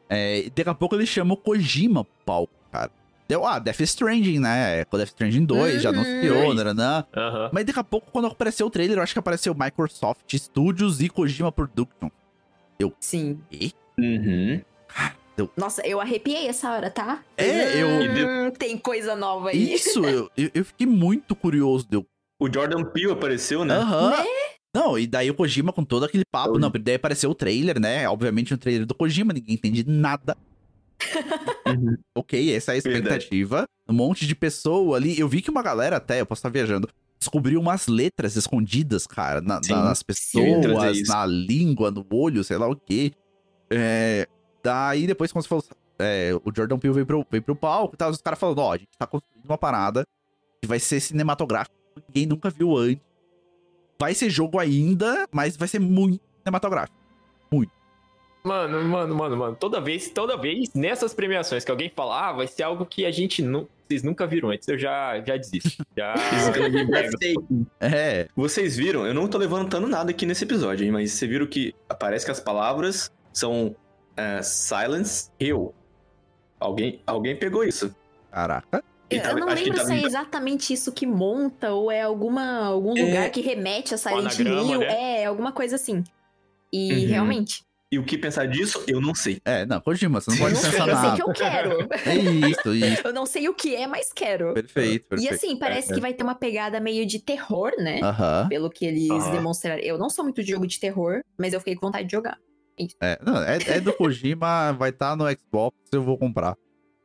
É, 0.10 0.40
e 0.40 0.50
daqui 0.50 0.70
a 0.70 0.74
pouco 0.76 0.96
ele 0.96 1.06
chama 1.06 1.34
o 1.34 1.38
Kojima 1.38 2.04
pro 2.04 2.14
palco, 2.26 2.54
cara. 2.70 2.92
Deu, 3.30 3.46
ah, 3.46 3.60
Death 3.60 3.80
Stranding, 3.82 4.40
né? 4.40 4.84
Com 4.86 4.98
Death 4.98 5.10
Stranding 5.10 5.46
2, 5.46 5.84
já 5.84 5.92
Uhum. 5.92 6.00
anunciou, 6.00 6.54
nananã. 6.56 7.06
Aham. 7.16 7.50
Mas 7.54 7.64
daqui 7.64 7.80
a 7.80 7.84
pouco, 7.84 8.10
quando 8.12 8.26
apareceu 8.26 8.66
o 8.66 8.72
trailer, 8.72 8.98
eu 8.98 9.04
acho 9.04 9.14
que 9.14 9.20
apareceu 9.20 9.54
Microsoft 9.54 10.34
Studios 10.36 11.00
e 11.00 11.10
Kojima 11.10 11.52
Production. 11.52 12.10
Sim. 13.00 13.40
E? 13.52 13.72
Uhum. 14.00 14.62
Nossa, 15.56 15.86
eu 15.88 16.02
arrepiei 16.02 16.48
essa 16.48 16.72
hora, 16.72 16.90
tá? 16.90 17.24
É, 17.38 17.82
eu- 17.82 17.88
Hum, 17.88 18.52
Tem 18.52 18.78
coisa 18.78 19.16
nova 19.16 19.50
aí. 19.50 19.74
Isso, 19.74 20.04
eu, 20.04 20.30
eu, 20.36 20.50
eu 20.54 20.66
fiquei 20.66 20.88
muito 20.88 21.36
curioso. 21.36 21.88
Deu, 21.88 22.06
O 22.42 22.52
Jordan 22.52 22.84
Peele 22.84 23.12
apareceu, 23.12 23.64
né? 23.64 23.76
Aham. 23.76 24.10
Né? 24.10 24.26
Não, 24.76 24.98
e 25.00 25.06
daí 25.08 25.30
o 25.30 25.34
Kojima 25.34 25.72
com 25.72 25.84
todo 25.84 26.06
aquele 26.06 26.24
papo. 26.32 26.54
Oi. 26.54 26.60
Não, 26.60 26.70
daí 26.72 26.96
apareceu 26.96 27.30
o 27.30 27.36
trailer, 27.36 27.80
né? 27.80 28.08
Obviamente 28.10 28.54
um 28.54 28.58
trailer 28.58 28.86
do 28.86 28.94
Kojima, 28.96 29.34
ninguém 29.34 29.56
entende 29.56 29.84
nada. 29.88 30.36
Uhum. 31.68 31.98
Ok, 32.16 32.54
essa 32.56 32.72
é 32.72 32.76
a 32.76 32.78
expectativa. 32.78 33.66
Um 33.88 33.94
monte 33.94 34.26
de 34.28 34.36
pessoa 34.36 34.98
ali. 34.98 35.20
Eu 35.20 35.28
vi 35.28 35.42
que 35.42 35.50
uma 35.50 35.62
galera 35.64 35.98
até, 35.98 36.22
eu 36.22 36.26
posso 36.26 36.40
estar 36.40 36.50
viajando, 36.50 36.90
descobriu 37.18 37.60
umas 37.60 37.88
letras 37.88 38.36
escondidas, 38.36 39.06
cara, 39.08 39.42
na- 39.42 39.62
Sim, 39.64 39.72
na- 39.74 39.84
nas 39.84 40.04
trazer 40.04 40.06
pessoas, 40.06 41.08
na 41.08 41.26
língua, 41.26 41.92
no 41.92 42.06
olho, 42.12 42.44
sei 42.44 42.58
lá 42.58 42.68
o 42.68 42.76
quê. 42.76 43.12
É, 43.70 44.28
daí 44.64 45.06
depois, 45.08 45.32
quando 45.32 45.44
você 45.44 45.50
falou, 45.50 45.64
é, 46.00 46.32
o 46.44 46.52
Jordan 46.56 46.78
Peele 46.80 46.94
veio 46.94 47.06
pro, 47.06 47.26
veio 47.30 47.44
pro 47.44 47.56
palco 47.56 47.96
e 47.96 47.98
tal, 47.98 48.10
os 48.10 48.22
caras 48.22 48.40
falando, 48.40 48.60
ó, 48.60 48.74
a 48.74 48.78
gente 48.78 48.90
tá 48.98 49.06
construindo 49.06 49.46
uma 49.46 49.58
parada 49.58 50.06
que 50.62 50.68
vai 50.68 50.80
ser 50.80 51.00
cinematográfico, 51.00 51.76
ninguém 52.08 52.26
nunca 52.26 52.50
viu 52.50 52.76
antes. 52.78 53.04
Vai 54.02 54.14
ser 54.14 54.30
jogo 54.30 54.58
ainda, 54.60 55.28
mas 55.32 55.58
vai 55.58 55.68
ser 55.68 55.80
muito 55.80 56.22
cinematográfico. 56.40 56.98
Mano, 58.44 58.82
mano, 58.84 59.16
mano, 59.16 59.38
mano. 59.38 59.56
Toda 59.56 59.82
vez, 59.82 60.10
toda 60.10 60.38
vez, 60.38 60.70
nessas 60.74 61.14
premiações 61.14 61.66
que 61.66 61.72
alguém 61.72 61.92
fala, 61.94 62.30
ah, 62.30 62.34
vai 62.34 62.48
ser 62.48 62.64
algo 62.64 62.86
que 62.86 63.06
a 63.06 63.12
gente 63.12 63.42
nu 63.42 63.68
vocês 63.88 64.04
nunca 64.04 64.28
viram 64.28 64.52
antes, 64.52 64.68
eu 64.68 64.78
já, 64.78 65.20
já 65.26 65.36
desisto. 65.36 65.84
Já. 65.98 66.14
É, 67.80 68.28
Vocês 68.36 68.78
viram? 68.78 69.06
Eu 69.06 69.14
não 69.16 69.28
tô 69.28 69.38
levantando 69.40 69.88
nada 69.88 70.12
aqui 70.12 70.26
nesse 70.28 70.44
episódio, 70.44 70.86
hein, 70.86 70.92
mas 70.92 71.12
vocês 71.12 71.30
viram 71.30 71.48
que 71.48 71.74
parece 72.00 72.24
que 72.24 72.32
as 72.32 72.40
palavras 72.40 73.12
são 73.34 73.76
é, 74.16 74.42
Silence 74.44 75.30
Hill. 75.40 75.74
Alguém, 76.60 77.02
alguém 77.08 77.36
pegou 77.36 77.64
isso. 77.64 77.94
caraca. 78.32 78.84
Eu 79.10 79.38
não 79.40 79.48
lembro 79.48 79.74
tava 79.74 79.88
se 79.88 79.94
é 79.96 80.04
exatamente 80.06 80.72
isso 80.72 80.92
que 80.92 81.08
monta 81.08 81.74
ou 81.74 81.90
é 81.92 82.04
alguma, 82.04 82.68
algum 82.68 82.96
É. 82.96 83.02
lugar 83.02 83.30
que 83.32 83.42
remete 83.42 83.92
a 83.96 83.98
Silent 83.98 84.38
Hill. 84.38 84.78
né? 84.82 85.22
É, 85.22 85.26
alguma 85.26 85.52
coisa 85.52 85.78
assim. 85.78 86.04
E 86.72 86.94
Uhum. 86.94 87.08
realmente. 87.08 87.64
E 87.92 87.98
o 87.98 88.04
que 88.04 88.20
pensar 88.20 88.46
disso, 88.48 88.84
eu 88.88 89.02
não 89.02 89.16
sei. 89.16 89.42
É, 89.44 89.66
não, 89.66 89.82
Kojima, 89.82 90.22
você 90.22 90.30
não 90.30 90.38
pode 90.38 90.54
pensar 90.54 90.68
eu 90.68 90.72
sei 90.74 90.94
nada. 90.94 91.16
que 91.16 91.22
eu 91.24 91.34
quero. 91.34 91.88
É 92.06 92.16
isso, 92.16 92.70
isso. 92.76 93.02
eu 93.08 93.12
não 93.14 93.26
sei 93.26 93.50
o 93.50 93.54
que 93.56 93.76
é, 93.76 93.88
mas 93.88 94.14
quero. 94.14 94.54
Perfeito, 94.54 95.06
E 95.06 95.10
perfeito. 95.10 95.34
assim, 95.34 95.58
parece 95.58 95.90
É, 95.90 95.92
é. 95.92 95.96
que 95.96 96.02
vai 96.02 96.14
ter 96.14 96.24
uma 96.24 96.36
pegada 96.36 96.80
meio 96.80 97.04
de 97.08 97.18
terror, 97.20 97.72
né? 97.80 98.00
Aham. 98.04 98.48
Pelo 98.48 98.70
que 98.70 98.86
eles 98.86 99.10
Aham. 99.10 99.32
demonstraram. 99.32 99.82
Eu 99.82 99.98
não 99.98 100.08
sou 100.08 100.24
muito 100.24 100.44
de 100.44 100.52
jogo 100.52 100.68
de 100.68 100.80
terror, 100.80 101.22
mas 101.36 101.52
eu 101.52 101.60
fiquei 101.60 101.74
com 101.76 101.88
vontade 101.88 102.06
de 102.08 102.12
jogar. 102.12 102.38
É, 103.02 103.20
não, 103.26 103.42
é, 103.44 103.58
é 103.66 103.82
do 103.82 103.92
Kojima, 103.92 104.72
vai 104.78 104.92
estar 104.92 105.16
no 105.16 105.26
Xbox, 105.32 105.76
eu 105.92 106.04
vou 106.04 106.16
comprar. 106.18 106.56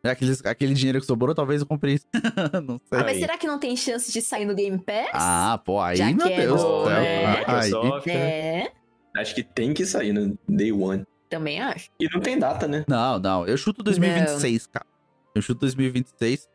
É 0.05 0.11
aqueles, 0.11 0.45
aquele 0.45 0.75
dinheiro 0.75 1.01
que 1.01 1.07
sobrou, 1.07 1.35
talvez 1.35 1.63
eu 1.63 1.67
compre 1.67 1.95
isso. 1.95 2.05
não 2.63 2.79
sei. 2.85 2.99
Ah, 2.99 3.05
mas 3.05 3.17
será 3.19 3.39
que 3.39 3.47
não 3.47 3.59
tem 3.59 3.75
chance 3.75 4.13
de 4.13 4.21
sair 4.21 4.45
no 4.45 4.55
Game 4.55 4.79
Pass? 4.79 5.09
Ah, 5.15 5.59
pô, 5.65 5.81
aí, 5.81 5.97
Já 5.97 6.09
meu 6.13 6.19
que 6.19 6.31
é 6.31 6.37
Deus 6.43 6.61
do- 6.63 6.85
céu. 6.85 6.91
é, 6.91 7.27
Aí, 7.47 7.71
Microsoft. 7.71 8.07
É, 8.09 8.73
Acho 9.17 9.35
que 9.35 9.43
tem 9.43 9.73
que 9.73 9.85
sair 9.87 10.13
no 10.13 10.37
Day 10.49 10.73
One. 10.73 11.05
também 11.29 11.61
acho. 11.61 11.89
E 12.01 12.09
não 12.13 12.21
tem 12.21 12.39
data, 12.39 12.67
né? 12.69 12.85
não, 12.89 13.19
não, 13.19 13.47
eu 13.47 13.57
chuto 13.57 13.83
2026, 13.83 14.67
cara. 14.69 14.87
Eu 15.35 15.43
chuto 15.43 15.61
2026, 15.61 16.49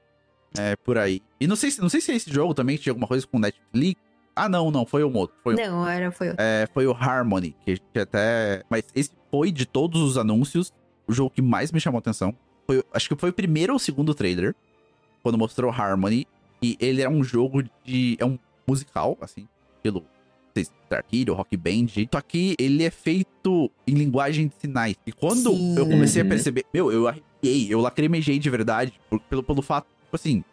é, 0.57 0.75
por 0.77 0.97
aí. 0.97 1.21
E 1.39 1.47
não 1.47 1.55
sei, 1.55 1.69
se- 1.71 1.81
não 1.81 1.89
sei 1.89 1.99
se 2.01 2.11
é 2.11 2.15
esse 2.15 2.31
jogo 2.31 2.53
também 2.53 2.77
que 2.77 2.83
tinha 2.83 2.91
alguma 2.91 3.07
coisa 3.07 3.25
com 3.27 3.37
Netflix. 3.39 3.99
Ah, 4.35 4.47
não, 4.47 4.71
não, 4.71 4.85
foi 4.85 5.03
um 5.03 5.13
outro. 5.17 5.35
Foi, 5.43 5.53
um- 5.53 5.57
Não, 5.57 5.87
era, 5.87 6.11
foi 6.11 6.29
outro. 6.29 6.41
é, 6.43 6.65
foi 6.73 6.87
o 6.87 6.91
Harmony, 6.93 7.55
que 7.65 7.71
a 7.71 7.75
gente 7.75 7.99
até... 7.99 8.63
Mas 8.69 8.83
esse 8.95 9.11
foi, 9.29 9.51
de 9.51 9.65
todos 9.65 10.01
os 10.01 10.17
anúncios, 10.17 10.71
o 11.05 11.11
jogo 11.13 11.29
que 11.29 11.41
mais 11.41 11.71
me 11.73 11.79
chamou 11.81 11.97
a 11.97 11.99
atenção. 11.99 12.33
Foi, 12.65 12.81
acho 12.93 13.09
que 13.09 13.15
foi 13.17 13.31
o 13.31 13.33
primeiro 13.33 13.73
ou 13.73 13.79
segundo 13.79 14.13
trailer, 14.15 14.55
quando 15.21 15.37
mostrou 15.37 15.69
Harmony. 15.71 16.25
E 16.61 16.77
ele 16.79 17.01
é 17.01 17.09
um 17.09 17.21
jogo 17.23 17.63
de... 17.83 18.15
É 18.17 18.25
um 18.25 18.39
musical, 18.65 19.17
assim. 19.19 19.45
estilo 19.77 20.05
Guitar 20.67 21.05
Hero, 21.13 21.33
Rock 21.33 21.55
Band. 21.55 21.87
Só 22.13 22.19
que 22.21 22.55
ele 22.59 22.83
é 22.83 22.89
feito 22.91 23.71
em 23.87 23.93
linguagem 23.93 24.47
de 24.47 24.55
sinais. 24.55 24.95
E 25.05 25.11
quando 25.11 25.51
Sim. 25.51 25.77
eu 25.77 25.87
comecei 25.87 26.21
a 26.21 26.25
Uhum. 26.25 26.29
perceber, 26.29 26.65
meu, 26.73 26.91
eu 26.91 27.07
arrepiei, 27.07 27.67
eu 27.73 27.79
lacrimejei 27.79 28.37
de 28.39 28.49
verdade, 28.49 28.93
por- 29.09 29.19
pelo, 29.21 29.43
pelo 29.43 29.61
fato, 29.61 29.85
tipo 30.03 30.15
assim, 30.15 30.43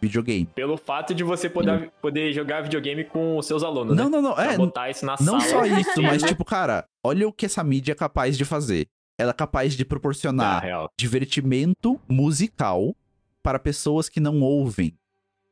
videogame. 0.00 0.46
Pelo 0.54 0.76
fato 0.76 1.14
de 1.14 1.22
você 1.22 1.48
poder, 1.48 1.90
poder 2.02 2.32
jogar 2.32 2.60
videogame 2.62 3.04
com 3.04 3.36
os 3.38 3.46
seus 3.46 3.62
alunos, 3.62 3.96
Não, 3.96 4.04
né? 4.06 4.10
não, 4.10 4.22
não, 4.22 4.34
Pra 4.34 4.52
é, 4.52 4.56
botar 4.56 4.90
isso 4.90 5.06
na 5.06 5.12
não 5.20 5.40
sala. 5.40 5.66
só 5.66 5.66
isso, 5.66 6.02
mas 6.02 6.22
tipo, 6.36 6.44
cara, 6.44 6.86
olha 7.04 7.26
o 7.28 7.32
que 7.32 7.46
essa 7.46 7.62
mídia 7.62 7.92
é 7.92 7.94
capaz 7.94 8.36
de 8.36 8.44
fazer. 8.44 8.86
Ela 9.18 9.30
é 9.30 9.34
capaz 9.34 9.74
de 9.76 9.84
Tá, 9.84 9.88
proporcionar 9.88 10.62
real. 10.62 10.90
divertimento 10.98 12.00
musical 12.08 12.96
para 13.42 13.58
pessoas 13.58 14.08
que 14.08 14.18
não 14.18 14.40
ouvem. 14.40 14.92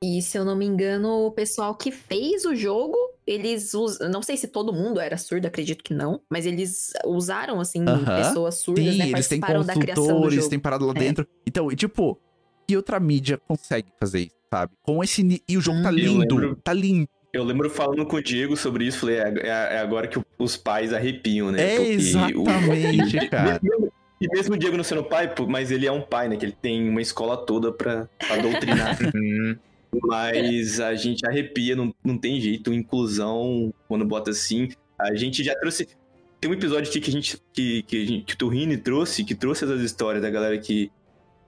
E 0.03 0.23
se 0.23 0.37
eu 0.39 0.45
não 0.45 0.57
me 0.57 0.65
engano, 0.65 1.27
o 1.27 1.31
pessoal 1.31 1.75
que 1.75 1.91
fez 1.93 2.45
o 2.47 2.55
jogo, 2.57 2.97
eles 3.27 3.75
usam. 3.75 4.09
Não 4.11 4.23
sei 4.23 4.37
se 4.37 4.49
todo 4.49 4.73
mundo 4.73 4.99
era 5.01 5.17
surdo, 5.17 5.47
acredito 5.47 5.83
que 5.85 5.95
não. 5.95 6.21
Mas 6.29 6.47
eles 6.47 6.93
usaram, 7.07 7.61
assim, 7.61 7.85
Aham. 7.87 8.17
pessoas 8.17 8.57
surdas, 8.57 8.85
Sim, 8.85 8.99
né? 8.99 9.09
eles 9.11 9.29
têm 9.29 9.41
consultores, 9.41 10.49
têm 10.49 10.59
parado 10.59 10.87
lá 10.87 10.93
É. 10.97 10.99
dentro. 10.99 11.27
Então, 11.47 11.71
e, 11.71 11.77
tipo, 11.77 12.19
que 12.67 12.77
outra 12.77 12.99
mídia 13.01 13.39
consegue 13.49 13.89
fazer 13.99 14.21
isso, 14.21 14.37
sabe? 14.53 14.73
Com 14.83 15.03
esse. 15.03 15.23
ni- 15.23 15.43
E 15.49 15.57
o 15.57 15.61
jogo 15.61 15.83
tá 15.83 15.91
Hum. 15.91 15.99
Eu 15.99 16.05
lindo, 16.19 16.35
lembro- 16.37 16.57
tá 16.63 16.73
lindo. 16.73 17.09
Eu 17.33 17.45
lembro 17.45 17.71
falando 17.71 18.05
com 18.07 18.17
o 18.17 18.23
Diego 18.23 18.57
sobre 18.57 18.85
isso, 18.87 18.99
falei, 19.01 19.17
é, 19.19 19.35
é- 19.43 19.49
é 19.77 19.79
agora 19.79 20.09
que 20.09 20.19
o- 20.19 20.25
os 20.37 20.57
pais 20.57 20.93
arrepiam, 20.93 21.53
né? 21.53 21.63
É, 21.63 21.77
Porque 21.77 21.91
o- 21.91 21.95
exatamente, 21.95 23.17
e- 23.25 23.29
cara. 23.29 23.61
mesmo- 23.63 23.93
E 24.23 24.29
mesmo 24.29 24.55
o 24.55 24.59
Diego 24.59 24.77
não 24.77 24.85
sendo 24.85 25.03
pai, 25.03 25.33
mas 25.49 25.71
ele 25.71 25.87
é 25.87 25.93
um 25.93 26.03
pai, 26.03 26.29
né? 26.29 26.37
Que 26.37 26.45
ele 26.45 26.53
tem 26.61 26.87
uma 26.89 27.01
escola 27.01 27.39
toda 27.39 27.73
pra, 27.73 28.07
pra 28.19 28.37
doutrinar. 28.37 28.99
Mas 30.03 30.81
a 30.81 30.95
gente 30.95 31.27
arrepia, 31.27 31.75
não, 31.75 31.93
não 32.05 32.17
tem 32.17 32.41
jeito. 32.41 32.73
Inclusão, 32.73 33.73
quando 33.89 34.05
bota 34.05 34.31
assim. 34.31 34.69
A 34.99 35.15
gente 35.15 35.43
já 35.43 35.55
trouxe. 35.59 35.89
Tem 36.41 36.51
um 36.51 36.55
episódio 36.55 36.89
aqui 36.89 37.01
que 37.01 37.11
a 37.11 37.13
gente. 37.13 37.39
que, 37.53 37.83
que, 37.83 38.03
a 38.03 38.07
gente, 38.07 38.25
que 38.25 38.35
o 38.35 38.37
Turrini 38.37 38.77
trouxe, 38.77 39.25
que 39.25 39.35
trouxe 39.35 39.65
essas 39.65 39.81
histórias 39.83 40.23
da 40.23 40.31
galera 40.31 40.57
que 40.59 40.91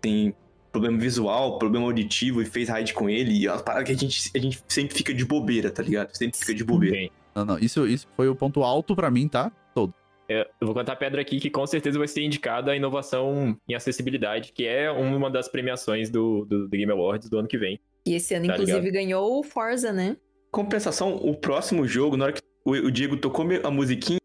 tem 0.00 0.34
problema 0.72 0.98
visual, 0.98 1.58
problema 1.58 1.86
auditivo 1.86 2.40
e 2.40 2.46
fez 2.46 2.68
raid 2.68 2.92
com 2.94 3.08
ele. 3.08 3.38
E 3.38 3.46
é 3.46 3.52
uma 3.52 3.62
parada 3.62 3.84
que 3.84 3.92
a 3.92 3.96
gente, 3.96 4.30
a 4.34 4.38
gente 4.38 4.64
sempre 4.66 4.96
fica 4.96 5.14
de 5.14 5.24
bobeira, 5.24 5.70
tá 5.70 5.82
ligado? 5.82 6.14
Sempre 6.16 6.38
fica 6.38 6.54
de 6.54 6.64
bobeira. 6.64 6.96
Bem, 6.96 7.10
Não, 7.34 7.44
não, 7.44 7.58
isso, 7.58 7.86
isso 7.86 8.08
foi 8.16 8.28
o 8.28 8.34
ponto 8.34 8.62
alto 8.62 8.96
pra 8.96 9.10
mim, 9.10 9.28
tá? 9.28 9.52
Todo. 9.74 9.94
é, 10.28 10.48
eu 10.60 10.66
vou 10.66 10.74
contar 10.74 10.94
a 10.94 10.96
pedra 10.96 11.20
aqui 11.20 11.38
que 11.38 11.50
com 11.50 11.66
certeza 11.66 11.98
vai 11.98 12.08
ser 12.08 12.22
indicada 12.22 12.72
a 12.72 12.76
inovação 12.76 13.56
em 13.68 13.74
acessibilidade, 13.74 14.52
que 14.52 14.66
é 14.66 14.90
uma 14.90 15.30
das 15.30 15.48
premiações 15.48 16.10
do, 16.10 16.44
do, 16.46 16.64
do 16.64 16.68
Game 16.68 16.90
Awards 16.90 17.28
do 17.28 17.38
ano 17.38 17.46
que 17.48 17.58
vem. 17.58 17.78
E 18.04 18.14
esse 18.14 18.34
ano, 18.34 18.46
Tá 18.46 18.54
inclusive, 18.54 18.78
ligado? 18.80 18.92
ganhou 18.94 19.38
o 19.38 19.42
Forza, 19.42 19.92
né? 19.92 20.16
Compensação, 20.50 21.16
o 21.16 21.34
próximo 21.34 21.86
jogo, 21.86 22.16
na 22.16 22.24
hora 22.26 22.32
que 22.34 22.42
o, 22.64 22.90
Diego 22.90 23.16
tocou 23.16 23.46
a 23.62 23.70
musiquinha, 23.70 24.18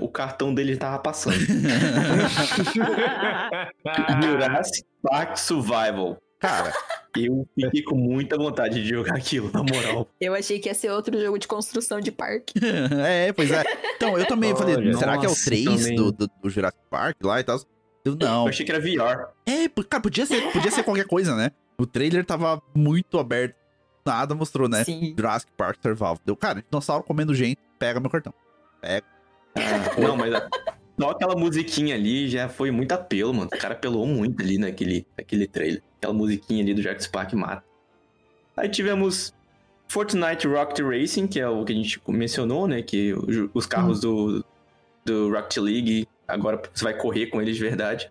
o 0.00 0.08
cartão 0.08 0.52
dele 0.52 0.76
tava 0.76 0.98
passando. 0.98 1.36
Jurassic 4.22 4.86
Park 5.02 5.36
Survival. 5.36 6.18
Cara, 6.40 6.72
Eu 7.16 7.46
fiquei 7.54 7.82
com 7.82 7.96
muita 7.96 8.36
vontade 8.36 8.82
de 8.82 8.88
jogar 8.88 9.16
aquilo, 9.16 9.50
na 9.52 9.62
moral. 9.62 10.08
Eu 10.20 10.34
achei 10.34 10.58
que 10.60 10.68
ia 10.68 10.74
ser 10.74 10.90
outro 10.90 11.18
jogo 11.20 11.38
de 11.38 11.48
construção 11.48 12.00
de 12.00 12.12
parque. 12.12 12.54
é, 13.04 13.32
pois 13.32 13.50
é. 13.50 13.64
Então, 13.96 14.16
eu 14.16 14.24
também 14.26 14.54
falei, 14.54 14.74
será 14.94 15.18
que 15.18 15.26
é 15.26 15.28
o 15.28 15.32
nossa, 15.32 15.44
3 15.46 15.64
também. 15.64 15.96
do, 15.96 16.12
do, 16.12 16.30
do 16.42 16.50
Jurassic 16.50 16.78
Park 16.88 17.16
lá 17.24 17.40
e 17.40 17.44
tal? 17.44 17.58
Eu, 18.04 18.14
não. 18.14 18.44
Eu 18.44 18.48
achei 18.50 18.64
que 18.64 18.70
era 18.70 18.80
VR. 18.80 19.30
É, 19.46 19.68
cara, 19.88 20.00
podia 20.00 20.24
ser, 20.26 20.40
podia 20.52 20.70
ser 20.70 20.84
qualquer 20.84 21.06
coisa, 21.06 21.34
né? 21.34 21.50
O 21.80 21.86
trailer 21.86 22.24
tava 22.24 22.60
muito 22.74 23.18
aberto. 23.18 23.54
Nada 24.04 24.34
mostrou, 24.34 24.68
né? 24.68 24.84
Sim. 24.84 25.14
Jurassic 25.16 25.52
Park 25.56 25.78
Survival. 25.80 26.18
Deu, 26.24 26.36
cara, 26.36 26.64
dinossauro 26.68 27.04
comendo 27.04 27.34
gente, 27.34 27.58
pega 27.78 28.00
meu 28.00 28.10
cartão. 28.10 28.34
Não, 30.00 30.16
mas 30.16 30.32
só 30.98 31.10
aquela 31.10 31.36
musiquinha 31.36 31.94
ali 31.94 32.28
já 32.28 32.48
foi 32.48 32.70
muito 32.70 32.92
apelo, 32.92 33.32
mano. 33.32 33.50
O 33.52 33.58
cara 33.58 33.74
apelou 33.74 34.06
muito 34.06 34.42
ali 34.42 34.58
naquele, 34.58 35.06
naquele 35.16 35.46
trailer. 35.46 35.82
Aquela 35.98 36.14
musiquinha 36.14 36.62
ali 36.62 36.74
do 36.74 36.82
Jurassic 36.82 37.12
Park 37.12 37.32
mata. 37.34 37.62
Aí 38.56 38.68
tivemos 38.68 39.32
Fortnite 39.86 40.48
Rocket 40.48 40.80
Racing, 40.84 41.28
que 41.28 41.38
é 41.38 41.48
o 41.48 41.64
que 41.64 41.72
a 41.72 41.76
gente 41.76 42.00
mencionou, 42.08 42.66
né? 42.66 42.82
Que 42.82 43.14
os 43.54 43.66
carros 43.66 44.00
do, 44.00 44.44
do 45.04 45.30
Rocket 45.30 45.58
League, 45.58 46.08
agora 46.26 46.60
você 46.72 46.82
vai 46.82 46.94
correr 46.94 47.26
com 47.26 47.40
eles 47.40 47.56
de 47.56 47.62
verdade. 47.62 48.10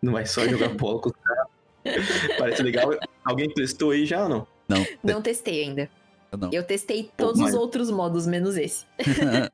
Não 0.00 0.12
vai 0.12 0.24
só 0.24 0.46
jogar 0.46 0.68
bola 0.70 1.00
com 1.00 1.08
os 1.08 1.16
caras. 1.16 1.41
Parece 2.38 2.62
legal. 2.62 2.90
Alguém 3.24 3.48
testou 3.52 3.90
aí 3.90 4.06
já 4.06 4.22
ou 4.24 4.28
não? 4.28 4.46
Não. 4.68 4.86
Não 5.02 5.22
testei 5.22 5.62
ainda. 5.64 5.90
Eu 6.30 6.38
não. 6.38 6.50
Eu 6.52 6.62
testei 6.62 7.10
todos 7.16 7.40
mas- 7.40 7.52
os 7.54 7.60
outros 7.60 7.90
modos, 7.90 8.26
menos 8.26 8.56
esse. 8.56 8.86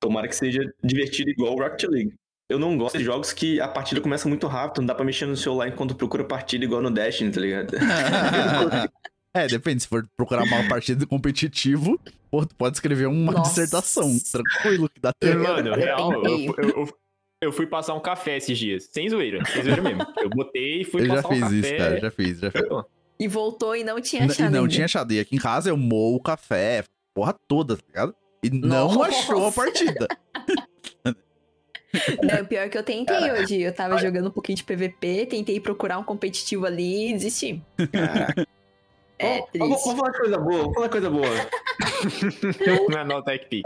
Tomara 0.00 0.28
que 0.28 0.36
seja 0.36 0.60
divertido 0.82 1.30
igual 1.30 1.54
o 1.54 1.58
Rocket 1.60 1.84
League. 1.88 2.14
Eu 2.48 2.58
não 2.58 2.76
gosto 2.76 2.98
de 2.98 3.04
jogos 3.04 3.32
que 3.32 3.58
a 3.60 3.66
partida 3.68 4.00
começa 4.00 4.28
muito 4.28 4.46
rápido, 4.46 4.80
não 4.80 4.86
dá 4.86 4.94
pra 4.94 5.04
mexer 5.04 5.24
no 5.26 5.36
celular 5.36 5.68
enquanto 5.68 5.94
procura 5.94 6.24
partida 6.24 6.64
igual 6.64 6.82
no 6.82 6.90
Destiny, 6.90 7.30
tá 7.30 7.40
ligado? 7.40 7.74
é, 9.34 9.46
depende. 9.46 9.82
Se 9.82 9.88
for 9.88 10.06
procurar 10.16 10.42
uma 10.42 10.68
partida 10.68 11.06
competitivo, 11.06 11.98
pô, 12.30 12.44
tu 12.44 12.54
pode 12.54 12.76
escrever 12.76 13.06
uma 13.06 13.32
Nossa. 13.32 13.48
dissertação. 13.50 14.10
Tranquilo, 14.30 14.90
que 14.90 15.00
dá 15.00 15.10
tempo. 15.18 15.42
Mano, 15.42 15.68
eu 15.68 15.74
real, 15.74 16.12
eu, 16.12 16.24
eu, 16.26 16.54
eu- 16.58 16.96
eu 17.44 17.52
fui 17.52 17.66
passar 17.66 17.94
um 17.94 18.00
café 18.00 18.36
esses 18.36 18.58
dias. 18.58 18.88
Sem 18.92 19.08
zoeira, 19.08 19.44
sem 19.46 19.62
zoeira 19.62 19.82
mesmo. 19.82 20.04
Eu 20.18 20.28
botei 20.30 20.80
e 20.80 20.84
fui 20.84 21.02
Eu 21.02 21.06
já 21.06 21.14
passar 21.16 21.28
um 21.28 21.32
fiz 21.32 21.40
café. 21.42 21.56
isso, 21.56 21.76
cara. 21.76 22.00
Já 22.00 22.10
fiz, 22.10 22.38
já 22.40 22.50
fiz. 22.50 22.62
E 23.20 23.28
voltou 23.28 23.76
e 23.76 23.84
não 23.84 24.00
tinha 24.00 24.22
N- 24.22 24.28
E 24.28 24.32
achado 24.32 24.50
não 24.52 24.60
ainda. 24.62 24.72
tinha 24.72 24.84
achado. 24.86 25.12
E 25.12 25.20
aqui 25.20 25.36
em 25.36 25.38
casa 25.38 25.70
eu 25.70 25.76
moo 25.76 26.14
o 26.16 26.20
café, 26.20 26.84
porra 27.14 27.32
toda, 27.46 27.76
tá 27.76 27.82
ligado? 27.86 28.14
E 28.42 28.50
não 28.50 28.92
Nossa. 28.92 29.08
achou 29.08 29.46
a 29.46 29.52
partida. 29.52 30.08
Não, 32.22 32.44
pior 32.44 32.68
que 32.68 32.76
eu 32.76 32.82
tentei 32.82 33.30
hoje. 33.30 33.60
Eu 33.62 33.72
tava 33.72 33.96
jogando 33.98 34.26
um 34.28 34.30
pouquinho 34.32 34.56
de 34.56 34.64
PVP, 34.64 35.26
tentei 35.26 35.60
procurar 35.60 35.96
um 35.98 36.02
competitivo 36.02 36.66
ali 36.66 37.10
e 37.10 37.12
desisti. 37.12 37.62
Caraca. 37.92 38.46
É 39.16 39.44
Vamos 39.56 39.80
triste. 39.80 39.96
falar 39.96 40.12
coisa 40.12 40.38
boa, 40.38 40.58
vamos 40.58 40.74
falar 40.74 40.88
coisa 40.88 41.08
boa. 41.08 41.28
Não 42.90 42.98
é 42.98 43.04
não, 43.04 43.22
Tech 43.22 43.46
Pick. 43.48 43.62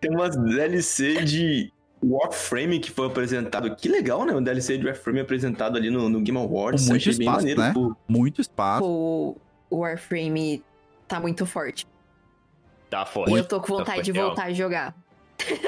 Tem 0.00 0.10
umas 0.10 0.36
DLC 0.36 1.22
de 1.22 1.72
Warframe 2.02 2.80
que 2.80 2.90
foi 2.90 3.06
apresentado. 3.06 3.74
Que 3.76 3.88
legal, 3.88 4.24
né? 4.24 4.34
O 4.34 4.40
DLC 4.40 4.76
de 4.78 4.86
Warframe 4.86 5.20
apresentado 5.20 5.76
ali 5.76 5.90
no, 5.90 6.08
no 6.08 6.20
Game 6.20 6.38
Awards. 6.38 6.84
Com 6.84 6.90
muito 6.90 7.00
Achei 7.02 7.12
espaço, 7.12 7.36
maneiro. 7.38 7.60
né? 7.60 7.72
pô. 7.72 7.94
Muito 8.08 8.40
espaço. 8.40 8.84
O 8.84 9.36
o 9.70 9.78
Warframe 9.78 10.62
tá 11.08 11.18
muito 11.18 11.46
forte. 11.46 11.86
Tá 12.90 13.06
forte. 13.06 13.32
E 13.32 13.38
eu 13.38 13.44
tô 13.44 13.58
com 13.60 13.68
vontade 13.68 13.96
Tá 13.98 14.02
de 14.02 14.12
forte, 14.12 14.26
voltar 14.26 14.44
a 14.44 14.52
jogar. 14.52 14.94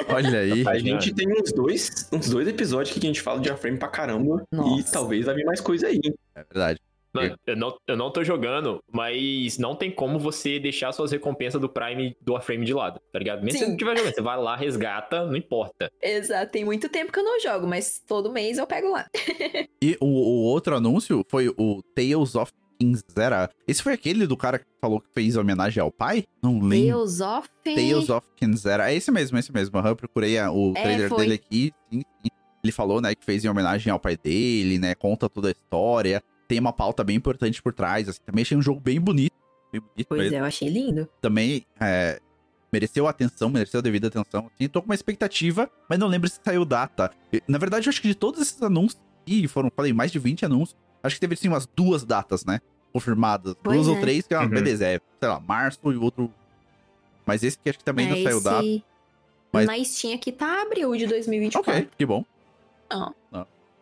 Olha 0.09 0.41
aí. 0.41 0.67
A 0.69 0.79
gente 0.79 1.15
tem 1.15 1.27
uns 1.33 1.51
dois, 1.53 2.09
uns 2.13 2.29
dois 2.29 2.47
episódios 2.47 2.93
que 2.93 2.99
a 2.99 3.09
gente 3.09 3.21
fala 3.23 3.41
de 3.41 3.49
Warframe 3.49 3.79
pra 3.79 3.89
caramba. 3.89 4.45
E 4.53 4.57
Nossa. 4.57 4.93
talvez 4.93 5.25
vai 5.25 5.35
vir 5.35 5.45
mais 5.47 5.61
coisa 5.61 5.87
aí. 5.87 6.01
hein? 6.05 6.15
É 6.35 6.45
verdade. 6.45 6.81
Mano, 7.15 7.39
eu 7.47 7.57
não, 7.57 7.77
eu 7.87 7.97
não 7.97 8.11
tô 8.11 8.25
jogando, 8.25 8.83
mas 8.93 9.57
não 9.59 9.75
tem 9.75 9.91
como 9.91 10.19
você 10.19 10.59
deixar 10.59 10.93
suas 10.93 11.13
recompensas 11.13 11.61
do 11.61 11.69
Prime 11.69 12.17
do 12.21 12.33
Warframe 12.33 12.65
de 12.67 12.75
lado, 12.75 13.01
tá 13.13 13.19
ligado? 13.19 13.45
Mesmo 13.45 13.53
se 13.53 13.59
Sim. 13.59 13.65
você 13.65 13.71
não 13.71 13.77
tiver 13.77 13.97
jogando, 13.99 14.15
você 14.15 14.23
vai 14.23 14.37
lá, 14.39 14.57
resgata, 14.57 15.25
não 15.25 15.37
importa. 15.37 15.91
Exato, 16.03 16.51
tem 16.51 16.65
muito 16.65 16.89
tempo 16.89 17.13
que 17.13 17.19
eu 17.19 17.25
não 17.25 17.39
jogo, 17.41 17.67
mas 17.67 18.01
todo 18.07 18.33
mês 18.33 18.59
eu 18.59 18.67
pego 18.67 18.91
lá. 18.91 19.07
E 19.83 19.99
o, 20.01 20.07
o 20.07 20.43
outro 20.45 20.75
anúncio 20.77 21.23
foi 21.29 21.49
o 21.59 21.83
Tales 21.95 22.35
of 22.35 22.51
Kinzera. 22.81 23.51
Esse 23.69 23.83
foi 23.83 23.93
aquele 23.93 24.27
do 24.27 24.35
cara 24.35 24.59
que 24.59 24.65
falou 24.81 24.99
que 24.99 25.09
fez 25.13 25.37
homenagem 25.37 25.81
ao 25.83 25.93
pai? 25.93 26.25
Não 26.43 26.59
lembro. 26.59 26.97
Tales 27.01 27.21
of... 27.21 27.49
Tales 27.63 28.09
of 28.09 28.27
Kinzera. 28.35 28.91
É 28.91 28.95
esse 28.95 29.11
mesmo, 29.11 29.37
esse 29.37 29.53
mesmo. 29.53 29.79
Aham, 29.79 29.91
Eu 29.91 29.97
procurei 29.97 30.39
o 30.41 30.73
É, 30.75 30.83
trailer 30.83 31.09
foi. 31.11 31.19
dele 31.19 31.35
aqui. 31.35 31.73
Sim, 31.93 32.01
sim. 32.01 32.31
Ele 32.63 32.73
falou, 32.73 32.99
né, 33.03 33.15
que 33.15 33.23
fez 33.23 33.45
em 33.45 33.49
homenagem 33.49 33.93
ao 33.93 34.01
pai 34.01 34.17
dele, 34.17 34.79
né? 34.79 34.95
Conta 34.95 35.29
toda 35.29 35.49
a 35.49 35.51
história. 35.51 36.23
Tem 36.49 36.59
uma 36.59 36.73
pauta 36.73 37.03
bem 37.05 37.17
importante 37.17 37.63
por 37.63 37.73
trás. 37.73 38.09
Assim. 38.09 38.21
Também 38.25 38.43
achei 38.43 38.57
um 38.57 38.63
jogo 38.63 38.81
bem 38.81 39.01
bonito. 39.01 39.33
Bem 39.73 39.81
bonito 39.81 40.07
Pois 40.09 40.21
mesmo. 40.23 40.37
é, 40.37 40.41
eu 40.41 40.45
achei 40.45 40.69
lindo. 40.69 41.09
Também 41.21 41.67
é, 41.81 42.21
mereceu 42.73 43.07
atenção, 43.09 43.49
mereceu 43.49 43.81
a 43.81 43.83
devida 43.83 44.09
atenção. 44.09 44.51
Assim, 44.55 44.69
tô 44.69 44.81
com 44.83 44.87
uma 44.89 44.95
expectativa, 44.95 45.71
mas 45.89 45.99
não 45.99 46.07
lembro 46.09 46.29
se 46.29 46.39
saiu 46.45 46.65
data. 46.65 47.11
Na 47.49 47.59
verdade, 47.59 47.87
eu 47.87 47.91
acho 47.91 48.01
que 48.03 48.09
de 48.09 48.15
todos 48.15 48.41
esses 48.41 48.63
anúncios, 48.63 49.01
e 49.27 49.49
foram, 49.49 49.71
falei, 49.75 49.93
mais 49.93 50.13
de 50.13 50.19
20 50.19 50.45
anúncios, 50.45 50.77
acho 51.03 51.17
que 51.17 51.21
teve 51.21 51.35
sim 51.37 51.49
umas 51.49 51.67
duas 51.67 52.05
datas, 52.05 52.45
né? 52.45 52.61
Confirmadas. 52.93 53.55
Pois 53.63 53.77
duas 53.77 53.89
é. 53.89 53.91
ou 53.91 54.01
três, 54.01 54.27
que, 54.27 54.35
ah, 54.35 54.43
Uhum. 54.43 54.49
beleza, 54.51 54.87
é, 54.87 55.01
sei 55.19 55.29
lá, 55.29 55.41
março 55.41 55.81
e 55.93 55.97
o 55.97 56.03
outro. 56.03 56.33
Mas 57.27 57.43
esse 57.43 57.59
que 57.59 57.71
acho 57.71 57.79
que 57.79 57.85
também 57.85 58.07
não 58.09 58.17
É, 58.17 58.23
saiu 58.23 58.37
esse- 58.37 58.45
data. 58.45 58.85
Mas- 59.51 59.67
Na 59.67 59.85
Steam 59.85 60.15
aqui 60.15 60.31
tá 60.31 60.63
abril 60.63 60.95
de 60.97 61.07
2024. 61.07 61.71
Ok, 61.73 61.89
que 61.97 62.05
bom. 62.05 62.25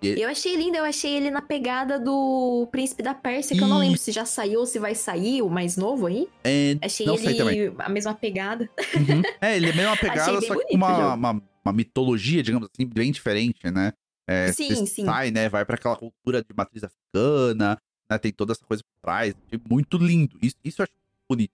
Eu 0.03 0.29
achei 0.29 0.57
lindo, 0.57 0.77
eu 0.77 0.85
achei 0.85 1.15
ele 1.15 1.31
na 1.31 1.41
pegada 1.41 1.99
do 1.99 2.69
Príncipe 2.71 3.03
da 3.03 3.15
Pérsia, 3.15 3.57
que 3.57 3.63
eu 3.63 3.69
não 3.69 3.79
lembro 3.79 3.99
se 3.99 4.11
já 4.11 4.25
saiu 4.25 4.61
ou 4.61 4.67
se 4.67 4.79
vai 4.79 4.95
sair, 4.95 5.43
o 5.43 5.49
mais 5.49 5.77
novo 5.77 6.07
aí. 6.07 6.29
É, 6.43 6.77
Achei 6.83 7.07
não 7.07 7.17
também. 7.17 7.59
ele 7.59 7.75
a 7.79 7.89
mesma 7.89 8.15
pegada. 8.15 8.69
Uhum. 8.95 9.23
É, 9.41 9.57
ele 9.57 9.71
é 9.71 9.73
meio 9.73 9.89
uma 9.89 9.97
pegada, 9.99 10.41
só 10.41 10.57
que 10.57 10.65
com 10.67 10.77
uma, 10.77 11.15
uma, 11.15 11.43
uma 11.65 11.73
mitologia, 11.73 12.43
digamos 12.43 12.69
assim, 12.73 12.87
bem 12.87 13.13
diferente, 13.13 13.71
né? 13.71 13.93
É, 14.27 14.53
Sim, 14.53 14.69
você 14.69 14.87
sim. 14.87 15.05
sai, 15.05 15.31
né? 15.31 15.49
Vai 15.49 15.65
pra 15.65 15.75
aquela 15.75 15.97
cultura 15.97 16.43
de 16.43 16.55
matriz 16.57 16.83
africana, 16.85 17.79
né? 18.09 18.19
Tem 18.19 18.33
toda 18.33 18.53
essa 18.53 18.65
coisa 18.65 18.83
por 18.83 19.03
trás. 19.03 19.35
Achei 19.47 19.61
Muito 19.69 19.99
lindo. 19.99 20.39
Isso, 20.41 20.57
isso 20.65 20.81
eu 20.81 20.85
acho 20.85 20.93
bonito. 21.29 21.53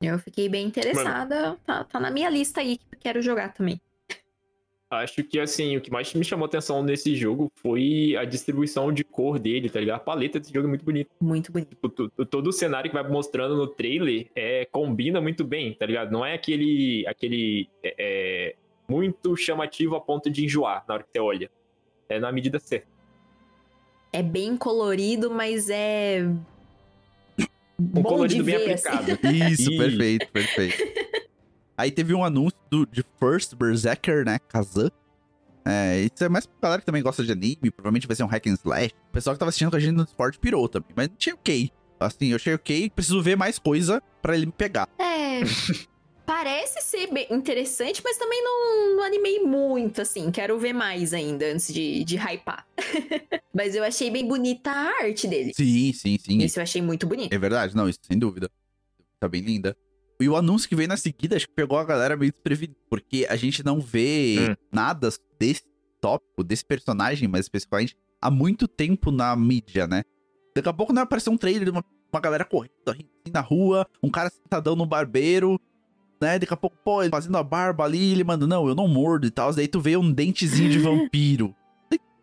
Eu 0.00 0.18
fiquei 0.18 0.48
bem 0.48 0.66
interessada. 0.66 1.56
Tá, 1.64 1.84
tá 1.84 1.98
na 1.98 2.10
minha 2.10 2.28
lista 2.28 2.60
aí 2.60 2.76
que 2.76 2.84
eu 2.92 2.98
quero 2.98 3.22
jogar 3.22 3.52
também. 3.54 3.80
Acho 4.88 5.24
que, 5.24 5.40
assim, 5.40 5.76
o 5.76 5.80
que 5.80 5.90
mais 5.90 6.14
me 6.14 6.24
chamou 6.24 6.46
atenção 6.46 6.80
nesse 6.80 7.16
jogo 7.16 7.50
foi 7.56 8.14
a 8.16 8.24
distribuição 8.24 8.92
de 8.92 9.02
cor 9.02 9.36
dele, 9.36 9.68
tá 9.68 9.80
ligado? 9.80 9.96
A 9.96 10.00
paleta 10.00 10.38
desse 10.38 10.54
jogo 10.54 10.66
é 10.66 10.68
muito 10.68 10.84
bonita. 10.84 11.10
Muito 11.20 11.50
bonito. 11.50 11.70
Tipo, 11.70 11.88
todo 12.24 12.46
o 12.46 12.52
cenário 12.52 12.88
que 12.88 12.94
vai 12.94 13.08
mostrando 13.08 13.56
no 13.56 13.66
trailer 13.66 14.28
é, 14.34 14.64
combina 14.66 15.20
muito 15.20 15.42
bem, 15.42 15.74
tá 15.74 15.84
ligado? 15.86 16.12
Não 16.12 16.24
é 16.24 16.34
aquele, 16.34 17.04
aquele 17.08 17.68
é, 17.82 17.94
é, 17.98 18.56
muito 18.88 19.36
chamativo 19.36 19.96
a 19.96 20.00
ponto 20.00 20.30
de 20.30 20.44
enjoar 20.44 20.84
na 20.86 20.94
hora 20.94 21.02
que 21.02 21.10
você 21.10 21.18
olha. 21.18 21.50
É 22.08 22.20
na 22.20 22.30
medida 22.30 22.60
certa. 22.60 22.86
É 24.12 24.22
bem 24.22 24.56
colorido, 24.56 25.32
mas 25.32 25.68
é. 25.68 26.24
Um 27.78 27.84
bom 27.86 28.02
colorido 28.04 28.44
de 28.44 28.52
bem 28.52 28.58
ver, 28.58 28.72
assim. 28.74 28.88
aplicado. 28.88 29.34
Isso, 29.34 29.68
Ih. 29.72 29.76
perfeito, 29.78 30.28
perfeito. 30.28 31.25
Aí 31.76 31.90
teve 31.90 32.14
um 32.14 32.24
anúncio 32.24 32.58
do, 32.70 32.86
de 32.86 33.04
First 33.20 33.54
Berserker, 33.54 34.24
né? 34.24 34.38
Kazan. 34.48 34.90
É, 35.64 36.02
isso 36.02 36.22
é 36.22 36.28
mais 36.28 36.46
pra 36.46 36.54
galera 36.62 36.80
que 36.80 36.86
também 36.86 37.02
gosta 37.02 37.24
de 37.24 37.32
anime, 37.32 37.72
provavelmente 37.72 38.06
vai 38.06 38.14
ser 38.14 38.22
um 38.22 38.28
hack 38.28 38.46
and 38.46 38.54
slash. 38.54 38.94
O 39.08 39.12
pessoal 39.12 39.34
que 39.34 39.40
tava 39.40 39.48
assistindo 39.48 39.70
com 39.70 39.76
a 39.76 39.80
gente 39.80 39.96
no 39.96 40.04
Discord 40.04 40.38
pirou 40.38 40.68
também, 40.68 40.90
mas 40.94 41.10
achei 41.18 41.32
ok. 41.32 41.70
Assim, 41.98 42.28
eu 42.28 42.36
achei 42.36 42.54
ok, 42.54 42.90
preciso 42.90 43.20
ver 43.20 43.36
mais 43.36 43.58
coisa 43.58 44.02
pra 44.22 44.36
ele 44.36 44.46
me 44.46 44.52
pegar. 44.52 44.88
É. 44.98 45.40
Parece 46.24 46.82
ser 46.82 47.08
interessante, 47.30 48.00
mas 48.02 48.18
também 48.18 48.42
não, 48.42 48.96
não 48.96 49.04
animei 49.04 49.40
muito, 49.40 50.02
assim. 50.02 50.30
Quero 50.32 50.58
ver 50.58 50.72
mais 50.72 51.14
ainda 51.14 51.46
antes 51.46 51.72
de, 51.72 52.02
de 52.02 52.16
hypar. 52.16 52.66
mas 53.54 53.76
eu 53.76 53.84
achei 53.84 54.10
bem 54.10 54.26
bonita 54.26 54.70
a 54.70 55.04
arte 55.04 55.28
dele. 55.28 55.52
Sim, 55.54 55.92
sim, 55.92 56.18
sim. 56.18 56.38
Isso 56.38 56.58
eu 56.58 56.64
achei 56.64 56.82
muito 56.82 57.06
bonito. 57.06 57.32
É 57.32 57.38
verdade, 57.38 57.76
não, 57.76 57.88
isso 57.88 58.00
sem 58.02 58.18
dúvida. 58.18 58.50
Tá 59.20 59.28
bem 59.28 59.40
linda. 59.40 59.76
E 60.20 60.28
o 60.28 60.36
anúncio 60.36 60.68
que 60.68 60.74
veio 60.76 60.88
na 60.88 60.96
seguida, 60.96 61.36
acho 61.36 61.46
que 61.46 61.54
pegou 61.54 61.78
a 61.78 61.84
galera 61.84 62.16
meio 62.16 62.32
desprevenida, 62.32 62.78
porque 62.88 63.26
a 63.28 63.36
gente 63.36 63.64
não 63.64 63.80
vê 63.80 64.48
Hum. 64.50 64.54
nada 64.72 65.10
desse 65.38 65.62
tópico, 66.00 66.42
desse 66.42 66.64
personagem, 66.64 67.28
mais 67.28 67.44
especificamente, 67.46 67.96
há 68.20 68.30
muito 68.30 68.66
tempo 68.66 69.10
na 69.10 69.34
mídia, 69.36 69.86
né? 69.86 70.02
Daqui 70.54 70.68
a 70.68 70.72
pouco 70.72 70.92
não 70.92 70.96
vai 71.00 71.04
aparecer 71.04 71.28
um 71.30 71.36
trailer 71.36 71.64
de 71.64 71.70
uma, 71.70 71.84
uma 72.12 72.20
galera 72.20 72.44
correndo 72.44 72.72
assim 72.88 73.04
na 73.30 73.40
rua, 73.40 73.86
um 74.02 74.08
cara 74.10 74.30
sentadão 74.30 74.74
no 74.74 74.86
barbeiro, 74.86 75.60
né? 76.20 76.38
Daqui 76.38 76.54
a 76.54 76.56
pouco, 76.56 76.76
pô, 76.82 77.02
ele 77.02 77.10
fazendo 77.10 77.36
a 77.36 77.42
barba 77.42 77.84
ali, 77.84 78.12
ele 78.12 78.24
manda, 78.24 78.46
não, 78.46 78.66
eu 78.68 78.74
não 78.74 78.88
mordo 78.88 79.26
e 79.26 79.30
tal. 79.30 79.52
Daí 79.52 79.68
tu 79.68 79.80
vê 79.80 79.96
um 79.98 80.10
dentezinho 80.10 80.70
de 80.70 80.78
vampiro. 80.80 81.54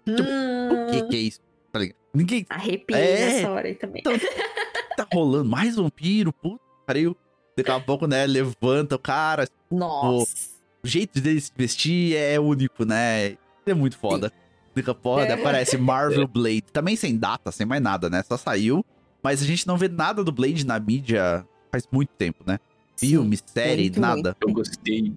O 0.06 0.86
que 0.90 1.02
Hum, 1.04 1.08
que 1.10 1.16
é 1.16 1.20
isso? 1.20 1.40
Tá 1.72 1.80
ligado? 1.80 1.98
Ninguém 2.14 2.46
Arrepiei 2.50 3.00
É. 3.00 3.20
nessa 3.36 3.52
hora 3.52 3.68
aí 3.68 3.76
também. 3.76 4.04
tá 4.04 5.08
rolando 5.14 5.50
mais 5.50 5.76
vampiro, 5.76 6.32
puta, 6.34 6.62
pariu. 6.86 7.16
Daqui 7.56 7.70
a 7.72 7.80
pouco, 7.80 8.08
né, 8.08 8.26
levanta 8.26 8.96
o 8.96 9.00
cara, 9.00 9.48
Nossa. 9.70 10.34
o 10.84 10.88
jeito 10.88 11.22
dele 11.22 11.40
se 11.40 11.52
vestir 11.56 12.16
é 12.16 12.40
único, 12.40 12.84
né? 12.86 13.38
É 13.66 13.74
muito 13.74 13.98
foda. 13.98 14.32
Daqui 14.76 14.90
a 14.90 14.94
pouco 14.96 15.20
É. 15.22 15.32
aparece 15.32 15.78
Marvel 15.78 16.28
Blade, 16.28 16.64
também 16.74 16.96
sem 16.96 17.16
data, 17.18 17.52
sem 17.52 17.66
mais 17.66 17.82
nada, 17.82 18.10
né? 18.10 18.24
Só 18.24 18.38
saiu, 18.38 18.84
mas 19.22 19.42
a 19.42 19.46
gente 19.46 19.68
não 19.68 19.78
vê 19.78 19.88
nada 19.88 20.24
do 20.24 20.32
Blade 20.32 20.66
na 20.66 20.80
mídia 20.80 21.46
faz 21.72 21.88
muito 21.92 22.10
tempo, 22.18 22.44
né? 22.46 22.60
Sim, 22.96 23.10
Filme, 23.10 23.38
série, 23.46 23.82
muito, 23.84 24.00
nada. 24.00 24.38
Eu 24.42 24.52
gostei. 24.54 25.14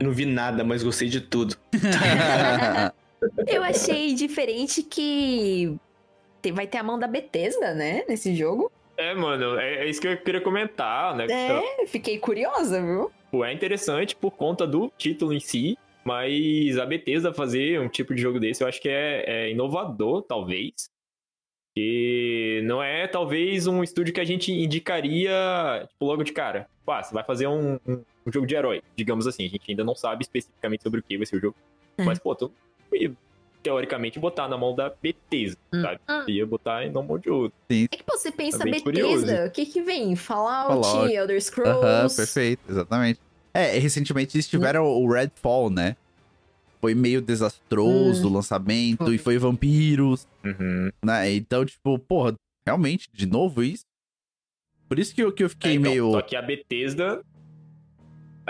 Eu 0.00 0.06
não 0.06 0.12
vi 0.12 0.24
nada, 0.26 0.62
mas 0.64 0.82
gostei 0.82 1.08
de 1.08 1.20
tudo. 1.20 1.56
Eu 3.46 3.62
achei 3.64 4.14
diferente 4.14 4.82
que 4.82 5.76
te- 6.40 6.52
vai 6.52 6.66
ter 6.66 6.78
a 6.78 6.82
mão 6.82 6.98
da 6.98 7.08
Bethesda, 7.08 7.74
né? 7.74 8.04
Nesse 8.08 8.34
jogo. 8.34 8.70
É, 8.98 9.14
mano, 9.14 9.58
é, 9.58 9.84
é 9.86 9.88
isso 9.88 10.00
que 10.00 10.08
eu 10.08 10.16
queria 10.16 10.40
comentar, 10.40 11.14
né? 11.16 11.26
É, 11.30 11.86
fiquei 11.86 12.18
curiosa, 12.18 12.82
viu? 12.84 13.10
Tipo, 13.24 13.44
é 13.44 13.52
interessante 13.52 14.16
por 14.16 14.32
conta 14.32 14.66
do 14.66 14.92
título 14.98 15.32
em 15.32 15.38
si, 15.40 15.78
mas 16.04 16.76
a 16.78 16.84
Bethesda 16.84 17.32
fazer 17.32 17.78
um 17.80 17.88
tipo 17.88 18.14
de 18.14 18.20
jogo 18.20 18.40
desse 18.40 18.62
eu 18.62 18.68
acho 18.68 18.80
que 18.80 18.88
é, 18.88 19.24
é 19.26 19.50
inovador, 19.50 20.22
talvez. 20.22 20.72
E 21.76 22.60
não 22.64 22.82
é, 22.82 23.06
talvez, 23.06 23.68
um 23.68 23.84
estúdio 23.84 24.12
que 24.12 24.20
a 24.20 24.24
gente 24.24 24.50
indicaria, 24.52 25.86
tipo, 25.88 26.04
logo 26.06 26.24
de 26.24 26.32
cara. 26.32 26.68
Tipo, 26.80 26.90
ah, 26.90 27.02
você 27.02 27.14
vai 27.14 27.22
fazer 27.22 27.46
um, 27.46 27.74
um- 27.86 28.04
um 28.26 28.32
jogo 28.32 28.46
de 28.46 28.56
herói, 28.56 28.82
digamos 28.96 29.28
assim. 29.28 29.44
A 29.46 29.48
gente 29.48 29.62
ainda 29.70 29.84
não 29.84 29.94
sabe 29.94 30.22
especificamente 30.22 30.82
sobre 30.82 30.98
o 30.98 31.02
que 31.04 31.16
vai 31.16 31.24
ser 31.24 31.36
o 31.36 31.40
jogo. 31.40 31.56
É. 31.96 32.02
Mas, 32.02 32.18
pô, 32.18 32.34
tu 32.34 32.50
teoricamente 33.62 34.18
botar 34.18 34.48
na 34.48 34.56
mão 34.56 34.74
da 34.74 34.90
Bethesda, 35.02 35.58
Hum. 35.72 35.82
sabe? 35.82 36.00
Ia 36.32 36.46
botar 36.46 36.88
na 36.90 37.02
mão 37.02 37.18
de 37.18 37.28
outro. 37.30 37.56
É 37.68 37.86
que 37.88 38.04
você 38.08 38.30
pensa 38.30 38.64
bem 38.64 38.82
Bethesda, 38.82 39.46
o 39.46 39.50
que 39.50 39.66
que 39.66 39.82
vem? 39.82 40.14
Fallout, 40.16 40.86
Fallout. 40.86 41.12
Elder 41.12 41.42
Scrolls. 41.42 41.84
Aham, 41.84 42.08
perfeito, 42.16 42.60
exatamente. 42.68 43.20
É, 43.52 43.78
recentemente 43.78 44.36
eles 44.36 44.48
tiveram 44.48 44.84
o 44.86 45.10
Redfall, 45.10 45.70
né? 45.70 45.96
Foi 46.80 46.94
meio 46.94 47.20
desastroso 47.20 48.28
o 48.28 48.32
lançamento, 48.32 49.04
Foi. 49.06 49.14
e 49.16 49.18
foi 49.18 49.36
vampiros, 49.38 50.26
Uhum. 50.44 50.90
né? 51.04 51.32
Então, 51.32 51.64
tipo, 51.64 51.98
porra, 51.98 52.34
realmente, 52.64 53.08
de 53.12 53.26
novo 53.26 53.62
isso? 53.64 53.84
Por 54.88 54.98
isso 54.98 55.12
que 55.14 55.22
eu, 55.22 55.32
que 55.32 55.42
eu 55.42 55.50
fiquei 55.50 55.72
É, 55.72 55.74
então, 55.74 55.90
meio. 55.90 56.12
Só 56.12 56.22
que 56.22 56.36
a 56.36 56.40
Bethesda, 56.42 57.20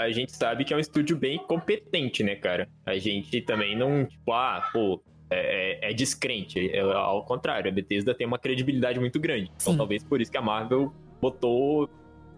a 0.02 0.10
gente 0.10 0.32
sabe 0.36 0.64
que 0.64 0.72
é 0.72 0.76
um 0.76 0.80
estúdio 0.80 1.16
bem 1.16 1.38
competente, 1.38 2.22
né, 2.22 2.34
cara? 2.36 2.68
A 2.86 2.96
gente 2.98 3.40
também 3.42 3.76
não, 3.76 4.04
tipo, 4.06 4.32
ah, 4.32 4.68
pô, 4.72 5.02
é, 5.30 5.86
é- 5.86 5.90
é 5.90 5.92
descrente. 5.94 6.70
É, 6.70 6.80
ao 6.80 7.24
contrário, 7.24 7.70
a 7.70 7.74
Bethesda 7.74 8.14
tem 8.14 8.26
uma 8.26 8.38
credibilidade 8.38 8.98
muito 8.98 9.18
grande. 9.20 9.50
Então 9.56 9.72
Sim. 9.72 9.76
talvez 9.78 10.02
por 10.04 10.20
isso 10.20 10.30
que 10.30 10.38
a 10.38 10.42
Marvel 10.42 10.92
botou 11.20 11.88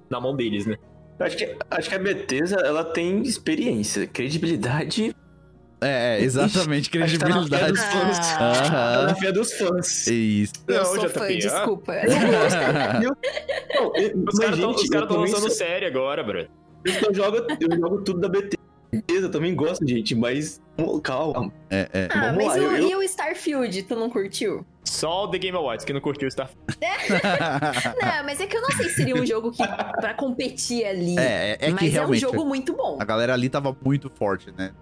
na 0.08 0.20
mão 0.20 0.34
deles, 0.34 0.66
né? 0.66 0.76
Eu 1.18 1.26
Acho 1.26 1.36
que, 1.36 1.56
acho 1.70 1.88
que 1.88 1.94
a 1.94 1.98
Bethesda, 1.98 2.60
ela 2.62 2.82
tem 2.84 3.22
experiência, 3.22 4.06
credibilidade. 4.06 5.14
É, 5.82 6.18
é, 6.18 6.22
exatamente, 6.22 6.90
que 6.90 6.98
tá 6.98 7.06
na 7.06 7.10
fé 7.10 7.18
credibilidade. 7.18 7.72
dos 7.72 7.84
fãs. 7.84 8.18
Ah. 8.38 8.52
Tá 8.70 9.02
na 9.06 9.14
fé 9.14 9.32
dos 9.32 9.52
fãs. 9.54 10.06
Isso. 10.08 10.52
Eu 10.68 10.74
Não, 10.76 10.84
sou 10.84 10.98
JP, 10.98 11.08
fã, 11.18 11.24
ah. 11.24 11.28
desculpa. 11.28 11.92
Não, 13.74 13.96
eu- 13.96 14.24
Os 14.30 14.38
caras 14.38 14.58
estão 14.58 15.16
eu 15.16 15.20
lançando 15.20 15.40
sou- 15.40 15.50
série 15.50 15.86
agora, 15.86 16.22
bro. 16.22 16.46
Eu 16.84 17.14
jogo, 17.14 17.36
eu 17.60 17.76
jogo 17.78 18.02
tudo 18.02 18.20
da 18.20 18.28
Bethesda. 18.28 18.58
Eu 19.06 19.30
também 19.30 19.54
gosto, 19.54 19.86
gente, 19.86 20.14
mas 20.16 20.60
calma. 21.04 21.52
É, 21.70 21.88
é. 21.92 22.08
Ah, 22.10 22.32
Vamos 22.32 22.44
mas 22.44 22.46
lá, 22.48 22.54
o, 22.54 22.56
eu- 22.58 22.76
eu- 22.76 22.88
e 22.88 22.94
o 22.96 23.02
Starfield, 23.04 23.82
tu 23.84 23.94
não 23.94 24.10
curtiu? 24.10 24.66
Só 24.84 25.24
o 25.24 25.28
The 25.28 25.38
Game 25.38 25.56
Awards 25.56 25.84
que 25.84 25.92
não 25.92 26.00
curtiu 26.00 26.26
o 26.26 26.28
Starfield. 26.28 26.60
Não, 28.02 28.24
mas 28.24 28.40
é 28.40 28.46
que 28.46 28.56
eu 28.56 28.60
não 28.62 28.70
sei 28.70 28.88
se 28.88 28.94
seria 28.96 29.14
um 29.14 29.24
jogo 29.24 29.52
que 29.52 29.62
pra 29.66 30.14
competir 30.14 30.84
ali. 30.84 31.16
é, 31.18 31.52
é, 31.52 31.58
é 31.60 31.70
mas 31.70 31.80
que 31.80 31.86
realmente. 31.88 32.24
é 32.24 32.28
um 32.28 32.30
jogo 32.32 32.44
muito 32.44 32.72
bom. 32.74 32.96
A 33.00 33.04
galera 33.04 33.32
ali 33.34 33.48
tava 33.48 33.76
muito 33.84 34.10
forte, 34.10 34.50
né? 34.56 34.72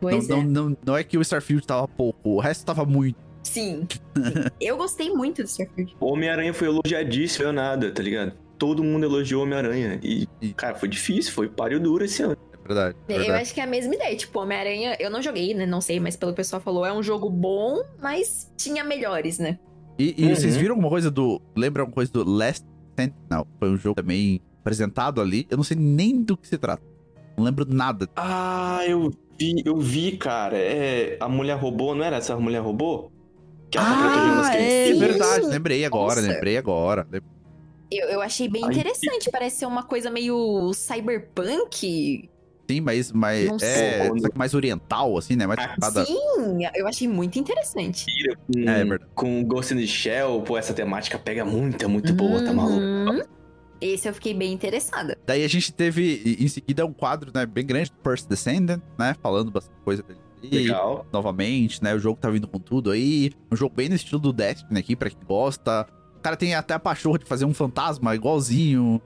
Pois 0.00 0.26
não, 0.28 0.38
é. 0.40 0.42
não, 0.44 0.68
não, 0.70 0.76
não 0.86 0.96
é 0.96 1.04
que 1.04 1.18
o 1.18 1.22
Starfield 1.22 1.66
tava 1.66 1.86
pouco, 1.86 2.18
o 2.30 2.40
resto 2.40 2.64
tava 2.64 2.84
muito. 2.86 3.16
Sim. 3.42 3.86
eu 4.60 4.76
gostei 4.76 5.10
muito 5.10 5.42
do 5.42 5.46
Starfield. 5.48 5.94
O 6.00 6.12
Homem-Aranha 6.12 6.54
foi 6.54 6.68
elogiadíssimo, 6.68 7.44
eu 7.46 7.52
nada, 7.52 7.90
tá 7.90 8.02
ligado? 8.02 8.32
Todo 8.62 8.84
mundo 8.84 9.02
elogiou 9.04 9.42
Homem-Aranha. 9.42 9.98
E, 10.04 10.28
E- 10.40 10.52
cara, 10.52 10.76
foi 10.76 10.88
difícil, 10.88 11.32
foi 11.32 11.48
páreo 11.48 11.80
duro 11.80 12.04
esse 12.04 12.22
ano. 12.22 12.36
É 12.52 12.56
verdade. 12.68 12.96
é 13.08 13.12
Eu 13.12 13.18
verdade. 13.18 13.42
acho 13.42 13.52
que 13.54 13.60
é 13.60 13.64
a 13.64 13.66
mesma 13.66 13.92
ideia. 13.92 14.14
Tipo, 14.16 14.38
Homem-Aranha, 14.38 14.96
eu 15.00 15.10
não 15.10 15.20
joguei, 15.20 15.52
né? 15.52 15.66
Não 15.66 15.80
sei, 15.80 15.98
mas 15.98 16.14
pelo 16.14 16.32
pessoal 16.32 16.62
falou, 16.62 16.86
é 16.86 16.92
um 16.92 17.02
jogo 17.02 17.28
bom, 17.28 17.82
mas 18.00 18.48
tinha 18.56 18.84
melhores, 18.84 19.40
né? 19.40 19.58
E, 19.98 20.14
e 20.16 20.26
Uhum. 20.28 20.36
vocês 20.36 20.56
viram 20.56 20.74
alguma 20.74 20.88
coisa 20.88 21.10
do. 21.10 21.42
Lembra 21.56 21.82
alguma 21.82 21.92
coisa 21.94 22.12
do 22.12 22.22
Last 22.22 22.64
Sentinel? 22.96 23.48
Foi 23.58 23.68
um 23.68 23.76
jogo 23.76 23.96
também 23.96 24.40
apresentado 24.60 25.20
ali. 25.20 25.44
Eu 25.50 25.56
não 25.56 25.64
sei 25.64 25.76
nem 25.76 26.22
do 26.22 26.36
que 26.36 26.46
se 26.46 26.56
trata. 26.56 26.84
Não 27.36 27.44
lembro 27.44 27.66
nada. 27.68 28.08
Ah, 28.14 28.82
eu 28.86 29.10
vi, 29.36 29.60
eu 29.64 29.76
vi, 29.78 30.16
cara. 30.16 30.56
É. 30.56 31.16
A 31.18 31.28
mulher 31.28 31.54
robô, 31.58 31.96
não 31.96 32.04
era 32.04 32.18
essa 32.18 32.36
mulher 32.36 32.60
robô? 32.60 33.10
Que 33.68 33.76
ela 33.78 33.88
tá 33.88 33.96
protegendo 34.02 34.40
as 34.40 34.46
Ah, 34.46 34.50
crianças. 34.52 34.72
é 34.72 34.86
Sim. 34.92 34.98
verdade. 35.00 35.46
Lembrei 35.46 35.84
agora, 35.84 36.20
Nossa. 36.20 36.32
lembrei 36.32 36.56
agora. 36.56 37.08
Lem- 37.10 37.22
Eu, 37.98 38.08
eu 38.08 38.22
achei 38.22 38.48
bem 38.48 38.64
interessante. 38.64 39.30
Parece 39.30 39.60
ser 39.60 39.66
uma 39.66 39.82
coisa 39.82 40.10
meio 40.10 40.72
cyberpunk. 40.74 42.28
Sim, 42.70 42.80
mas, 42.80 43.12
mas 43.12 43.48
Não 43.48 43.56
é 43.56 43.58
sei. 43.58 44.10
mais 44.34 44.54
oriental, 44.54 45.18
assim, 45.18 45.36
né? 45.36 45.46
Mais 45.46 45.58
Ah, 45.60 46.04
Sim, 46.04 46.60
eu 46.74 46.86
achei 46.88 47.06
muito 47.06 47.38
interessante. 47.38 48.06
Com, 48.52 48.70
É, 48.70 48.82
é 48.82 48.98
com 49.14 49.44
Ghost 49.44 49.74
in 49.74 49.78
the 49.78 49.86
Shell, 49.86 50.42
pô, 50.42 50.56
essa 50.56 50.72
temática 50.72 51.18
pega 51.18 51.44
muito, 51.44 51.84
é 51.84 51.88
muito 51.88 52.14
boa, 52.14 52.42
tá 52.42 52.52
maluco? 52.52 52.80
Uhum. 52.80 53.22
Esse 53.80 54.08
eu 54.08 54.14
fiquei 54.14 54.32
bem 54.32 54.52
interessada. 54.52 55.18
Daí 55.26 55.44
a 55.44 55.48
gente 55.48 55.72
teve 55.72 56.36
em 56.38 56.46
seguida 56.46 56.86
um 56.86 56.92
quadro, 56.92 57.32
né, 57.34 57.44
bem 57.44 57.66
grande 57.66 57.90
do 57.90 57.96
First 58.02 58.28
Descendant, 58.28 58.80
né? 58.96 59.16
Falando 59.20 59.50
bastante 59.50 59.76
coisa 59.84 60.02
dele. 60.02 60.20
Legal. 60.44 61.06
novamente, 61.12 61.82
né? 61.82 61.94
O 61.94 61.98
jogo 62.00 62.18
tá 62.20 62.28
vindo 62.28 62.48
com 62.48 62.58
tudo 62.58 62.90
aí. 62.90 63.30
Um 63.50 63.56
jogo 63.56 63.74
bem 63.76 63.88
no 63.88 63.94
estilo 63.94 64.20
do 64.20 64.32
Destiny 64.32 64.78
aqui, 64.78 64.96
pra 64.96 65.08
quem 65.08 65.18
gosta. 65.24 65.86
O 66.22 66.24
cara 66.24 66.36
tem 66.36 66.54
até 66.54 66.72
a 66.74 66.78
pachorra 66.78 67.18
de 67.18 67.24
fazer 67.24 67.44
um 67.44 67.52
fantasma 67.52 68.14
igualzinho. 68.14 69.02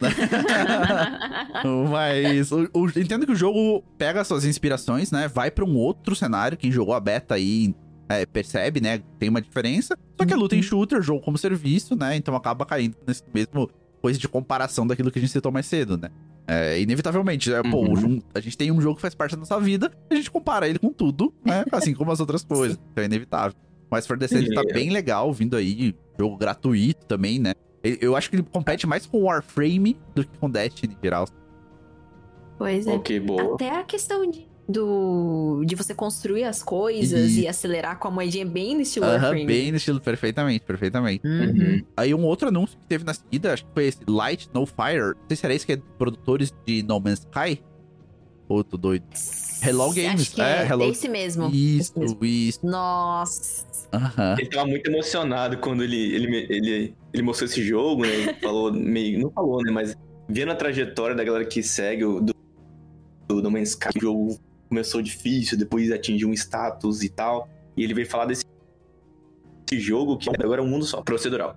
né? 0.00 0.08
Mas 1.90 2.52
o, 2.52 2.68
o- 2.72 2.88
entendo 2.96 3.26
que 3.26 3.32
o 3.32 3.36
jogo 3.36 3.82
pega 3.98 4.22
suas 4.22 4.44
inspirações, 4.44 5.10
né? 5.10 5.26
Vai 5.26 5.50
pra 5.50 5.64
um 5.64 5.74
outro 5.76 6.14
cenário. 6.14 6.56
Quem 6.56 6.70
jogou 6.70 6.94
a 6.94 7.00
beta 7.00 7.34
aí 7.34 7.74
é, 8.08 8.24
percebe, 8.26 8.80
né? 8.80 9.00
Tem 9.18 9.28
uma 9.28 9.40
diferença. 9.42 9.96
Só 10.16 10.24
que 10.24 10.32
é 10.32 10.36
luta 10.36 10.54
em 10.54 10.62
shooter, 10.62 11.02
jogo 11.02 11.20
como 11.20 11.36
serviço, 11.36 11.96
né? 11.96 12.14
Então 12.16 12.34
acaba 12.36 12.64
caindo 12.64 12.96
nesse 13.06 13.22
mesmo 13.34 13.68
coisa 14.00 14.18
de 14.18 14.28
comparação 14.28 14.86
daquilo 14.86 15.10
que 15.10 15.18
a 15.18 15.22
gente 15.22 15.32
citou 15.32 15.50
mais 15.50 15.66
cedo, 15.66 15.96
né? 15.96 16.10
É, 16.46 16.80
inevitavelmente, 16.80 17.52
é, 17.52 17.60
pô, 17.62 17.82
Uhum. 17.86 18.20
a 18.34 18.40
gente 18.40 18.56
tem 18.56 18.70
um 18.72 18.80
jogo 18.80 18.96
que 18.96 19.02
faz 19.02 19.14
parte 19.14 19.32
da 19.32 19.38
nossa 19.38 19.58
vida, 19.60 19.90
a 20.10 20.14
gente 20.14 20.28
compara 20.30 20.68
ele 20.68 20.78
com 20.78 20.92
tudo, 20.92 21.32
né? 21.44 21.64
Assim 21.72 21.94
como 21.94 22.10
as 22.10 22.18
outras 22.20 22.42
coisas. 22.46 22.78
Então 22.92 23.02
é 23.02 23.06
inevitável. 23.06 23.52
Mas 23.92 24.06
For 24.06 24.16
Descent 24.16 24.48
tá 24.54 24.62
É. 24.66 24.72
bem 24.72 24.88
legal, 24.90 25.30
vindo 25.34 25.54
aí, 25.54 25.94
jogo 26.18 26.36
gratuito 26.38 27.04
também, 27.06 27.38
né? 27.38 27.52
Eu- 27.84 28.16
acho 28.16 28.30
que 28.30 28.36
ele 28.36 28.42
compete 28.42 28.86
mais 28.86 29.04
com 29.04 29.24
Warframe 29.24 29.98
do 30.14 30.24
que 30.26 30.38
com 30.38 30.48
Destiny 30.48 30.94
em 30.94 31.04
geral. 31.04 31.28
Pois 32.56 32.86
é. 32.86 32.92
Ok, 32.94 33.20
boa. 33.20 33.54
Até 33.54 33.68
a 33.70 33.82
questão 33.82 34.30
de, 34.30 34.46
do, 34.68 35.62
de 35.66 35.74
você 35.74 35.94
construir 35.94 36.44
as 36.44 36.62
coisas 36.62 37.32
E- 37.32 37.40
e 37.42 37.48
acelerar 37.48 37.98
com 37.98 38.08
a 38.08 38.10
moedinha 38.10 38.46
bem 38.46 38.74
no 38.76 38.80
estilo 38.80 39.04
Aham, 39.06 39.14
Warframe. 39.18 39.44
bem 39.46 39.70
no 39.70 39.76
estilo, 39.76 40.00
perfeitamente, 40.00 40.64
perfeitamente. 40.64 41.26
Uhum. 41.26 41.84
Aí 41.96 42.14
um 42.14 42.24
outro 42.24 42.48
anúncio 42.48 42.78
que 42.78 42.84
teve 42.86 43.04
na 43.04 43.12
seguida, 43.12 43.52
acho 43.52 43.66
que 43.66 43.72
foi 43.74 43.86
esse 43.88 43.98
Light 44.08 44.48
No 44.54 44.64
Fire. 44.64 45.14
Não 45.16 45.26
sei 45.28 45.36
se 45.36 45.44
era 45.46 45.54
esse 45.54 45.66
que 45.66 45.72
é 45.72 45.76
produtores 45.98 46.50
de 46.64 46.82
No 46.82 46.98
Man's 46.98 47.18
Sky. 47.20 47.60
Tô 48.48 48.62
doido. 48.78 49.04
Hello 49.64 49.84
Acho 49.90 49.94
Games, 49.94 50.28
que 50.30 50.40
é, 50.40 50.62
é, 50.62 50.66
Hello- 50.66 50.90
esse 50.90 51.08
mesmo. 51.08 51.50
Isso, 51.50 51.92
isso. 52.22 52.66
Nossa. 52.66 53.66
Ele 54.38 54.48
tava 54.48 54.66
muito 54.66 54.90
emocionado 54.90 55.58
quando 55.58 55.84
ele, 55.84 56.14
ele, 56.14 56.36
ele, 56.48 56.94
ele 57.12 57.22
mostrou 57.22 57.48
esse 57.48 57.62
jogo, 57.62 58.02
né? 58.02 58.14
Ele 58.14 58.34
falou 58.40 58.72
meio. 58.74 59.20
Não 59.20 59.30
falou, 59.30 59.62
né? 59.62 59.70
Mas 59.70 59.96
vendo 60.28 60.50
a 60.52 60.54
trajetória 60.54 61.14
da 61.14 61.22
galera 61.22 61.44
que 61.44 61.62
segue 61.62 62.04
o 62.04 62.20
do, 62.20 62.34
do 63.28 63.42
No 63.42 63.50
Man's 63.50 63.70
Sky, 63.70 63.98
o 63.98 64.00
jogo 64.00 64.40
começou 64.68 65.02
difícil, 65.02 65.58
depois 65.58 65.92
atingiu 65.92 66.28
um 66.28 66.32
status 66.32 67.02
e 67.02 67.08
tal. 67.08 67.48
E 67.76 67.84
ele 67.84 67.94
veio 67.94 68.08
falar 68.08 68.26
desse 68.26 68.44
esse 69.72 69.80
jogo 69.80 70.18
que 70.18 70.28
agora 70.28 70.60
é 70.60 70.64
um 70.64 70.68
mundo 70.68 70.84
só, 70.84 71.00
procedural. 71.02 71.56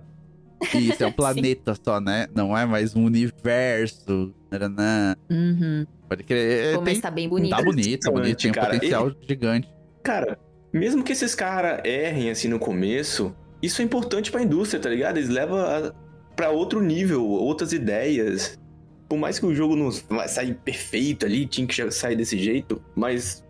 Isso, 0.74 1.02
é 1.02 1.06
um 1.06 1.12
planeta 1.12 1.74
só, 1.82 2.00
né? 2.00 2.28
Não 2.34 2.56
é 2.56 2.64
mais 2.64 2.96
um 2.96 3.04
universo. 3.04 4.34
Taranã. 4.50 5.16
Uhum. 5.30 5.86
Pode 6.08 6.22
crer. 6.22 6.74
Pô, 6.74 6.80
mas 6.80 6.92
Tem, 6.94 7.00
tá 7.00 7.10
bem 7.10 7.28
bonito. 7.28 7.50
tá 7.50 7.62
bonito, 7.62 8.00
tá 8.00 8.10
bonito. 8.10 8.38
Tem 8.38 8.50
um 8.50 8.54
Cara, 8.54 8.74
potencial 8.74 9.12
gigante. 9.28 9.68
Cara, 10.02 10.38
mesmo 10.72 11.02
que 11.02 11.12
esses 11.12 11.34
caras 11.34 11.80
errem 11.84 12.30
assim 12.30 12.48
no 12.48 12.58
começo, 12.58 13.34
isso 13.62 13.82
é 13.82 13.84
importante 13.84 14.30
pra 14.30 14.42
indústria, 14.42 14.80
tá 14.80 14.88
ligado? 14.88 15.16
Eles 15.16 15.28
levam 15.28 15.58
a, 15.58 15.92
pra 16.34 16.50
outro 16.50 16.80
nível, 16.80 17.24
outras 17.24 17.72
ideias. 17.72 18.58
Por 19.08 19.18
mais 19.18 19.38
que 19.38 19.46
o 19.46 19.54
jogo 19.54 19.76
não 19.76 19.90
vai 20.08 20.28
sair 20.28 20.54
perfeito 20.54 21.24
ali, 21.26 21.46
tinha 21.46 21.66
que 21.66 21.74
já 21.76 21.90
sair 21.90 22.16
desse 22.16 22.38
jeito, 22.38 22.82
mas 22.94 23.44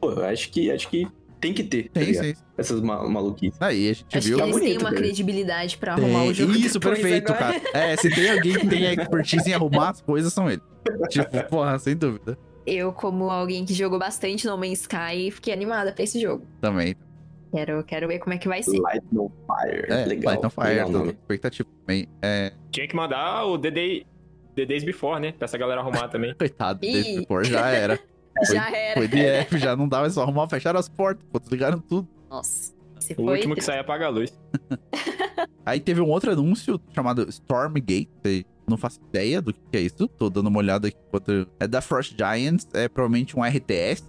pô, 0.00 0.10
eu 0.10 0.24
acho 0.24 0.50
que 0.50 0.70
acho 0.70 0.88
que 0.88 1.06
tem 1.44 1.52
que 1.54 1.62
ter, 1.64 1.90
tá 1.90 2.00
Sim, 2.00 2.06
ligado? 2.06 2.24
sim. 2.24 2.34
Essas 2.56 2.80
ma 2.80 3.08
maluquices. 3.08 3.60
Aí 3.60 3.90
a 3.90 3.92
gente 3.92 4.16
Acho 4.16 4.28
viu. 4.28 4.36
que 4.38 4.42
eles 4.44 4.54
têm 4.56 4.62
bonito, 4.68 4.80
uma 4.80 4.92
credibilidade 4.92 5.76
pra 5.76 5.94
Tem- 5.96 6.04
arrumar 6.04 6.24
o 6.24 6.32
jogo. 6.34 6.52
Isso, 6.52 6.80
perfeito, 6.80 7.32
agora. 7.32 7.60
cara. 7.60 7.78
É, 7.92 7.96
se 7.96 8.08
tem 8.08 8.30
alguém 8.30 8.54
que 8.58 8.66
tem 8.66 8.84
expertise 8.94 9.50
em 9.50 9.52
arrumar 9.54 9.90
as 9.90 10.00
coisas, 10.00 10.32
são 10.32 10.50
eles. 10.50 10.64
Tipo, 11.10 11.28
porra, 11.50 11.78
sem 11.78 11.96
dúvida. 11.96 12.38
Eu, 12.66 12.92
como 12.92 13.28
alguém 13.30 13.64
que 13.64 13.74
jogou 13.74 13.98
bastante 13.98 14.46
No 14.46 14.56
Man's 14.56 14.80
Sky, 14.80 15.30
fiquei 15.30 15.52
animada 15.52 15.92
pra 15.92 16.02
esse 16.04 16.18
jogo. 16.20 16.46
Também. 16.60 16.94
Quero, 17.52 17.84
quero 17.84 18.08
ver 18.08 18.18
como 18.20 18.34
é 18.34 18.38
que 18.38 18.48
vai 18.48 18.62
ser. 18.62 18.78
Light 18.80 19.04
no 19.12 19.30
Fire. 19.46 19.84
É, 19.88 20.04
legal. 20.06 20.32
Light 20.34 20.46
on 20.46 20.50
Fire, 20.50 20.68
legal 20.68 20.90
nome. 20.90 21.10
expectativa 21.10 21.68
também. 21.86 22.08
É, 22.22 22.52
Tinha 22.70 22.88
que 22.88 22.96
mandar 22.96 23.44
o 23.46 23.58
The, 23.58 23.70
Day, 23.70 24.06
The 24.56 24.64
Days 24.66 24.82
Before, 24.82 25.20
né? 25.20 25.32
Pra 25.32 25.44
essa 25.44 25.58
galera 25.58 25.80
arrumar 25.80 26.08
também. 26.08 26.34
coitado, 26.38 26.80
Ih. 26.84 26.92
desse 26.92 27.18
Before 27.20 27.44
já 27.46 27.68
era. 27.68 27.98
Foi- 28.46 28.56
Já 28.56 28.70
era. 28.70 28.94
Foi 29.00 29.08
DF, 29.08 29.58
já 29.58 29.76
não 29.76 29.88
dá 29.88 30.00
mais 30.00 30.14
só 30.14 30.22
arrumar, 30.22 30.48
fecharam 30.48 30.78
as 30.80 30.88
portas, 30.88 31.24
pô, 31.30 31.38
desligaram 31.38 31.78
tudo. 31.78 32.08
Nossa. 32.30 32.72
O 33.10 33.14
foi. 33.26 33.36
último 33.36 33.54
que 33.54 33.60
sai 33.62 33.78
apaga 33.78 34.06
a 34.06 34.08
luz. 34.08 34.32
Aí 35.66 35.78
teve 35.80 36.00
um 36.00 36.08
outro 36.08 36.30
anúncio 36.32 36.80
chamado 36.94 37.28
Stormgate. 37.28 38.46
Não 38.66 38.76
faço 38.78 38.98
ideia 39.10 39.42
do 39.42 39.52
que 39.52 39.60
é 39.76 39.80
isso. 39.80 40.08
Tô 40.08 40.30
dando 40.30 40.46
uma 40.48 40.58
olhada 40.58 40.88
aqui 40.88 40.96
enquanto. 41.08 41.46
É 41.60 41.66
da 41.66 41.80
Frost 41.82 42.14
Giants. 42.16 42.66
É 42.72 42.88
provavelmente 42.88 43.38
um 43.38 43.42
RTS. 43.44 44.04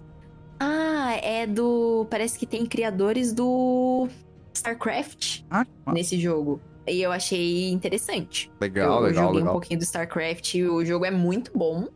Ah, 0.58 1.14
é 1.22 1.46
do. 1.46 2.06
Parece 2.10 2.38
que 2.38 2.46
tem 2.46 2.64
criadores 2.64 3.32
do 3.34 4.08
StarCraft 4.54 5.42
Ah, 5.50 5.66
nesse 5.92 6.18
jogo. 6.18 6.60
E 6.86 7.02
eu 7.02 7.12
achei 7.12 7.70
interessante. 7.70 8.50
legal, 8.60 9.00
eu, 9.00 9.00
legal, 9.02 9.08
eu 9.08 9.14
joguei 9.14 9.28
um 9.28 9.44
legal. 9.44 9.52
pouquinho 9.52 9.78
do 9.80 9.82
StarCraft. 9.82 10.54
O 10.54 10.84
jogo 10.84 11.04
é 11.04 11.10
muito 11.10 11.50
bom. 11.54 11.88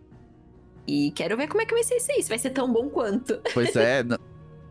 E 0.91 1.11
quero 1.13 1.37
ver 1.37 1.47
como 1.49 1.61
é 1.63 1.67
que 1.67 1.73
vai 1.75 1.85
ser 1.85 1.97
isso 1.97 2.11
aí. 2.13 2.23
Se 2.23 2.29
vai 2.29 2.39
ser 2.39 2.51
tão 2.51 2.73
bom 2.73 2.89
quanto. 2.89 3.41
Pois 3.55 3.75
é. 3.77 4.03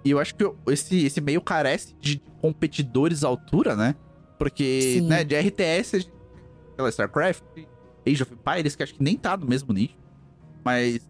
E 0.05 0.11
eu 0.11 0.19
acho 0.19 0.33
que 0.33 0.49
esse, 0.67 1.05
esse 1.05 1.19
meio 1.19 1.41
carece 1.41 1.93
de 1.99 2.21
competidores 2.41 3.21
à 3.25 3.27
altura, 3.27 3.75
né? 3.75 3.95
Porque, 4.37 4.81
Sim. 4.81 5.01
né, 5.01 5.25
de 5.25 5.35
RTS, 5.35 5.95
a 5.97 5.99
gente 5.99 6.09
tem 6.09 6.71
aquela 6.73 6.87
StarCraft, 6.89 7.43
Age 8.07 8.23
of 8.23 8.33
Empires, 8.33 8.77
que 8.77 8.83
acho 8.83 8.95
que 8.95 9.03
nem 9.03 9.17
tá 9.17 9.35
no 9.35 9.45
mesmo 9.45 9.73
nicho. 9.73 9.97
Mas 10.63 11.05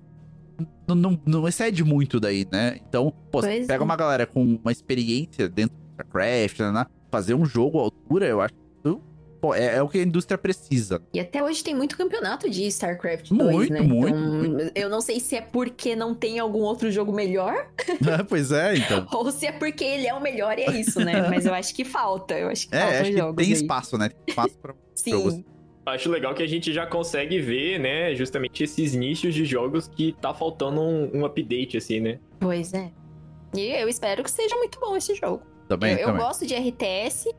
n- 0.59 0.95
não, 0.95 1.21
não 1.23 1.47
excede 1.47 1.83
muito 1.83 2.19
daí, 2.19 2.47
né? 2.51 2.79
Então, 2.89 3.11
pô, 3.31 3.41
Pois 3.41 3.67
pega 3.67 3.83
é. 3.83 3.85
uma 3.85 3.95
galera 3.95 4.25
com 4.25 4.41
uma 4.43 4.71
experiência 4.71 5.47
dentro 5.47 5.77
do 5.77 5.91
StarCraft, 5.91 6.59
né, 6.73 6.85
fazer 7.11 7.35
um 7.35 7.45
jogo 7.45 7.77
à 7.77 7.83
altura, 7.83 8.25
eu 8.25 8.41
acho 8.41 8.55
pô, 9.39 9.53
é, 9.55 9.75
é 9.77 9.81
o 9.81 9.87
que 9.87 9.97
a 9.99 10.03
indústria 10.03 10.37
precisa. 10.37 11.01
E 11.13 11.19
até 11.19 11.43
hoje 11.43 11.63
tem 11.63 11.75
muito 11.75 11.97
campeonato 11.97 12.49
de 12.49 12.65
StarCraft 12.67 13.29
2, 13.29 13.51
Muito, 13.55 13.73
né? 13.73 13.81
muito, 13.81 14.45
então, 14.45 14.71
eu 14.75 14.89
não 14.89 15.01
sei 15.01 15.19
se 15.19 15.35
é 15.35 15.41
porque 15.41 15.95
não 15.95 16.13
tem 16.13 16.39
algum 16.39 16.59
outro 16.61 16.91
jogo 16.91 17.11
melhor 17.11 17.67
pois 18.27 18.51
é, 18.51 18.75
então. 18.77 19.07
ou 19.13 19.31
se 19.31 19.45
é 19.47 19.51
porque 19.51 19.83
ele 19.83 20.07
é 20.07 20.13
o 20.13 20.21
melhor 20.21 20.57
e 20.59 20.63
é 20.63 20.71
isso, 20.79 20.99
né? 20.99 21.27
Mas 21.29 21.45
eu 21.45 21.53
acho 21.53 21.73
que 21.73 21.83
falta. 21.85 22.37
Eu 22.37 22.49
acho 22.49 22.67
que 22.69 22.75
É, 22.75 22.79
faltam 22.79 23.01
acho 23.01 23.11
que 23.11 23.35
tem 23.35 23.45
aí. 23.47 23.51
espaço, 23.53 23.97
né? 23.97 24.09
Tem 24.09 24.17
espaço 24.27 24.57
pra 24.59 24.73
jogos. 25.07 25.33
Sim. 25.33 25.45
Acho 25.85 26.11
legal 26.11 26.35
que 26.35 26.43
a 26.43 26.47
gente 26.47 26.71
já 26.71 26.85
consegue 26.85 27.39
ver, 27.39 27.79
né, 27.79 28.13
justamente 28.13 28.63
esses 28.63 28.93
nichos 28.93 29.33
de 29.33 29.43
jogos 29.43 29.87
que 29.87 30.15
tá 30.21 30.33
faltando 30.35 30.79
um, 30.81 31.09
um 31.19 31.25
update, 31.25 31.77
assim, 31.77 31.99
né? 31.99 32.19
Pois 32.39 32.73
é. 32.73 32.91
E 33.55 33.61
eu 33.71 33.89
espero 33.89 34.23
que 34.23 34.29
seja 34.29 34.55
muito 34.55 34.79
bom 34.79 34.95
esse 34.95 35.15
jogo. 35.15 35.41
também, 35.67 35.93
eu, 35.93 35.99
eu 35.99 36.05
também. 36.07 36.21
gosto 36.21 36.45
de 36.45 36.53
RTS, 36.53 37.25
eu- 37.29 37.33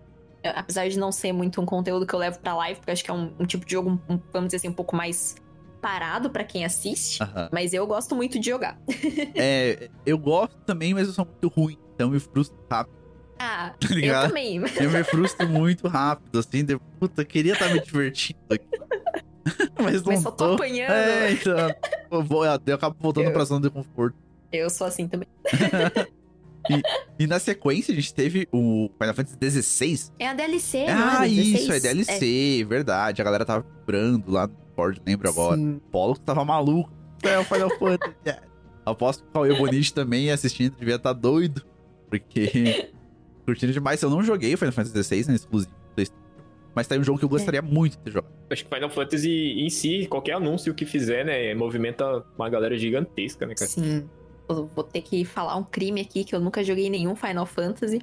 apesar 0.44 0.88
de 0.88 0.98
não 0.98 1.10
ser 1.12 1.32
muito 1.32 1.60
um 1.60 1.66
conteúdo 1.66 2.06
que 2.06 2.14
eu 2.14 2.18
levo 2.18 2.38
pra 2.40 2.54
live, 2.56 2.78
porque 2.80 2.90
acho 2.90 3.04
que 3.04 3.10
é 3.10 3.14
um, 3.14 3.32
um 3.38 3.44
tipo 3.46 3.64
de 3.66 3.72
jogo, 3.72 4.00
um- 4.08 4.20
vamos 4.32 4.48
dizer 4.48 4.56
assim, 4.56 4.68
um 4.68 4.72
pouco 4.72 4.94
mais 4.96 5.34
parado 5.80 6.28
pra 6.30 6.44
quem 6.44 6.64
assiste. 6.64 7.22
Aham. 7.22 7.48
Mas 7.52 7.72
eu 7.72 7.86
gosto 7.86 8.14
muito 8.14 8.38
de 8.38 8.50
jogar. 8.50 8.78
É, 9.34 9.88
eu 10.04 10.18
gosto 10.18 10.56
também, 10.66 10.92
mas 10.94 11.06
eu 11.06 11.12
sou 11.14 11.24
muito 11.26 11.48
ruim. 11.48 11.78
Então 11.94 12.10
me 12.10 12.18
frustro 12.20 12.56
rápido, 12.70 12.96
Ah, 13.38 13.72
tá 13.80 13.94
eu 13.94 14.28
também. 14.28 14.56
Eu 14.56 14.90
me 14.90 15.04
frustro 15.04 15.48
muito 15.48 15.88
rápido, 15.88 16.38
assim. 16.38 16.64
De, 16.64 16.78
puta, 16.98 17.24
queria 17.24 17.52
estar 17.54 17.68
me 17.72 17.80
divertindo 17.80 18.38
aqui. 18.50 18.64
mas 19.82 20.02
não 20.02 20.12
Mas 20.12 20.22
só 20.22 20.30
tô 20.30 20.48
tô. 20.48 20.54
apanhando. 20.54 20.90
É, 20.92 21.32
então. 21.32 21.56
Eu, 22.10 22.22
vou, 22.22 22.44
eu 22.44 22.74
acabo 22.74 22.96
voltando 23.00 23.26
Eu- 23.26 23.32
pra 23.32 23.44
zona 23.44 23.62
de 23.62 23.70
conforto. 23.70 24.16
Eu 24.52 24.68
sou 24.68 24.86
assim 24.86 25.06
também. 25.08 25.28
E 27.18 27.26
na 27.26 27.38
sequência, 27.38 27.92
a 27.92 27.94
gente 27.94 28.14
teve 28.14 28.48
o 28.52 28.90
Final 28.98 29.14
Fantasy 29.14 29.62
XVI. 29.62 30.12
É 30.18 30.28
a 30.28 30.34
DLC, 30.34 30.86
ah, 30.86 30.94
não 30.94 31.22
é? 31.22 31.28
16? 31.28 31.60
isso, 31.60 31.72
é 31.72 31.80
DLC, 31.80 32.66
verdade. 32.68 33.20
A 33.20 33.24
galera 33.24 33.44
tava 33.44 33.64
vibrando 33.78 34.30
lá 34.30 34.46
no 34.46 34.54
Discord, 34.54 35.02
lembro 35.06 35.28
agora. 35.28 35.56
Sim. 35.56 35.76
O 35.76 35.80
Polo 35.90 36.16
tava 36.18 36.44
maluco. 36.44 36.92
É 37.22 37.38
o 37.38 37.44
Final 37.44 37.70
Fantasy. 37.78 38.14
é. 38.24 38.38
Aposto 38.84 39.22
que 39.22 39.28
o 39.28 39.32
Cauê 39.32 39.54
Bonite 39.54 39.92
também 39.92 40.30
assistindo 40.30 40.74
devia 40.76 40.96
estar 40.96 41.12
doido. 41.12 41.62
Porque 42.08 42.90
curtindo 43.44 43.72
demais. 43.72 44.02
Eu 44.02 44.10
não 44.10 44.22
joguei 44.22 44.54
o 44.54 44.58
Final 44.58 44.72
Fantasy 44.72 45.04
XVI, 45.04 45.28
né? 45.28 45.34
Exclusivo. 45.34 45.80
Mas 46.74 46.86
tá 46.86 46.94
aí 46.94 47.00
um 47.00 47.04
jogo 47.04 47.18
que 47.18 47.24
eu 47.24 47.28
gostaria 47.28 47.60
muito 47.60 47.92
de 47.92 47.98
ter 47.98 48.10
jogado. 48.12 48.32
Acho 48.48 48.64
que 48.64 48.74
Final 48.74 48.90
Fantasy 48.90 49.54
em 49.58 49.68
si, 49.68 50.06
qualquer 50.06 50.34
anúncio 50.34 50.74
que 50.74 50.86
fizer, 50.86 51.24
né, 51.24 51.54
movimenta 51.54 52.24
uma 52.38 52.48
galera 52.48 52.76
gigantesca, 52.78 53.46
né, 53.46 53.54
cara? 53.54 53.70
Sim. 53.70 54.08
Eu 54.50 54.66
vou 54.74 54.84
ter 54.84 55.02
que 55.02 55.24
falar 55.24 55.56
um 55.56 55.64
crime 55.64 56.00
aqui 56.00 56.24
que 56.24 56.34
eu 56.34 56.40
nunca 56.40 56.62
joguei 56.64 56.90
nenhum 56.90 57.14
Final 57.14 57.46
Fantasy. 57.46 58.00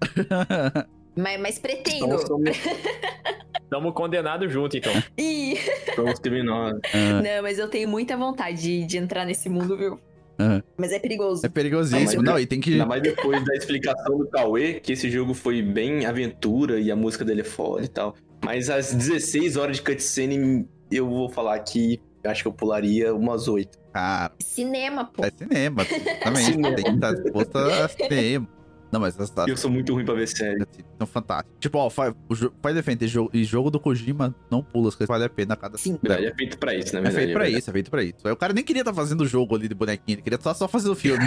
Mas, 1.18 1.40
mas 1.40 1.58
pretendo. 1.58 2.04
Então, 2.04 2.18
somos, 2.26 2.50
Tamo 3.70 3.92
condenados 3.94 4.52
junto, 4.52 4.76
então. 4.76 4.92
Ih, 5.16 5.56
somos 5.94 6.18
criminosos. 6.18 6.78
Ah, 6.92 7.22
não, 7.22 7.42
mas 7.42 7.58
eu 7.58 7.68
tenho 7.68 7.88
muita 7.88 8.16
vontade 8.18 8.60
de, 8.60 8.84
de 8.84 8.98
entrar 8.98 9.24
nesse 9.24 9.48
mundo, 9.48 9.76
viu? 9.78 9.98
Aham. 10.38 10.62
Mas 10.76 10.92
é 10.92 10.98
perigoso. 10.98 11.44
é 11.44 11.48
perigosíssimo. 11.48 12.22
Não, 12.22 12.34
Não, 12.34 12.38
e 12.38 12.46
tem 12.46 12.60
que. 12.60 12.72
Ainda 12.72 12.84
mais 12.84 13.02
depois 13.02 13.42
da 13.44 13.54
explicação 13.54 14.18
do 14.18 14.26
Cauê, 14.28 14.74
que 14.74 14.92
esse 14.92 15.10
jogo 15.10 15.32
foi 15.32 15.62
bem 15.62 16.04
aventura 16.04 16.78
e 16.78 16.90
a 16.90 16.96
música 16.96 17.24
dele 17.24 17.40
é 17.40 17.44
foda 17.44 17.84
e 17.84 17.88
tal. 17.88 18.14
Mas 18.44 18.68
às 18.68 18.92
16 18.92 19.56
horas 19.56 19.76
de 19.76 19.82
cutscene, 19.82 20.68
eu 20.90 21.08
vou 21.08 21.30
falar 21.30 21.58
que 21.60 21.98
eu 22.26 22.30
acho 22.30 22.42
que 22.42 22.48
eu 22.48 22.52
pularia 22.52 23.14
umas 23.14 23.48
8. 23.48 23.78
Cara, 23.92 24.32
Cinema, 24.40 25.04
pô. 25.06 25.24
é 25.24 25.30
cinema. 25.30 25.84
Também. 26.22 26.42
Cinema. 26.44 26.74
Tem 26.76 26.84
que 26.84 26.90
estar 26.90 27.12
disposto 27.14 27.56
a 27.56 27.88
cinema. 27.88 28.48
Não, 28.92 29.00
mas 29.00 29.18
as, 29.20 29.36
as 29.36 29.48
Eu 29.48 29.56
sou 29.56 29.68
muito 29.68 29.92
ruim 29.92 30.04
pra 30.04 30.14
ver 30.14 30.28
série. 30.28 30.58
cutscenes 30.60 30.86
são 30.96 31.06
fantásticas. 31.08 31.56
Tipo, 31.58 31.78
ó, 31.78 31.90
Fi- 31.90 32.14
o 32.28 32.34
jo- 32.36 32.52
Final 32.64 32.82
Fantasy 32.84 33.08
jogo, 33.08 33.30
e 33.34 33.42
jogo 33.42 33.68
do 33.68 33.80
Kojima 33.80 34.32
não 34.48 34.62
pula, 34.62 34.88
as 34.88 34.94
coisas 34.94 35.08
vale 35.12 35.24
a 35.24 35.28
pena 35.28 35.54
a 35.54 35.56
cada 35.56 35.76
Sim. 35.76 35.98
Verdade, 36.00 36.26
é 36.26 36.34
feito 36.34 36.56
pra 36.56 36.72
isso, 36.72 36.94
na 36.94 37.00
É 37.00 37.10
feito 37.10 37.32
pra 37.32 37.42
verdade. 37.42 37.58
isso, 37.58 37.68
é 37.68 37.72
feito 37.72 37.90
pra 37.90 38.02
isso. 38.04 38.18
Aí 38.24 38.32
o 38.32 38.36
cara 38.36 38.52
nem 38.52 38.62
queria 38.62 38.82
estar 38.82 38.94
fazendo 38.94 39.22
o 39.22 39.26
jogo 39.26 39.56
ali 39.56 39.66
de 39.66 39.74
bonequinho, 39.74 40.14
ele 40.14 40.22
queria 40.22 40.36
estar 40.36 40.54
só 40.54 40.68
fazendo 40.68 40.92
o 40.92 40.96
filme. 40.96 41.24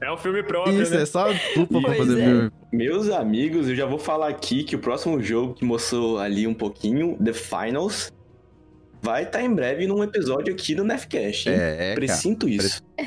É 0.00 0.12
um 0.12 0.16
filme 0.16 0.42
próprio, 0.42 0.82
Isso, 0.82 0.92
né? 0.94 1.02
é 1.02 1.06
só 1.06 1.28
dupla 1.54 1.80
pra 1.80 1.94
fazer 1.94 2.20
é. 2.20 2.24
filme. 2.24 2.50
Meus 2.72 3.08
amigos, 3.08 3.68
eu 3.68 3.76
já 3.76 3.86
vou 3.86 3.98
falar 3.98 4.28
aqui 4.28 4.64
que 4.64 4.74
o 4.74 4.78
próximo 4.78 5.22
jogo 5.22 5.54
que 5.54 5.64
mostrou 5.64 6.18
ali 6.18 6.46
um 6.46 6.54
pouquinho, 6.54 7.16
The 7.22 7.32
Finals, 7.32 8.12
vai 9.02 9.24
estar 9.24 9.42
em 9.42 9.52
breve 9.52 9.86
num 9.86 10.02
episódio 10.02 10.54
aqui 10.54 10.74
do 10.74 10.84
Nefcast. 10.84 11.48
hein? 11.48 11.54
É, 11.56 11.76
cara. 11.76 11.94
Presinto 11.96 12.48
isso. 12.48 12.82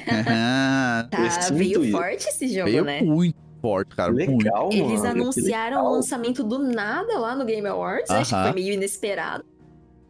Tá, 1.10 1.18
Presinto 1.18 1.54
veio 1.56 1.84
isso. 1.84 1.92
forte 1.98 2.28
esse 2.28 2.48
jogo, 2.48 2.70
Veio 2.70 2.84
né? 2.84 3.02
muito 3.02 3.38
forte, 3.62 3.96
cara. 3.96 4.12
Muito. 4.12 4.32
Legal, 4.44 4.70
mano. 4.72 4.90
Eles 4.90 5.04
anunciaram 5.04 5.78
o 5.78 5.80
legal. 5.80 5.94
lançamento 5.94 6.44
do 6.44 6.60
nada 6.60 7.18
lá 7.18 7.36
no 7.36 7.46
Game 7.46 7.68
Awards. 7.68 8.10
Acho 8.10 8.36
que 8.36 8.44
foi 8.44 8.54
meio 8.54 8.74
inesperado. 8.74 9.44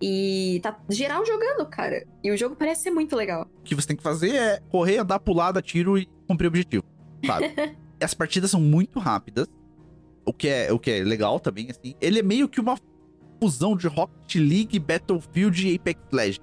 E 0.01 0.59
tá 0.61 0.77
geral 0.89 1.25
jogando, 1.25 1.65
cara. 1.67 2.05
E 2.23 2.29
o 2.31 2.38
jogo 2.38 2.55
parece 2.55 2.83
ser 2.83 2.91
muito 2.91 3.15
legal. 3.15 3.47
O 3.61 3.63
que 3.63 3.73
você 3.73 3.88
tem 3.88 3.95
que 3.95 4.03
fazer 4.03 4.36
é 4.36 4.59
correr, 4.69 4.97
andar, 4.97 5.19
pular, 5.19 5.51
dar 5.51 5.61
tiro 5.61 5.97
e 5.97 6.07
cumprir 6.27 6.47
o 6.47 6.49
objetivo, 6.49 6.83
sabe? 7.25 7.53
As 8.01 8.13
partidas 8.13 8.51
são 8.51 8.59
muito 8.59 8.99
rápidas, 8.99 9.47
o 10.25 10.33
que 10.33 10.47
é, 10.49 10.71
o 10.73 10.77
que 10.77 10.91
é 10.91 11.03
legal 11.03 11.39
também, 11.39 11.67
assim. 11.71 11.95
Ele 12.01 12.19
é 12.19 12.23
meio 12.23 12.47
que 12.49 12.59
uma 12.59 12.75
fusão 13.45 13.77
de 13.77 13.87
Rocket 13.87 14.35
League, 14.35 14.79
Battlefield 14.79 15.67
e 15.67 15.75
Apex 15.75 16.01
Legends, 16.11 16.41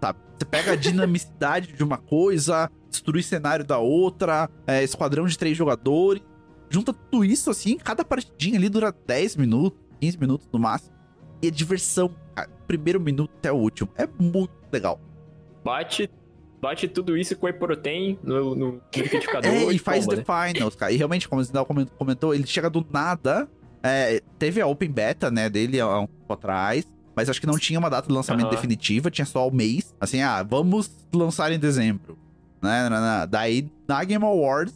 sabe? 0.00 0.18
Você 0.36 0.44
pega 0.44 0.72
a 0.72 0.76
dinamicidade 0.76 1.72
de 1.72 1.82
uma 1.82 1.96
coisa, 1.96 2.70
destrui 2.90 3.22
cenário 3.22 3.64
da 3.64 3.78
outra, 3.78 4.50
é, 4.66 4.84
esquadrão 4.84 5.26
de 5.26 5.38
três 5.38 5.56
jogadores, 5.56 6.22
junta 6.68 6.92
tudo 6.92 7.24
isso, 7.24 7.50
assim, 7.50 7.78
cada 7.78 8.04
partidinha 8.04 8.58
ali 8.58 8.68
dura 8.68 8.92
10 9.06 9.36
minutos, 9.36 9.78
15 10.00 10.18
minutos 10.18 10.48
no 10.52 10.58
máximo. 10.58 10.94
E 11.42 11.48
é 11.48 11.50
diversão, 11.50 12.14
cara. 12.34 12.50
Primeiro 12.66 13.00
minuto 13.00 13.30
até 13.38 13.50
o 13.50 13.56
último. 13.56 13.88
É 13.96 14.06
muito 14.06 14.52
legal. 14.70 15.00
Bate, 15.64 16.10
bate 16.60 16.88
tudo 16.88 17.16
isso 17.16 17.36
com 17.36 17.46
o 17.46 17.50
no, 18.22 18.54
no 18.54 18.80
liquidificador. 18.94 19.50
É, 19.50 19.72
e 19.72 19.78
faz 19.78 20.04
toma, 20.04 20.22
The 20.22 20.24
né? 20.32 20.52
Finals, 20.52 20.74
cara. 20.74 20.92
E 20.92 20.96
realmente, 20.96 21.26
como 21.28 21.40
o 21.40 21.44
Zindal 21.44 21.64
comen- 21.64 21.88
comentou, 21.98 22.34
ele 22.34 22.46
chega 22.46 22.68
do 22.68 22.86
nada. 22.92 23.48
É, 23.84 24.22
teve 24.38 24.62
a 24.62 24.66
Open 24.66 24.90
Beta, 24.90 25.30
né, 25.30 25.50
dele 25.50 25.78
há 25.78 26.00
um 26.00 26.06
tempo 26.06 26.32
atrás. 26.32 26.86
Mas 27.14 27.28
acho 27.28 27.40
que 27.40 27.46
não 27.46 27.58
tinha 27.58 27.78
uma 27.78 27.88
data 27.88 28.08
de 28.08 28.14
lançamento 28.14 28.46
Aham. 28.46 28.54
definitiva, 28.54 29.10
tinha 29.10 29.24
só 29.24 29.46
o 29.46 29.54
mês. 29.54 29.94
Assim, 30.00 30.20
ah, 30.20 30.42
vamos 30.42 30.90
lançar 31.14 31.52
em 31.52 31.58
dezembro. 31.58 32.18
Né. 32.60 32.88
Daí, 33.28 33.70
na 33.86 34.02
Game 34.02 34.24
Awards, 34.24 34.74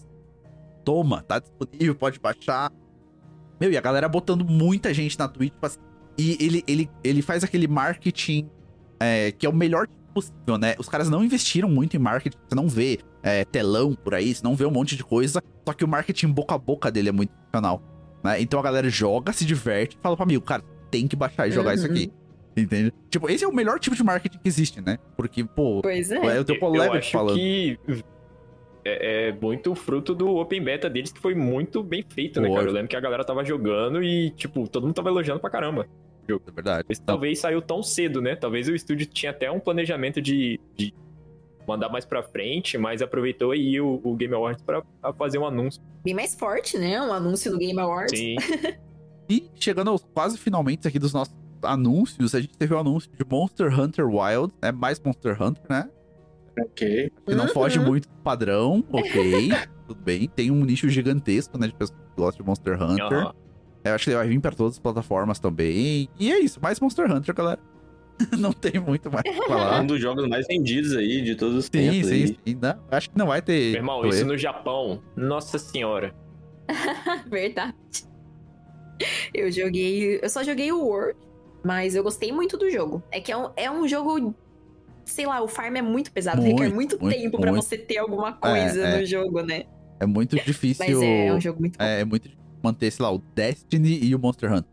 toma, 0.85 1.23
tá 1.23 1.41
disponível, 1.41 1.95
pode 1.97 2.21
baixar. 2.21 2.71
Meu, 3.61 3.73
e 3.73 3.77
a 3.77 3.81
galera 3.81 4.09
botando 4.09 4.45
muita 4.45 4.95
gente 4.95 5.19
na 5.19 5.27
Twitch. 5.27 5.53
tipo 5.53 5.67
assim, 5.67 5.81
E 6.17 6.37
ele, 6.41 6.63
ele, 6.69 6.91
ele 7.03 7.23
faz 7.23 7.43
aquele 7.43 7.67
marketing 7.67 8.49
é, 9.01 9.33
que 9.33 9.45
é 9.45 9.49
o 9.49 9.53
melhor 9.53 9.89
possível, 10.15 10.59
né? 10.59 10.77
Os 10.79 10.89
caras 10.89 11.11
não 11.11 11.25
investiram 11.25 11.69
muito 11.69 11.97
em 11.97 11.99
marketing, 11.99 12.37
você 12.49 12.55
não 12.55 12.69
vê 12.69 13.01
é, 13.23 13.45
telão 13.45 13.95
por 13.95 14.15
aí, 14.15 14.33
você 14.33 14.45
não 14.45 14.55
vê 14.55 14.65
um 14.65 14.71
monte 14.71 14.97
de 14.97 15.03
coisa, 15.03 15.43
só 15.67 15.73
que 15.73 15.85
o 15.85 15.89
marketing 15.89 16.29
boca 16.29 16.55
a 16.55 16.59
boca 16.59 16.91
dele 16.91 17.09
é 17.09 17.13
muito 17.13 17.33
funcional. 17.45 17.83
Né? 18.23 18.41
Então 18.41 18.59
a 18.59 18.63
galera 18.63 18.89
joga, 18.89 19.33
se 19.33 19.45
diverte 19.45 19.97
e 19.97 20.01
fala 20.03 20.17
pra 20.17 20.25
amigo, 20.25 20.43
cara, 20.45 20.63
tem 20.91 21.07
que 21.07 21.15
baixar 21.17 21.47
e 21.49 21.51
jogar 21.53 21.75
isso 21.75 21.87
Uhum. 21.87 21.93
aqui. 21.93 22.13
Entende? 22.57 22.93
Tipo, 23.09 23.31
esse 23.31 23.45
é 23.45 23.49
o 23.49 23.55
melhor 23.55 23.79
tipo 23.79 23.95
de 23.95 24.03
marketing 24.03 24.39
que 24.39 24.49
existe, 24.49 24.81
né? 24.81 24.99
Porque, 25.17 25.45
pô, 25.45 25.81
Pois 25.81 26.11
é. 26.11 26.17
é 26.37 26.41
o 26.41 26.45
teu 26.45 26.57
Eu 26.57 26.61
colega 26.61 26.99
acho 26.99 27.13
falando. 27.13 27.37
que 27.37 27.79
é, 28.85 29.29
é 29.29 29.33
muito 29.33 29.75
fruto 29.75 30.15
do 30.15 30.37
Open 30.37 30.63
Beta 30.63 30.89
deles, 30.91 31.13
que 31.13 31.21
foi 31.21 31.35
muito 31.35 31.83
bem 31.83 32.05
feito, 32.09 32.41
né, 32.41 32.49
cara? 32.53 32.67
Eu 32.69 32.73
lembro 32.73 32.89
que 32.89 32.97
a 32.97 33.01
galera 33.01 33.25
tava 33.25 33.45
jogando 33.45 34.03
e, 34.03 34.31
tipo, 34.31 34.67
todo 34.69 34.85
mundo 34.87 34.95
tava 34.95 35.09
elogiando 35.09 35.41
pra 35.41 35.51
caramba. 35.51 35.87
É 36.29 36.51
verdade. 36.53 36.85
Esse 36.91 37.01
talvez 37.03 37.39
saiu 37.39 37.63
tão 37.63 37.83
cedo, 37.83 38.21
né? 38.21 38.35
Talvez 38.37 38.69
o 38.69 38.75
estúdio 38.75 39.07
tinha 39.07 39.31
até 39.31 39.51
um 39.51 39.61
planejamento 39.61 40.21
de, 40.21 40.59
de 40.77 40.93
mandar 41.69 41.89
mais 41.91 42.05
pra 42.05 42.23
frente, 42.23 42.77
mas 42.79 43.01
aproveitou 43.03 43.51
aí 43.53 43.81
o, 43.81 44.01
o 44.03 44.17
Game 44.17 44.35
Awards 44.35 44.63
pra, 44.65 44.83
pra 45.01 45.13
fazer 45.13 45.39
um 45.39 45.47
anúncio. 45.47 45.81
Bem 46.03 46.15
mais 46.15 46.35
forte, 46.35 46.77
né? 46.79 47.01
Um 47.01 47.13
anúncio 47.13 47.51
do 47.53 47.59
Game 47.59 47.79
Awards. 47.79 48.19
Sim. 48.19 48.37
E 49.31 49.47
chegando 49.57 49.91
aos 49.91 50.03
quase 50.15 50.39
finalmente 50.39 50.89
aqui 50.89 50.99
dos 50.99 51.13
nossos 51.13 51.35
anúncios, 51.63 52.35
a 52.35 52.41
gente 52.41 52.57
teve 52.57 52.73
o 52.73 52.79
anúncio 52.79 53.11
de 53.13 53.23
Monster 53.31 53.79
Hunter 53.79 54.07
Wild, 54.09 54.51
é 54.63 54.73
mais 54.73 54.99
Monster 54.99 55.37
Hunter, 55.43 55.63
né? 55.69 55.87
Ok. 56.59 57.13
Que 57.27 57.35
não 57.35 57.45
Uhum. 57.45 57.51
foge 57.53 57.79
muito 57.79 58.09
do 58.09 58.15
padrão, 58.23 58.83
ok, 58.91 59.51
tudo 59.87 60.01
bem. 60.01 60.27
Tem 60.29 60.51
um 60.51 60.65
nicho 60.65 60.89
gigantesco, 60.89 61.59
né, 61.59 61.67
de 61.67 61.75
pessoas 61.75 61.99
que 62.01 62.17
gostam 62.17 62.43
de 62.43 62.49
Monster 62.49 62.83
Hunter. 62.83 63.19
Aham. 63.19 63.35
Eu 63.85 63.95
acho 63.95 64.05
que 64.05 64.11
ele 64.11 64.17
vai 64.17 64.29
vir 64.29 64.41
pra 64.41 64.51
todas 64.51 64.73
as 64.75 64.79
plataformas 64.79 65.39
também. 65.39 66.09
E 66.19 66.33
é 66.33 66.39
isso, 66.41 66.59
mais 66.63 66.81
Monster 66.81 67.13
Hunter, 67.13 67.35
galera. 67.35 67.61
não 68.39 68.53
tem 68.53 68.81
muito 68.81 69.11
mais 69.11 69.21
o 69.21 69.23
que 69.25 69.31
É 69.31 69.47
falar. 69.47 69.81
um 69.83 69.87
dos 69.87 70.01
jogos 70.01 70.27
mais 70.29 70.47
vendidos 70.47 70.95
aí 70.97 71.23
de 71.23 71.35
todos 71.35 71.57
os 71.57 71.65
Sim, 71.67 71.71
tempos. 71.71 72.09
sim, 72.09 72.15
aí. 72.15 72.29
sim. 72.29 72.59
Não, 72.61 72.79
acho 72.91 73.11
que 73.11 73.19
não 73.19 73.27
vai 73.27 73.41
ter. 73.43 73.71
Meu 73.73 73.81
irmão, 73.81 74.07
isso 74.07 74.25
no 74.27 74.37
Japão, 74.37 75.03
nossa 75.17 75.59
senhora. 75.59 76.15
Verdade. 77.31 77.75
Eu 79.33 79.51
joguei. 79.51 80.19
Eu 80.23 80.29
só 80.29 80.43
joguei 80.43 80.73
o 80.73 80.83
World, 80.85 81.19
mas 81.65 81.95
eu 81.95 82.03
gostei 82.03 82.33
muito 82.33 82.57
do 82.57 82.69
jogo. 82.71 83.03
É 83.11 83.21
que 83.21 83.31
é 83.31 83.37
um, 83.37 83.51
é 83.57 83.71
um 83.71 83.87
jogo. 83.87 84.35
Sei 85.05 85.25
lá, 85.27 85.41
o 85.41 85.49
farm 85.49 85.75
é 85.77 85.81
muito 85.83 86.13
pesado, 86.13 86.43
Muito, 86.43 86.59
requer 86.61 86.75
muito, 86.75 87.01
muito, 87.01 87.17
tempo 87.17 87.41
pra 87.41 87.51
muito. 87.51 87.65
você 87.65 87.79
ter 87.79 87.97
alguma 87.97 88.33
coisa 88.35 88.87
É, 88.87 88.95
é. 88.97 88.99
no 89.01 89.07
jogo, 89.07 89.41
né? 89.41 89.65
É 90.01 90.05
muito 90.05 90.37
difícil. 90.37 90.85
Mas 90.87 91.03
é 91.03 91.33
um 91.33 91.41
jogo 91.41 91.61
muito 91.61 91.79
bom. 91.79 91.85
é, 91.85 92.01
é 92.01 92.05
muito 92.05 92.25
difícil 92.25 92.39
manter, 92.63 92.91
sei 92.91 93.03
lá, 93.05 93.11
o 93.15 93.19
Destiny 93.35 94.01
e 94.05 94.15
o 94.15 94.19
Monster 94.19 94.53
Hunter. 94.53 94.71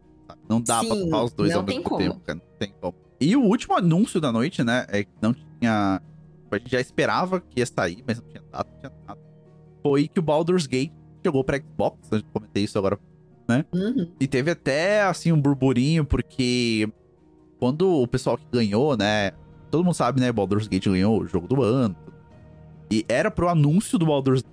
Não 0.49 0.59
dá 0.61 0.83
pra 0.83 0.93
Sim, 0.95 1.05
tocar 1.05 1.23
os 1.23 1.33
dois 1.33 1.53
ao 1.53 1.63
mesmo 1.63 1.97
tempo, 1.97 2.19
cara. 2.19 2.39
Não 2.39 2.57
tem 2.59 2.73
como. 2.81 2.95
E 3.19 3.35
o 3.35 3.41
último 3.41 3.75
anúncio 3.75 4.19
da 4.19 4.31
noite, 4.31 4.63
né? 4.63 4.85
É 4.89 5.03
que 5.03 5.11
não 5.21 5.33
tinha. 5.33 6.01
A 6.51 6.57
gente 6.57 6.71
já 6.71 6.79
esperava 6.79 7.41
que 7.41 7.59
ia 7.59 7.65
sair, 7.65 8.03
mas 8.07 8.19
não 8.21 8.27
tinha 8.27 8.43
data, 8.51 8.69
não 8.71 8.79
tinha 8.79 8.91
nada. 9.07 9.19
Foi 9.81 10.07
que 10.07 10.19
o 10.19 10.23
Baldur's 10.23 10.67
Gate 10.67 10.91
chegou 11.23 11.43
pra 11.43 11.57
Xbox. 11.57 11.97
Eu 12.11 12.23
comentei 12.31 12.63
isso 12.63 12.77
agora 12.77 12.99
Uhum. 13.73 14.11
E 14.19 14.27
teve 14.27 14.51
até, 14.51 15.03
assim, 15.03 15.31
um 15.31 15.39
burburinho, 15.39 16.03
porque 16.03 16.89
quando 17.59 18.01
o 18.01 18.07
pessoal 18.07 18.37
que 18.37 18.45
ganhou, 18.51 18.97
né? 18.97 19.31
Todo 19.69 19.83
mundo 19.83 19.93
sabe, 19.93 20.19
né? 20.19 20.31
Baldur's 20.31 20.67
Gate 20.67 20.85
ganhou 20.85 21.21
o 21.21 21.27
jogo 21.27 21.47
do 21.47 21.61
ano. 21.61 21.95
E 22.89 23.05
era 23.07 23.29
pro 23.29 23.49
anúncio 23.49 23.97
do 23.97 24.05
Baldur's 24.05 24.43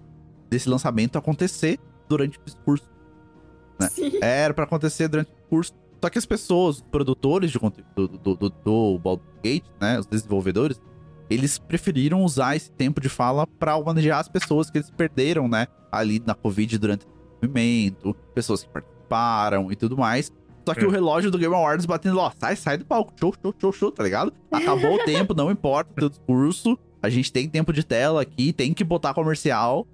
desse 0.48 0.68
lançamento 0.68 1.16
acontecer 1.16 1.78
durante 2.08 2.38
o 2.38 2.42
discurso. 2.44 2.88
Né? 3.78 3.88
Era 4.20 4.54
pra 4.54 4.64
acontecer 4.64 5.08
durante 5.08 5.30
o 5.30 5.36
discurso. 5.36 5.74
Só 6.02 6.10
que 6.10 6.18
as 6.18 6.26
pessoas, 6.26 6.80
produtores 6.80 7.50
de 7.50 7.58
conteúdo 7.58 7.88
do, 7.94 8.08
do, 8.08 8.50
do, 8.50 8.98
do 8.98 9.20
Gate, 9.42 9.64
né? 9.80 9.98
Os 10.00 10.06
desenvolvedores, 10.06 10.80
eles 11.30 11.58
preferiram 11.58 12.24
usar 12.24 12.56
esse 12.56 12.70
tempo 12.72 13.00
de 13.00 13.08
fala 13.08 13.46
pra 13.46 13.76
homenagear 13.76 14.18
as 14.18 14.28
pessoas 14.28 14.68
que 14.70 14.78
eles 14.78 14.90
perderam, 14.90 15.46
né? 15.48 15.66
Ali 15.90 16.20
na 16.26 16.34
Covid 16.34 16.76
durante 16.78 17.06
o 17.06 17.08
movimento, 17.40 18.14
pessoas 18.34 18.62
que 18.64 18.68
participaram 18.70 19.70
e 19.70 19.76
tudo 19.76 19.96
mais. 19.96 20.32
Só 20.66 20.74
que 20.74 20.84
É. 20.84 20.86
o 20.86 20.90
relógio 20.90 21.30
do 21.30 21.38
Game 21.38 21.54
Awards 21.54 21.86
batendo, 21.86 22.18
ó, 22.18 22.30
sai, 22.38 22.56
sai 22.56 22.78
do 22.78 22.84
palco, 22.84 23.12
show, 23.18 23.34
show, 23.42 23.54
show, 23.60 23.72
show, 23.72 23.92
tá 23.92 24.02
ligado? 24.02 24.32
Acabou 24.50 24.94
o 24.94 24.98
tempo, 25.06 25.34
não 25.34 25.50
importa 25.50 25.90
o 25.92 25.94
teu 25.94 26.08
discurso, 26.08 26.78
a 27.02 27.08
gente 27.08 27.32
tem 27.32 27.48
tempo 27.48 27.72
de 27.72 27.84
tela 27.84 28.22
aqui, 28.22 28.52
tem 28.52 28.72
que 28.74 28.82
botar 28.84 29.14
comercial. 29.14 29.86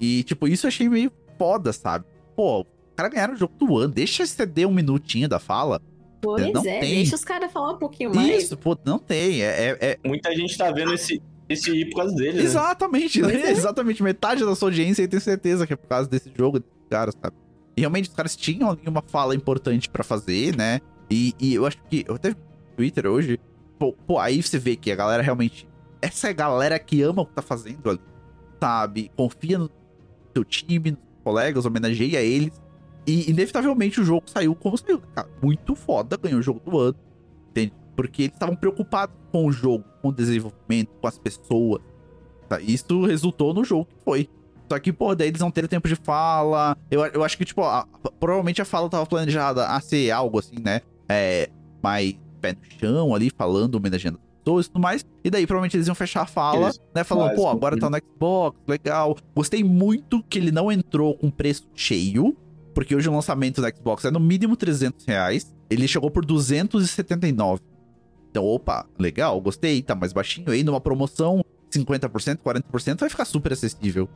E, 0.00 0.22
tipo, 0.24 0.48
isso 0.48 0.66
eu 0.66 0.68
achei 0.68 0.88
meio 0.88 1.10
foda, 1.38 1.72
sabe? 1.72 2.04
Pô, 2.36 2.64
cara 2.96 3.08
ganharam 3.08 3.34
o 3.34 3.36
jogo 3.36 3.54
do 3.58 3.76
ano, 3.78 3.92
deixa 3.92 4.22
exceder 4.22 4.66
um 4.68 4.72
minutinho 4.72 5.28
da 5.28 5.38
fala. 5.38 5.80
Pois 6.20 6.52
Não 6.52 6.60
é, 6.60 6.78
tem. 6.80 6.94
deixa 6.96 7.16
os 7.16 7.24
caras 7.24 7.50
falar 7.52 7.72
um 7.72 7.78
pouquinho 7.78 8.14
mais. 8.14 8.44
Isso, 8.44 8.56
pô, 8.56 8.78
não 8.84 8.98
tem, 8.98 9.42
é- 9.42 9.76
é, 9.80 9.98
é 10.04 10.08
Muita 10.08 10.32
gente 10.34 10.56
tá 10.56 10.70
vendo 10.70 10.94
esse, 10.94 11.20
esse 11.48 11.70
aí 11.70 11.84
por 11.90 11.96
causa 11.96 12.14
dele, 12.14 12.38
né? 12.38 12.44
Exatamente, 12.44 13.20
né? 13.20 13.34
é. 13.34 13.50
Exatamente. 13.50 14.02
Metade 14.02 14.44
da 14.44 14.54
sua 14.54 14.68
audiência 14.68 15.02
eu 15.02 15.08
tenho 15.08 15.20
certeza 15.20 15.66
que 15.66 15.72
é 15.72 15.76
por 15.76 15.88
causa 15.88 16.08
desse 16.08 16.30
jogo, 16.36 16.60
desses 16.60 16.74
caras, 16.88 17.14
sabe? 17.20 17.34
E 17.76 17.80
realmente 17.80 18.08
os 18.08 18.14
caras 18.14 18.36
tinham 18.36 18.70
ali 18.70 18.82
uma 18.86 19.02
fala 19.02 19.34
importante 19.34 19.88
pra 19.90 20.04
fazer, 20.04 20.56
né? 20.56 20.80
E, 21.10 21.34
e 21.40 21.54
eu 21.54 21.66
acho 21.66 21.78
que. 21.90 22.04
Eu 22.06 22.14
até 22.14 22.30
vi 22.30 22.36
no 22.36 22.76
Twitter 22.76 23.06
hoje. 23.06 23.40
Pô, 23.78 23.92
pô, 23.92 24.18
aí 24.20 24.40
você 24.40 24.58
vê 24.58 24.76
que 24.76 24.92
a 24.92 24.96
galera 24.96 25.22
realmente. 25.22 25.66
Essa 26.00 26.28
é 26.28 26.30
a 26.30 26.34
galera 26.34 26.78
que 26.78 27.02
ama 27.02 27.22
o 27.22 27.26
que 27.26 27.32
tá 27.32 27.42
fazendo 27.42 27.90
ali, 27.90 28.00
sabe? 28.60 29.10
Confia 29.16 29.58
no 29.58 29.68
seu 30.34 30.44
time, 30.44 30.92
nos 30.92 31.00
colegas, 31.24 31.66
homenageia 31.66 32.20
eles. 32.20 32.52
E 33.06 33.30
inevitavelmente 33.30 34.00
o 34.00 34.04
jogo 34.04 34.24
saiu 34.26 34.54
como 34.54 34.76
saiu, 34.78 34.98
né, 34.98 35.06
cara? 35.14 35.28
Muito 35.42 35.74
foda, 35.74 36.16
ganhou 36.16 36.38
o 36.38 36.42
jogo 36.42 36.60
do 36.68 36.78
ano. 36.78 36.96
Entende? 37.50 37.72
Porque 37.96 38.22
eles 38.22 38.34
estavam 38.34 38.54
preocupados 38.56 39.14
com 39.30 39.46
o 39.46 39.52
jogo, 39.52 39.84
com 40.00 40.08
o 40.08 40.12
desenvolvimento, 40.12 40.90
com 41.00 41.06
as 41.06 41.18
pessoas. 41.18 41.82
Tá? 42.48 42.60
Isso 42.60 43.04
resultou 43.04 43.52
no 43.52 43.64
jogo 43.64 43.86
que 43.86 44.04
foi. 44.04 44.28
Só 44.70 44.78
que, 44.78 44.92
pô, 44.92 45.14
daí 45.14 45.28
eles 45.28 45.40
não 45.40 45.50
teram 45.50 45.68
tempo 45.68 45.86
de 45.88 45.96
fala. 45.96 46.76
Eu, 46.90 47.04
eu 47.06 47.22
acho 47.24 47.36
que, 47.36 47.44
tipo, 47.44 47.62
a- 47.62 47.86
provavelmente 48.18 48.62
a 48.62 48.64
fala 48.64 48.88
tava 48.88 49.04
planejada 49.04 49.66
a 49.66 49.80
ser 49.80 50.10
algo 50.10 50.38
assim, 50.38 50.56
né? 50.64 50.80
É, 51.08 51.50
mais 51.82 52.14
pé 52.40 52.52
no 52.52 52.58
chão 52.80 53.14
ali, 53.14 53.30
falando, 53.36 53.74
homenageando 53.74 54.18
as 54.18 54.38
pessoas 54.42 54.66
e 54.66 54.68
tudo 54.70 54.80
mais. 54.80 55.04
E 55.22 55.28
daí 55.30 55.46
provavelmente 55.46 55.76
eles 55.76 55.86
iam 55.88 55.94
fechar 55.94 56.22
a 56.22 56.26
fala, 56.26 56.66
Eles 56.66 56.80
né? 56.94 57.04
Falando, 57.04 57.34
pô, 57.34 57.48
agora 57.48 57.78
tá 57.78 57.90
no 57.90 57.98
Xbox, 57.98 58.58
legal. 58.66 59.16
Gostei 59.36 59.62
muito 59.62 60.22
que 60.22 60.38
ele 60.38 60.50
não 60.50 60.72
entrou 60.72 61.14
com 61.16 61.30
preço 61.30 61.66
cheio, 61.74 62.34
porque 62.74 62.94
hoje 62.94 63.08
o 63.08 63.12
lançamento 63.12 63.60
do 63.60 63.76
Xbox 63.76 64.04
é 64.04 64.10
no 64.10 64.20
mínimo 64.20 64.56
300 64.56 65.04
reais. 65.06 65.54
Ele 65.70 65.86
chegou 65.88 66.10
por 66.10 66.24
279. 66.24 67.60
Então, 68.30 68.44
opa, 68.44 68.86
legal, 68.98 69.40
gostei, 69.40 69.82
tá 69.82 69.94
mais 69.94 70.12
baixinho 70.12 70.50
aí, 70.50 70.64
numa 70.64 70.80
promoção 70.80 71.44
50%, 71.70 72.38
40%, 72.38 73.00
vai 73.00 73.10
ficar 73.10 73.24
super 73.24 73.52
acessível. 73.52 74.08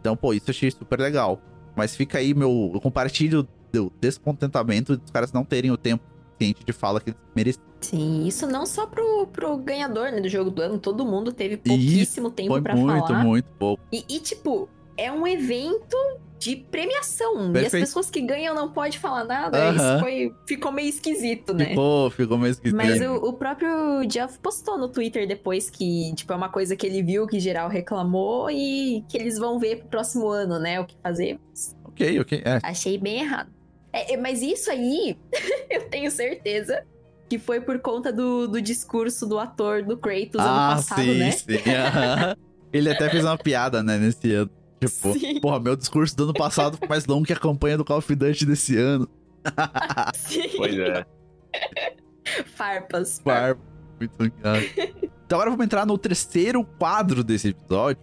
Então, 0.00 0.16
pô, 0.16 0.32
isso 0.32 0.46
eu 0.48 0.52
achei 0.52 0.70
super 0.70 0.98
legal. 0.98 1.40
Mas 1.76 1.94
fica 1.94 2.18
aí 2.18 2.34
meu. 2.34 2.70
Eu 2.74 2.80
compartilho 2.80 3.46
do 3.72 3.92
descontentamento 4.00 4.96
dos 4.96 5.10
caras 5.10 5.32
não 5.32 5.44
terem 5.44 5.70
o 5.70 5.76
tempo 5.76 6.02
suficiente 6.32 6.64
de 6.64 6.72
fala 6.72 7.00
que 7.00 7.10
eles 7.10 7.20
mereciam. 7.34 7.64
Sim, 7.80 8.26
isso 8.26 8.46
não 8.46 8.66
só 8.66 8.86
pro, 8.86 9.26
pro 9.28 9.56
ganhador 9.56 10.10
né, 10.10 10.20
do 10.20 10.28
jogo 10.28 10.50
do 10.50 10.60
ano, 10.60 10.78
todo 10.78 11.04
mundo 11.04 11.32
teve 11.32 11.56
pouquíssimo 11.56 12.30
tempo 12.30 12.48
Foi 12.50 12.60
pra 12.60 12.74
muito, 12.74 13.06
falar. 13.06 13.24
muito 13.24 13.46
pouco. 13.58 13.82
E, 13.92 14.04
e, 14.08 14.18
tipo, 14.18 14.68
é 14.96 15.10
um 15.10 15.26
evento 15.26 15.96
de 16.40 16.56
premiação. 16.56 17.34
E 17.36 17.46
as 17.48 17.52
Perfeito. 17.52 17.84
pessoas 17.84 18.10
que 18.10 18.22
ganham 18.22 18.54
não 18.54 18.72
podem 18.72 18.98
falar 18.98 19.24
nada. 19.24 19.58
Aham. 19.58 19.76
Isso 19.76 20.00
foi, 20.00 20.34
ficou 20.46 20.72
meio 20.72 20.88
esquisito, 20.88 21.52
né? 21.52 21.66
Ficou, 21.66 22.10
ficou 22.10 22.38
meio 22.38 22.50
esquisito. 22.50 22.76
Mas 22.76 22.98
o, 23.02 23.16
o 23.16 23.32
próprio 23.34 24.06
Jeff 24.06 24.38
postou 24.38 24.78
no 24.78 24.88
Twitter 24.88 25.28
depois 25.28 25.68
que, 25.68 26.14
tipo, 26.14 26.32
é 26.32 26.36
uma 26.36 26.48
coisa 26.48 26.74
que 26.74 26.86
ele 26.86 27.02
viu 27.02 27.26
que 27.26 27.38
geral 27.38 27.68
reclamou 27.68 28.50
e 28.50 29.04
que 29.06 29.18
eles 29.18 29.38
vão 29.38 29.58
ver 29.58 29.80
pro 29.80 29.88
próximo 29.88 30.28
ano, 30.28 30.58
né? 30.58 30.80
O 30.80 30.86
que 30.86 30.96
fazer. 31.02 31.38
Ok, 31.84 32.20
ok. 32.20 32.42
É. 32.42 32.58
Achei 32.62 32.96
bem 32.96 33.20
errado. 33.20 33.52
É, 33.92 34.14
é, 34.14 34.16
mas 34.16 34.40
isso 34.40 34.70
aí, 34.70 35.18
eu 35.68 35.90
tenho 35.90 36.10
certeza 36.10 36.84
que 37.28 37.38
foi 37.38 37.60
por 37.60 37.78
conta 37.80 38.10
do, 38.10 38.48
do 38.48 38.62
discurso 38.62 39.26
do 39.26 39.38
ator 39.38 39.84
do 39.84 39.98
Kratos 39.98 40.40
ano 40.40 40.48
ah, 40.48 40.72
passado, 40.76 41.02
sim, 41.02 41.18
né? 41.18 41.30
sim. 41.32 41.46
aham. 41.68 42.36
Ele 42.72 42.90
até 42.90 43.10
fez 43.10 43.24
uma 43.24 43.36
piada, 43.36 43.82
né, 43.82 43.98
nesse 43.98 44.32
ano. 44.32 44.50
Tipo, 44.80 45.12
Sim. 45.12 45.40
porra, 45.40 45.60
meu 45.60 45.76
discurso 45.76 46.16
do 46.16 46.24
ano 46.24 46.32
passado 46.32 46.78
foi 46.78 46.88
mais 46.88 47.04
longo 47.06 47.26
que 47.26 47.32
a 47.32 47.36
campanha 47.36 47.76
do 47.76 47.84
Call 47.84 47.98
of 47.98 48.14
Duty 48.14 48.46
desse 48.46 48.76
ano. 48.76 49.06
Sim. 50.14 50.48
Pois 50.56 50.78
é. 50.78 51.06
Farpas. 52.54 53.20
Barba. 53.22 53.60
Muito 53.98 54.18
legal. 54.18 54.56
Então 55.26 55.38
agora 55.38 55.50
vamos 55.50 55.64
entrar 55.64 55.86
no 55.86 55.98
terceiro 55.98 56.64
quadro 56.64 57.22
desse 57.22 57.48
episódio, 57.48 58.02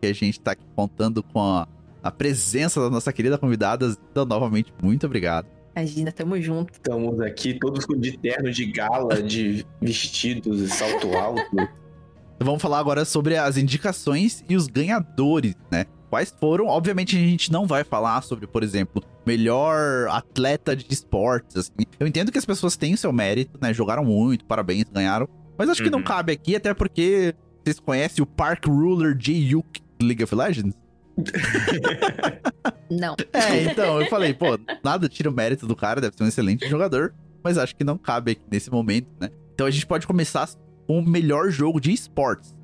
que 0.00 0.06
a 0.06 0.12
gente 0.12 0.38
tá 0.38 0.52
aqui 0.52 0.64
contando 0.76 1.22
com 1.22 1.40
a, 1.40 1.66
a 2.02 2.10
presença 2.10 2.80
da 2.80 2.90
nossa 2.90 3.12
querida 3.12 3.38
convidada. 3.38 3.96
Então, 4.10 4.24
novamente, 4.24 4.72
muito 4.82 5.06
obrigado. 5.06 5.46
Imagina, 5.74 6.12
tamo 6.12 6.40
junto. 6.40 6.74
Estamos 6.74 7.20
aqui 7.20 7.54
todos 7.58 7.86
de 7.86 8.18
terno 8.18 8.50
de 8.50 8.66
gala, 8.66 9.22
de 9.22 9.64
vestidos 9.80 10.60
e 10.60 10.68
salto 10.68 11.16
alto. 11.16 11.40
Então, 11.52 12.46
vamos 12.46 12.60
falar 12.60 12.78
agora 12.78 13.04
sobre 13.04 13.36
as 13.36 13.56
indicações 13.56 14.44
e 14.48 14.56
os 14.56 14.66
ganhadores, 14.66 15.54
né? 15.70 15.86
Quais 16.10 16.34
foram? 16.40 16.66
Obviamente 16.66 17.16
a 17.16 17.20
gente 17.20 17.52
não 17.52 17.66
vai 17.66 17.84
falar 17.84 18.22
sobre, 18.22 18.46
por 18.46 18.62
exemplo, 18.62 19.02
melhor 19.26 20.08
atleta 20.08 20.74
de 20.74 20.86
esportes. 20.90 21.56
Assim. 21.56 21.72
Eu 22.00 22.06
entendo 22.06 22.32
que 22.32 22.38
as 22.38 22.46
pessoas 22.46 22.76
têm 22.76 22.94
o 22.94 22.98
seu 22.98 23.12
mérito, 23.12 23.58
né? 23.60 23.74
Jogaram 23.74 24.04
muito, 24.04 24.44
parabéns, 24.46 24.84
ganharam. 24.90 25.28
Mas 25.56 25.68
acho 25.68 25.82
que 25.82 25.90
não 25.90 25.98
Uhum. 25.98 26.04
cabe 26.04 26.32
aqui, 26.32 26.56
até 26.56 26.72
porque 26.72 27.34
vocês 27.62 27.78
conhecem 27.80 28.22
o 28.22 28.26
Park 28.26 28.66
Ruler 28.66 29.14
J-Yuk 29.14 29.82
League 30.00 30.22
of 30.24 30.34
Legends? 30.34 30.74
Não. 32.90 33.14
É, 33.32 33.64
então, 33.64 34.00
eu 34.00 34.08
falei, 34.08 34.32
pô, 34.32 34.58
nada 34.82 35.08
tira 35.08 35.28
o 35.28 35.32
mérito 35.32 35.66
do 35.66 35.76
cara, 35.76 36.00
deve 36.00 36.16
ser 36.16 36.22
um 36.24 36.28
excelente 36.28 36.66
jogador, 36.68 37.14
mas 37.42 37.58
acho 37.58 37.76
que 37.76 37.84
não 37.84 37.98
cabe 37.98 38.32
aqui 38.32 38.42
nesse 38.50 38.70
momento, 38.70 39.08
né? 39.20 39.28
Então 39.54 39.66
a 39.66 39.70
gente 39.70 39.86
pode 39.86 40.06
começar 40.06 40.48
com 40.86 41.00
o 41.00 41.06
melhor 41.06 41.50
jogo 41.50 41.80
de 41.80 41.92
esportes. 41.92 42.56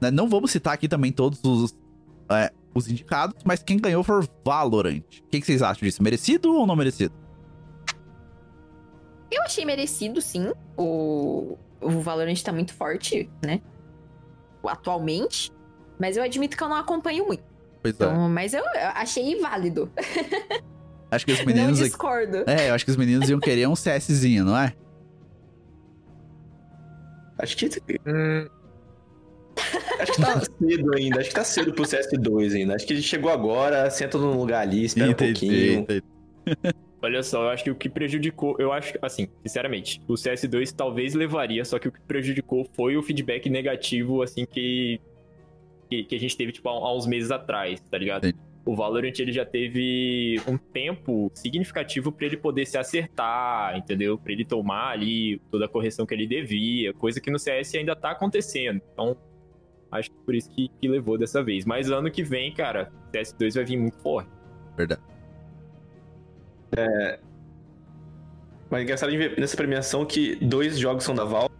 Né? 0.00 0.10
Não 0.10 0.28
vamos 0.28 0.50
citar 0.50 0.72
aqui 0.74 0.88
também 0.88 1.12
todos 1.12 1.38
os, 1.44 1.76
é, 2.30 2.50
os 2.74 2.88
indicados, 2.88 3.42
mas 3.44 3.62
quem 3.62 3.76
ganhou 3.78 4.02
foi 4.04 4.26
Valorant. 4.44 4.98
O 5.00 5.28
que, 5.28 5.40
que 5.40 5.46
vocês 5.46 5.62
acham 5.62 5.86
disso? 5.86 6.02
Merecido 6.02 6.54
ou 6.54 6.66
não 6.66 6.76
merecido? 6.76 7.14
Eu 9.30 9.42
achei 9.42 9.64
merecido, 9.64 10.20
sim. 10.22 10.52
O, 10.76 11.58
o 11.80 11.90
Valorant 12.00 12.40
tá 12.42 12.52
muito 12.52 12.72
forte, 12.74 13.28
né? 13.44 13.60
Atualmente. 14.64 15.52
Mas 15.98 16.16
eu 16.16 16.22
admito 16.22 16.56
que 16.56 16.62
eu 16.62 16.68
não 16.68 16.76
acompanho 16.76 17.26
muito. 17.26 17.42
Pois 17.82 17.94
é. 17.94 18.04
Então, 18.04 18.28
mas 18.28 18.54
eu, 18.54 18.60
eu 18.62 18.88
achei 18.94 19.38
válido. 19.40 19.90
Acho 21.10 21.24
que 21.24 21.32
os 21.32 21.38
não 21.38 21.46
meninos. 21.46 21.78
aqui- 21.80 21.88
discordo. 21.88 22.44
É, 22.46 22.68
eu 22.68 22.74
acho 22.74 22.84
que 22.84 22.90
os 22.90 22.96
meninos 22.98 23.30
iam 23.30 23.40
querer 23.40 23.66
um 23.66 23.72
CSzinho, 23.72 24.44
não 24.44 24.54
é? 24.54 24.74
Acho 27.38 27.56
que. 27.56 27.66
Hum, 28.06 28.46
Acho 29.98 30.12
que 30.12 30.20
tá 30.20 30.40
cedo 30.40 30.94
ainda. 30.94 31.20
Acho 31.20 31.28
que 31.28 31.34
tá 31.34 31.44
cedo 31.44 31.72
pro 31.72 31.84
CS2 31.84 32.54
ainda. 32.54 32.74
Acho 32.74 32.86
que 32.86 32.92
ele 32.92 33.02
chegou 33.02 33.30
agora, 33.30 33.90
senta 33.90 34.18
num 34.18 34.36
lugar 34.36 34.62
ali, 34.62 34.84
espera 34.84 35.10
um 35.10 35.14
pouquinho. 35.14 35.80
entendi. 35.80 36.02
olha 37.00 37.22
só, 37.22 37.44
eu 37.44 37.48
acho 37.50 37.64
que 37.64 37.70
o 37.70 37.74
que 37.74 37.88
prejudicou, 37.88 38.56
eu 38.58 38.72
acho, 38.72 38.94
assim, 39.00 39.28
sinceramente, 39.42 40.00
o 40.08 40.14
CS2 40.14 40.74
talvez 40.74 41.14
levaria, 41.14 41.64
só 41.64 41.78
que 41.78 41.88
o 41.88 41.92
que 41.92 42.00
prejudicou 42.00 42.68
foi 42.74 42.96
o 42.96 43.02
feedback 43.02 43.48
negativo, 43.48 44.22
assim, 44.22 44.44
que, 44.44 45.00
que, 45.88 46.04
que 46.04 46.14
a 46.14 46.20
gente 46.20 46.36
teve, 46.36 46.52
tipo, 46.52 46.68
há, 46.68 46.96
uns 46.96 47.06
meses 47.06 47.30
atrás, 47.30 47.80
tá 47.80 47.98
ligado? 47.98 48.26
Entendi. 48.26 48.48
O 48.64 48.76
Valorant, 48.76 49.18
ele 49.18 49.32
já 49.32 49.46
teve 49.46 50.38
um 50.46 50.58
tempo 50.58 51.30
significativo 51.34 52.12
pra 52.12 52.26
ele 52.26 52.36
poder 52.36 52.66
se 52.66 52.76
acertar, 52.76 53.78
entendeu? 53.78 54.18
Pra 54.18 54.30
ele 54.30 54.44
tomar 54.44 54.90
ali 54.90 55.40
toda 55.50 55.64
a 55.64 55.68
correção 55.68 56.04
que 56.04 56.12
ele 56.12 56.26
devia, 56.26 56.92
coisa 56.92 57.18
que 57.18 57.30
no 57.30 57.38
CS 57.38 57.76
ainda 57.76 57.96
tá 57.96 58.10
acontecendo. 58.10 58.82
Então, 58.92 59.16
acho 59.90 60.10
que 60.10 60.16
por 60.24 60.34
isso 60.34 60.50
que, 60.50 60.70
que 60.80 60.88
levou 60.88 61.18
dessa 61.18 61.42
vez. 61.42 61.64
Mas 61.64 61.90
ano 61.90 62.10
que 62.10 62.22
vem, 62.22 62.52
cara, 62.52 62.90
CS2 63.12 63.54
vai 63.54 63.64
vir 63.64 63.76
muito 63.76 63.98
forte. 63.98 64.30
Verdade. 64.76 65.00
Mas 68.70 68.80
é 68.80 68.82
engraçado 68.82 69.10
de 69.10 69.16
ver 69.16 69.38
nessa 69.38 69.56
premiação 69.56 70.04
que 70.04 70.36
dois 70.36 70.78
jogos 70.78 71.04
são 71.04 71.14
da 71.14 71.24
Valve 71.24 71.54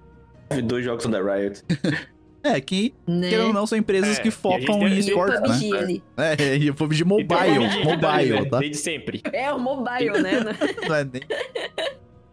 e 0.51 0.62
dois 0.62 0.85
jogos 0.85 1.03
são 1.03 1.11
da 1.11 1.20
Riot. 1.20 1.62
É, 2.41 2.61
que, 2.61 2.95
Né? 3.05 3.31
querendo 3.31 3.49
ou 3.49 3.53
não, 3.53 3.66
são 3.66 3.76
empresas 3.76 4.16
É, 4.16 4.22
que 4.22 4.31
focam 4.31 4.87
em 4.87 4.99
esportes, 4.99 5.41
né? 5.61 5.79
Ali. 5.79 6.03
É, 6.16 6.57
e 6.57 6.70
o 6.70 6.74
PUBG 6.74 7.05
Mobile, 7.05 7.29
PUBG, 7.29 7.85
mobile, 7.85 8.41
né? 8.41 8.49
tá? 8.49 8.59
Desde 8.61 8.76
sempre. 8.76 9.20
É, 9.33 9.53
o 9.53 9.59
mobile, 9.59 10.22
né? 10.22 10.33
Não 10.89 10.95
é 10.95 11.05
nem 11.05 11.22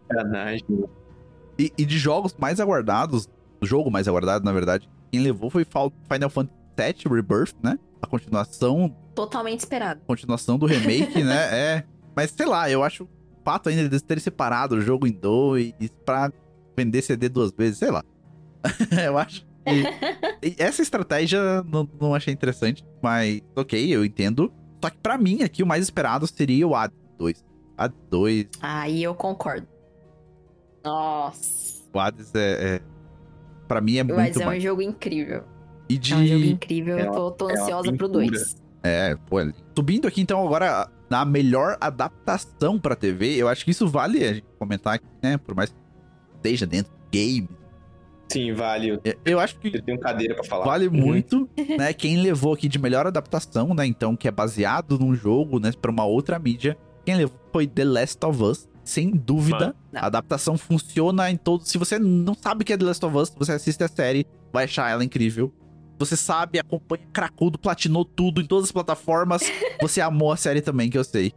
Sacanagem. 0.06 0.64
E, 1.58 1.72
e 1.76 1.84
de 1.84 1.98
jogos 1.98 2.34
mais 2.38 2.60
aguardados, 2.60 3.28
o 3.60 3.66
jogo 3.66 3.90
mais 3.90 4.06
aguardado, 4.06 4.44
na 4.44 4.52
verdade, 4.52 4.88
quem 5.10 5.20
levou 5.20 5.50
foi 5.50 5.64
Final 5.64 6.30
Fantasy 6.30 6.56
VII 6.76 7.14
Rebirth, 7.14 7.54
né? 7.62 7.78
A 8.02 8.06
continuação, 8.06 8.94
Totalmente 9.14 9.60
esperado. 9.60 10.00
continuação 10.06 10.58
do 10.58 10.66
remake, 10.66 11.22
né? 11.22 11.48
É. 11.52 11.84
Mas 12.14 12.30
sei 12.30 12.46
lá, 12.46 12.70
eu 12.70 12.82
acho 12.82 13.04
o 13.04 13.08
fato 13.44 13.68
ainda 13.68 13.88
de 13.88 14.02
terem 14.02 14.22
separado 14.22 14.76
o 14.76 14.80
jogo 14.80 15.06
em 15.06 15.12
dois 15.12 15.72
pra 16.04 16.30
vender 16.76 17.02
CD 17.02 17.28
duas 17.28 17.50
vezes, 17.52 17.78
sei 17.78 17.90
lá. 17.90 18.04
eu 19.04 19.16
acho 19.18 19.42
que. 19.42 20.56
essa 20.62 20.82
estratégia 20.82 21.62
não, 21.64 21.88
não 22.00 22.14
achei 22.14 22.32
interessante, 22.32 22.84
mas 23.02 23.40
ok, 23.54 23.94
eu 23.94 24.04
entendo. 24.04 24.52
Só 24.82 24.90
que 24.90 24.98
pra 24.98 25.16
mim 25.18 25.42
aqui 25.42 25.62
o 25.62 25.66
mais 25.66 25.82
esperado 25.82 26.26
seria 26.26 26.66
o 26.68 26.74
AD 26.74 26.92
2. 27.18 27.44
AD 27.78 27.94
2, 28.10 28.46
Aí 28.60 29.02
eu 29.02 29.14
concordo. 29.14 29.66
Nossa. 30.84 31.82
o 31.92 31.98
Hades 31.98 32.32
é. 32.34 32.76
é 32.76 32.95
pra 33.66 33.80
mim 33.80 33.98
é 33.98 34.02
muito 34.04 34.18
Hades 34.20 34.40
é 34.40 34.44
um 34.44 34.46
mais. 34.46 34.62
jogo 34.62 34.82
incrível. 34.82 35.42
E 35.88 35.96
de. 35.98 36.12
É 36.12 36.16
um 36.16 36.26
jogo 36.26 36.44
incrível. 36.44 36.98
É 36.98 37.06
eu 37.06 37.12
tô, 37.12 37.30
tô 37.32 37.50
é 37.50 37.52
ansiosa 37.54 37.92
pro 37.92 38.08
pintura. 38.08 38.26
2. 38.26 38.56
É, 38.82 39.16
pô, 39.28 39.40
é. 39.40 39.52
Subindo 39.76 40.06
aqui, 40.08 40.20
então, 40.20 40.44
agora 40.44 40.88
na 41.10 41.24
melhor 41.24 41.76
adaptação 41.80 42.78
pra 42.78 42.94
TV, 42.96 43.36
eu 43.36 43.48
acho 43.48 43.64
que 43.64 43.70
isso 43.70 43.86
vale 43.88 44.24
a 44.24 44.32
gente 44.34 44.46
comentar 44.58 44.94
aqui, 44.94 45.06
né? 45.22 45.36
Por 45.38 45.54
mais 45.54 45.70
que 45.70 45.76
esteja 46.36 46.66
dentro 46.66 46.92
do 46.92 46.98
game. 47.10 47.48
Sim, 48.28 48.52
vale. 48.54 48.88
Eu- 48.90 49.00
É, 49.04 49.16
Eu 49.24 49.38
acho 49.38 49.56
que 49.60 49.68
Eu 49.76 49.82
tenho 49.82 49.98
cadeira 50.00 50.34
pra 50.34 50.42
falar. 50.44 50.64
vale 50.64 50.88
Uhum. 50.88 50.94
muito, 50.94 51.48
né? 51.78 51.92
Quem 51.92 52.16
levou 52.20 52.52
aqui 52.54 52.68
de 52.68 52.78
melhor 52.78 53.06
adaptação, 53.06 53.72
né? 53.74 53.86
Então, 53.86 54.16
que 54.16 54.26
é 54.26 54.32
baseado 54.32 54.98
num 54.98 55.14
jogo, 55.14 55.60
né? 55.60 55.70
Pra 55.80 55.90
uma 55.92 56.04
outra 56.04 56.36
mídia. 56.38 56.76
Quem 57.04 57.14
levou 57.16 57.36
foi 57.52 57.66
The 57.68 57.84
Last 57.84 58.24
of 58.26 58.42
Us. 58.42 58.68
Sem 58.86 59.10
dúvida, 59.10 59.74
Não. 59.92 60.00
a 60.00 60.06
adaptação 60.06 60.56
funciona 60.56 61.28
em 61.28 61.36
todos. 61.36 61.68
Se 61.68 61.76
você 61.76 61.98
não 61.98 62.34
sabe 62.34 62.62
o 62.62 62.64
que 62.64 62.72
é 62.72 62.76
The 62.76 62.84
Last 62.84 63.04
of 63.04 63.16
Us, 63.16 63.32
você 63.36 63.50
assiste 63.52 63.82
a 63.82 63.88
série, 63.88 64.24
vai 64.52 64.64
achar 64.64 64.88
ela 64.88 65.04
incrível. 65.04 65.52
Você 65.98 66.16
sabe, 66.16 66.58
acompanha 66.60 67.02
Cracudo, 67.12 67.58
platinou 67.58 68.04
tudo 68.04 68.40
em 68.40 68.44
todas 68.46 68.66
as 68.66 68.72
plataformas. 68.72 69.42
Você 69.80 70.00
amou 70.00 70.30
a 70.30 70.36
série 70.36 70.60
também, 70.60 70.90
que 70.90 70.98
eu 70.98 71.02
sei. 71.04 71.32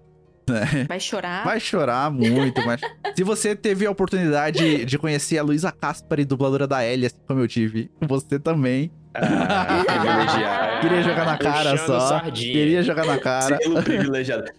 Vai 0.87 0.99
chorar. 0.99 1.43
Vai 1.45 1.59
chorar 1.59 2.11
muito, 2.11 2.59
mas. 2.65 2.81
Se 3.15 3.23
você 3.23 3.55
teve 3.55 3.85
a 3.85 3.91
oportunidade 3.91 4.83
de 4.85 4.97
conhecer 4.97 5.37
a 5.37 5.43
Luísa 5.43 5.71
Caspari, 5.71 6.25
dubladora 6.25 6.67
da 6.67 6.85
Ellie, 6.85 7.05
assim 7.05 7.19
como 7.27 7.39
eu 7.39 7.47
tive, 7.47 7.89
você 8.01 8.37
também. 8.39 8.91
Ah, 9.13 9.83
privilegiado. 9.85 10.81
Queria 10.81 11.03
jogar 11.03 11.25
na 11.25 11.37
cara 11.37 11.77
só. 11.77 11.99
sardinha. 11.99 12.53
Queria 12.53 12.83
jogar 12.83 13.05
na 13.05 13.17
cara. 13.17 13.57
Selo 13.57 13.81
privilegiado. 13.83 14.51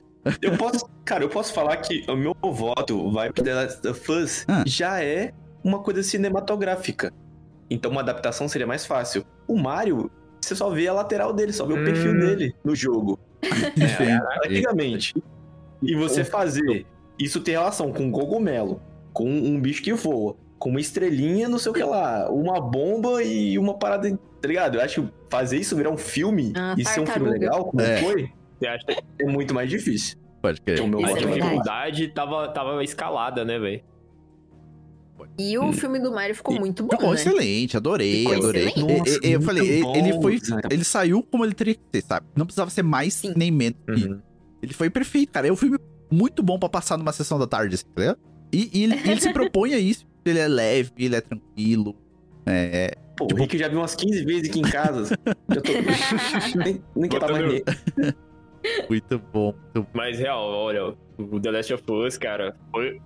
Eu 0.42 0.56
posso, 0.56 0.88
cara, 1.04 1.24
eu 1.24 1.28
posso 1.28 1.52
falar 1.52 1.76
que 1.78 2.04
o 2.08 2.16
meu 2.16 2.34
voto 2.42 3.10
vai 3.10 3.32
pro 3.32 3.42
The 3.42 3.54
Last 3.54 3.88
of 3.88 4.12
Us 4.12 4.44
Ah. 4.48 4.62
já 4.66 5.02
é 5.02 5.32
uma 5.64 5.78
coisa 5.80 6.02
cinematográfica. 6.02 7.12
Então 7.68 7.90
uma 7.90 8.00
adaptação 8.00 8.48
seria 8.48 8.66
mais 8.66 8.84
fácil. 8.84 9.24
O 9.46 9.56
Mario, 9.58 10.10
você 10.40 10.54
só 10.54 10.68
vê 10.70 10.88
a 10.88 10.92
lateral 10.92 11.32
dele, 11.32 11.52
só 11.52 11.64
vê 11.66 11.74
o 11.74 11.84
perfil 11.84 12.12
Hum. 12.12 12.18
dele 12.20 12.54
no 12.64 12.74
jogo. 12.74 13.18
Sim. 13.42 14.18
Praticamente. 14.40 15.14
E 15.82 15.94
você 15.94 16.24
fazer 16.24 16.86
isso 17.18 17.40
tem 17.40 17.52
relação 17.54 17.92
com 17.92 18.04
um 18.04 18.10
cogumelo, 18.12 18.80
com 19.12 19.28
um 19.28 19.60
bicho 19.60 19.82
que 19.82 19.92
voa, 19.92 20.36
com 20.58 20.70
uma 20.70 20.80
estrelinha, 20.80 21.48
não 21.48 21.58
sei 21.58 21.70
o 21.70 21.74
que 21.74 21.82
lá, 21.82 22.30
uma 22.30 22.60
bomba 22.60 23.22
e 23.22 23.58
uma 23.58 23.74
parada, 23.78 24.10
tá 24.40 24.48
ligado? 24.48 24.74
Eu 24.76 24.82
acho 24.82 25.02
que 25.02 25.08
fazer 25.30 25.56
isso 25.58 25.76
virar 25.76 25.90
um 25.90 25.96
filme 25.96 26.52
Ah, 26.56 26.74
e 26.76 26.84
ser 26.84 27.00
um 27.00 27.06
filme 27.06 27.30
legal, 27.30 27.64
como 27.66 27.80
É. 27.80 27.98
foi, 28.02 28.30
Você 28.60 28.66
acha 28.66 28.84
que 28.86 29.02
é 29.20 29.26
muito 29.26 29.54
mais 29.54 29.68
difícil. 29.70 30.18
Pode 30.42 30.60
crer. 30.60 30.74
Então, 30.78 30.88
meu 30.88 31.00
é 31.00 31.02
voto 31.08 31.14
verdade. 31.14 31.40
dificuldade 31.40 32.08
tava, 32.08 32.48
tava 32.48 32.84
escalada, 32.84 33.44
né, 33.44 33.58
velho? 33.58 33.82
E 35.38 35.56
o 35.58 35.70
filme 35.72 35.98
do 35.98 36.10
Mario 36.10 36.34
ficou 36.34 36.58
muito 36.58 36.82
bom, 36.82 36.90
Ficou 36.90 37.10
né? 37.10 37.14
excelente, 37.14 37.76
adorei, 37.76 38.20
Ficou 38.22 38.34
adorei. 38.36 38.68
excelente. 38.68 38.80
E- 38.92 38.98
Nossa, 38.98 39.10
e- 39.10 39.32
eu 39.32 39.40
muito 39.40 39.44
falei, 39.46 39.82
bom. 39.82 39.94
ele 39.96 40.12
foi. 40.20 40.38
Ele 40.70 40.84
saiu 40.84 41.22
como 41.22 41.44
ele 41.44 41.54
teria 41.54 41.74
que 41.74 41.80
ser, 41.94 42.02
sabe? 42.02 42.26
Não 42.34 42.46
precisava 42.46 42.70
ser 42.70 42.82
mais 42.82 43.14
Sim. 43.14 43.32
nem 43.36 43.50
menos. 43.50 43.78
que 43.86 44.04
Uhum. 44.06 44.20
Ele 44.62 44.72
foi 44.74 44.88
perfeito, 44.90 45.30
cara. 45.32 45.46
É 45.46 45.52
um 45.52 45.56
filme 45.56 45.78
muito 46.10 46.42
bom 46.42 46.58
pra 46.58 46.68
passar 46.68 46.96
numa 46.98 47.12
sessão 47.12 47.38
da 47.38 47.46
tarde, 47.46 47.74
assim, 47.74 47.84
tá? 47.94 48.16
E, 48.52 48.70
e 48.78 48.82
ele, 48.84 48.94
e 48.96 49.10
ele 49.10 49.20
se 49.20 49.32
propõe 49.32 49.74
a 49.74 49.78
isso. 49.78 50.06
Ele 50.24 50.38
é 50.38 50.48
leve, 50.48 50.90
ele 50.98 51.16
é 51.16 51.20
tranquilo. 51.20 51.94
É. 52.46 52.94
Pô, 53.16 53.26
Tipo- 53.26 53.40
o 53.40 53.42
Rick 53.44 53.58
já 53.58 53.68
viu 53.68 53.78
umas 53.78 53.94
15 53.94 54.24
vezes 54.24 54.48
aqui 54.50 54.58
em 54.58 54.62
casa. 54.62 55.16
já 55.48 55.60
tô... 55.60 55.72
nem, 56.58 56.82
nem 56.96 57.08
quer 57.10 57.20
Botando- 57.20 57.46
mais. 57.46 57.62
Muito 58.88 59.18
bom. 59.32 59.54
Muito 59.54 59.82
bom. 59.82 59.86
Mas, 59.94 60.18
real, 60.18 60.40
olha, 60.42 60.94
o 61.18 61.40
The 61.40 61.50
Last 61.50 61.74
of 61.74 61.84
Us, 61.90 62.18
cara, 62.18 62.54
foi, 62.70 63.00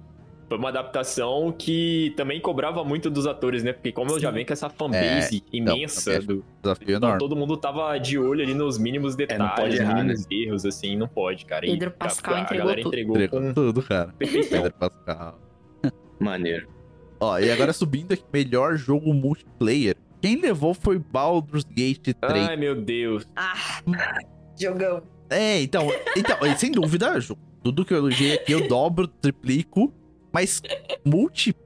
foi 0.48 0.58
uma 0.58 0.68
adaptação 0.68 1.52
que 1.56 2.12
também 2.16 2.40
cobrava 2.40 2.82
muito 2.84 3.08
dos 3.10 3.26
atores, 3.26 3.62
né? 3.62 3.72
Porque 3.72 3.92
como 3.92 4.10
eu 4.12 4.18
já 4.20 4.30
venho 4.30 4.46
com 4.46 4.52
essa 4.52 4.68
fanbase 4.68 5.42
imensa, 5.52 6.12
também 6.20 6.26
do, 6.26 6.44
Desafio 6.62 6.84
então 6.96 6.96
enorme. 7.08 7.18
todo 7.18 7.36
mundo 7.36 7.56
tava 7.56 7.96
de 7.98 8.18
olho 8.18 8.42
ali 8.42 8.54
nos 8.54 8.78
mínimos 8.78 9.12
não 9.14 9.18
detalhes, 9.18 9.54
pode 9.56 9.76
errar, 9.76 9.94
mínimos 10.02 10.26
erros, 10.30 10.64
assim, 10.66 10.96
não 10.96 11.08
pode, 11.08 11.44
cara. 11.46 11.62
Pedro 11.66 11.88
a- 11.90 12.04
Pascal 12.04 12.34
a, 12.34 12.40
entregou 12.40 12.66
galera 12.66 12.82
tudo. 12.82 12.88
entregou 12.94 13.16
Entregou 13.16 13.40
com 13.40 13.54
tudo, 13.54 13.82
cara. 13.82 14.12
perfeição. 14.18 14.62
Pedro 14.62 14.78
Pascal. 14.78 15.38
Maneiro. 16.20 16.68
Ó, 17.20 17.38
e 17.38 17.50
agora 17.50 17.72
subindo 17.72 18.12
aqui, 18.12 18.24
melhor 18.32 18.76
jogo 18.76 19.12
multiplayer. 19.14 19.96
Quem 20.20 20.40
levou 20.40 20.74
foi 20.74 20.98
Baldur's 20.98 21.64
Gate 21.64 22.12
3. 22.20 22.48
Ai, 22.48 22.56
meu 22.56 22.80
Deus. 22.80 23.26
Ah, 23.36 23.78
jogão. 24.60 25.02
É, 25.34 25.60
então, 25.62 25.88
então, 26.16 26.38
sem 26.56 26.70
dúvida, 26.70 27.18
tudo 27.62 27.84
que 27.84 27.92
eu 27.92 27.98
elogiei 27.98 28.34
aqui 28.34 28.52
eu 28.52 28.68
dobro, 28.68 29.08
triplico, 29.08 29.92
mas 30.32 30.62
multiplayer 31.04 31.64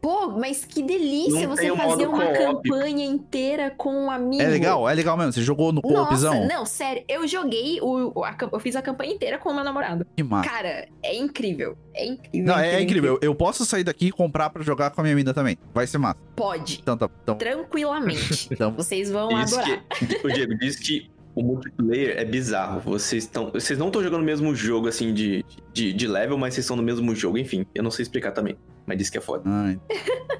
Pô, 0.00 0.30
mas 0.30 0.64
que 0.64 0.82
delícia 0.82 1.46
Não 1.46 1.54
você 1.54 1.76
fazer 1.76 2.06
uma 2.06 2.26
campanha 2.32 3.04
inteira 3.04 3.70
com 3.70 3.92
um 3.92 4.10
amigo. 4.10 4.42
é 4.42 4.46
legal, 4.46 4.88
é 4.88 4.94
legal 4.94 5.16
mesmo. 5.16 5.32
Você 5.32 5.42
jogou 5.42 5.72
no 5.72 5.82
co-opzão? 5.82 6.46
não, 6.46 6.64
sério, 6.64 7.04
eu 7.06 7.28
joguei 7.28 7.78
o, 7.82 8.24
a 8.24 8.34
eu 8.50 8.60
fiz 8.60 8.74
a 8.76 8.82
campanha 8.82 9.12
inteira 9.12 9.38
com 9.38 9.50
o 9.50 9.54
meu 9.54 9.62
namorado. 9.62 10.06
Que 10.16 10.22
massa. 10.22 10.48
Cara, 10.48 10.88
é 11.02 11.14
incrível. 11.14 11.76
É 11.94 12.06
incrível. 12.06 12.46
Não, 12.46 12.58
é 12.58 12.80
incrível. 12.80 13.14
Eu, 13.14 13.30
eu 13.30 13.34
posso 13.34 13.64
sair 13.66 13.84
daqui 13.84 14.06
e 14.06 14.12
comprar 14.12 14.48
pra 14.48 14.62
jogar 14.62 14.90
com 14.90 15.00
a 15.02 15.04
minha 15.04 15.14
mina 15.14 15.34
também. 15.34 15.58
Vai 15.74 15.86
ser 15.86 15.98
massa. 15.98 16.18
Pode. 16.34 16.78
Então 16.80 16.96
tá. 16.96 17.10
Então, 17.22 17.36
Tranquilamente. 17.36 18.48
então 18.52 18.72
Vocês 18.72 19.10
vão 19.10 19.36
adorar. 19.36 19.82
que, 19.90 20.16
o 20.26 20.32
Diego 20.32 20.54
disse 20.56 20.80
que 20.80 21.15
o 21.36 21.42
multiplayer 21.42 22.16
é 22.18 22.24
bizarro. 22.24 22.80
Vocês 22.80 23.24
estão. 23.24 23.50
Vocês 23.52 23.78
não 23.78 23.86
estão 23.88 24.02
jogando 24.02 24.22
o 24.22 24.24
mesmo 24.24 24.54
jogo, 24.54 24.88
assim, 24.88 25.12
de, 25.14 25.44
de, 25.72 25.92
de 25.92 26.08
level, 26.08 26.36
mas 26.38 26.54
vocês 26.54 26.64
estão 26.64 26.76
no 26.76 26.82
mesmo 26.82 27.14
jogo. 27.14 27.36
Enfim, 27.38 27.64
eu 27.74 27.82
não 27.84 27.90
sei 27.90 28.02
explicar 28.04 28.32
também. 28.32 28.56
Mas 28.86 28.98
disse 28.98 29.12
que 29.12 29.18
é 29.18 29.20
foda. 29.20 29.42
ai. 29.46 29.78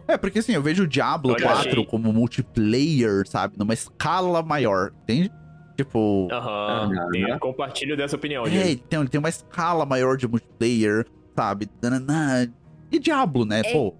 É, 0.08 0.16
porque 0.16 0.38
assim, 0.38 0.52
eu 0.52 0.62
vejo 0.62 0.84
o 0.84 0.86
Diablo 0.86 1.32
Olha, 1.32 1.42
4 1.42 1.68
achei. 1.70 1.84
como 1.86 2.12
multiplayer, 2.12 3.26
sabe? 3.28 3.58
Numa 3.58 3.74
escala 3.74 4.42
maior, 4.42 4.92
entende? 5.02 5.30
Tipo. 5.76 6.28
Aham, 6.32 6.90
Ah, 6.96 7.08
né? 7.12 7.38
compartilho 7.40 7.96
dessa 7.96 8.16
opinião, 8.16 8.46
É, 8.46 8.70
então, 8.70 9.02
ele 9.02 9.10
tem 9.10 9.18
uma 9.18 9.28
escala 9.28 9.84
maior 9.84 10.16
de 10.16 10.26
multiplayer, 10.26 11.04
sabe? 11.36 11.68
E 12.90 12.98
Diablo, 12.98 13.44
né? 13.44 13.60
É. 13.64 13.72
Pô. 13.72 13.94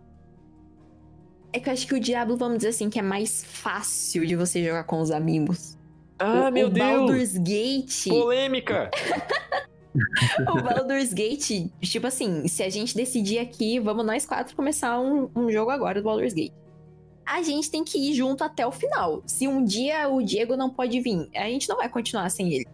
É 1.53 1.59
que 1.61 1.69
eu 1.69 1.73
acho 1.73 1.87
que 1.87 1.95
o 1.95 2.01
Diablo, 2.01 2.37
vamos 2.37 2.59
dizer 2.59 2.69
assim, 2.69 2.89
que 2.89 2.99
é 2.99 3.03
mais 3.03 3.45
fácil 3.45 4.27
de 4.27 4.37
você 4.37 4.63
jogar 4.65 4.85
com 4.85 5.01
os 5.01 5.11
amigos. 5.11 5.76
Ah, 6.19 6.49
o, 6.49 6.53
meu 6.53 6.69
o 6.69 6.71
Deus! 6.71 6.87
Baldur's 6.87 7.37
Gate. 7.37 8.09
Polêmica! 8.09 8.91
o 10.49 10.63
Baldur's 10.63 11.13
Gate, 11.13 11.71
tipo 11.81 12.07
assim, 12.07 12.47
se 12.49 12.63
a 12.63 12.69
gente 12.69 12.95
decidir 12.95 13.39
aqui, 13.39 13.79
vamos 13.79 14.05
nós 14.05 14.27
quatro 14.27 14.55
começar 14.55 14.99
um, 15.01 15.29
um 15.35 15.51
jogo 15.51 15.71
agora 15.71 16.01
do 16.01 16.05
Baldur's 16.05 16.35
Gate. 16.35 16.53
A 17.25 17.43
gente 17.43 17.71
tem 17.71 17.83
que 17.83 17.99
ir 17.99 18.15
junto 18.15 18.45
até 18.45 18.67
o 18.67 18.71
final. 18.71 19.23
Se 19.27 19.49
um 19.49 19.65
dia 19.65 20.09
o 20.09 20.23
Diego 20.23 20.57
não 20.57 20.71
pode 20.71 21.01
vir, 21.01 21.29
a 21.35 21.45
gente 21.49 21.69
não 21.69 21.77
vai 21.77 21.89
continuar 21.89 22.31
sem 22.31 22.53
ele. 22.53 22.67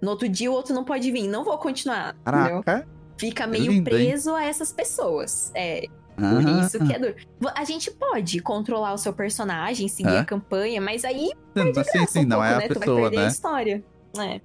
No 0.00 0.10
outro 0.10 0.28
dia 0.28 0.50
o 0.50 0.54
outro 0.54 0.74
não 0.74 0.84
pode 0.84 1.10
vir, 1.10 1.28
não 1.28 1.44
vou 1.44 1.58
continuar. 1.58 2.16
Entendeu? 2.26 2.62
Caraca. 2.62 2.88
Fica 3.18 3.44
É 3.44 3.46
meio 3.46 3.70
lindo, 3.70 3.90
hein? 3.90 4.06
preso 4.06 4.34
a 4.34 4.44
essas 4.44 4.72
pessoas. 4.72 5.52
É, 5.54 5.86
por 6.16 6.46
Ah, 6.46 6.60
isso 6.60 6.78
que 6.78 6.92
é 6.92 6.98
duro. 6.98 7.14
A 7.56 7.64
gente 7.64 7.90
pode 7.90 8.40
controlar 8.40 8.92
o 8.94 8.98
seu 8.98 9.12
personagem, 9.12 9.88
seguir 9.88 10.14
É. 10.14 10.18
a 10.20 10.24
campanha, 10.24 10.80
mas 10.80 11.04
aí 11.04 11.30
Sim, 11.56 11.72
graça 11.72 12.06
sim, 12.08 12.20
um 12.20 12.22
não 12.28 12.36
pouco, 12.38 12.44
é 12.52 12.54
a 12.54 12.58
né? 12.58 12.68
Tu 12.68 12.74
vai 12.74 12.78
pessoa, 12.80 13.00
perder 13.02 13.16
a 13.18 13.20
né? 13.22 13.28
história. 13.28 13.84
É. 14.18 14.40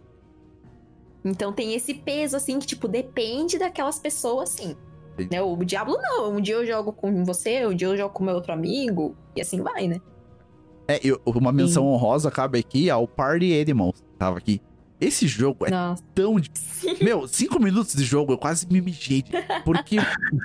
Então 1.23 1.51
tem 1.51 1.73
esse 1.75 1.93
peso, 1.93 2.35
assim, 2.37 2.59
que, 2.59 2.65
tipo, 2.67 2.87
depende 2.87 3.57
daquelas 3.59 3.99
pessoas, 3.99 4.49
sim. 4.49 4.75
Entendi. 5.13 5.29
Né? 5.35 5.41
O 5.41 5.55
Diablo 5.57 5.97
não. 6.01 6.31
Um 6.33 6.41
dia 6.41 6.55
eu 6.55 6.65
jogo 6.65 6.93
com 6.93 7.23
você, 7.25 7.65
um 7.65 7.73
dia 7.75 7.87
eu 7.89 7.97
jogo 7.97 8.13
com 8.13 8.23
meu 8.23 8.35
outro 8.35 8.53
amigo, 8.53 9.15
e 9.35 9.41
assim 9.41 9.61
vai, 9.61 9.87
né? 9.87 9.99
É, 10.87 10.99
eu- 11.03 11.21
uma 11.25 11.51
menção 11.51 11.85
honrosa 11.85 12.31
cabe 12.31 12.57
aqui 12.57 12.89
ao 12.89 13.07
Party 13.07 13.59
Animals, 13.61 13.99
que 14.01 14.17
tava 14.17 14.37
aqui. 14.37 14.61
Esse 14.99 15.27
jogo 15.27 15.65
é 15.65 15.71
Nossa. 15.71 16.03
tão. 16.13 16.35
Meu, 17.01 17.27
cinco 17.27 17.59
minutos 17.59 17.95
de 17.95 18.03
jogo 18.03 18.34
eu 18.34 18.38
quase 18.38 18.67
me 18.69 18.81
mijei. 18.81 19.23
Porque 19.63 19.97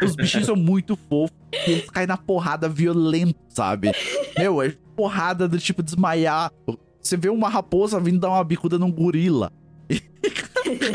os 0.02 0.14
bichinhos 0.14 0.46
são 0.46 0.56
muito 0.56 0.96
fofos 0.96 1.36
e 1.66 1.72
eles 1.72 1.90
caem 1.90 2.06
na 2.06 2.16
porrada 2.16 2.68
violento, 2.68 3.36
sabe? 3.48 3.92
Meu, 4.38 4.62
é 4.62 4.70
porrada 4.94 5.48
do 5.48 5.58
tipo 5.58 5.82
desmaiar. 5.82 6.52
Você 7.00 7.16
vê 7.16 7.28
uma 7.28 7.48
raposa 7.48 7.98
vindo 7.98 8.20
dar 8.20 8.30
uma 8.30 8.44
bicuda 8.44 8.78
num 8.78 8.90
gorila. 8.90 9.52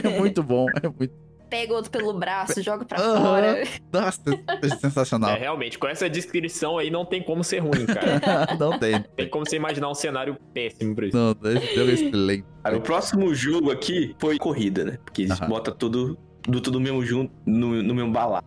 É 0.03 0.19
muito 0.19 0.41
bom, 0.41 0.65
é 0.81 0.87
muito. 0.87 1.13
Pega 1.49 1.73
o 1.73 1.75
outro 1.75 1.89
pelo 1.89 2.13
braço, 2.13 2.61
joga 2.61 2.85
pra 2.85 2.97
fora. 2.97 3.63
Nossa, 3.91 4.21
é 4.61 4.69
sensacional. 4.77 5.31
É, 5.31 5.39
realmente, 5.39 5.79
com 5.79 5.87
essa 5.87 6.09
descrição 6.09 6.77
aí 6.77 6.91
não 6.91 7.03
tem 7.03 7.23
como 7.23 7.43
ser 7.43 7.59
ruim, 7.59 7.85
cara. 7.85 8.19
Não 8.59 8.77
tem. 8.77 9.03
tem 9.15 9.29
como 9.29 9.47
você 9.47 9.55
imaginar 9.55 9.89
um 9.89 9.95
cenário 9.95 10.37
péssimo 10.53 10.95
pra 10.95 11.07
isso. 11.07 11.17
Não, 11.17 11.35
é 11.43 11.91
excelente. 11.93 12.45
Cara, 12.63 12.77
o 12.77 12.81
próximo 12.81 13.33
jogo 13.33 13.71
aqui 13.71 14.15
foi 14.19 14.37
corrida, 14.37 14.83
né? 14.83 14.97
Porque 15.03 15.23
eles 15.23 15.39
botam 15.39 15.73
tudo, 15.73 16.17
tudo, 16.41 16.61
tudo 16.61 16.79
mesmo 16.79 17.03
junto, 17.03 17.31
no, 17.45 17.81
no 17.81 17.95
mesmo 17.95 18.11
balaio. 18.11 18.43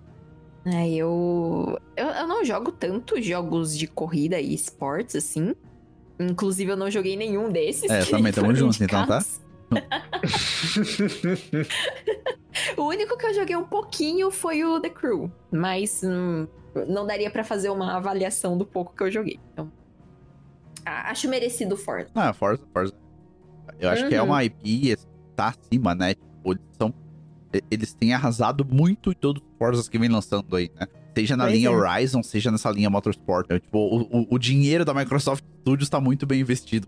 É, 0.65 0.89
eu... 0.91 1.79
eu. 1.97 2.07
Eu 2.07 2.27
não 2.29 2.45
jogo 2.45 2.71
tanto 2.71 3.21
jogos 3.21 3.77
de 3.77 3.87
corrida 3.87 4.41
e 4.41 4.55
esportes, 4.55 5.17
assim. 5.17 5.55
Inclusive, 6.21 6.71
eu 6.71 6.77
não 6.77 6.91
joguei 6.91 7.17
nenhum 7.17 7.51
desses. 7.51 7.91
É, 7.91 8.05
também 8.05 8.31
tamo 8.33 8.47
foram 8.47 8.59
junto, 8.59 8.83
então, 8.83 9.07
tá? 9.07 9.25
O 12.77 12.83
único 12.85 13.17
que 13.17 13.27
eu 13.27 13.35
joguei 13.35 13.57
um 13.57 13.65
pouquinho 13.65 14.31
foi 14.31 14.63
o 14.65 14.79
The 14.81 14.91
Crew, 14.91 15.31
mas 15.51 16.03
hum, 16.05 16.47
não 16.87 17.07
daria 17.07 17.31
pra 17.31 17.43
fazer 17.43 17.71
uma 17.71 17.97
avaliação 17.97 18.57
do 18.59 18.65
pouco 18.67 18.95
que 18.95 19.03
eu 19.03 19.11
joguei. 19.11 19.41
Então, 19.53 19.73
acho 20.85 21.29
merecido 21.29 21.75
o 21.75 21.79
Forza. 21.79 22.11
Ah, 22.15 22.33
Forza, 22.33 22.63
Forza. 22.73 22.93
Eu 23.81 23.89
acho 23.89 24.07
que 24.09 24.15
é 24.15 24.21
Uhum. 24.21 24.29
uma 24.29 24.45
IP 24.45 24.97
tá 25.35 25.49
acima, 25.49 25.95
né? 25.95 26.15
Tipo, 26.15 26.53
eles 26.53 26.63
são. 26.79 26.95
Eles 27.71 27.95
têm 27.95 28.13
arrasado 28.15 28.65
muito 28.65 29.11
em 29.11 29.15
todos 29.15 29.43
os 29.43 29.49
Forzas 29.59 29.89
que 29.89 29.99
vem 29.99 30.09
lançando 30.09 30.55
aí, 30.55 30.71
né? 30.79 30.87
Seja 31.17 31.37
na 31.37 31.45
Pois 31.45 31.57
linha 31.57 31.69
é. 31.69 31.71
Horizon, 31.71 32.23
seja 32.23 32.51
nessa 32.51 32.71
linha 32.71 32.89
Motorsport. 32.91 33.47
né? 33.51 33.59
Tipo, 33.61 33.79
o, 33.79 34.03
o- 34.03 34.27
o 34.31 34.39
dinheiro 34.39 34.85
da 34.85 34.93
Microsoft 34.95 35.45
Studios 35.61 35.89
tá 35.89 36.01
muito 36.01 36.27
bem 36.27 36.41
investido. 36.41 36.87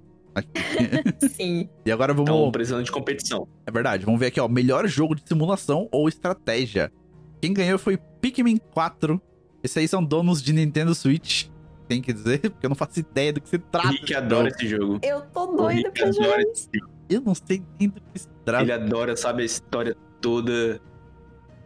Sim. 1.31 1.69
e 1.85 1.93
agora 1.93 2.13
vamos. 2.13 2.31
Então, 2.31 2.51
precisando 2.51 2.85
de 2.85 2.91
competição. 2.93 3.47
É 3.67 3.71
verdade, 3.71 4.05
vamos 4.05 4.21
ver 4.21 4.27
aqui, 4.27 4.41
ó. 4.41 4.49
Melhor 4.49 4.87
jogo 4.87 5.15
de 5.15 5.23
simulação 5.27 5.89
ou 5.93 6.09
estratégia. 6.09 6.93
Quem 7.41 7.53
ganhou 7.53 7.79
foi 7.79 7.97
Pikmin 8.21 8.57
4. 8.73 9.21
Esses 9.63 9.77
aí 9.77 9.89
são 9.89 10.03
donos 10.05 10.43
de 10.43 10.53
Nintendo 10.53 10.95
Switch. 10.95 11.47
Tem 11.89 12.01
que 12.01 12.13
dizer, 12.13 12.39
porque 12.51 12.67
eu 12.67 12.69
não 12.71 12.77
faço 12.77 13.01
ideia 13.01 13.33
do 13.33 13.41
que 13.41 13.49
se 13.49 13.57
O 13.57 13.59
trata. 13.59 13.89
Rick 13.89 14.15
adora 14.15 14.49
jogo. 14.49 14.57
esse 14.57 14.69
jogo. 14.69 14.99
Eu 15.03 15.21
tô 15.23 15.45
O 15.45 15.57
doida 15.57 15.89
Rick 15.89 16.01
pra 16.01 16.13
jogar 16.13 16.41
esse 16.41 16.69
jogo. 16.75 16.93
Eu 17.09 17.21
não 17.21 17.35
sei 17.35 17.63
nem 17.79 17.89
do 17.91 18.01
que 18.01 18.19
se 18.19 18.29
trata. 18.45 18.63
Ele 18.65 18.73
adora, 18.73 19.15
sabe, 19.17 19.43
a 19.43 19.47
história 19.47 19.95
toda. 20.21 20.81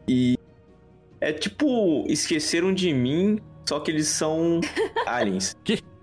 E 0.09 0.37
é 1.21 1.33
tipo, 1.33 2.05
esqueceram 2.09 2.73
de 2.75 2.93
mim, 2.93 3.39
só 3.69 3.79
que 3.79 3.91
eles 3.91 4.09
são 4.09 4.61
aliens. 5.07 5.57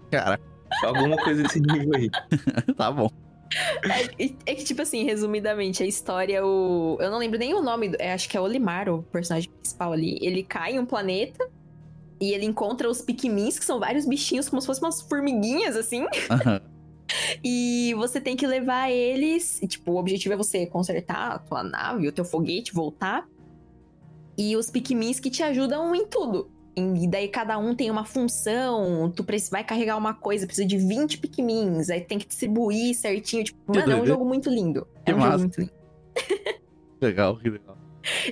Cara, 0.10 0.40
Alguma 0.84 1.18
coisa 1.18 1.43
desse 1.43 1.60
nível 1.60 1.93
aí. 1.95 2.10
tá 2.76 2.91
bom. 2.91 3.10
É, 4.19 4.26
é 4.52 4.56
que, 4.56 4.64
tipo 4.64 4.81
assim, 4.81 5.03
resumidamente, 5.03 5.81
a 5.84 5.85
história, 5.85 6.45
o. 6.45 6.97
Eu 6.99 7.10
não 7.11 7.18
lembro 7.19 7.38
nem 7.39 7.53
o 7.53 7.61
nome, 7.61 7.89
do- 7.89 7.97
é, 8.02 8.11
acho 8.14 8.27
que 8.27 8.35
é 8.35 8.41
Olimar, 8.41 8.89
o 8.89 9.03
personagem 9.03 9.49
principal 9.49 9.93
ali. 9.93 10.18
Ele 10.22 10.43
cai 10.43 10.73
em 10.76 10.80
um 10.80 10.85
planeta 10.85 11.47
E 12.19 12.34
ele 12.34 12.45
encontra 12.45 12.89
os 12.89 13.02
Pikmins, 13.02 13.60
que 13.60 13.65
são 13.65 13.80
vários 13.80 14.06
bichinhos, 14.06 14.49
como 14.49 14.61
se 14.61 14.68
fossem 14.68 14.84
umas 14.84 15.02
formiguinhas, 15.02 15.76
assim. 15.76 16.06
E 17.43 17.93
você 17.95 18.19
tem 18.19 18.35
que 18.35 18.47
levar 18.47 18.89
eles. 18.89 19.61
e, 19.61 19.68
Tipo, 19.68 19.91
o 19.91 19.97
objetivo 19.97 20.34
é 20.34 20.38
você 20.38 20.65
consertar 20.65 21.34
a 21.34 21.39
tua 21.39 21.64
nave, 21.64 22.07
o 22.07 22.11
teu 22.11 22.26
foguete, 22.26 22.73
voltar. 22.73 23.27
E 24.38 24.56
os 24.57 24.69
Pikmins 24.72 25.19
que 25.19 25.30
te 25.30 25.43
ajudam 25.43 25.93
em 25.95 26.06
tudo. 26.07 26.49
E 26.77 27.07
daí 27.07 27.30
cada 27.30 27.57
um 27.57 27.73
tem 27.73 27.89
uma 27.89 28.03
função. 28.03 29.10
Tu 29.15 29.26
vai 29.49 29.64
carregar 29.64 29.95
uma 29.97 30.14
coisa, 30.14 30.45
precisa 30.45 30.68
de 30.68 30.77
20 30.77 31.18
Pikmins. 31.19 31.89
Aí 31.89 32.02
tem 32.02 32.19
que 32.19 32.27
distribuir 32.27 32.93
certinho. 32.95 33.43
Tipo, 33.45 33.72
Que 33.72 33.80
mano, 33.80 33.91
é 33.93 33.95
um 34.02 34.06
jogo 34.06 34.26
muito 34.26 34.49
lindo. 34.49 34.85
Que 35.06 35.11
é 35.11 35.15
um 35.15 35.19
massa. 35.19 35.31
jogo 35.31 35.39
muito 35.41 35.60
lindo. 35.61 35.72
Legal, 37.02 37.38
que 37.38 37.49
legal. 37.49 37.77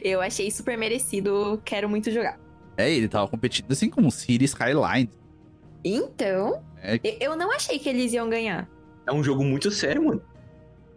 Eu 0.02 0.22
achei 0.22 0.50
super 0.52 0.78
merecido, 0.78 1.62
quero 1.66 1.90
muito 1.90 2.10
jogar. 2.12 2.40
É, 2.78 2.92
ele 2.92 3.08
tava 3.08 3.28
competindo 3.28 3.72
assim 3.72 3.90
com 3.90 4.06
o 4.06 4.12
City 4.12 4.46
Skylines. 4.46 5.10
Então, 5.84 6.62
É. 6.82 7.00
eu- 7.20 7.36
não 7.36 7.52
achei 7.52 7.78
que 7.78 7.90
eles 7.90 8.14
iam 8.14 8.30
ganhar. 8.30 8.70
É 9.06 9.12
um 9.12 9.24
jogo 9.24 9.44
muito 9.44 9.70
sério, 9.70 10.06
mano. 10.06 10.22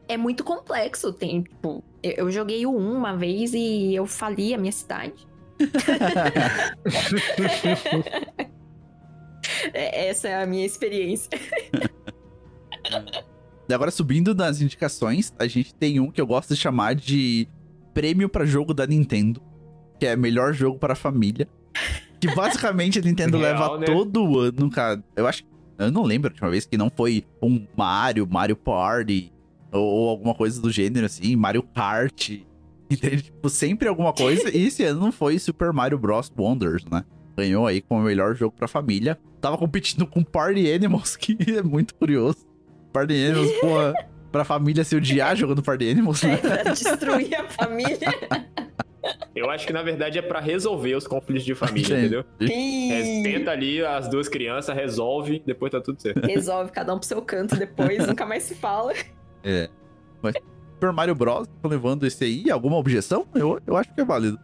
É 0.09 0.17
muito 0.17 0.45
complexo. 0.45 1.13
Tem, 1.13 1.43
tipo, 1.43 1.83
eu, 2.03 2.13
eu 2.13 2.31
joguei 2.31 2.65
o 2.65 2.71
1 2.71 2.93
uma 2.93 3.17
vez 3.17 3.53
e 3.53 3.95
eu 3.95 4.07
fali 4.07 4.55
a 4.55 4.59
minha 4.59 4.73
cidade. 4.73 5.27
É, 9.73 10.09
Essa 10.09 10.29
é 10.29 10.43
a 10.43 10.47
minha 10.47 10.67
experiência. 10.67 11.31
E 13.69 13.75
agora, 13.75 13.91
subindo 13.91 14.35
nas 14.35 14.61
indicações, 14.61 15.35
a 15.39 15.47
gente 15.47 15.75
tem 15.75 15.99
um 15.99 16.11
que 16.11 16.21
eu 16.21 16.27
gosto 16.27 16.55
de 16.55 16.61
chamar 16.61 16.95
de 16.95 17.49
prêmio 17.93 18.29
pra 18.29 18.45
jogo 18.45 18.73
da 18.73 18.87
Nintendo, 18.87 19.43
que 19.99 20.07
é 20.07 20.17
melhor 20.17 20.53
jogo 20.53 20.79
para 20.79 20.93
a 20.93 20.97
família. 20.97 21.49
Que 22.21 22.33
basicamente 22.35 22.99
a 22.99 23.03
Nintendo 23.03 23.39
Real, 23.39 23.53
leva 23.53 23.79
né? 23.79 23.87
todo 23.87 24.39
ano, 24.39 24.71
cara. 24.71 25.03
Eu 25.15 25.27
acho. 25.27 25.45
Eu 25.79 25.91
não 25.91 26.03
lembro 26.03 26.31
a 26.31 26.33
última 26.33 26.51
vez 26.51 26.65
que 26.65 26.77
não 26.77 26.89
foi 26.89 27.25
um 27.43 27.67
Mario, 27.77 28.27
Mario 28.27 28.57
Party, 28.57 29.31
ou, 29.71 29.83
ou 29.83 30.09
alguma 30.09 30.35
coisa 30.35 30.61
do 30.61 30.71
gênero 30.71 31.05
assim, 31.05 31.37
Mario 31.37 31.63
Kart. 31.63 32.31
Entende? 32.91 33.23
Tipo, 33.25 33.49
sempre 33.49 33.89
alguma 33.89 34.13
coisa. 34.13 34.49
e 34.57 34.67
esse 34.67 34.85
ano 34.85 35.01
não 35.01 35.13
foi 35.13 35.39
Super 35.39 35.73
Mario 35.73 35.99
Bros. 35.99 36.31
Wonders, 36.37 36.85
né? 36.87 37.05
Ganhou 37.37 37.67
aí 37.67 37.81
como 37.83 38.03
melhor 38.03 38.35
jogo 38.35 38.55
pra 38.57 38.67
família. 38.69 39.19
Tava 39.41 39.59
competindo 39.59 40.07
com 40.07 40.23
Party 40.23 40.73
Animals, 40.73 41.15
que 41.17 41.37
é 41.57 41.63
muito 41.63 41.95
curioso. 41.95 42.39
Party 42.93 43.27
Animals, 43.27 43.53
porra, 43.61 43.93
pra 44.33 44.45
família 44.45 44.85
se 44.85 44.97
odiar 44.97 45.37
jogando 45.37 45.63
Party 45.63 45.91
Animals, 45.91 46.23
né? 46.23 46.37
pra 46.39 46.63
destruir 46.73 47.35
a 47.35 47.45
família. 47.49 47.99
Eu 49.37 49.51
acho 49.51 49.67
que 49.67 49.73
na 49.73 49.83
verdade 49.83 50.19
é 50.19 50.23
pra 50.23 50.41
resolver 50.41 50.95
os 50.97 51.07
conflitos 51.07 51.45
de 51.45 51.55
família, 51.55 51.89
Sim. 51.89 52.01
entendeu? 52.01 52.25
E 52.41 52.91
É, 52.91 53.23
senta 53.23 53.51
ali 53.53 53.85
as 53.85 54.09
duas 54.09 54.29
crianças, 54.29 54.75
resolve, 54.75 55.43
depois 55.47 55.71
tá 55.71 55.81
tudo 55.81 56.01
certo. 56.01 56.25
resolve 56.27 56.73
cada 56.73 56.93
um 56.95 56.99
pro 56.99 57.07
seu 57.07 57.21
canto 57.23 57.55
depois, 57.55 58.05
nunca 58.07 58.25
mais 58.27 58.43
se 58.45 58.55
fala. 58.57 58.95
É. 59.45 59.69
Mas 60.23 60.35
Super 60.77 60.93
Mario 60.93 61.15
Bros. 61.15 61.49
tá 61.63 61.69
levando 61.69 62.07
esse 62.07 62.23
aí. 62.25 62.51
Alguma 62.51 62.77
objeção? 62.77 63.27
Eu, 63.35 63.61
eu 63.67 63.77
acho 63.77 63.93
que 63.95 64.01
é 64.01 64.05
válido. 64.05 64.39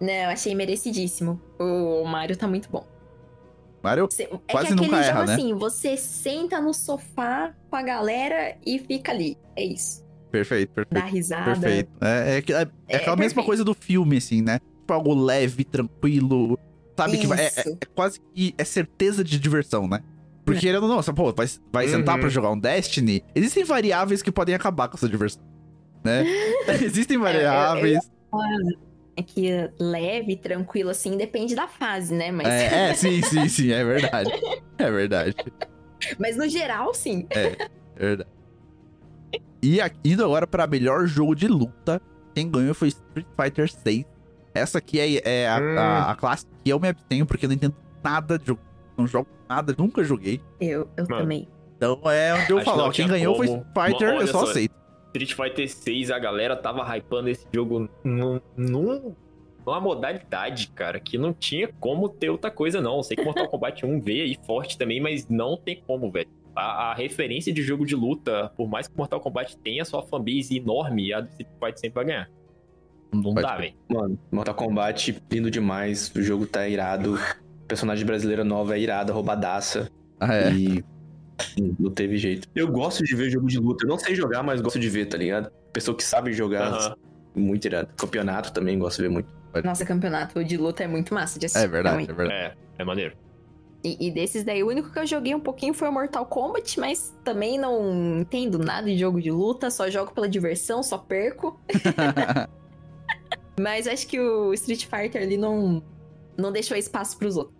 Não, 0.00 0.30
achei 0.30 0.54
merecidíssimo. 0.54 1.40
O 1.58 2.04
Mario 2.04 2.36
tá 2.36 2.46
muito 2.46 2.68
bom. 2.70 2.86
Mario, 3.82 4.08
é 4.18 4.26
Quase 4.26 4.36
que 4.48 4.56
aquele 4.56 4.74
nunca 4.74 4.96
jogo 4.96 4.96
erra, 5.18 5.24
né? 5.26 5.34
assim, 5.34 5.54
você 5.54 5.96
senta 5.96 6.60
no 6.60 6.74
sofá 6.74 7.54
com 7.70 7.76
a 7.76 7.82
galera 7.82 8.56
e 8.66 8.78
fica 8.80 9.12
ali. 9.12 9.36
É 9.56 9.64
isso. 9.64 10.04
perfeito, 10.30 10.72
Dá 10.74 10.84
perfeito. 10.84 11.12
risada. 11.14 11.44
Perfeito. 11.58 11.90
É, 12.02 12.36
é, 12.38 12.42
que- 12.42 12.52
é- 12.52 12.62
é 12.62 12.68
É 12.88 12.96
aquela 12.96 13.16
mesma 13.16 13.36
perfeito. 13.36 13.46
coisa 13.46 13.64
do 13.64 13.74
filme, 13.74 14.16
assim, 14.18 14.42
né? 14.42 14.58
Tipo, 14.80 14.92
algo 14.92 15.14
leve, 15.14 15.64
tranquilo. 15.64 16.58
Sabe? 16.96 17.16
Que 17.18 17.26
vai, 17.26 17.40
é, 17.40 17.46
Isso. 17.46 17.60
é- 17.68 17.72
é 17.72 17.86
quase 17.94 18.20
que 18.34 18.52
é 18.58 18.64
certeza 18.64 19.22
de 19.24 19.38
diversão, 19.38 19.86
né? 19.88 20.02
Porque 20.52 20.68
ele 20.68 20.80
não, 20.80 20.88
nossa, 20.88 21.12
pô, 21.12 21.32
vai, 21.32 21.46
vai 21.72 21.86
Uhum. 21.86 21.90
sentar 21.92 22.18
pra 22.18 22.28
jogar 22.28 22.50
um 22.50 22.58
Destiny. 22.58 23.22
Existem 23.34 23.64
variáveis 23.64 24.22
que 24.22 24.30
podem 24.32 24.54
acabar 24.54 24.88
com 24.88 24.96
essa 24.96 25.08
diversão. 25.08 25.42
Né? 26.04 26.24
Existem 26.82 27.18
variáveis. 27.18 27.98
É 29.16 29.22
que 29.22 29.50
leve, 29.80 30.36
tranquilo, 30.36 30.90
assim, 30.90 31.16
depende 31.16 31.54
da 31.56 31.66
fase, 31.66 32.14
né? 32.14 32.30
Mas, 32.30 32.46
É, 32.46 32.90
é, 32.90 32.94
sim, 32.94 33.20
sim, 33.22 33.48
sim, 33.48 33.72
é 33.72 33.84
verdade. 33.84 34.30
É 34.78 34.90
verdade. 34.92 35.34
mas 36.20 36.36
no 36.36 36.48
geral, 36.48 36.94
sim. 36.94 37.26
É 37.30 37.68
verdade. 37.98 38.30
E 39.60 39.80
indo 40.04 40.24
agora 40.24 40.46
pra 40.46 40.68
melhor 40.68 41.04
jogo 41.06 41.34
de 41.34 41.48
luta, 41.48 42.00
quem 42.32 42.48
ganhou 42.48 42.72
foi 42.76 42.88
Street 42.88 43.26
Fighter 43.36 43.68
6. 43.68 44.04
Essa 44.54 44.78
aqui 44.78 45.00
é, 45.00 45.20
é 45.42 45.48
a, 45.48 45.58
Hum. 45.58 45.78
a, 45.78 46.10
a 46.12 46.14
classe 46.14 46.46
que 46.62 46.70
eu 46.70 46.78
me 46.78 46.86
abstenho, 46.88 47.26
porque 47.26 47.44
eu 47.46 47.48
não 47.48 47.56
entendo 47.56 47.74
nada 48.04 48.38
de 48.38 48.46
jogo. 48.46 48.60
Não 48.98 49.06
jogo 49.06 49.28
nada, 49.48 49.74
nunca 49.78 50.02
joguei. 50.02 50.40
Eu, 50.60 50.88
eu 50.96 51.06
Mano. 51.08 51.22
também. 51.22 51.48
Então 51.76 52.00
é 52.10 52.34
onde 52.34 52.50
eu 52.50 52.60
falo, 52.62 52.90
quem 52.90 53.06
ganhou 53.06 53.36
foi 53.36 53.46
como. 53.46 53.60
Street 53.62 53.86
Fighter, 53.92 54.08
Olha 54.14 54.20
eu 54.22 54.26
só 54.26 54.44
só. 54.44 54.50
aceito. 54.50 54.74
Street 55.14 55.32
Fighter 55.34 55.68
6, 55.70 56.10
a 56.10 56.18
galera 56.18 56.56
tava 56.56 56.82
hypando 56.96 57.28
esse 57.30 57.46
jogo 57.54 57.88
num, 58.04 58.40
num- 58.56 59.14
numa 59.64 59.80
modalidade, 59.80 60.68
cara, 60.74 60.98
que 60.98 61.16
não 61.16 61.32
tinha 61.32 61.68
como 61.80 62.08
ter 62.08 62.30
outra 62.30 62.50
coisa, 62.50 62.80
não. 62.80 62.96
Eu 62.96 63.02
sei 63.04 63.16
que 63.16 63.24
Mortal 63.24 63.46
Kombat 63.48 63.86
1 63.86 64.00
veio 64.00 64.24
aí 64.24 64.36
forte 64.44 64.76
também, 64.76 65.00
mas 65.00 65.28
não 65.28 65.56
tem 65.56 65.82
como, 65.86 66.10
velho. 66.10 66.28
A, 66.56 66.90
a 66.90 66.94
referência 66.94 67.52
de 67.52 67.62
jogo 67.62 67.86
de 67.86 67.94
luta, 67.94 68.52
por 68.56 68.68
mais 68.68 68.88
que 68.88 68.96
Mortal 68.96 69.20
Kombat 69.20 69.56
tenha 69.58 69.84
sua 69.84 70.02
fanbase 70.02 70.56
enorme, 70.56 71.12
a 71.12 71.20
do 71.20 71.28
Street 71.28 71.48
Fighter 71.60 71.78
sempre 71.78 71.94
vai 71.94 72.04
ganhar. 72.04 72.30
Não 73.12 73.22
Pode 73.22 73.42
dá, 73.42 73.56
velho. 73.56 73.74
Mano, 73.88 74.18
Mortal 74.32 74.54
Kombat, 74.54 75.22
lindo 75.30 75.50
demais. 75.50 76.12
O 76.14 76.20
jogo 76.22 76.46
tá 76.46 76.66
irado. 76.68 77.16
Personagem 77.68 78.04
brasileira 78.04 78.42
nova 78.42 78.76
é 78.76 78.80
irada, 78.80 79.12
roubadaça. 79.12 79.90
Ah, 80.18 80.34
é. 80.34 80.52
E 80.52 80.84
não 81.78 81.90
teve 81.90 82.16
jeito. 82.16 82.48
Eu 82.54 82.66
gosto 82.68 83.04
de 83.04 83.14
ver 83.14 83.30
jogo 83.30 83.46
de 83.46 83.58
luta. 83.58 83.84
Eu 83.84 83.88
não 83.88 83.98
sei 83.98 84.14
jogar, 84.14 84.42
mas 84.42 84.60
gosto 84.60 84.78
de 84.78 84.88
ver, 84.88 85.06
tá 85.06 85.16
ligado? 85.16 85.52
Pessoa 85.72 85.96
que 85.96 86.02
sabe 86.02 86.32
jogar, 86.32 86.96
muito 87.34 87.64
irado. 87.66 87.88
Campeonato 87.96 88.52
também 88.52 88.78
gosto 88.78 88.96
de 88.96 89.02
ver 89.02 89.08
muito. 89.10 89.28
Nossa, 89.62 89.84
campeonato 89.84 90.42
de 90.42 90.56
luta 90.56 90.82
é 90.82 90.86
muito 90.86 91.14
massa 91.14 91.38
de 91.38 91.46
assistir. 91.46 91.64
É 91.64 91.68
verdade, 91.68 92.10
é 92.10 92.12
verdade. 92.12 92.32
É, 92.32 92.54
é 92.78 92.84
maneiro. 92.84 93.14
E, 93.84 94.08
e 94.08 94.10
desses 94.10 94.42
daí, 94.42 94.62
o 94.62 94.68
único 94.68 94.90
que 94.90 94.98
eu 94.98 95.06
joguei 95.06 95.34
um 95.34 95.40
pouquinho 95.40 95.72
foi 95.72 95.88
o 95.88 95.92
Mortal 95.92 96.26
Kombat, 96.26 96.80
mas 96.80 97.14
também 97.22 97.58
não 97.58 98.20
entendo 98.20 98.58
nada 98.58 98.86
de 98.86 98.98
jogo 98.98 99.20
de 99.20 99.30
luta, 99.30 99.70
só 99.70 99.88
jogo 99.88 100.12
pela 100.12 100.28
diversão, 100.28 100.82
só 100.82 100.98
perco. 100.98 101.60
Mas 103.58 103.86
acho 103.86 104.06
que 104.06 104.20
o 104.20 104.54
Street 104.54 104.86
Fighter 104.86 105.22
ali 105.22 105.36
não, 105.36 105.82
não 106.36 106.52
deixou 106.52 106.76
espaço 106.76 107.18
pros 107.18 107.36
outros. 107.36 107.57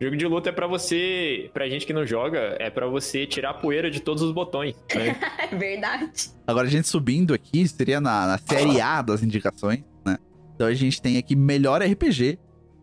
Jogo 0.00 0.16
de 0.16 0.26
luta 0.26 0.50
é 0.50 0.52
pra 0.52 0.66
você, 0.66 1.50
pra 1.52 1.68
gente 1.68 1.84
que 1.84 1.92
não 1.92 2.06
joga, 2.06 2.56
é 2.60 2.70
pra 2.70 2.86
você 2.86 3.26
tirar 3.26 3.50
a 3.50 3.54
poeira 3.54 3.90
de 3.90 4.00
todos 4.00 4.22
os 4.22 4.32
botões, 4.32 4.76
né? 4.94 5.16
É 5.50 5.56
verdade. 5.56 6.30
Agora 6.46 6.66
a 6.66 6.70
gente 6.70 6.86
subindo 6.86 7.34
aqui, 7.34 7.66
seria 7.66 8.00
na, 8.00 8.26
na 8.26 8.38
série 8.38 8.80
A 8.80 9.02
das 9.02 9.22
indicações, 9.22 9.82
né? 10.04 10.16
Então 10.54 10.66
a 10.66 10.74
gente 10.74 11.02
tem 11.02 11.16
aqui 11.16 11.34
melhor 11.34 11.82
RPG. 11.82 12.38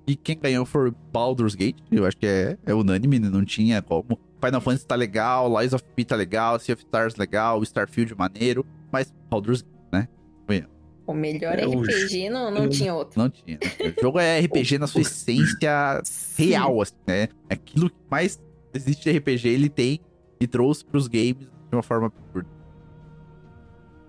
E 0.08 0.16
quem 0.16 0.38
ganhou 0.38 0.66
foi 0.66 0.94
Baldur's 1.12 1.56
Gate. 1.56 1.78
Eu 1.92 2.06
acho 2.06 2.18
que 2.18 2.28
é, 2.28 2.58
é 2.66 2.74
unânime, 2.74 3.18
né? 3.18 3.30
não 3.30 3.44
tinha 3.44 3.82
como. 3.82 4.20
Final 4.44 4.62
Fantasy 4.62 4.86
tá 4.86 4.96
legal, 4.96 5.60
Lies 5.60 5.74
of 5.74 5.84
P 5.96 6.06
tá 6.06 6.16
legal, 6.16 6.60
Sea 6.60 6.74
of 6.76 6.84
Stars 6.84 7.16
legal, 7.16 7.64
Starfield 7.64 8.14
maneiro. 8.16 8.66
Mas 8.92 9.14
Baldur's 9.30 9.62
Gate, 9.62 9.74
né? 9.92 10.08
O 11.08 11.14
melhor 11.14 11.60
É, 11.60 11.68
o 11.68 11.82
RPG 11.82 12.30
não, 12.30 12.50
não 12.50 12.64
eu- 12.64 12.70
tinha 12.70 12.94
outro. 12.94 13.20
Não 13.22 13.30
tinha. 13.30 13.60
né? 13.62 13.94
O 13.98 14.02
jogo 14.02 14.20
é 14.20 14.40
RPG 14.40 14.78
na 14.80 14.88
sua 14.88 15.02
essência 15.02 16.02
real, 16.38 16.82
assim, 16.82 16.96
né? 17.08 17.28
Aquilo 17.50 17.90
que 17.90 17.96
mais 18.10 18.42
existe 18.74 19.04
de 19.12 19.18
RPG, 19.18 19.48
ele 19.50 19.70
tem 19.70 20.00
e 20.42 20.48
trouxe 20.48 20.84
pros 20.84 21.08
games 21.08 21.38
de 21.70 21.76
uma 21.76 21.84
forma 21.84 22.08
absurda. 22.08 22.50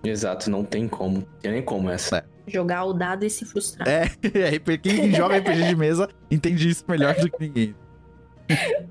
Exato, 0.03 0.49
não 0.49 0.63
tem 0.63 0.87
como. 0.87 1.17
Não 1.19 1.21
tem 1.41 1.51
nem 1.51 1.61
como 1.61 1.89
essa. 1.89 2.25
Jogar 2.47 2.85
o 2.85 2.93
dado 2.93 3.25
e 3.25 3.29
se 3.29 3.43
frustrar. 3.45 3.87
É, 3.87 4.03
RPG 4.57 4.79
quem 4.95 5.13
joga 5.13 5.37
RPG 5.37 5.67
de 5.67 5.75
mesa 5.75 6.09
entende 6.31 6.69
isso 6.69 6.83
melhor 6.87 7.13
do 7.15 7.29
que 7.29 7.39
ninguém. 7.47 7.75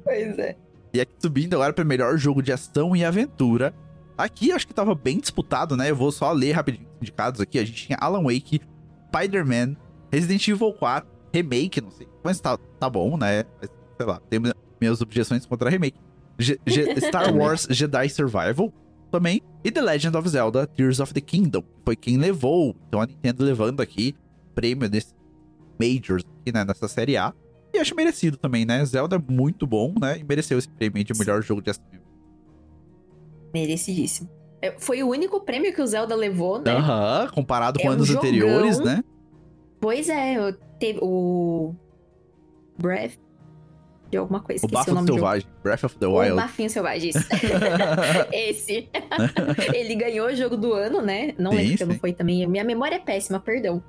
Pois 0.04 0.38
é. 0.38 0.56
E 0.92 1.00
aqui 1.00 1.12
subindo 1.18 1.54
agora 1.54 1.72
para 1.72 1.84
melhor 1.84 2.16
jogo 2.18 2.42
de 2.42 2.52
ação 2.52 2.94
e 2.94 3.04
aventura. 3.04 3.74
Aqui 4.16 4.52
acho 4.52 4.66
que 4.66 4.74
tava 4.74 4.94
bem 4.94 5.18
disputado, 5.18 5.76
né? 5.76 5.90
Eu 5.90 5.96
vou 5.96 6.10
só 6.12 6.30
ler 6.32 6.52
rapidinho 6.52 6.85
indicados 7.00 7.40
aqui. 7.40 7.58
A 7.58 7.64
gente 7.64 7.86
tinha 7.86 7.98
Alan 8.00 8.22
Wake, 8.22 8.60
Spider-Man, 9.08 9.76
Resident 10.10 10.46
Evil 10.48 10.72
4, 10.72 11.08
Remake, 11.32 11.80
não 11.80 11.90
sei, 11.90 12.08
mas 12.24 12.40
tá, 12.40 12.56
tá 12.78 12.88
bom, 12.88 13.16
né? 13.16 13.44
Mas, 13.60 13.70
sei 13.96 14.06
lá, 14.06 14.20
tenho 14.30 14.42
minhas 14.80 15.00
objeções 15.00 15.44
contra 15.46 15.68
Remake. 15.68 15.98
Star 17.00 17.34
Wars 17.34 17.66
Jedi 17.70 18.08
Survival 18.08 18.72
também. 19.10 19.42
E 19.64 19.70
The 19.70 19.80
Legend 19.80 20.16
of 20.16 20.28
Zelda 20.28 20.66
Tears 20.66 21.00
of 21.00 21.12
the 21.12 21.20
Kingdom, 21.20 21.62
que 21.62 21.82
foi 21.84 21.96
quem 21.96 22.18
levou. 22.18 22.76
Então 22.88 23.00
a 23.00 23.06
Nintendo 23.06 23.44
levando 23.44 23.80
aqui 23.80 24.14
prêmio 24.54 24.88
desse 24.88 25.14
Majors 25.78 26.24
aqui, 26.40 26.52
né? 26.52 26.64
Nessa 26.64 26.88
série 26.88 27.16
A. 27.16 27.32
E 27.74 27.78
acho 27.78 27.94
merecido 27.94 28.36
também, 28.36 28.64
né? 28.64 28.84
Zelda 28.84 29.16
é 29.16 29.32
muito 29.32 29.66
bom, 29.66 29.94
né? 30.00 30.18
E 30.18 30.24
mereceu 30.24 30.58
esse 30.58 30.68
prêmio 30.68 31.04
de 31.04 31.12
melhor 31.18 31.42
jogo 31.42 31.60
de 31.60 31.70
ação. 31.70 31.84
Merecidíssimo. 33.52 34.30
É, 34.66 34.74
Foi 34.78 35.02
o 35.02 35.08
único 35.08 35.40
prêmio 35.40 35.72
que 35.72 35.80
o 35.80 35.86
Zelda 35.86 36.14
levou, 36.14 36.58
né? 36.58 36.72
Aham, 36.72 37.28
comparado 37.34 37.78
com 37.78 37.86
É 37.86 37.90
um 37.90 37.94
anos 37.94 38.06
jogão. 38.08 38.22
anteriores, 38.22 38.78
né? 38.78 39.02
Pois 39.80 40.08
é, 40.08 40.52
teve 40.78 40.98
o 41.02 41.74
Breath 42.78 43.18
de 44.10 44.16
alguma 44.16 44.40
coisa. 44.40 44.64
O 44.64 44.68
o, 44.68 44.72
Bafo. 44.72 45.04
Selvagem, 45.04 45.48
Breath 45.62 45.84
of 45.84 45.96
the 45.98 46.06
O 46.06 46.18
Wild. 46.18 46.36
Bafinho 46.36 46.70
Selvagem, 46.70 47.10
isso. 47.10 47.26
Esse. 48.32 48.88
Ele 49.74 49.94
ganhou 49.94 50.28
o 50.28 50.34
jogo 50.34 50.56
do 50.56 50.72
ano, 50.72 51.02
né? 51.02 51.34
Não 51.38 51.50
Sim, 51.52 51.56
lembro 51.58 51.76
que 51.78 51.84
não 51.84 51.98
foi 51.98 52.12
também. 52.12 52.46
Minha 52.46 52.64
memória 52.64 52.96
é 52.96 53.00
péssima, 53.00 53.40
perdão. 53.40 53.82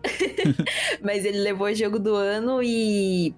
mas 1.04 1.24
ele 1.26 1.40
levou 1.40 1.68
o 1.68 1.74
jogo 1.74 2.00
do 2.00 2.16
ano 2.16 2.62
e. 2.64 3.34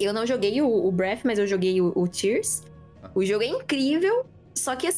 Eu 0.00 0.12
não 0.12 0.26
joguei 0.26 0.60
o, 0.60 0.66
o 0.68 0.90
Breath, 0.90 1.20
mas 1.24 1.38
eu 1.38 1.46
joguei 1.46 1.80
o, 1.80 1.92
o 1.94 2.08
Tears. 2.08 2.62
Ah. 3.02 3.10
O 3.14 3.24
jogo 3.24 3.44
é 3.44 3.48
incrível, 3.48 4.26
só 4.54 4.74
que. 4.74 4.88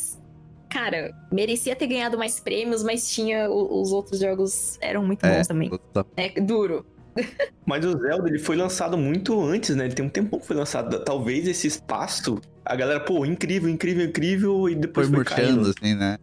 Cara, 0.76 1.10
merecia 1.32 1.74
ter 1.74 1.86
ganhado 1.86 2.18
mais 2.18 2.38
prêmios, 2.38 2.82
mas 2.82 3.08
tinha. 3.08 3.48
Os 3.50 3.92
outros 3.92 4.20
jogos 4.20 4.76
eram 4.82 5.02
muito 5.02 5.24
É, 5.24 5.38
bons 5.38 5.46
também. 5.46 5.70
É 6.18 6.38
duro. 6.38 6.84
Mas 7.64 7.82
o 7.82 7.98
Zelda, 7.98 8.28
ele 8.28 8.38
foi 8.38 8.56
lançado 8.56 8.98
muito 8.98 9.42
antes, 9.42 9.74
né? 9.74 9.86
Ele 9.86 9.94
tem 9.94 10.04
um 10.04 10.10
tempo 10.10 10.38
que 10.38 10.46
foi 10.46 10.54
lançado. 10.54 11.02
Talvez 11.02 11.48
esse 11.48 11.66
espaço, 11.66 12.38
a 12.62 12.76
galera, 12.76 13.00
pô, 13.00 13.24
incrível, 13.24 13.70
incrível, 13.70 14.04
incrível, 14.04 14.68
e 14.68 14.72
Foi 14.72 14.80
depois 14.82 15.08
foi, 15.08 15.16
murchando, 15.16 15.40
caindo. 15.40 15.70
assim, 15.70 15.94
né? 15.94 16.18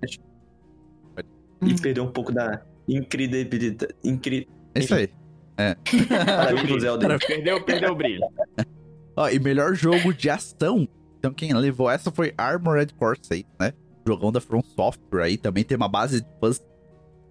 E 1.65 1.81
perdeu 1.81 2.03
um 2.03 2.11
pouco 2.11 2.31
da 2.31 2.61
incredibilidade. 2.87 3.95
Incri... 4.03 4.47
É 4.75 4.79
isso 4.81 4.93
aí. 4.93 5.09
Parabéns 5.57 6.67
pro 6.67 6.79
Zelda. 6.79 7.17
Perdeu, 7.17 7.63
perdeu 7.63 7.91
o 7.91 7.95
brilho. 7.95 8.21
Ó, 9.17 9.27
e 9.29 9.39
melhor 9.39 9.73
jogo 9.73 10.13
de 10.13 10.29
ação. 10.29 10.87
Então 11.17 11.33
quem 11.33 11.51
levou 11.55 11.89
essa 11.89 12.11
foi 12.11 12.35
Armored 12.37 12.93
Core 12.93 13.17
6, 13.19 13.43
né? 13.59 13.73
Jogão 14.05 14.31
da 14.31 14.41
From 14.41 14.61
Software 14.75 15.23
aí. 15.23 15.37
Também 15.37 15.63
tem 15.63 15.77
uma 15.77 15.87
base 15.87 16.21
de 16.21 16.27
fãs 16.39 16.61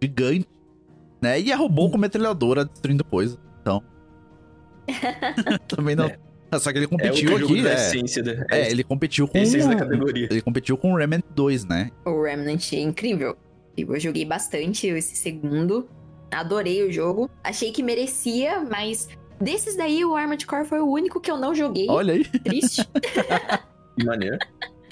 gigante, 0.03 0.49
né? 1.21 1.41
E 1.41 1.53
a 1.53 1.57
robô 1.57 1.91
com 1.91 1.99
metralhadora 1.99 2.65
destruindo 2.65 3.05
coisa. 3.05 3.39
Então... 3.61 3.83
também 5.69 5.95
não... 5.95 6.11
Só 6.59 6.71
que 6.71 6.79
ele 6.79 6.85
É 6.85 6.89
competiu 6.89 7.35
o 7.35 7.39
jogo 7.39 7.53
aqui, 7.55 7.63
da 7.63 7.71
é. 7.71 8.47
É, 8.51 8.71
ele 8.71 8.85
competiu 8.85 9.27
com... 9.27 9.39
essência 9.39 9.69
da 9.69 9.77
categoria. 9.77 10.29
Ele 10.31 10.43
competiu 10.43 10.77
com 10.77 10.93
o 10.93 10.97
Remnant 10.97 11.25
2, 11.35 11.65
né? 11.65 11.91
O 12.05 12.23
Remnant 12.23 12.73
é 12.73 12.81
incrível. 12.81 13.37
Eu 13.77 13.99
joguei 13.99 14.25
bastante 14.25 14.87
esse 14.87 15.17
segundo. 15.17 15.89
Adorei 16.31 16.87
o 16.87 16.93
jogo. 16.93 17.31
Achei 17.43 17.73
que 17.73 17.83
merecia, 17.83 18.61
mas 18.61 19.09
desses 19.41 19.77
daí 19.77 20.05
o 20.05 20.15
Armored 20.15 20.47
Core 20.47 20.67
foi 20.67 20.81
o 20.81 20.87
único 20.87 21.21
que 21.21 21.31
eu 21.31 21.37
não 21.37 21.55
joguei. 21.55 21.87
Olha 21.89 22.15
aí. 22.15 22.25
Triste. 22.25 22.87
Que 23.97 24.05
maneiro. 24.05 24.39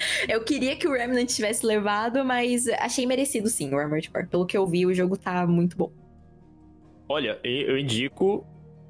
eu 0.27 0.43
queria 0.43 0.75
que 0.75 0.87
o 0.87 0.91
Remnant 0.91 1.27
tivesse 1.27 1.65
levado, 1.65 2.23
mas 2.23 2.67
achei 2.67 3.05
merecido 3.05 3.49
sim 3.49 3.73
o 3.73 3.77
Armored 3.77 4.09
Core. 4.09 4.27
Pelo 4.27 4.45
que 4.45 4.57
eu 4.57 4.65
vi, 4.65 4.85
o 4.85 4.93
jogo 4.93 5.17
tá 5.17 5.45
muito 5.47 5.77
bom. 5.77 5.91
Olha, 7.07 7.39
eu 7.43 7.77
indico 7.77 8.45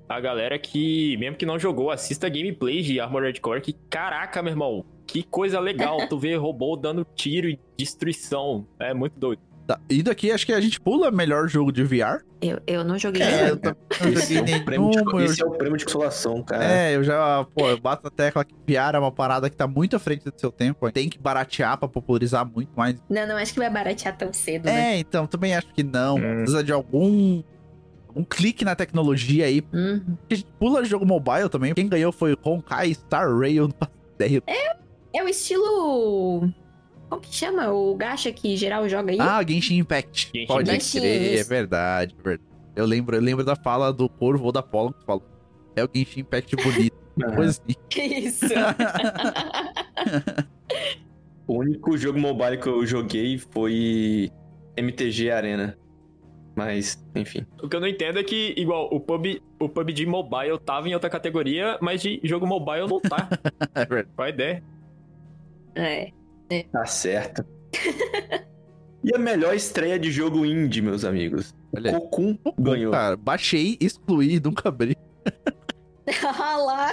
a 0.08 0.20
galera 0.20 0.60
que, 0.60 1.18
mesmo 1.18 1.38
que 1.38 1.46
não 1.46 1.58
jogou, 1.58 1.90
assista 1.90 2.30
gameplay 2.30 2.82
de 2.82 3.00
Armored 3.00 3.40
Core, 3.40 3.62
que 3.62 3.74
caraca, 3.90 4.42
meu 4.42 4.52
irmão, 4.52 4.86
que 5.08 5.24
coisa 5.24 5.60
legal, 5.60 5.98
tu 6.10 6.20
vê 6.20 6.36
robô 6.36 6.76
dando 6.76 7.06
tiro 7.16 7.50
e 7.50 7.60
destruição, 7.78 8.68
é 8.80 8.94
muito 8.94 9.18
doido. 9.18 9.42
Tá. 9.72 9.80
E 9.89 10.03
daqui 10.03 10.31
acho 10.31 10.45
que 10.45 10.52
a 10.52 10.60
gente 10.60 10.80
pula 10.81 11.10
melhor 11.11 11.48
jogo 11.48 11.72
de 11.72 11.84
VR. 11.84 12.23
Eu, 12.41 12.60
eu 12.68 12.84
não 12.84 12.98
joguei. 12.98 13.22
É, 13.22 13.49
eu 13.49 13.53
ainda. 13.53 13.77
não 14.02 14.10
Esse 14.10 14.34
é, 14.34 14.38
joguei 14.39 14.56
o 14.56 14.65
prêmio 14.65 14.89
nenhum. 14.89 15.18
de, 15.18 15.23
esse 15.23 15.41
é 15.41 15.45
o 15.45 15.52
prêmio 15.52 15.77
de 15.77 15.85
consolação, 15.85 16.43
cara. 16.43 16.65
É, 16.65 16.95
eu 16.95 17.03
já, 17.03 17.45
pô, 17.56 17.69
eu 17.69 17.80
bato 17.80 18.03
na 18.03 18.10
tecla 18.10 18.43
que 18.43 18.53
VR 18.53 18.95
é 18.95 18.99
uma 18.99 19.11
parada 19.11 19.49
que 19.49 19.56
tá 19.56 19.68
muito 19.68 19.95
à 19.95 19.99
frente 19.99 20.26
do 20.26 20.34
seu 20.35 20.52
tempo. 20.52 20.91
Tem 20.91 21.07
que 21.07 21.18
baratear 21.18 21.77
pra 21.77 21.88
popularizar 21.88 22.45
muito 22.45 22.72
mais. 22.76 22.95
Não, 23.10 23.26
não 23.27 23.38
acho 23.38 23.53
que 23.53 23.60
vai 23.60 23.69
baratear 23.69 24.18
tão 24.18 24.34
cedo, 24.34 24.65
né? 24.65 24.95
É, 24.95 24.98
então, 24.99 25.26
também 25.26 25.56
acho 25.56 25.72
que 25.73 25.84
não. 25.84 26.18
Hum. 26.18 26.38
Precisa 26.38 26.64
de 26.64 26.72
algum. 26.73 27.41
Um 28.14 28.26
clique 28.26 28.65
na 28.65 28.76
tecnologia 28.76 29.45
aí. 29.45 29.64
Uhum. 29.72 30.18
A 30.30 30.34
gente 30.34 30.45
pula 30.60 30.84
jogo 30.84 31.06
mobile 31.06 31.48
também. 31.48 31.73
Quem 31.73 31.88
ganhou 31.88 32.11
foi 32.11 32.35
Honkai 32.43 32.93
Star 32.93 33.34
Rail. 33.34 33.69
Ideia. 34.15 34.43
É 35.14 35.23
o 35.23 35.30
estilo. 35.30 36.52
Como 37.12 37.22
que 37.22 37.36
chama? 37.36 37.70
O 37.74 37.94
gacha 37.94 38.32
que 38.32 38.56
geral 38.56 38.88
joga 38.88 39.12
aí? 39.12 39.18
Ah, 39.20 39.44
Genshin 39.46 39.80
Impact. 39.80 40.32
Genshin 40.34 40.48
Pode 40.48 40.70
Impact. 40.70 40.92
crer, 40.98 41.40
é 41.40 41.44
verdade, 41.44 42.16
é 42.18 42.24
verdade. 42.24 42.50
Eu 42.74 42.86
lembro, 42.86 43.18
eu 43.18 43.22
lembro 43.22 43.44
da 43.44 43.54
fala 43.54 43.92
do 43.92 44.08
Corvo 44.08 44.46
ou 44.46 44.52
da 44.54 44.62
Apollo 44.62 44.94
que 44.94 45.06
falou. 45.06 45.22
É 45.76 45.84
o 45.84 45.90
Genshin 45.94 46.22
Impact 46.22 46.56
bonito. 46.56 46.96
Coisa 47.36 47.62
assim. 47.62 47.76
Que 47.90 48.02
isso? 48.02 48.46
O 51.46 51.56
único 51.58 51.98
jogo 51.98 52.18
mobile 52.18 52.58
que 52.58 52.68
eu 52.68 52.86
joguei 52.86 53.38
foi 53.38 54.32
MTG 54.78 55.32
Arena. 55.32 55.78
Mas, 56.56 57.04
enfim. 57.14 57.46
O 57.62 57.68
que 57.68 57.76
eu 57.76 57.82
não 57.82 57.90
entendo 57.90 58.20
é 58.20 58.24
que, 58.24 58.54
igual, 58.56 58.88
o 58.90 59.02
pub, 59.02 59.26
o 59.60 59.68
PUBG 59.68 60.06
Mobile 60.06 60.58
tava 60.60 60.88
em 60.88 60.94
outra 60.94 61.10
categoria, 61.10 61.78
mas 61.82 62.02
de 62.02 62.22
jogo 62.24 62.48
mobile 62.48 62.88
não 62.88 63.02
tá. 63.02 63.28
É. 63.76 63.86
Qual 63.86 64.26
a 64.26 64.30
ideia? 64.30 64.64
é. 65.76 66.12
Tá 66.72 66.86
certo. 66.86 67.45
e 69.03 69.15
a 69.15 69.18
melhor 69.18 69.56
estreia 69.56 69.98
de 69.98 70.11
jogo 70.11 70.45
indie, 70.45 70.82
meus 70.82 71.03
amigos. 71.06 71.53
Olha 71.76 71.91
aí. 71.91 71.99
Cocoon 71.99 72.38
ganhou. 72.60 72.91
Cara, 72.91 73.15
baixei, 73.15 73.78
excluí, 73.80 74.40
nunca 74.40 74.69
abri. 74.69 74.95
Ah 76.23 76.57
lá. 76.57 76.91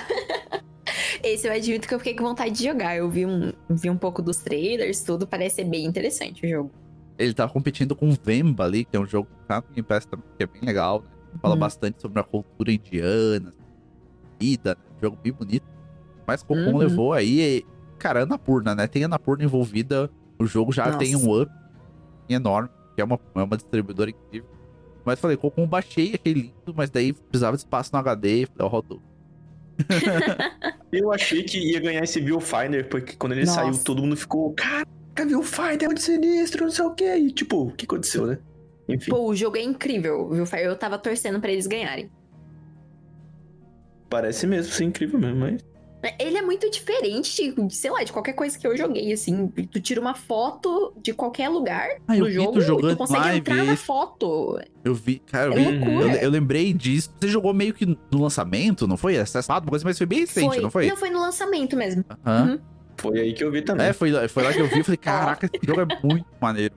Esse 1.24 1.48
eu 1.48 1.52
admito 1.52 1.88
que 1.88 1.94
eu 1.94 1.98
fiquei 1.98 2.14
com 2.14 2.22
vontade 2.24 2.52
de 2.54 2.64
jogar. 2.64 2.96
Eu 2.96 3.10
vi 3.10 3.26
um, 3.26 3.52
vi 3.68 3.90
um 3.90 3.96
pouco 3.96 4.22
dos 4.22 4.36
trailers, 4.36 5.02
tudo. 5.02 5.26
Parece 5.26 5.56
ser 5.56 5.64
bem 5.64 5.84
interessante 5.84 6.46
o 6.46 6.48
jogo. 6.48 6.70
Ele 7.18 7.34
tá 7.34 7.48
competindo 7.48 7.96
com 7.96 8.10
Vemba 8.22 8.64
ali, 8.64 8.84
que 8.84 8.96
é 8.96 9.00
um 9.00 9.06
jogo 9.06 9.28
que 9.28 9.48
tá 9.48 9.62
é 10.38 10.46
bem 10.46 10.62
legal. 10.62 11.00
Né? 11.02 11.08
Fala 11.42 11.54
Uhum. 11.54 11.60
bastante 11.60 12.00
sobre 12.00 12.20
a 12.20 12.22
cultura 12.22 12.70
indiana, 12.70 13.52
vida, 14.38 14.76
né? 14.76 14.96
jogo 15.02 15.18
bem 15.22 15.32
bonito. 15.32 15.66
Mas 16.26 16.42
Cocoon 16.42 16.72
Uhum. 16.72 16.76
levou 16.78 17.12
aí, 17.12 17.40
e, 17.40 17.66
cara, 17.98 18.22
Anapurna, 18.22 18.74
né? 18.74 18.86
Tem 18.86 19.04
Anapurna 19.04 19.44
envolvida, 19.44 20.10
o 20.38 20.46
jogo 20.46 20.72
já 20.72 20.86
Nossa. 20.86 20.98
tem 20.98 21.14
um 21.16 21.40
up 21.40 21.52
enorme, 22.28 22.70
que 22.94 23.02
é 23.02 23.04
uma, 23.04 23.18
é 23.34 23.42
uma 23.42 23.56
distribuidora 23.56 24.10
incrível. 24.10 24.48
Mas 25.04 25.20
falei, 25.20 25.36
Cocoon 25.36 25.66
baixei, 25.66 26.14
achei 26.20 26.32
lindo, 26.32 26.74
mas 26.74 26.90
daí 26.90 27.12
precisava 27.12 27.56
de 27.56 27.62
espaço 27.62 27.90
no 27.92 27.98
HD, 27.98 28.46
falei, 28.46 28.60
ó, 28.60 28.66
rodou. 28.68 29.02
Eu 30.92 31.12
achei 31.12 31.42
que 31.42 31.58
ia 31.58 31.80
ganhar 31.80 32.02
esse 32.02 32.20
Viewfinder, 32.20 32.88
porque 32.88 33.16
quando 33.16 33.32
ele 33.32 33.44
Nossa. 33.44 33.60
saiu, 33.60 33.78
todo 33.84 34.02
mundo 34.02 34.16
ficou, 34.16 34.52
caraca, 34.52 34.88
Viewfinder 35.16 35.84
é 35.84 35.86
muito 35.86 36.02
sinistro, 36.02 36.64
não 36.64 36.70
sei 36.70 36.84
o 36.84 36.94
quê. 36.94 37.16
E, 37.16 37.30
tipo, 37.30 37.68
o 37.68 37.72
que 37.72 37.84
aconteceu, 37.84 38.26
né? 38.26 38.38
Enfim, 38.88 39.10
Pô, 39.10 39.28
o 39.28 39.34
jogo 39.36 39.56
é 39.56 39.62
incrível, 39.62 40.28
viu? 40.30 40.44
Eu 40.58 40.76
tava 40.76 40.98
torcendo 40.98 41.40
pra 41.40 41.52
eles 41.52 41.66
ganharem. 41.66 42.10
parece 44.08 44.46
mesmo 44.46 44.72
ser 44.72 44.84
incrível 44.84 45.18
mesmo, 45.20 45.40
mas... 45.40 45.62
Ele 46.18 46.38
é 46.38 46.42
muito 46.42 46.70
diferente, 46.70 47.52
de, 47.52 47.74
sei 47.74 47.90
lá, 47.90 48.04
de 48.04 48.12
qualquer 48.12 48.32
coisa 48.32 48.56
que 48.56 48.64
eu 48.64 48.76
joguei, 48.76 49.12
assim. 49.12 49.48
Tu 49.48 49.80
tira 49.80 50.00
uma 50.00 50.14
foto 50.14 50.92
de 51.02 51.12
qualquer 51.12 51.48
lugar 51.48 51.88
Ah, 52.06 52.16
do 52.16 52.30
jogo 52.30 52.52
tu 52.52 52.60
e 52.60 52.90
tu 52.90 52.96
consegue 52.96 53.20
live, 53.20 53.38
entrar 53.38 53.64
na 53.64 53.76
foto. 53.76 54.60
Eu 54.84 54.94
vi, 54.94 55.18
cara, 55.18 55.52
eu 55.52 55.58
É 55.58 55.72
vi. 55.72 55.84
Eu, 55.84 56.10
eu 56.10 56.30
lembrei 56.30 56.72
disso. 56.72 57.12
Você 57.20 57.28
jogou 57.28 57.52
meio 57.52 57.74
que 57.74 57.84
no 57.84 58.22
lançamento, 58.22 58.86
não 58.86 58.96
foi? 58.96 59.18
Acessado, 59.18 59.64
uma 59.66 59.70
coisa, 59.70 59.84
mas 59.84 59.98
foi 59.98 60.06
bem 60.06 60.20
recente, 60.20 60.60
não 60.60 60.70
foi? 60.70 60.86
Não, 60.86 60.96
foi 60.96 61.10
no 61.10 61.20
lançamento 61.20 61.76
mesmo. 61.76 62.04
Uhum. 62.24 62.60
Foi 62.96 63.18
aí 63.20 63.32
que 63.32 63.42
eu 63.42 63.50
vi 63.50 63.62
também. 63.62 63.86
É, 63.86 63.92
foi, 63.92 64.12
foi 64.28 64.42
lá 64.44 64.52
que 64.52 64.60
eu 64.60 64.68
vi 64.68 64.80
e 64.80 64.84
falei, 64.84 64.96
caraca, 65.02 65.50
esse 65.52 65.66
jogo 65.66 65.80
é 65.80 66.06
muito 66.06 66.26
maneiro. 66.40 66.74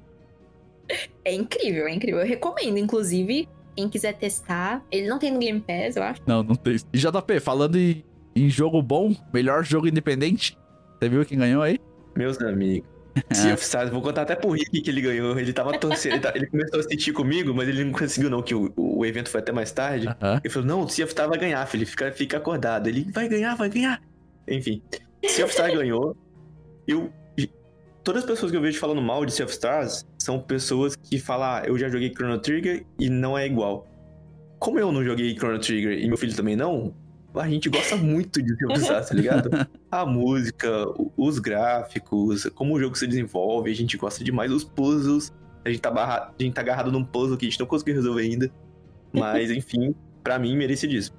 É 1.23 1.33
incrível, 1.33 1.87
é 1.87 1.93
incrível. 1.93 2.21
Eu 2.21 2.27
recomendo, 2.27 2.77
inclusive, 2.77 3.47
quem 3.75 3.87
quiser 3.87 4.13
testar. 4.13 4.83
Ele 4.91 5.07
não 5.07 5.19
tem 5.19 5.31
no 5.31 5.39
Game 5.39 5.61
Pass, 5.61 5.95
eu 5.95 6.03
acho. 6.03 6.21
Não, 6.25 6.43
não 6.43 6.55
tem. 6.55 6.75
E 6.93 6.97
JP, 6.97 7.39
falando 7.39 7.77
em, 7.77 8.03
em 8.35 8.49
jogo 8.49 8.81
bom, 8.81 9.15
melhor 9.33 9.63
jogo 9.63 9.87
independente, 9.87 10.57
você 10.99 11.09
viu 11.09 11.25
quem 11.25 11.37
ganhou 11.37 11.61
aí? 11.61 11.79
Meus 12.15 12.39
amigos. 12.41 12.89
Of 13.53 13.61
Stars, 13.63 13.89
vou 13.89 14.01
contar 14.01 14.21
até 14.21 14.35
pro 14.35 14.51
Rick 14.51 14.81
que 14.81 14.89
ele 14.89 15.01
ganhou. 15.01 15.37
Ele 15.37 15.51
tava 15.51 15.77
torcendo, 15.77 16.13
ele, 16.13 16.21
tá- 16.21 16.31
ele 16.33 16.47
começou 16.47 16.79
a 16.79 16.79
assistir 16.81 17.11
comigo, 17.11 17.53
mas 17.53 17.67
ele 17.67 17.83
não 17.83 17.91
conseguiu 17.91 18.29
não, 18.29 18.41
que 18.41 18.55
o, 18.55 18.71
o 18.77 19.05
evento 19.05 19.29
foi 19.29 19.41
até 19.41 19.51
mais 19.51 19.71
tarde. 19.71 20.07
Aham. 20.07 20.39
Ele 20.43 20.53
falou, 20.53 20.67
não, 20.67 20.81
o 20.81 20.89
Sea 20.89 21.03
of 21.05 21.11
Stars 21.11 21.29
vai 21.29 21.39
ganhar, 21.39 21.65
filho, 21.65 21.85
fica, 21.85 22.11
fica 22.11 22.37
acordado. 22.37 22.87
Ele 22.87 23.09
vai 23.11 23.27
ganhar, 23.27 23.55
vai 23.55 23.69
ganhar. 23.69 24.01
Enfim, 24.47 24.81
Sea 25.27 25.45
of 25.45 25.53
Stars 25.53 25.73
ganhou. 25.73 26.15
Eu... 26.87 27.11
Todas 28.03 28.23
as 28.23 28.29
pessoas 28.29 28.51
que 28.51 28.57
eu 28.57 28.61
vejo 28.61 28.79
falando 28.79 29.01
mal 29.01 29.25
de 29.25 29.31
Sea 29.31 29.45
of 29.45 29.53
Stars 29.53 30.05
são 30.17 30.39
pessoas 30.39 30.95
que 30.95 31.19
falam, 31.19 31.47
ah, 31.47 31.63
eu 31.65 31.77
já 31.77 31.87
joguei 31.87 32.11
Chrono 32.11 32.39
Trigger 32.39 32.83
e 32.97 33.09
não 33.09 33.37
é 33.37 33.45
igual. 33.45 33.87
Como 34.57 34.79
eu 34.79 34.91
não 34.91 35.03
joguei 35.03 35.35
Chrono 35.35 35.59
Trigger 35.59 35.99
e 35.99 36.07
meu 36.07 36.17
filho 36.17 36.35
também 36.35 36.55
não, 36.55 36.95
a 37.35 37.47
gente 37.49 37.69
gosta 37.69 37.95
muito 37.95 38.41
de 38.41 38.53
Stars, 38.77 39.09
tá 39.09 39.15
ligado? 39.15 39.49
A 39.89 40.05
música, 40.05 40.69
os 41.17 41.39
gráficos, 41.39 42.45
como 42.55 42.75
o 42.75 42.79
jogo 42.79 42.97
se 42.97 43.07
desenvolve, 43.07 43.71
a 43.71 43.75
gente 43.75 43.97
gosta 43.97 44.23
demais. 44.23 44.51
Os 44.51 44.63
puzzles, 44.63 45.33
a 45.63 45.69
gente 45.69 45.81
tá, 45.81 45.89
barra... 45.91 46.33
a 46.37 46.43
gente 46.43 46.53
tá 46.53 46.61
agarrado 46.61 46.91
num 46.91 47.03
puzzle 47.03 47.37
que 47.37 47.45
a 47.45 47.49
gente 47.49 47.59
não 47.59 47.67
conseguiu 47.67 47.95
resolver 47.95 48.21
ainda. 48.23 48.51
Mas, 49.13 49.49
enfim, 49.51 49.93
pra 50.23 50.37
mim, 50.39 50.55
merecidíssimo. 50.57 51.17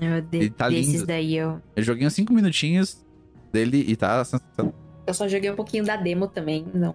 Eu 0.00 0.20
de- 0.22 0.36
Ele 0.38 0.50
tá 0.50 0.68
desses 0.68 0.92
lindo. 0.94 1.06
daí 1.06 1.36
eu. 1.36 1.60
Eu 1.74 1.82
joguei 1.82 2.06
uns 2.06 2.12
5 2.14 2.32
minutinhos 2.32 3.04
dele 3.52 3.84
e 3.88 3.96
tá 3.96 4.24
sensacional. 4.24 4.74
Eu 5.06 5.14
só 5.14 5.26
joguei 5.26 5.50
um 5.50 5.56
pouquinho 5.56 5.84
da 5.84 5.96
demo 5.96 6.28
também, 6.28 6.66
não. 6.72 6.94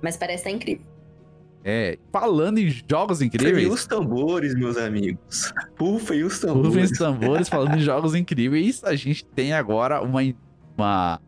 Mas 0.00 0.16
parece 0.16 0.38
estar 0.44 0.50
incrível. 0.50 0.86
É, 1.68 1.98
falando 2.12 2.58
em 2.58 2.70
jogos 2.70 3.16
Rufem 3.18 3.26
incríveis, 3.26 3.68
os 3.68 3.86
tambores, 3.86 4.54
meus 4.54 4.76
amigos. 4.76 5.52
Rufem 5.76 6.22
os 6.22 6.40
Rufem 6.40 6.84
os 6.84 6.90
tambores. 6.92 6.96
tambores, 6.96 7.48
falando 7.48 7.76
em 7.76 7.80
jogos 7.80 8.14
incríveis, 8.14 8.84
a 8.84 8.94
gente 8.94 9.24
tem 9.24 9.52
agora 9.52 10.00
uma, 10.00 10.20
uma, 10.78 11.20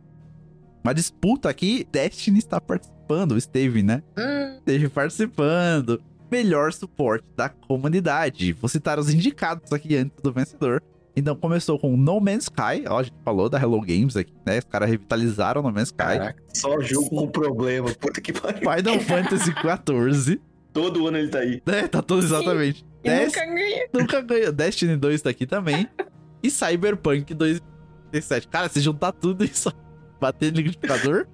uma 0.85 0.95
disputa 0.95 1.49
aqui. 1.49 1.85
Destiny 1.91 2.39
está 2.39 2.61
participando, 2.61 3.37
esteve, 3.37 3.83
né? 3.83 4.01
Hum, 4.17 4.59
Esteve 4.59 4.89
participando. 4.89 6.01
Melhor 6.31 6.73
suporte 6.73 7.27
da 7.37 7.49
comunidade. 7.49 8.53
Vou 8.53 8.69
citar 8.69 8.97
os 8.97 9.13
indicados 9.13 9.73
aqui 9.73 9.97
antes 9.97 10.23
do 10.23 10.33
vencedor. 10.33 10.81
Então 11.19 11.35
começou 11.35 11.79
com 11.79 11.97
No 11.97 12.21
Man's 12.21 12.45
Sky, 12.45 12.85
ó, 12.89 12.99
a 13.01 13.03
gente 13.03 13.15
falou 13.25 13.49
da 13.49 13.59
Hello 13.61 13.81
Games 13.81 14.17
aqui, 14.17 14.33
né? 14.47 14.59
Os 14.59 14.65
caras 14.65 14.89
revitalizaram 14.89 15.63
No 15.63 15.73
Man's 15.73 15.89
Sky. 15.89 15.97
Caraca, 15.97 16.43
só 16.55 16.81
jogo 16.81 17.11
com 17.11 17.27
problema. 17.29 17.91
Puta 17.95 18.21
que 18.21 18.33
pariu. 18.33 18.59
Final 18.61 19.01
Fantasy 19.01 19.53
XIV. 19.53 20.41
Todo 20.73 21.09
ano 21.09 21.17
ele 21.19 21.29
tá 21.29 21.39
aí. 21.41 21.61
né? 21.67 21.89
Tá 21.89 22.01
todo 22.01 22.23
exatamente. 22.23 22.87
e 23.03 23.09
Des- 23.11 23.27
nunca 23.27 23.47
ganhei. 23.47 23.89
Nunca 23.93 24.21
ganhou. 24.21 24.53
Destiny 24.53 24.97
2 24.97 25.23
tá 25.23 25.31
aqui 25.31 25.45
também. 25.45 25.89
e 26.41 26.51
Cyberpunk 26.51 27.35
2077. 27.35 28.47
Cara, 28.49 28.69
se 28.69 28.81
juntar 28.81 29.11
tudo 29.13 29.45
e 29.45 29.49
só 29.49 29.73
bater 30.21 30.53
no 30.53 30.59
liquidificador, 30.59 31.27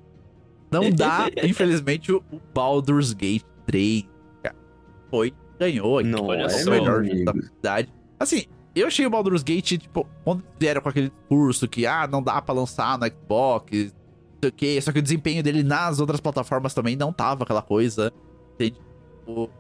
não 0.70 0.90
dá, 0.90 1.28
infelizmente, 1.44 2.10
o 2.10 2.22
Baldur's 2.54 3.12
Gate 3.12 3.44
3. 3.66 4.04
Cara, 4.42 4.56
foi, 5.10 5.34
ganhou 5.58 5.98
aqui. 5.98 6.08
Não, 6.08 6.24
Olha 6.26 6.44
é 6.44 6.48
só, 6.48 6.70
o 6.70 6.72
melhor 6.72 7.04
jogo 7.04 7.24
da 7.24 7.32
comunidade. 7.32 7.92
Assim, 8.18 8.44
eu 8.74 8.86
achei 8.86 9.06
o 9.06 9.10
Baldur's 9.10 9.42
Gate, 9.42 9.78
tipo, 9.78 10.06
quando 10.24 10.42
vieram 10.58 10.80
com 10.80 10.88
aquele 10.88 11.10
discurso 11.10 11.68
que, 11.68 11.86
ah, 11.86 12.06
não 12.06 12.22
dá 12.22 12.40
pra 12.42 12.54
lançar 12.54 12.98
no 12.98 13.06
Xbox, 13.06 13.94
não 14.42 14.48
o 14.48 14.52
quê. 14.52 14.80
Só 14.80 14.92
que 14.92 14.98
o 14.98 15.02
desempenho 15.02 15.42
dele 15.42 15.62
nas 15.62 16.00
outras 16.00 16.20
plataformas 16.20 16.74
também 16.74 16.96
não 16.96 17.12
tava 17.12 17.44
aquela 17.44 17.62
coisa. 17.62 18.12
Entende? 18.54 18.78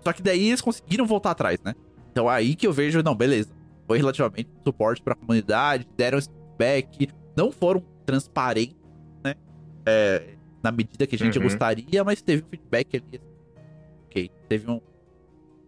Só 0.02 0.12
que 0.12 0.22
daí 0.22 0.48
eles 0.48 0.60
conseguiram 0.60 1.06
voltar 1.06 1.30
atrás, 1.30 1.58
né? 1.64 1.74
Então 2.12 2.28
aí 2.28 2.54
que 2.54 2.66
eu 2.66 2.72
vejo, 2.72 3.02
não, 3.02 3.14
beleza. 3.14 3.50
Foi 3.86 3.98
relativamente 3.98 4.48
suporte 4.64 5.02
pra 5.02 5.14
comunidade, 5.14 5.86
deram 5.96 6.18
esse 6.18 6.28
feedback, 6.30 7.08
não 7.36 7.50
foram 7.50 7.82
transparentes, 8.06 8.76
né? 9.22 9.34
É, 9.86 10.34
na 10.62 10.70
medida 10.70 11.06
que 11.06 11.14
a 11.16 11.18
gente 11.18 11.38
Uhum. 11.38 11.44
gostaria, 11.44 12.02
mas 12.04 12.20
teve 12.22 12.42
um 12.42 12.46
feedback 12.48 12.96
ali. 12.96 13.20
Ok, 14.06 14.30
teve 14.48 14.70
um. 14.70 14.80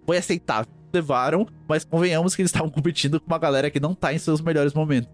Foi 0.07 0.17
aceitável. 0.19 0.71
Levaram, 0.93 1.47
mas 1.69 1.85
convenhamos 1.85 2.35
que 2.35 2.43
eles 2.43 2.51
estavam 2.51 2.69
competindo 2.71 3.21
com 3.21 3.27
uma 3.27 3.39
galera 3.39 3.71
que 3.71 3.79
não 3.81 3.95
tá 3.95 4.13
em 4.15 4.19
seus 4.19 4.41
melhores 4.41 4.73
momentos. 4.75 5.11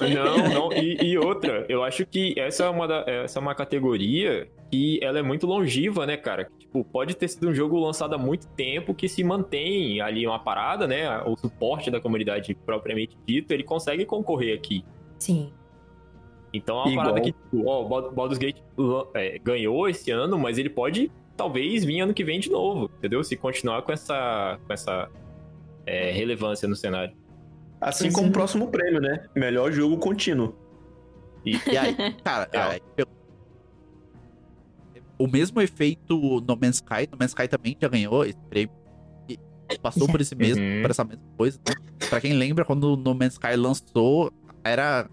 Não, 0.00 0.48
não. 0.48 0.72
E, 0.72 0.96
e 1.12 1.18
outra, 1.18 1.64
eu 1.68 1.82
acho 1.84 2.04
que 2.04 2.34
essa 2.38 2.64
é, 2.64 2.68
uma 2.68 2.86
da- 2.88 3.04
essa 3.06 3.38
é 3.38 3.42
uma 3.42 3.54
categoria 3.54 4.48
que 4.70 4.98
ela 5.02 5.18
é 5.18 5.22
muito 5.22 5.46
longiva, 5.46 6.04
né, 6.06 6.16
cara? 6.16 6.48
Tipo, 6.58 6.84
pode 6.84 7.14
ter 7.14 7.28
sido 7.28 7.48
um 7.48 7.54
jogo 7.54 7.78
lançado 7.78 8.14
há 8.14 8.18
muito 8.18 8.48
tempo 8.48 8.92
que 8.94 9.08
se 9.08 9.22
mantém 9.22 10.00
ali 10.00 10.26
uma 10.26 10.38
parada, 10.38 10.86
né? 10.86 11.18
O 11.22 11.36
suporte 11.36 11.90
da 11.90 12.00
comunidade 12.00 12.54
propriamente 12.66 13.16
dito, 13.26 13.52
ele 13.52 13.62
consegue 13.62 14.04
concorrer 14.04 14.56
aqui. 14.56 14.84
Sim. 15.18 15.52
Então 16.52 16.76
é 16.78 16.82
uma 16.82 16.90
Igual- 16.90 17.06
parada 17.06 17.20
que, 17.20 17.32
tipo, 17.32 17.68
ó, 17.68 17.84
o 17.84 17.88
Bald- 17.88 18.14
Baldur's 18.14 18.38
Gate 18.38 18.58
é, 19.14 19.38
ganhou 19.38 19.88
esse 19.88 20.10
ano, 20.10 20.38
mas 20.38 20.58
ele 20.58 20.70
pode 20.70 21.10
talvez 21.36 21.84
vir 21.84 22.00
ano 22.00 22.14
que 22.14 22.24
vem 22.24 22.38
de 22.40 22.50
novo, 22.50 22.90
entendeu? 22.98 23.22
Se 23.24 23.36
continuar 23.36 23.82
com 23.82 23.92
essa, 23.92 24.58
com 24.66 24.72
essa 24.72 25.10
é, 25.86 26.10
relevância 26.12 26.68
no 26.68 26.76
cenário. 26.76 27.14
Assim 27.80 28.10
como 28.12 28.26
é. 28.28 28.30
o 28.30 28.32
próximo 28.32 28.68
prêmio, 28.68 29.00
né? 29.00 29.26
Melhor 29.34 29.70
jogo 29.72 29.98
contínuo. 29.98 30.54
E 31.44 31.56
aí, 31.76 32.14
cara, 32.22 32.48
É. 32.52 32.58
aí 32.58 32.80
eu- 32.96 33.06
o 35.18 35.26
mesmo 35.28 35.60
efeito 35.60 36.16
No 36.46 36.56
Man's 36.60 36.76
Sky, 36.76 37.08
No 37.10 37.18
Man's 37.18 37.30
Sky 37.30 37.46
também 37.48 37.76
já 37.80 37.88
ganhou 37.88 38.24
esse 38.24 38.38
prêmio. 38.50 38.74
E 39.28 39.38
passou 39.78 40.06
por 40.08 40.20
esse 40.20 40.34
mesmo, 40.36 40.62
Uhum. 40.62 40.82
por 40.82 40.90
essa 40.90 41.04
mesma 41.04 41.22
coisa, 41.36 41.58
né? 41.66 41.74
Pra 42.10 42.20
quem 42.20 42.32
lembra, 42.34 42.64
quando 42.64 42.92
o 42.94 42.96
No 42.96 43.14
Man's 43.14 43.34
Sky 43.34 43.56
lançou, 43.56 44.32
era 44.62 45.08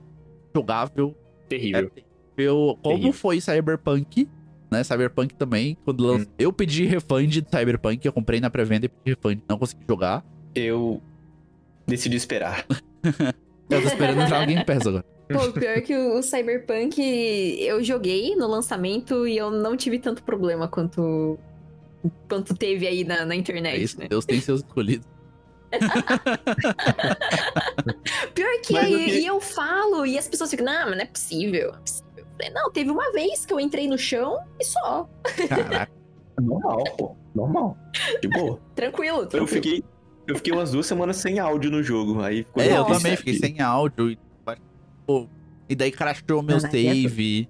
jogável, 0.55 1.15
Terrível. 1.47 1.79
era 1.79 1.89
terrível. 1.89 2.77
Como 2.81 2.95
Terrível. 2.95 3.13
foi 3.13 3.39
Cyberpunk, 3.41 4.27
né? 4.71 4.83
Cyberpunk 4.83 5.35
também, 5.35 5.77
quando 5.83 6.01
lançou. 6.03 6.27
Hum. 6.27 6.33
Eu 6.39 6.53
pedi 6.53 6.85
refund 6.85 7.27
de 7.29 7.45
Cyberpunk, 7.49 8.05
eu 8.05 8.13
comprei 8.13 8.39
na 8.39 8.49
pré-venda 8.49 8.85
e 8.85 8.89
pedi 8.89 9.15
refund, 9.15 9.41
não 9.49 9.57
consegui 9.57 9.83
jogar. 9.87 10.23
Eu 10.55 11.01
decidi 11.87 12.15
esperar. 12.15 12.65
Eu 13.69 13.81
tô 13.81 13.87
esperando 13.87 14.19
entrar 14.21 14.45
Game 14.45 14.65
Pass 14.65 14.85
agora. 14.85 15.05
Pô, 15.31 15.49
pior 15.53 15.79
que 15.81 15.95
o 15.95 16.21
Cyberpunk 16.21 16.99
eu 17.61 17.81
joguei 17.81 18.35
no 18.35 18.45
lançamento 18.45 19.25
e 19.25 19.37
eu 19.37 19.49
não 19.49 19.77
tive 19.77 19.97
tanto 19.97 20.21
problema 20.23 20.67
quanto 20.67 21.39
quanto 22.27 22.53
teve 22.53 22.85
aí 22.85 23.05
na, 23.05 23.23
na 23.25 23.33
É 23.33 23.37
internet, 23.37 23.81
isso, 23.81 23.97
né? 23.97 24.07
Deus 24.09 24.25
tem 24.25 24.41
seus 24.41 24.59
escolhidos. 24.59 25.07
Pior 28.33 28.61
que 28.61 28.73
Mas 28.73 28.83
aí, 28.85 28.93
o 28.93 28.97
que- 29.05 29.19
e 29.19 29.25
eu 29.25 29.39
falo 29.39 30.05
e 30.05 30.17
as 30.17 30.27
pessoas 30.27 30.49
ficam, 30.49 30.65
não, 30.65 30.87
mas 30.87 30.95
não 30.97 31.03
é 31.03 31.05
possível. 31.05 31.73
Não. 32.49 32.65
Eu 32.65 32.71
teve 32.71 32.89
uma 32.89 33.11
vez 33.11 33.45
que 33.45 33.53
eu 33.53 33.59
entrei 33.59 33.87
no 33.87 33.97
chão 33.97 34.39
e 34.59 34.65
só. 34.65 35.09
Caraca. 35.47 35.91
Normal, 36.41 36.83
pô. 36.97 37.15
Normal. 37.35 37.77
De 38.21 38.27
boa. 38.27 38.59
Tranquilo, 38.75 39.19
Eu 39.19 39.27
tranquilo. 39.27 39.47
fiquei, 39.47 39.83
eu 40.27 40.35
fiquei 40.37 40.53
umas 40.53 40.71
duas 40.71 40.85
semanas 40.85 41.17
sem 41.17 41.39
áudio 41.39 41.69
no 41.69 41.83
jogo. 41.83 42.21
Aí 42.21 42.43
ficou 42.43 42.63
É, 42.63 42.77
eu 42.77 42.85
também 42.85 43.15
fiquei 43.15 43.35
sem 43.35 43.61
áudio. 43.61 44.11
E, 44.11 44.19
pô, 45.05 45.27
e 45.69 45.75
daí 45.75 45.91
crashou 45.91 46.41
meu 46.41 46.57
Ah, 46.57 46.59
não 46.61 46.67
é 46.67 46.71
save. 46.71 47.49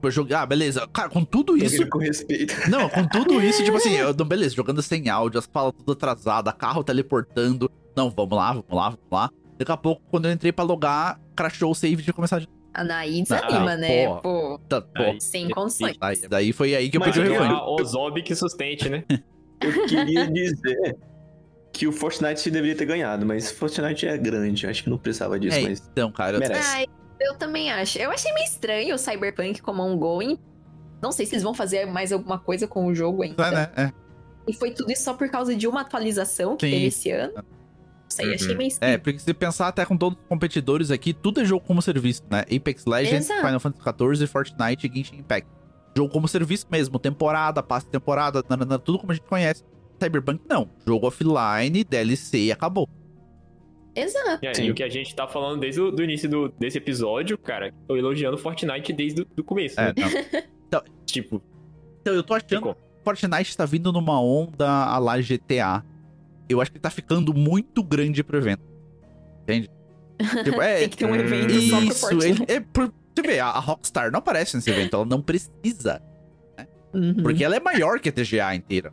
Vou 0.00 0.10
jogar, 0.10 0.42
ah, 0.42 0.46
beleza. 0.46 0.86
Cara, 0.92 1.08
com 1.08 1.24
tudo 1.24 1.56
isso. 1.56 1.88
Com 1.88 1.98
respeito. 1.98 2.54
Não, 2.68 2.90
com 2.90 3.08
tudo 3.08 3.40
isso, 3.40 3.64
tipo 3.64 3.78
assim, 3.78 3.94
eu, 3.94 4.12
beleza, 4.12 4.54
jogando 4.54 4.82
sem 4.82 5.08
áudio, 5.08 5.38
as 5.38 5.46
falas 5.46 5.72
tudo 5.78 5.92
atrasadas, 5.92 6.52
carro 6.58 6.84
teleportando. 6.84 7.70
Não, 7.96 8.10
vamos 8.10 8.36
lá, 8.36 8.52
vamos 8.52 8.66
lá, 8.70 8.88
vamos 8.90 9.06
lá. 9.10 9.30
Daqui 9.56 9.72
a 9.72 9.76
pouco, 9.78 10.02
quando 10.10 10.26
eu 10.26 10.32
entrei 10.32 10.52
pra 10.52 10.62
logar, 10.62 11.18
crashou 11.34 11.70
o 11.70 11.74
save 11.74 12.02
de 12.02 12.12
começar 12.12 12.38
de. 12.38 12.48
Daí 12.82 13.22
desanima, 13.22 13.72
Ah, 13.72 13.76
né? 13.76 14.06
porra. 14.06 14.20
Pô, 14.22 14.60
Tá, 14.68 14.80
pô, 14.82 15.02
Aí, 15.02 15.20
sem 15.20 15.48
condições. 15.50 15.96
daí, 15.98 16.28
daí 16.28 16.52
foi 16.52 16.74
aí 16.74 16.90
que 16.90 16.96
eu 16.96 17.00
Mas 17.00 17.14
pedi 17.14 17.20
o 17.20 17.32
eu- 17.32 17.32
refund. 17.40 17.52
a 17.58 17.70
Ozob 17.70 18.22
que 18.22 18.34
sustente, 18.34 18.88
né? 18.88 19.04
Eu 19.60 19.86
queria 19.86 20.26
dizer 20.30 20.96
que 21.72 21.86
o 21.86 21.92
Fortnite 21.92 22.50
deveria 22.50 22.76
ter 22.76 22.84
ganhado, 22.84 23.24
mas 23.24 23.50
Fortnite 23.50 24.06
é 24.06 24.18
grande. 24.18 24.66
Acho 24.66 24.82
que 24.84 24.90
não 24.90 24.98
precisava 24.98 25.38
disso, 25.40 25.56
É, 25.56 25.62
mas 25.62 25.80
então, 25.90 26.10
cara, 26.12 26.36
eu- 26.36 26.40
merece. 26.40 26.68
Ai, 26.76 26.86
eu 27.20 27.34
também 27.38 27.70
acho. 27.72 27.98
Eu 27.98 28.10
achei 28.10 28.32
meio 28.34 28.44
estranho 28.44 28.94
o 28.94 28.98
Cyberpunk 28.98 29.62
como 29.62 29.82
ongoing. 29.82 30.38
Não 31.00 31.10
sei 31.12 31.24
se 31.24 31.34
eles 31.34 31.42
vão 31.42 31.54
fazer 31.54 31.86
mais 31.86 32.12
alguma 32.12 32.38
coisa 32.38 32.66
com 32.66 32.86
o 32.86 32.94
jogo 32.94 33.22
ainda. 33.22 33.46
é, 33.46 33.50
né? 33.50 33.70
É. 33.76 33.92
E 34.46 34.52
foi 34.52 34.70
tudo 34.72 34.90
isso 34.92 35.04
só 35.04 35.14
por 35.14 35.30
causa 35.30 35.54
de 35.56 35.66
uma 35.66 35.80
atualização 35.80 36.56
que 36.56 36.66
Sim. 36.66 36.72
teve 36.72 36.86
esse 36.86 37.10
ano. 37.10 37.32
Não 38.22 38.24
sei, 38.24 38.28
Uhum. 38.28 38.34
achei 38.34 38.54
meio 38.54 38.70
É, 38.80 38.98
porque 38.98 39.18
se 39.18 39.34
pensar 39.34 39.68
até 39.68 39.84
com 39.84 39.96
todos 39.96 40.18
os 40.18 40.24
competidores 40.28 40.90
aqui, 40.90 41.12
tudo 41.12 41.40
é 41.40 41.44
jogo 41.44 41.64
como 41.66 41.80
serviço, 41.82 42.22
né? 42.30 42.40
Apex 42.54 42.84
Legends, 42.86 43.30
Exato. 43.30 43.40
Final 43.46 43.60
Fantasy 43.60 44.14
XIV, 44.16 44.26
Fortnite 44.26 44.86
e 44.86 44.94
Genshin 44.94 45.16
Impact. 45.16 45.48
Jogo 45.96 46.12
como 46.12 46.26
serviço 46.26 46.66
mesmo, 46.70 46.98
temporada, 46.98 47.62
passe 47.62 47.86
de 47.86 47.92
temporada, 47.92 48.42
nanana, 48.48 48.78
tudo 48.78 48.98
como 48.98 49.12
a 49.12 49.14
gente 49.14 49.26
conhece. 49.26 49.62
Cyberpunk 50.02 50.42
não. 50.48 50.68
Jogo 50.86 51.06
offline, 51.06 51.84
DLC 51.84 52.38
e 52.46 52.52
acabou. 52.52 52.88
Exato. 53.94 54.44
É, 54.44 54.60
e 54.60 54.70
o 54.70 54.74
que 54.74 54.82
a 54.82 54.88
gente 54.88 55.14
tá 55.14 55.28
falando 55.28 55.60
desde 55.60 55.80
o 55.80 55.90
do 55.92 56.02
início 56.02 56.28
do, 56.28 56.48
desse 56.58 56.78
episódio, 56.78 57.38
cara, 57.38 57.72
tô 57.86 57.96
elogiando 57.96 58.36
Fortnite 58.36 58.92
desde 58.92 59.22
o 59.22 59.24
do 59.24 59.44
começo. 59.44 59.78
É, 59.80 59.86
né? 59.86 59.94
não. 60.70 60.82
Tipo, 61.06 61.40
Então 62.00 62.12
eu 62.12 62.24
tô 62.24 62.34
achando 62.34 62.48
ficou. 62.48 62.74
que 62.74 62.80
Fortnite 63.04 63.56
tá 63.56 63.64
vindo 63.64 63.92
numa 63.92 64.20
onda 64.20 64.68
a 64.68 64.98
lá 64.98 65.16
GTA. 65.20 65.84
Eu 66.48 66.60
acho 66.60 66.70
que 66.72 66.78
tá 66.78 66.90
ficando 66.90 67.32
muito 67.34 67.82
grande 67.82 68.22
pro 68.22 68.36
evento. 68.38 68.62
Entende? 69.42 69.70
Tipo, 70.44 70.60
é, 70.62 70.78
Tem 70.80 70.88
que 70.88 70.96
ter 70.96 71.06
um 71.06 71.14
evento 71.16 71.60
só 71.62 71.76
pro 71.78 71.86
isso, 71.86 72.00
Fortnite. 72.00 72.44
é, 72.48 72.60
por- 72.60 72.92
você 73.16 73.22
vê, 73.26 73.38
a 73.40 73.46
a 73.48 73.58
Rockstar 73.60 74.10
não 74.10 74.18
aparece 74.18 74.56
nesse 74.56 74.70
evento, 74.70 74.94
ela 74.96 75.04
não 75.04 75.20
precisa. 75.22 76.00
Uhum. 76.92 77.14
Porque 77.22 77.42
ela 77.44 77.56
é 77.56 77.60
maior 77.60 77.98
que 77.98 78.08
a 78.08 78.12
TGA 78.12 78.54
inteira. 78.54 78.92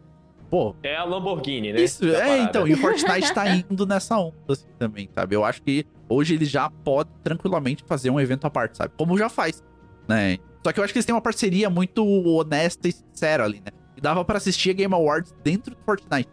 Pô, 0.50 0.76
É 0.84 0.96
a 0.98 1.04
Lamborghini, 1.06 1.72
né? 1.72 1.82
Isso, 1.82 2.04
é, 2.06 2.40
então, 2.40 2.68
e 2.68 2.74
o 2.74 2.78
Fortnite 2.78 3.32
tá 3.34 3.48
indo 3.56 3.86
nessa 3.86 4.18
onda, 4.18 4.36
assim, 4.50 4.66
também, 4.78 5.08
sabe? 5.16 5.36
Eu 5.36 5.46
acho 5.46 5.62
que 5.62 5.86
hoje 6.10 6.34
ele 6.36 6.46
já 6.46 6.70
pode 6.70 7.10
tranquilamente 7.24 7.84
fazer 7.88 8.10
um 8.10 8.20
evento 8.20 8.46
à 8.46 8.50
parte, 8.50 8.78
sabe? 8.78 8.92
Como 8.98 9.18
já 9.18 9.30
faz, 9.30 9.64
né? 10.10 10.38
Só 10.66 10.72
que 10.74 10.80
eu 10.80 10.84
acho 10.84 10.92
que 10.94 10.98
eles 11.00 11.06
têm 11.06 11.16
uma 11.16 11.22
parceria 11.22 11.70
muito 11.70 12.04
honesta 12.06 12.88
e 12.88 12.92
sincera 12.92 13.46
ali, 13.46 13.60
né? 13.66 13.72
E 13.96 14.02
dava 14.02 14.26
pra 14.26 14.38
assistir 14.38 14.72
a 14.72 14.74
Game 14.74 14.94
Awards 14.94 15.34
dentro 15.44 15.74
do 15.76 15.82
Fortnite. 15.84 16.30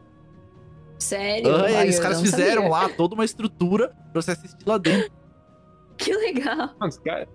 Sério? 0.99 1.55
Ah, 1.55 1.65
Ai, 1.67 1.87
e 1.87 1.91
os 1.91 1.99
caras 1.99 2.21
fizeram 2.21 2.63
sabia. 2.63 2.69
lá 2.71 2.89
toda 2.89 3.15
uma 3.15 3.25
estrutura 3.25 3.89
pra 4.13 4.21
você 4.23 4.33
assistir 4.33 4.67
lá 4.67 4.79
dentro. 4.79 5.11
Que 5.97 6.13
legal. 6.13 6.57
Mano, 6.79 6.89
os 6.89 6.99
cara- 6.99 7.29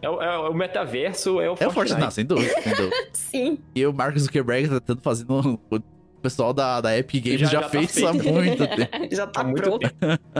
É, 0.00 0.08
o- 0.08 0.22
é 0.22 0.38
o 0.48 0.54
metaverso, 0.54 1.40
é 1.40 1.48
o 1.50 1.52
É 1.52 1.52
o 1.52 1.56
Fortnite, 1.56 1.74
Fortnite. 1.74 2.00
não, 2.00 2.10
sem 2.10 2.24
dúvida, 2.24 2.62
sem 2.62 2.74
dúvida. 2.74 2.96
Sim. 3.12 3.58
E 3.74 3.86
o 3.86 3.92
Mark 3.92 4.16
Zuckerberg 4.16 4.68
tá 4.68 4.74
tentando 4.80 5.02
fazer 5.02 5.24
O 5.28 6.20
pessoal 6.20 6.52
da, 6.52 6.80
da 6.80 6.96
Epic 6.98 7.24
Games 7.24 7.40
já, 7.42 7.46
Já- 7.46 7.52
já 7.52 7.60
tá 7.62 7.68
fez 7.68 7.96
isso 7.96 8.06
há 8.06 8.12
muito 8.12 8.66
tempo. 8.66 9.14
Já 9.14 9.26
tá 9.26 9.44
pronto. 9.44 9.88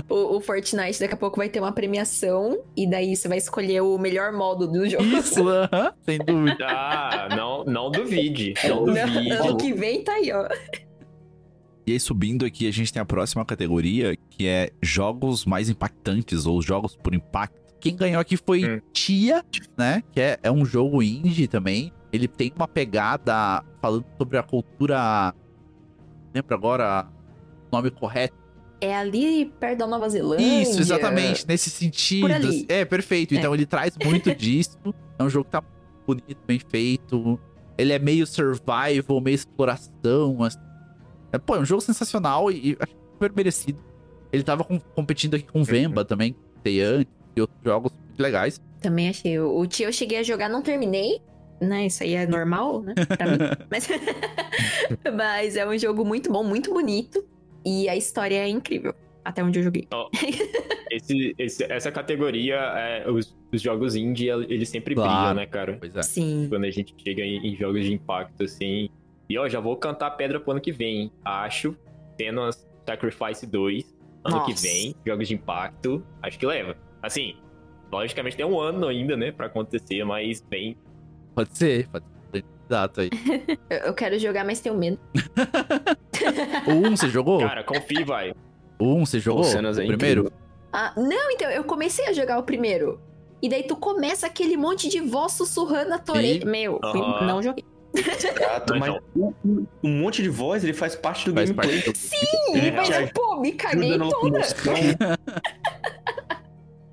O, 0.09 0.37
o 0.37 0.41
Fortnite 0.41 0.99
daqui 1.01 1.15
a 1.15 1.17
pouco 1.17 1.37
vai 1.37 1.49
ter 1.49 1.61
uma 1.61 1.71
premiação 1.73 2.59
e 2.77 2.89
daí 2.89 3.15
você 3.17 3.29
vai 3.29 3.39
escolher 3.39 3.81
o 3.81 3.97
melhor 3.99 4.33
modo 4.33 4.67
do 4.67 4.89
jogo. 4.89 5.05
Isso, 5.05 5.47
aham, 5.49 5.93
sem 6.05 6.19
dúvida. 6.19 6.67
Ah, 6.69 7.29
não, 7.37 7.65
não 7.65 7.91
duvide. 7.91 8.55
Não 8.69 8.85
Não, 8.87 8.95
duvide. 8.95 9.31
ano 9.33 9.57
que 9.57 9.73
vem 9.73 10.03
tá 10.03 10.13
aí, 10.15 10.33
ó. 10.33 10.49
E 11.89 11.93
aí, 11.93 11.99
subindo 11.99 12.45
aqui, 12.45 12.69
a 12.69 12.71
gente 12.71 12.93
tem 12.93 13.01
a 13.01 13.05
próxima 13.07 13.43
categoria, 13.47 14.15
que 14.29 14.47
é 14.47 14.71
jogos 14.83 15.47
mais 15.47 15.71
impactantes, 15.71 16.45
ou 16.45 16.61
jogos 16.61 16.95
por 16.95 17.15
impacto. 17.15 17.57
Quem 17.81 17.97
ganhou 17.97 18.21
aqui 18.21 18.37
foi 18.37 18.63
Hum. 18.63 18.81
Tia, 18.93 19.43
né? 19.75 20.03
Que 20.13 20.21
é, 20.21 20.39
é 20.43 20.53
um 20.53 20.67
jogo 20.67 21.03
indie 21.03 21.49
também. 21.49 21.91
Ele 22.13 22.29
tem 22.29 22.53
uma 22.55 22.69
pegada 22.69 23.65
falando 23.81 24.05
sobre 24.19 24.37
a 24.37 24.43
cultura. 24.43 25.35
Lembra 26.35 26.55
agora 26.55 27.09
o 27.73 27.77
nome 27.77 27.91
correto? 27.91 28.37
É 28.83 28.95
ali 28.95 29.47
perto 29.59 29.79
da 29.79 29.87
Nova 29.87 30.11
Zelândia. 30.11 30.63
Isso, 30.63 30.79
exatamente, 30.81 31.49
nesse 31.49 31.71
sentido. 31.71 32.21
Por 32.21 32.33
ali. 32.33 32.67
É, 32.69 32.85
perfeito. 32.85 33.35
É. 33.35 33.39
Então 33.39 33.55
ele 33.55 33.65
traz 33.65 33.97
muito 34.05 34.35
disso. 34.35 34.77
É 35.19 35.23
um 35.23 35.31
jogo 35.31 35.47
que 35.47 35.53
tá 35.53 35.65
bonito, 36.07 36.39
bem 36.47 36.59
feito. 36.59 37.41
Ele 37.79 37.95
é 37.95 37.99
meio 37.99 38.27
survival, 38.27 39.23
meio 39.23 39.35
exploração. 39.37 40.43
assim. 40.43 40.68
É, 41.33 41.39
pô, 41.39 41.57
é 41.57 41.61
um 41.61 41.65
jogo 41.65 41.81
sensacional 41.83 42.51
e, 42.51 42.71
e 42.73 42.77
acho 42.81 42.93
super 43.13 43.33
merecido. 43.35 43.83
Ele 44.33 44.43
tava 44.43 44.65
com- 44.65 44.79
competindo 44.79 45.35
aqui 45.37 45.45
com 45.45 45.63
Vemba 45.65 46.05
também, 46.05 46.35
antes, 46.67 47.13
e 47.37 47.41
outros 47.41 47.59
jogos 47.65 47.93
muito 47.93 48.21
legais. 48.23 48.61
Também 48.81 49.09
achei. 49.09 49.39
O 49.39 49.67
tio 49.67 49.87
eu 49.89 49.93
cheguei 49.93 50.19
a 50.19 50.23
jogar, 50.23 50.49
não 50.49 50.63
terminei. 50.63 51.21
Né, 51.61 51.87
isso 51.87 52.05
aí 52.05 52.15
é 52.15 52.25
normal, 52.25 52.83
né? 52.83 52.95
Pra 52.95 53.27
mim. 53.27 53.39
Mas... 53.69 53.89
Mas 55.17 55.57
é 55.57 55.67
um 55.67 55.77
jogo 55.77 56.05
muito 56.05 56.31
bom, 56.31 56.45
muito 56.45 56.73
bonito. 56.73 57.25
E 57.65 57.89
a 57.89 57.97
história 57.97 58.37
é 58.37 58.49
incrível. 58.49 58.95
Até 59.25 59.43
onde 59.43 59.59
eu 59.59 59.63
joguei. 59.65 59.87
Esse, 60.91 61.35
esse- 61.39 61.65
essa 61.65 61.91
categoria, 61.91 62.55
é, 62.57 63.11
os, 63.11 63.37
os 63.53 63.61
jogos 63.61 63.95
indie, 63.97 64.29
eles 64.29 64.69
sempre 64.69 64.95
Claro. 64.95 65.11
brilham, 65.11 65.35
né, 65.35 65.47
cara? 65.47 65.77
Pois 65.79 65.95
é. 65.95 66.03
Sim. 66.03 66.47
Quando 66.49 66.65
a 66.65 66.71
gente 66.71 66.95
chega 66.97 67.23
em, 67.23 67.47
em 67.53 67.57
jogos 67.57 67.85
de 67.85 67.93
impacto, 67.93 68.45
assim. 68.45 68.89
E 69.29 69.39
ó, 69.39 69.49
já 69.49 69.61
vou 69.61 69.77
cantar 69.77 70.11
pedra 70.13 70.41
pro 70.41 70.53
ano 70.53 70.61
que 70.61 70.73
vem. 70.73 70.97
hein? 71.03 71.13
Acho, 71.25 71.77
tendo 72.17 72.41
Sacrifice 72.87 73.47
2, 73.47 73.85
ano 74.25 74.45
que 74.45 74.51
Nossa. 74.53 74.63
vem, 74.67 74.95
jogos 75.07 75.29
de 75.29 75.35
impacto, 75.35 76.03
acho 76.23 76.39
que 76.39 76.47
leva. 76.47 76.77
Assim, 77.03 77.37
logicamente 77.93 78.37
tem 78.37 78.47
um 78.47 78.59
ano 78.59 78.87
ainda, 78.89 79.17
né, 79.17 79.31
pra 79.31 79.47
acontecer, 79.47 80.03
mas 80.05 80.41
bem. 80.41 80.77
Pode 81.35 81.57
ser, 81.57 81.89
pode 81.89 82.05
ser. 82.33 82.45
Exato 82.71 83.01
aí. 83.01 83.11
Eu, 83.71 83.95
quero 83.95 84.19
jogar, 84.19 84.45
mas 84.45 84.61
tenho 84.61 84.77
medo. 84.77 84.99
O 86.67 86.73
1 86.89 86.97
você 86.97 87.09
jogou? 87.09 87.39
Cara, 87.39 87.63
confia, 87.65 88.05
vai. 88.05 88.35
O 88.79 88.95
1 88.95 89.07
você 89.07 89.21
jogou? 89.21 89.45
cenas 89.45 89.79
é 89.79 89.85
o 89.85 89.87
primeiro? 89.87 90.33
Ah, 90.73 90.93
não, 90.97 91.31
então, 91.31 91.49
eu 91.51 91.65
comecei 91.65 92.07
a 92.07 92.13
jogar 92.13 92.39
o 92.39 92.43
primeiro. 92.43 93.01
E 93.41 93.49
daí 93.49 93.63
tu 93.63 93.77
começa 93.77 94.27
aquele 94.27 94.57
monte 94.57 94.89
de 94.89 95.01
voz 95.01 95.33
sussurrando 95.33 95.95
a 95.95 95.97
E- 96.07 96.11
orelha. 96.11 96.45
Meu, 96.47 96.79
não 97.23 97.43
joguei. 97.43 97.65
Exato, 97.99 98.79
Mas 98.79 98.95
um, 99.17 99.33
um- 99.45 99.67
monte 100.01 100.23
de 100.23 100.29
voz, 100.29 100.63
ele 100.65 100.73
faz 100.73 100.95
parte 100.95 101.27
do 101.31 101.35
Faz 101.35 101.51
gameplay. 101.51 101.81
parte 101.83 101.93
do... 101.93 101.97
Sim, 101.99 102.17
É, 102.55 102.71
mas, 102.73 103.13
pô, 103.13 103.41
me 103.41 103.53
caguei 103.53 103.99
toda. 103.99 104.41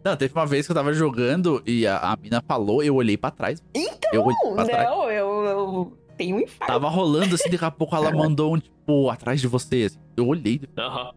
Não, 0.03 0.15
teve 0.15 0.33
uma 0.35 0.45
vez 0.45 0.65
que 0.67 0.71
eu 0.71 0.75
tava 0.75 0.93
jogando 0.93 1.63
e 1.65 1.87
a, 1.87 1.97
a 1.97 2.15
mina 2.15 2.43
falou, 2.47 2.83
eu 2.83 2.95
olhei 2.95 3.17
pra 3.17 3.31
trás. 3.31 3.61
Então, 3.73 4.11
eu 4.13 4.23
olhei 4.23 4.37
pra 4.55 4.65
trás. 4.65 4.89
Não, 4.89 5.09
eu, 5.09 5.27
eu 5.45 5.97
tenho 6.15 6.35
um 6.35 6.39
infarto. 6.41 6.71
Tava 6.71 6.87
rolando 6.89 7.33
assim, 7.33 7.49
daqui 7.49 7.65
a 7.65 7.71
pouco 7.71 7.95
ela 7.95 8.11
mandou 8.13 8.53
um 8.55 8.59
tipo 8.59 9.09
atrás 9.09 9.41
de 9.41 9.47
você. 9.47 9.83
assim. 9.89 9.97
Eu 10.15 10.27
olhei. 10.27 10.61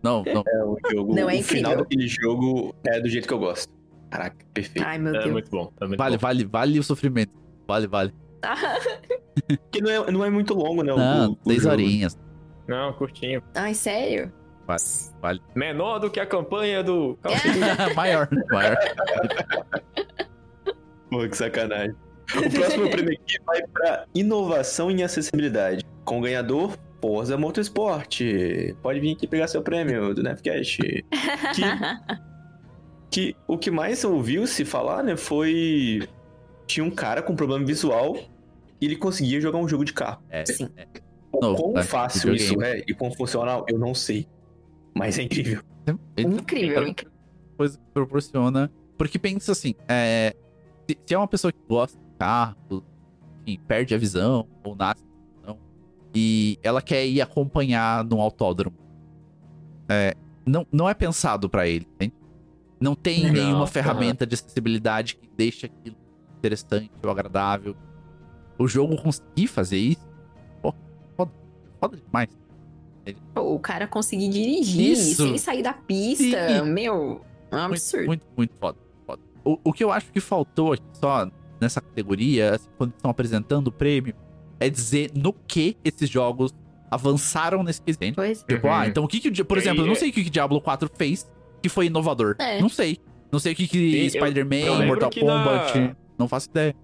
Não, 0.02 0.24
não. 0.24 0.42
É, 0.46 0.64
o 0.64 0.78
jogo, 0.90 1.14
Não, 1.14 1.28
é 1.28 1.34
o 1.38 1.42
final 1.42 1.76
daquele 1.76 2.08
jogo 2.08 2.74
é 2.86 2.98
do 2.98 3.08
jeito 3.10 3.28
que 3.28 3.34
eu 3.34 3.38
gosto. 3.38 3.68
Caraca, 4.10 4.36
perfeito. 4.54 4.86
Ai, 4.86 4.96
meu 4.98 5.14
É 5.14 5.18
Deus. 5.18 5.32
muito 5.32 5.50
bom. 5.50 5.70
É 5.82 5.86
muito 5.86 5.98
Vale, 5.98 6.16
bom. 6.16 6.20
vale, 6.22 6.44
vale 6.46 6.78
o 6.78 6.82
sofrimento. 6.82 7.32
Vale, 7.66 7.86
vale. 7.86 8.14
Porque 9.46 9.80
não 9.80 9.90
é, 9.90 10.10
não 10.10 10.24
é 10.24 10.30
muito 10.30 10.54
longo, 10.54 10.82
né? 10.82 10.92
Não, 10.94 11.38
jogo. 11.46 11.68
horinhas. 11.68 12.18
Não, 12.66 12.92
curtinho. 12.92 13.42
Ai, 13.54 13.74
sério? 13.74 14.32
Menor 15.54 15.98
do 15.98 16.10
que 16.10 16.20
a 16.20 16.26
campanha 16.26 16.82
do. 16.82 17.18
Maior, 17.96 18.28
maior. 18.50 18.76
Pô, 21.10 21.26
que 21.26 21.34
sacanagem. 21.34 21.96
O 22.36 22.50
próximo 22.50 22.90
prêmio 22.90 23.14
aqui 23.14 23.38
vai 23.46 23.62
pra 23.72 24.04
inovação 24.14 24.90
em 24.90 25.02
acessibilidade. 25.02 25.82
Com 26.04 26.18
o 26.18 26.20
ganhador, 26.20 26.76
Forza 27.00 27.38
Motorsport. 27.38 28.20
Pode 28.82 29.00
vir 29.00 29.12
aqui 29.12 29.26
pegar 29.26 29.48
seu 29.48 29.62
prêmio 29.62 30.14
do 30.14 30.22
Nefcast. 30.22 30.76
Que, 30.76 31.02
que 33.10 33.34
o 33.46 33.56
que 33.56 33.70
mais 33.70 34.04
ouviu 34.04 34.46
se 34.46 34.66
falar, 34.66 35.02
né, 35.02 35.16
foi... 35.16 36.06
Tinha 36.68 36.84
um 36.84 36.90
cara 36.90 37.22
com 37.22 37.34
problema 37.34 37.64
visual 37.64 38.16
e 38.80 38.84
ele 38.84 38.94
conseguia 38.94 39.40
jogar 39.40 39.58
um 39.58 39.66
jogo 39.66 39.84
de 39.84 39.92
carro. 39.92 40.22
É, 40.28 40.44
Sim. 40.46 40.68
é. 40.76 40.86
O 41.32 41.40
Não, 41.40 41.54
quão 41.54 41.78
é, 41.78 41.82
fácil 41.82 42.34
isso 42.34 42.62
é 42.62 42.84
e 42.86 42.94
quão 42.94 43.10
funcional, 43.10 43.64
eu 43.68 43.78
não 43.78 43.94
sei. 43.94 44.28
Mas 44.94 45.18
é 45.18 45.22
incrível. 45.22 45.62
incrível, 46.16 46.86
incrível. 46.86 47.12
coisa 47.56 47.78
que 47.78 47.84
proporciona. 47.92 48.70
Porque 48.96 49.18
pensa 49.18 49.52
assim, 49.52 49.74
é, 49.88 50.36
se, 50.86 50.98
se 51.06 51.14
é 51.14 51.18
uma 51.18 51.26
pessoa 51.26 51.52
que 51.52 51.58
gosta 51.68 51.98
de 51.98 52.18
carro, 52.18 52.84
enfim, 53.42 53.60
perde 53.66 53.94
a 53.94 53.98
visão, 53.98 54.46
ou 54.62 54.76
nasce 54.76 55.02
visão, 55.40 55.58
e 56.14 56.58
ela 56.62 56.82
quer 56.82 57.06
ir 57.06 57.20
acompanhar 57.20 58.04
num 58.04 58.20
autódromo, 58.20 58.76
é, 59.88 60.14
não, 60.44 60.66
não 60.70 60.88
é 60.88 60.94
pensado 60.94 61.48
pra 61.48 61.66
ele, 61.66 61.86
entende? 61.94 62.14
Não 62.80 62.94
tem 62.94 63.24
Não, 63.24 63.32
nenhuma 63.32 63.66
ferramenta 63.66 64.26
de 64.26 64.34
acessibilidade 64.34 65.16
que 65.16 65.28
deixe 65.36 65.66
aquilo 65.66 65.96
interessante 66.38 66.90
ou 67.02 67.10
agradável. 67.10 67.76
O 68.58 68.66
jogo 68.66 68.96
conseguir 69.00 69.46
fazer 69.46 69.76
isso, 69.78 70.06
pô, 70.62 70.74
foda, 71.16 71.32
foda 71.80 71.96
demais. 71.96 72.28
O 73.36 73.58
cara 73.58 73.86
conseguir 73.86 74.28
dirigir 74.28 74.92
Isso. 74.92 75.22
sem 75.26 75.38
sair 75.38 75.62
da 75.62 75.72
pista, 75.72 76.24
Sim. 76.24 76.70
meu, 76.70 77.22
é 77.50 77.56
um 77.56 77.60
Muito, 77.60 77.72
absurdo. 77.72 78.06
muito, 78.06 78.22
muito 78.36 78.54
foda. 78.60 78.76
foda. 79.06 79.22
O, 79.44 79.58
o 79.64 79.72
que 79.72 79.82
eu 79.82 79.90
acho 79.90 80.12
que 80.12 80.20
faltou 80.20 80.74
aqui 80.74 80.82
só 80.92 81.30
nessa 81.58 81.80
categoria, 81.80 82.56
assim, 82.56 82.68
quando 82.76 82.90
estão 82.94 83.10
apresentando 83.10 83.68
o 83.68 83.72
prêmio, 83.72 84.14
é 84.60 84.68
dizer 84.68 85.10
no 85.14 85.32
que 85.32 85.76
esses 85.82 86.10
jogos 86.10 86.54
avançaram 86.90 87.62
nesse 87.62 87.80
quesito. 87.80 88.16
Pois 88.16 88.42
Tipo, 88.42 88.66
Uhum. 88.66 88.72
ah, 88.74 88.86
então 88.86 89.04
o 89.04 89.08
que 89.08 89.20
que, 89.20 89.44
por 89.44 89.56
exemplo, 89.56 89.82
eu 89.82 89.86
não 89.86 89.92
é- 89.92 89.96
sei 89.96 90.10
o 90.10 90.12
que 90.12 90.24
que 90.24 90.30
Diablo 90.30 90.60
4 90.60 90.90
fez 90.94 91.30
que 91.62 91.68
foi 91.70 91.86
inovador. 91.86 92.36
É. 92.38 92.60
Não 92.60 92.68
sei. 92.68 92.98
Não 93.32 93.38
sei 93.38 93.52
o 93.52 93.56
que 93.56 93.66
que 93.68 94.10
Spider-Man, 94.10 94.86
Mortal 94.86 95.08
que 95.10 95.24
na- 95.24 95.44
Kombat, 95.44 95.96
não 96.18 96.28
faço 96.28 96.48
ideia. 96.50 96.74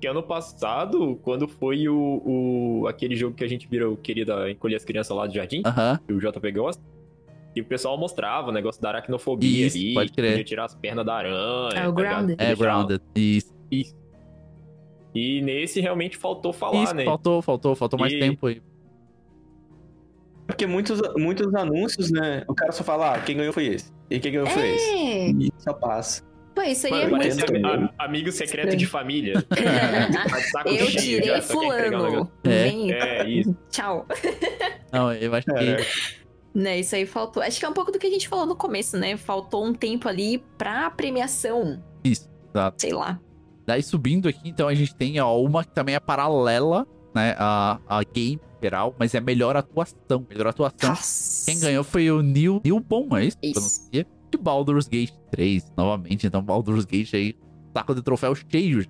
Que 0.00 0.06
ano 0.06 0.22
passado, 0.22 1.18
quando 1.22 1.46
foi 1.46 1.86
o, 1.88 2.22
o 2.24 2.86
aquele 2.88 3.14
jogo 3.14 3.34
que 3.36 3.44
a 3.44 3.48
gente 3.48 3.68
virou, 3.68 3.96
queria 3.96 4.24
encolher 4.50 4.76
as 4.76 4.84
crianças 4.84 5.14
lá 5.14 5.26
do 5.26 5.34
jardim, 5.34 5.62
Aham. 5.66 6.00
que 6.06 6.12
o 6.14 6.18
JP 6.18 6.52
gosta, 6.52 6.82
e 7.54 7.60
o 7.60 7.64
pessoal 7.64 7.98
mostrava 7.98 8.48
o 8.48 8.52
negócio 8.52 8.80
da 8.80 8.88
aracnofobia 8.90 9.66
Isso, 9.66 9.76
ali, 9.76 9.94
pode 9.94 10.12
crer. 10.12 10.30
podia 10.32 10.44
tirar 10.44 10.64
as 10.64 10.74
pernas 10.74 11.04
da 11.04 11.14
aranha. 11.14 11.34
É 11.74 11.86
o 11.86 11.92
tá? 11.92 12.00
Grounded. 12.00 12.36
É, 12.40 12.54
Grounded. 12.54 13.02
Isso. 13.14 13.52
Isso. 13.70 13.94
E 15.14 15.42
nesse 15.42 15.80
realmente 15.80 16.16
faltou 16.16 16.52
falar, 16.52 16.84
Isso, 16.84 16.94
né? 16.94 17.04
faltou, 17.04 17.42
faltou, 17.42 17.74
faltou 17.74 17.98
mais 17.98 18.12
E- 18.12 18.18
tempo 18.20 18.46
aí. 18.46 18.62
Porque 20.46 20.66
muitos, 20.66 21.00
muitos 21.16 21.54
anúncios, 21.54 22.10
né? 22.10 22.44
O 22.48 22.54
cara 22.54 22.72
só 22.72 22.82
fala, 22.82 23.14
ah, 23.14 23.20
quem 23.20 23.36
ganhou 23.36 23.52
foi 23.52 23.66
esse. 23.66 23.92
E 24.08 24.18
quem 24.18 24.32
ganhou 24.32 24.46
foi 24.48 24.68
esse. 24.74 24.90
É, 24.90 25.30
E 25.30 25.52
só 25.58 25.72
passa. 25.72 26.24
Pô, 26.62 26.68
isso 26.68 26.86
aí 26.86 26.92
Mano, 26.92 27.22
é 27.22 27.34
muito... 27.34 27.66
ami- 27.66 27.90
amigo 27.98 28.32
secreto 28.32 28.76
de 28.76 28.86
família. 28.86 29.34
Tá 30.52 30.62
Eu 30.66 30.86
cheio 30.86 31.20
tirei 31.22 31.28
já, 31.28 31.38
um 31.38 31.42
fulano. 31.42 32.32
É. 32.44 32.68
É, 32.90 33.28
isso. 33.28 33.56
tchau. 33.70 34.06
Não, 34.92 35.12
eu 35.12 35.34
acho 35.34 35.50
É. 35.52 35.76
que. 35.76 35.86
Né, 36.52 36.80
isso 36.80 36.96
aí 36.96 37.06
faltou. 37.06 37.42
Acho 37.42 37.58
que 37.60 37.64
é 37.64 37.68
um 37.68 37.72
pouco 37.72 37.92
do 37.92 37.98
que 37.98 38.06
a 38.06 38.10
gente 38.10 38.28
falou 38.28 38.44
no 38.44 38.56
começo, 38.56 38.96
né? 38.98 39.16
Faltou 39.16 39.64
um 39.64 39.72
tempo 39.72 40.08
ali 40.08 40.42
pra 40.58 40.90
premiação. 40.90 41.80
Isso, 42.02 42.28
exato. 42.52 42.80
Sei 42.80 42.92
lá. 42.92 43.20
Daí 43.66 43.82
subindo 43.84 44.28
aqui, 44.28 44.48
então 44.48 44.66
a 44.66 44.74
gente 44.74 44.92
tem 44.96 45.20
ó, 45.20 45.40
uma 45.40 45.62
que 45.62 45.70
também 45.72 45.94
é 45.94 46.00
paralela, 46.00 46.84
né? 47.14 47.36
A, 47.38 47.78
a 47.88 48.02
game 48.02 48.40
geral, 48.60 48.96
mas 48.98 49.14
é 49.14 49.20
melhor 49.20 49.56
atuação. 49.56 50.26
Melhor 50.28 50.48
atuação. 50.48 50.90
Nossa. 50.90 51.46
Quem 51.46 51.60
ganhou 51.60 51.84
foi 51.84 52.10
o 52.10 52.20
Neil, 52.20 52.60
Neil 52.64 52.80
Bon, 52.80 53.16
é 53.16 53.26
isso? 53.26 53.36
Isso. 53.42 53.88
De 54.30 54.38
Baldur's 54.38 54.86
Gate 54.86 55.12
3, 55.30 55.72
novamente. 55.76 56.26
Então, 56.26 56.42
Baldur's 56.42 56.84
Gate 56.84 57.14
aí, 57.14 57.36
saco 57.74 57.94
de 57.94 58.02
troféu 58.02 58.34
cheio. 58.34 58.86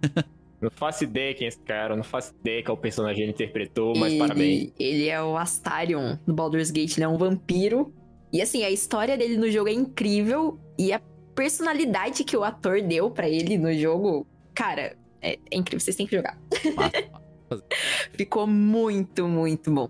Não 0.61 0.71
faço 0.71 1.05
ideia 1.05 1.33
quem 1.35 1.47
é 1.47 1.49
esse 1.49 1.61
cara, 1.61 1.97
não 1.97 2.05
faço 2.05 2.35
ideia 2.41 2.63
qual 2.63 2.77
personagem 2.77 3.23
ele 3.23 3.33
interpretou, 3.33 3.95
mas 3.97 4.13
ele, 4.13 4.19
parabéns. 4.19 4.73
Ele 4.79 5.09
é 5.09 5.23
o 5.23 5.35
Astarion 5.37 6.19
do 6.27 6.35
Baldur's 6.35 6.71
Gate, 6.71 6.99
ele 6.99 7.05
é 7.05 7.09
um 7.09 7.17
vampiro. 7.17 7.95
E 8.31 8.43
assim, 8.43 8.63
a 8.63 8.71
história 8.71 9.17
dele 9.17 9.39
no 9.39 9.51
jogo 9.51 9.71
é 9.71 9.73
incrível 9.73 10.61
e 10.79 10.93
a 10.93 11.01
personalidade 11.35 12.25
que 12.25 12.37
o 12.37 12.45
ator 12.45 12.83
deu 12.83 13.11
pra 13.11 13.27
ele 13.27 13.57
no 13.57 13.73
jogo, 13.73 14.27
cara, 14.55 14.97
é, 15.23 15.39
é 15.51 15.57
incrível, 15.57 15.81
vocês 15.81 15.97
têm 15.97 16.07
que 16.07 16.15
jogar. 16.15 16.39
Massa, 16.77 17.11
massa. 17.51 17.65
Ficou 18.13 18.47
muito, 18.47 19.27
muito 19.27 19.73
bom. 19.73 19.89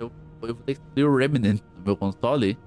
eu 0.00 0.10
vou 0.40 0.54
ter 0.54 0.74
que 0.74 0.80
ter 0.96 1.04
o 1.04 1.16
Remnant 1.16 1.60
no 1.76 1.84
meu 1.84 1.96
console. 1.96 2.58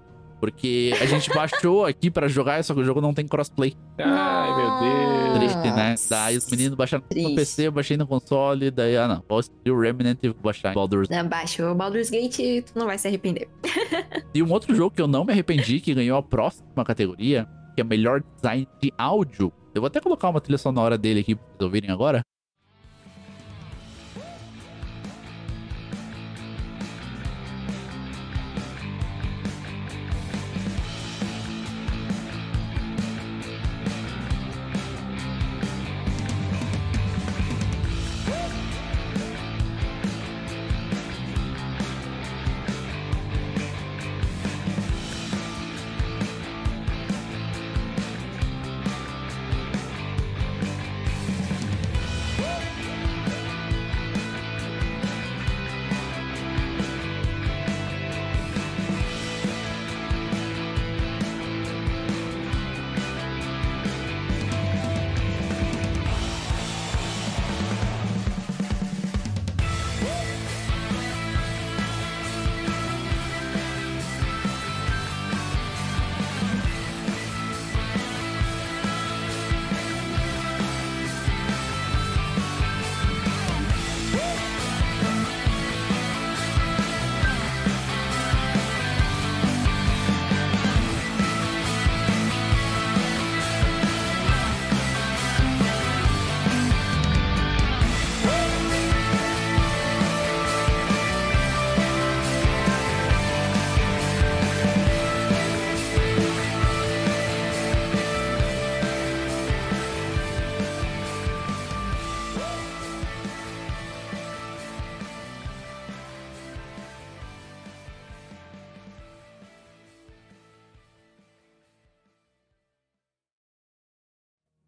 Porque 0.42 0.92
a 1.00 1.06
gente 1.06 1.30
baixou 1.30 1.86
aqui 1.86 2.10
pra 2.10 2.28
jogar, 2.28 2.64
só 2.64 2.74
que 2.74 2.80
o 2.80 2.84
jogo 2.84 3.00
não 3.00 3.14
tem 3.14 3.28
crossplay. 3.28 3.76
Ai, 4.00 4.56
meu 4.58 4.80
Deus. 4.80 5.38
Triste, 5.38 5.72
né? 5.72 5.96
Daí 6.10 6.36
os 6.36 6.50
meninos 6.50 6.74
baixaram 6.76 7.04
no 7.04 7.10
Triste. 7.10 7.36
PC, 7.36 7.68
eu 7.68 7.72
baixei 7.72 7.96
no 7.96 8.08
console, 8.08 8.72
daí, 8.72 8.98
ah 8.98 9.08
não, 9.08 9.24
vou 9.30 9.38
assistir 9.38 9.70
o 9.70 9.80
Remnant 9.80 10.18
e 10.24 10.30
vou 10.30 10.42
baixar 10.42 10.74
Baldur's 10.74 11.08
Não, 11.10 11.28
baixa 11.28 11.72
o 11.72 11.76
Baldur's 11.76 12.10
Gate, 12.10 12.66
tu 12.66 12.78
não 12.78 12.88
vai 12.88 12.98
se 12.98 13.08
arrepender. 13.08 13.48
E 14.34 14.42
um 14.42 14.50
outro 14.50 14.74
jogo 14.74 14.96
que 14.96 15.02
eu 15.02 15.08
não 15.08 15.26
me 15.26 15.34
arrependi, 15.34 15.82
que 15.82 15.94
ganhou 15.94 16.18
a 16.18 16.24
próxima 16.24 16.86
categoria, 16.86 17.46
que 17.76 17.82
é 17.82 17.84
melhor 17.84 18.24
design 18.38 18.66
de 18.82 18.92
áudio. 18.98 19.52
Eu 19.76 19.82
vou 19.82 19.88
até 19.88 20.00
colocar 20.00 20.30
uma 20.30 20.40
trilha 20.40 20.58
sonora 20.58 20.98
dele 20.98 21.20
aqui 21.20 21.36
pra 21.36 21.44
vocês 21.46 21.62
ouvirem 21.62 21.90
agora. 21.92 22.22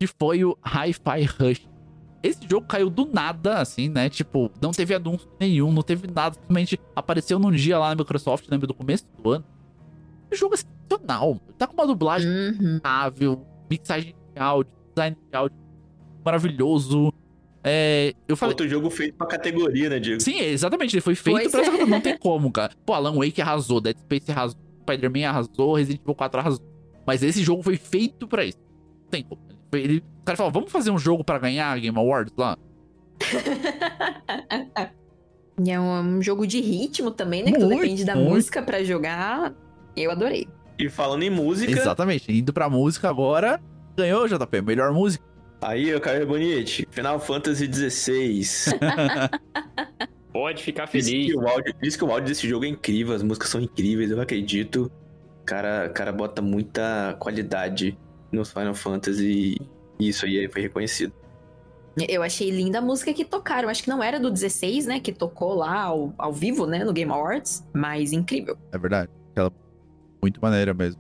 Que 0.07 0.15
foi 0.19 0.43
o 0.43 0.57
Hi-Fi 0.65 1.23
Rush. 1.39 1.67
Esse 2.21 2.39
jogo 2.49 2.65
caiu 2.67 2.89
do 2.89 3.05
nada, 3.05 3.59
assim, 3.59 3.89
né? 3.89 4.09
Tipo, 4.09 4.49
não 4.61 4.71
teve 4.71 4.93
anúncio 4.93 5.27
nenhum, 5.39 5.71
não 5.71 5.81
teve 5.81 6.07
nada. 6.07 6.35
Simplesmente 6.35 6.79
apareceu 6.95 7.37
num 7.39 7.51
dia 7.51 7.77
lá 7.77 7.89
na 7.89 7.95
Microsoft, 7.95 8.45
lembro 8.49 8.67
do 8.67 8.73
começo 8.73 9.05
do 9.21 9.31
ano. 9.31 9.45
O 10.31 10.35
jogo 10.35 10.55
é 10.55 10.57
excepcional. 10.57 11.39
Tá 11.57 11.67
com 11.67 11.73
uma 11.73 11.85
dublagem 11.87 12.29
Uhum. 12.29 12.75
impecável, 12.77 13.45
mixagem 13.69 14.15
de 14.33 14.41
áudio, 14.41 14.71
design 14.95 15.17
de 15.29 15.37
áudio 15.37 15.57
maravilhoso. 16.23 17.13
É, 17.63 18.13
eu 18.27 18.35
falei. 18.35 18.53
Outro 18.53 18.67
jogo 18.67 18.89
feito 18.89 19.15
pra 19.15 19.27
categoria, 19.27 19.89
né, 19.89 19.99
Diego? 19.99 20.21
Sim, 20.21 20.37
exatamente. 20.39 20.95
Ele 20.95 21.01
foi 21.01 21.15
feito 21.15 21.39
Pois 21.39 21.51
pra 21.51 21.61
essa 21.61 21.71
é. 21.71 21.85
Não 21.85 22.01
tem 22.01 22.17
como, 22.17 22.51
cara. 22.51 22.73
Pô, 22.85 22.93
Alan 22.93 23.15
Wake 23.15 23.41
arrasou, 23.41 23.79
Dead 23.81 23.97
Space 23.97 24.31
arrasou, 24.31 24.57
Spider-Man 24.81 25.27
arrasou, 25.29 25.73
Resident 25.75 26.01
Evil 26.01 26.15
4 26.15 26.39
arrasou. 26.39 26.65
Mas 27.05 27.21
esse 27.21 27.41
jogo 27.43 27.61
foi 27.61 27.75
feito 27.77 28.27
pra 28.27 28.45
isso. 28.45 28.57
Não 29.03 29.09
tem 29.09 29.23
como. 29.23 29.41
Ele, 29.75 29.97
o 30.21 30.23
cara 30.25 30.37
falou, 30.37 30.51
vamos 30.51 30.71
fazer 30.71 30.91
um 30.91 30.97
jogo 30.97 31.23
pra 31.23 31.37
ganhar 31.39 31.71
a 31.71 31.77
Game 31.77 31.97
Awards 31.97 32.33
lá? 32.37 32.57
E 35.63 35.69
é 35.69 35.79
um, 35.79 35.99
um 36.17 36.21
jogo 36.21 36.47
de 36.47 36.59
ritmo 36.59 37.11
também, 37.11 37.43
né? 37.43 37.51
que 37.51 37.59
tu 37.59 37.65
Muito, 37.65 37.81
depende 37.81 38.03
da 38.03 38.15
muito. 38.15 38.29
música 38.31 38.61
pra 38.63 38.83
jogar. 38.83 39.53
Eu 39.95 40.09
adorei. 40.09 40.47
E 40.79 40.89
falando 40.89 41.21
em 41.21 41.29
música, 41.29 41.71
Exatamente. 41.71 42.31
Indo 42.31 42.51
pra 42.51 42.67
música 42.67 43.07
agora, 43.07 43.61
ganhou, 43.95 44.27
JP, 44.27 44.61
melhor 44.63 44.91
música. 44.91 45.23
aí, 45.61 45.93
ô 45.93 46.01
Caio 46.01 46.25
Bonite, 46.25 46.87
Final 46.89 47.19
Fantasy 47.19 47.71
XVI. 47.71 48.41
Pode 50.33 50.63
ficar 50.63 50.85
Diz 50.87 51.07
feliz. 51.07 51.27
que, 51.27 51.37
o 51.37 51.47
áudio, 51.47 51.75
diz 51.79 51.95
que 51.95 52.03
o 52.03 52.11
áudio 52.11 52.29
desse 52.29 52.49
jogo 52.49 52.65
é 52.65 52.67
incrível, 52.69 53.13
as 53.13 53.21
músicas 53.21 53.49
são 53.49 53.61
incríveis, 53.61 54.09
eu 54.09 54.19
acredito. 54.19 54.91
O 55.43 55.45
cara, 55.45 55.87
o 55.87 55.93
cara 55.93 56.11
bota 56.11 56.41
muita 56.41 57.15
qualidade 57.19 57.95
nos 58.33 58.51
Final 58.51 58.73
Fantasy 58.73 59.55
e 59.99 60.09
isso 60.09 60.25
aí 60.25 60.47
foi 60.51 60.61
reconhecido. 60.63 61.13
Eu 62.09 62.23
achei 62.23 62.49
linda 62.49 62.79
a 62.79 62.81
música 62.81 63.13
que 63.13 63.23
tocaram. 63.23 63.69
Acho 63.69 63.83
que 63.83 63.89
não 63.89 64.01
era 64.01 64.19
do 64.19 64.31
16, 64.31 64.87
né? 64.87 64.99
Que 64.99 65.11
tocou 65.13 65.53
lá 65.53 65.83
ao, 65.83 66.11
ao 66.17 66.33
vivo, 66.33 66.65
né? 66.65 66.83
No 66.83 66.91
Game 66.91 67.11
Awards. 67.11 67.63
Mas 67.71 68.11
incrível. 68.11 68.57
É 68.71 68.77
verdade. 68.79 69.11
Aquela 69.31 69.51
muito 70.21 70.41
maneira 70.41 70.73
mesmo. 70.73 70.99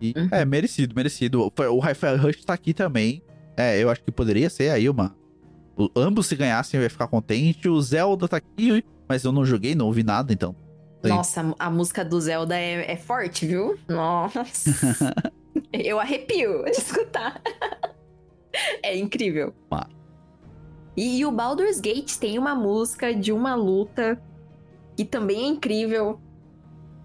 E 0.00 0.12
Uhum. 0.16 0.28
é 0.32 0.44
merecido, 0.44 0.94
merecido. 0.96 1.52
Foi- 1.54 1.68
O 1.68 1.78
Hi-Fi 1.78 2.16
Rush 2.16 2.44
tá 2.44 2.54
aqui 2.54 2.74
também. 2.74 3.22
É, 3.56 3.80
eu 3.80 3.88
acho 3.88 4.02
que 4.02 4.10
poderia 4.10 4.50
ser 4.50 4.70
aí 4.70 4.88
uma. 4.90 5.16
o- 5.78 5.88
ambos 5.94 6.26
se 6.26 6.34
ganhassem, 6.34 6.78
eu 6.78 6.82
ia 6.84 6.90
ficar 6.90 7.06
contente. 7.06 7.68
O 7.68 7.80
Zelda 7.80 8.26
tá 8.26 8.38
aqui, 8.38 8.82
mas 9.08 9.22
eu 9.24 9.30
não 9.30 9.44
joguei, 9.44 9.74
não 9.76 9.86
ouvi 9.86 10.02
nada, 10.02 10.32
então. 10.32 10.56
Nossa, 11.04 11.54
a 11.58 11.70
música 11.70 12.04
do 12.04 12.20
Zelda 12.20 12.58
é, 12.58 12.90
é 12.92 12.96
forte, 12.96 13.46
viu? 13.46 13.78
Nossa. 13.86 14.72
Eu 15.72 16.00
arrepio 16.00 16.64
de 16.64 16.70
escutar. 16.70 17.40
é 18.82 18.96
incrível. 18.96 19.54
Ah. 19.70 19.86
E, 20.96 21.18
e 21.18 21.26
o 21.26 21.30
Baldur's 21.30 21.78
Gate 21.80 22.16
tem 22.16 22.38
uma 22.38 22.54
música 22.54 23.14
de 23.14 23.32
uma 23.32 23.54
luta 23.54 24.20
que 24.96 25.04
também 25.04 25.44
é 25.44 25.48
incrível. 25.48 26.18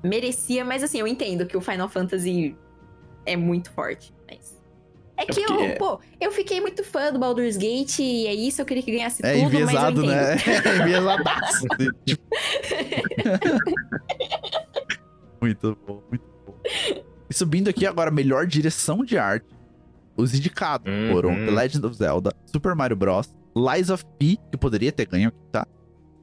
Merecia, 0.03 0.63
mas 0.65 0.81
assim, 0.83 0.99
eu 0.99 1.07
entendo 1.07 1.45
que 1.45 1.55
o 1.57 1.61
Final 1.61 1.87
Fantasy 1.89 2.55
é 3.25 3.35
muito 3.35 3.69
forte. 3.71 4.13
Mas... 4.27 4.59
É 5.17 5.25
que 5.25 5.41
porque 5.41 5.53
eu, 5.53 5.59
é- 5.61 5.75
pô, 5.75 5.99
eu 6.19 6.31
fiquei 6.31 6.59
muito 6.59 6.83
fã 6.83 7.13
do 7.13 7.19
Baldur's 7.19 7.55
Gate 7.57 7.99
e 7.99 8.25
é 8.25 8.33
isso, 8.33 8.59
eu 8.61 8.65
queria 8.65 8.81
que 8.81 8.91
ganhasse 8.91 9.23
É 9.23 9.33
tudo, 9.33 9.43
enviesado, 9.45 10.03
mas 10.03 10.09
eu 10.09 10.15
né? 10.15 10.35
entendo. 10.35 10.65
É 10.71 10.77
enviesadaço. 10.81 11.67
tipo... 12.05 12.23
muito 15.41 15.77
bom, 15.85 16.01
muito 16.09 16.25
bom. 16.45 16.55
E 17.31 17.33
subindo 17.33 17.69
aqui 17.69 17.85
agora, 17.85 18.11
melhor 18.11 18.45
direção 18.45 19.05
de 19.05 19.17
arte. 19.17 19.45
Os 20.17 20.35
indicados 20.35 20.91
Uhum. 20.93 21.13
foram 21.13 21.33
The 21.33 21.49
Legend 21.51 21.85
of 21.85 21.95
Zelda, 21.95 22.33
Super 22.45 22.75
Mario 22.75 22.97
Bros., 22.97 23.33
Lies 23.55 23.89
of 23.89 24.03
P, 24.19 24.37
que 24.51 24.57
poderia 24.57 24.91
ter 24.91 25.05
ganho 25.07 25.29
aqui, 25.29 25.37
tá? 25.49 25.65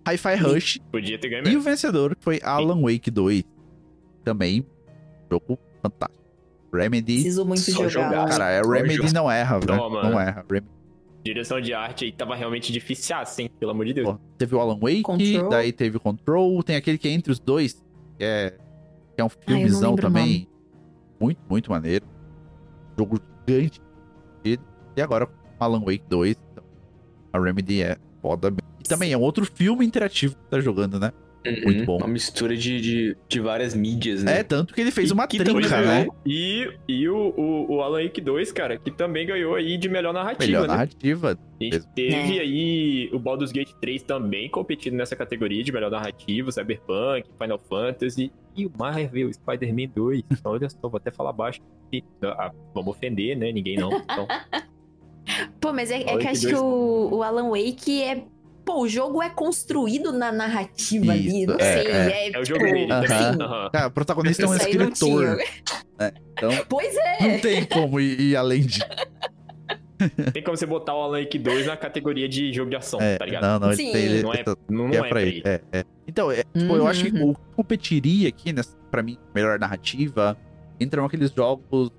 Hi-Fi 0.07 0.35
Rush 0.37 0.79
Podia 0.93 1.19
ter 1.19 1.31
ganho 1.31 1.41
e 1.41 1.43
o 1.43 1.45
mesmo. 1.55 1.63
vencedor 1.63 2.15
que 2.15 2.23
foi 2.23 2.41
Alan 2.43 2.83
Wake 2.83 3.11
2. 3.11 3.43
Também, 4.23 4.67
jogo 5.31 5.59
fantástico. 5.83 6.23
Remedy. 6.73 7.15
Preciso 7.15 7.45
muito 7.47 7.63
jogar. 7.71 7.89
jogar. 7.89 8.29
Cara, 8.29 8.51
é 8.51 8.61
Remedy 8.61 8.97
jogar. 8.97 9.13
não 9.15 9.31
erra, 9.31 9.59
velho. 9.59 9.79
Toma. 9.79 10.03
Não 10.03 10.21
erra. 10.21 10.45
Remedy. 10.47 10.73
Direção 11.25 11.59
de 11.61 11.73
arte 11.73 12.05
aí 12.05 12.13
tava 12.13 12.35
realmente 12.37 12.71
difícil, 12.71 13.17
assim, 13.17 13.49
pelo 13.59 13.71
amor 13.73 13.87
de 13.87 13.95
Deus. 13.95 14.09
Pô, 14.09 14.19
teve 14.37 14.55
o 14.55 14.61
Alan 14.61 14.79
Wake, 14.79 15.03
Control. 15.03 15.49
daí 15.49 15.73
teve 15.73 15.97
o 15.97 16.01
Control, 16.01 16.63
tem 16.63 16.77
aquele 16.77 16.99
que 16.99 17.09
é 17.09 17.11
entre 17.13 17.33
os 17.33 17.39
dois, 17.39 17.83
que 18.19 18.25
é, 18.25 18.51
que 19.15 19.21
é 19.21 19.25
um 19.25 19.29
não 19.29 19.31
filmezão 19.47 19.95
o 19.95 19.97
também. 19.97 20.47
Muito, 21.21 21.39
muito 21.49 21.71
maneiro. 21.71 22.07
Jogo 22.97 23.21
gigante. 23.47 23.81
E 24.45 24.59
agora 25.01 25.29
Alan 25.59 25.81
Wake 25.81 26.05
2. 26.09 26.37
Então, 26.53 26.65
a 27.33 27.41
Remedy 27.41 27.83
é 27.83 27.97
foda. 28.21 28.53
E 28.81 28.83
também 28.85 29.13
é 29.13 29.17
um 29.19 29.23
outro 29.23 29.45
filme 29.45 29.85
interativo 29.85 30.35
que 30.35 30.51
tá 30.51 30.61
jogando, 30.61 30.99
né? 30.99 31.13
Muito 31.65 31.85
bom. 31.85 31.97
Uma 31.99 32.09
mistura 32.09 32.57
de, 32.57 32.81
de, 32.81 33.17
de 33.29 33.41
várias 33.41 33.75
mídias, 33.75 34.23
né? 34.23 34.41
É, 34.41 34.43
tanto 34.43 34.75
que 34.75 34.81
ele 34.81 34.91
fez 34.91 35.11
E 35.11 35.13
uma 35.13 35.27
trinca, 35.27 35.53
ganhou. 35.53 35.85
né? 35.87 36.07
E, 36.27 36.69
e 36.89 37.09
o, 37.09 37.33
o, 37.37 37.77
o 37.77 37.83
Alan 37.83 38.03
Wake 38.03 38.21
2, 38.21 38.53
cara, 38.53 38.77
que 38.77 38.91
também 38.91 39.27
ganhou 39.27 39.55
aí 39.55 39.79
de 39.79 39.89
melhor 39.89 40.13
narrativa, 40.13 40.45
Melhor 40.47 40.63
né? 40.63 40.69
narrativa. 40.69 41.29
A 41.31 41.65
gente 41.65 41.75
mesmo. 41.75 41.91
teve 41.95 42.39
É. 42.39 42.41
aí 42.41 43.11
o 43.13 43.19
Baldur's 43.19 43.53
Gate 43.53 43.73
3 43.81 44.03
também 44.03 44.49
competindo 44.49 44.95
nessa 44.95 45.17
categoria 45.17 45.63
de 45.63 45.73
melhor 45.73 45.91
narrativa, 45.91 46.51
Cyberpunk, 46.53 47.29
Final 47.41 47.59
Fantasy 47.59 48.33
e 48.57 48.67
o 48.67 48.73
Marvel 48.79 49.33
Spider-Man 49.33 49.91
2. 49.95 50.23
Então, 50.31 50.53
olha 50.53 50.69
só, 50.69 50.89
vou 50.89 50.97
até 50.97 51.11
falar 51.11 51.33
baixo. 51.33 51.61
E, 51.93 52.03
ah, 52.23 52.51
vamos 52.75 52.91
ofender, 52.95 53.37
né? 53.37 53.51
Ninguém 53.53 53.77
não. 53.77 53.91
Então, 53.93 54.27
Pô, 55.61 55.73
mas 55.73 55.91
é, 55.91 56.01
é 56.03 56.17
que 56.17 56.27
acho 56.27 56.47
que 56.49 56.55
o, 56.55 57.17
o 57.17 57.23
Alan 57.23 57.51
Wake 57.51 58.03
é. 58.03 58.25
Pô, 58.69 58.83
o 58.83 58.89
jogo 58.89 59.23
é 59.23 59.31
construído 59.31 60.13
na 60.13 60.31
narrativa 60.31 61.13
ali, 61.13 61.39
Isso, 61.45 61.47
não 61.47 61.55
é, 61.59 61.73
sei. 61.73 61.87
é. 61.87 61.97
É, 62.11 62.27
é 62.33 62.39
o 62.39 62.43
tipo, 62.43 62.59
jogo 62.61 62.65
dele 62.73 63.09
sim. 63.09 63.43
Aham. 63.43 63.71
Cara, 63.73 63.87
o 63.87 63.91
protagonista 63.91 64.43
é 64.43 64.47
um 64.47 64.55
escritor. 64.55 65.39
tinha. 65.39 66.13
Então, 66.33 66.51
Pois 66.69 66.95
é. 66.95 67.33
não 67.33 67.41
tem 67.41 67.65
como 67.65 67.99
ir, 67.99 68.21
ir 68.21 68.37
além 68.37 68.61
de. 68.67 68.81
Tem 70.33 70.45
como 70.45 70.57
você 70.57 70.65
botar 70.67 70.95
o 70.95 71.01
Alan 71.03 71.19
Wake 71.19 71.39
2 71.41 71.67
na 71.67 71.77
categoria 71.77 72.29
de 72.29 72.53
jogo 72.53 72.71
de 72.71 72.77
ação, 72.77 73.01
É, 73.01 73.17
tá 73.19 73.25
ligado? 73.25 73.43
não, 73.43 73.69
não, 73.69 73.75
Sim. 73.75 73.91
tem. 73.91 74.05
Ele, 74.05 74.23
Não 74.23 74.33
é, 74.33 74.41
essa- 74.43 74.57
não, 74.69 74.85
é 74.87 74.97
não 74.99 75.05
é 75.05 75.09
pra 75.09 75.23
ele. 75.23 75.43
É, 75.45 75.61
é. 75.73 75.85
Então, 76.07 76.31
é, 76.31 76.45
tipo, 76.57 76.77
eu 76.77 76.87
acho 76.87 77.05
que 77.05 77.11
Uhum. 77.11 77.31
o 77.31 77.35
que 77.35 77.41
competiria 77.57 78.29
aqui, 78.29 78.53
nessa, 78.53 78.77
pra 78.93 79.03
mim, 79.03 79.19
melhor 79.35 79.59
narrativa, 79.59 80.37
entram 80.79 81.05
aqueles 81.05 81.33
jogos 81.33 81.91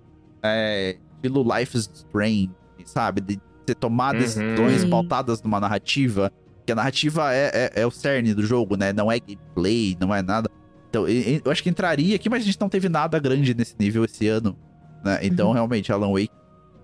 é, 0.42 0.96
estilo 1.16 1.44
Life 1.58 1.76
is 1.78 1.90
Strange, 1.94 2.52
sabe? 2.86 3.20
De 3.20 3.42
você 3.68 3.76
tomar 3.76 4.14
Uhum. 4.14 4.22
decisões 4.22 4.82
Sim. 4.82 4.90
pautadas 4.90 5.42
numa 5.44 5.60
narrativa. 5.60 6.32
Que 6.70 6.74
a 6.74 6.76
narrativa 6.76 7.34
é, 7.34 7.72
é, 7.76 7.82
é 7.82 7.86
o 7.88 7.90
cerne 7.90 8.32
do 8.32 8.46
jogo, 8.46 8.78
né? 8.78 8.94
Não 8.94 9.12
é 9.12 9.20
gameplay, 9.20 9.98
não 10.00 10.14
é 10.14 10.22
nada. 10.22 10.52
Então, 10.88 11.08
eu 11.08 11.52
acho 11.52 11.64
que 11.64 11.70
entraria 11.70 12.16
aqui, 12.16 12.30
mas 12.30 12.44
a 12.44 12.46
gente 12.46 12.62
não 12.62 12.70
teve 12.70 12.88
nada 12.88 13.18
grande 13.18 13.56
nesse 13.56 13.74
nível 13.80 14.06
esse 14.06 14.28
ano. 14.28 14.56
Né? 15.04 15.18
Então, 15.24 15.48
Uhum. 15.48 15.54
realmente, 15.54 15.92
Alan 15.92 16.12
Wake, 16.12 16.30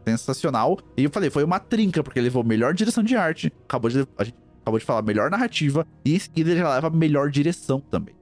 sensacional. 0.04 0.80
E 0.98 1.04
eu 1.04 1.12
falei, 1.12 1.30
foi 1.30 1.44
uma 1.44 1.60
trinca, 1.60 2.02
porque 2.04 2.18
ele 2.18 2.24
levou 2.26 2.44
melhor 2.44 2.74
direção 2.74 3.04
de 3.04 3.16
arte, 3.16 3.54
acabou 3.66 3.92
de, 3.92 4.08
a 4.18 4.24
gente 4.24 4.36
acabou 4.64 4.80
de 4.80 4.86
falar 4.86 5.04
melhor 5.04 5.30
narrativa, 5.30 5.86
e 6.04 6.20
ele 6.36 6.56
já 6.56 6.74
leva 6.74 6.90
melhor 6.90 7.30
direção 7.30 7.80
também. 7.80 8.16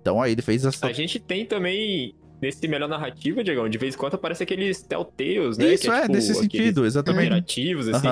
Então 0.00 0.22
aí 0.22 0.30
ele 0.30 0.42
fez 0.42 0.64
essa. 0.64 0.86
A 0.86 0.92
gente 0.92 1.18
tem 1.18 1.44
também, 1.44 2.14
nesse 2.40 2.68
melhor 2.68 2.88
narrativa, 2.88 3.42
Diegão, 3.42 3.68
de 3.68 3.76
vez 3.76 3.96
em 3.96 3.98
quando 3.98 4.14
aparece 4.14 4.44
aqueles 4.44 4.82
Telltales, 4.82 5.58
né? 5.58 5.74
Isso, 5.74 5.82
que 5.82 5.90
é, 5.90 6.02
tipo, 6.02 6.12
nesse 6.12 6.32
sentido, 6.32 6.86
exatamente. 6.86 7.26
Interativos, 7.26 7.88
assim. 7.88 8.06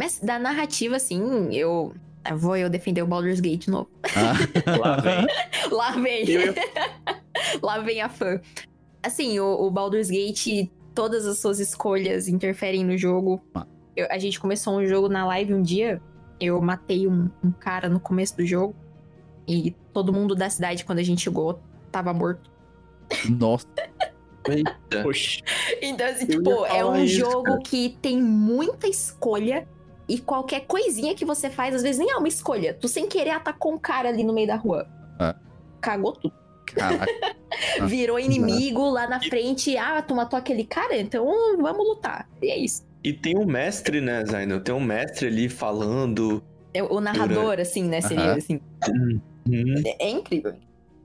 Mas 0.00 0.18
da 0.18 0.38
narrativa, 0.38 0.96
assim, 0.96 1.54
eu. 1.54 1.92
Vou 2.34 2.56
eu 2.56 2.68
defender 2.70 3.02
o 3.02 3.06
Baldur's 3.06 3.38
Gate 3.40 3.64
de 3.66 3.70
novo. 3.70 3.88
Ah, 4.16 4.34
Lá 4.78 4.96
vem. 4.96 5.26
Lá 5.70 5.90
vem. 5.92 6.30
Eu- 6.30 6.54
Lá 7.62 7.78
vem 7.80 8.00
a 8.00 8.08
fã. 8.08 8.40
Assim, 9.02 9.38
o, 9.38 9.46
o 9.66 9.70
Baldur's 9.70 10.10
Gate, 10.10 10.68
todas 10.94 11.26
as 11.26 11.38
suas 11.38 11.58
escolhas 11.60 12.28
interferem 12.28 12.82
no 12.84 12.96
jogo. 12.96 13.42
Ah. 13.54 13.66
Eu- 13.94 14.06
a 14.10 14.18
gente 14.18 14.40
começou 14.40 14.78
um 14.78 14.86
jogo 14.86 15.08
na 15.08 15.26
live 15.26 15.52
um 15.54 15.60
dia. 15.62 16.00
Eu 16.40 16.60
matei 16.62 17.06
um, 17.06 17.28
um 17.44 17.50
cara 17.52 17.88
no 17.90 18.00
começo 18.00 18.36
do 18.36 18.44
jogo. 18.46 18.74
E 19.46 19.72
todo 19.92 20.12
mundo 20.12 20.34
da 20.34 20.48
cidade, 20.48 20.84
quando 20.84 20.98
a 21.00 21.02
gente 21.02 21.22
chegou, 21.22 21.60
tava 21.92 22.12
morto. 22.14 22.50
Nossa, 23.28 23.66
Eita. 24.48 25.06
Oxi. 25.06 25.42
Então, 25.82 26.06
assim, 26.06 26.26
tipo, 26.26 26.64
é 26.66 26.84
um 26.84 26.96
isso, 27.04 27.16
jogo 27.18 27.44
cara. 27.44 27.58
que 27.64 27.96
tem 28.00 28.20
muita 28.22 28.86
escolha. 28.88 29.66
E 30.10 30.18
qualquer 30.18 30.66
coisinha 30.66 31.14
que 31.14 31.24
você 31.24 31.48
faz, 31.48 31.72
às 31.72 31.82
vezes 31.82 32.00
nem 32.00 32.10
é 32.10 32.16
uma 32.16 32.26
escolha. 32.26 32.74
Tu 32.74 32.88
sem 32.88 33.06
querer 33.06 33.30
atacou 33.30 33.72
um 33.72 33.78
cara 33.78 34.08
ali 34.08 34.24
no 34.24 34.32
meio 34.32 34.48
da 34.48 34.56
rua. 34.56 34.88
Ah. 35.20 35.36
Cagou 35.80 36.10
tudo. 36.10 36.34
Virou 37.86 38.18
inimigo 38.18 38.90
lá 38.90 39.08
na 39.08 39.20
frente. 39.20 39.76
Ah, 39.76 40.02
tu 40.02 40.16
matou 40.16 40.36
aquele 40.36 40.64
cara? 40.64 40.96
Então 40.96 41.24
vamos 41.58 41.86
lutar. 41.86 42.28
E 42.42 42.50
é 42.50 42.58
isso. 42.58 42.84
E 43.04 43.12
tem 43.12 43.38
um 43.38 43.46
mestre, 43.46 44.00
né, 44.00 44.24
Zaino? 44.26 44.58
Tem 44.58 44.74
um 44.74 44.80
mestre 44.80 45.28
ali 45.28 45.48
falando. 45.48 46.42
É 46.74 46.82
O 46.82 47.00
narrador, 47.00 47.60
assim, 47.60 47.84
né? 47.84 48.00
Seria 48.00 48.32
assim. 48.32 48.60
Hum, 48.88 49.20
É, 49.86 50.08
é 50.08 50.10
incrível. 50.10 50.54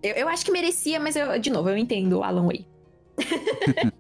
Eu, 0.02 0.16
eu 0.16 0.28
acho 0.28 0.44
que 0.44 0.52
merecia, 0.52 1.00
mas 1.00 1.16
eu, 1.16 1.38
de 1.38 1.52
novo, 1.52 1.70
eu 1.70 1.78
entendo 1.78 2.18
o 2.18 2.24
Alan 2.24 2.48
Way. 2.48 2.68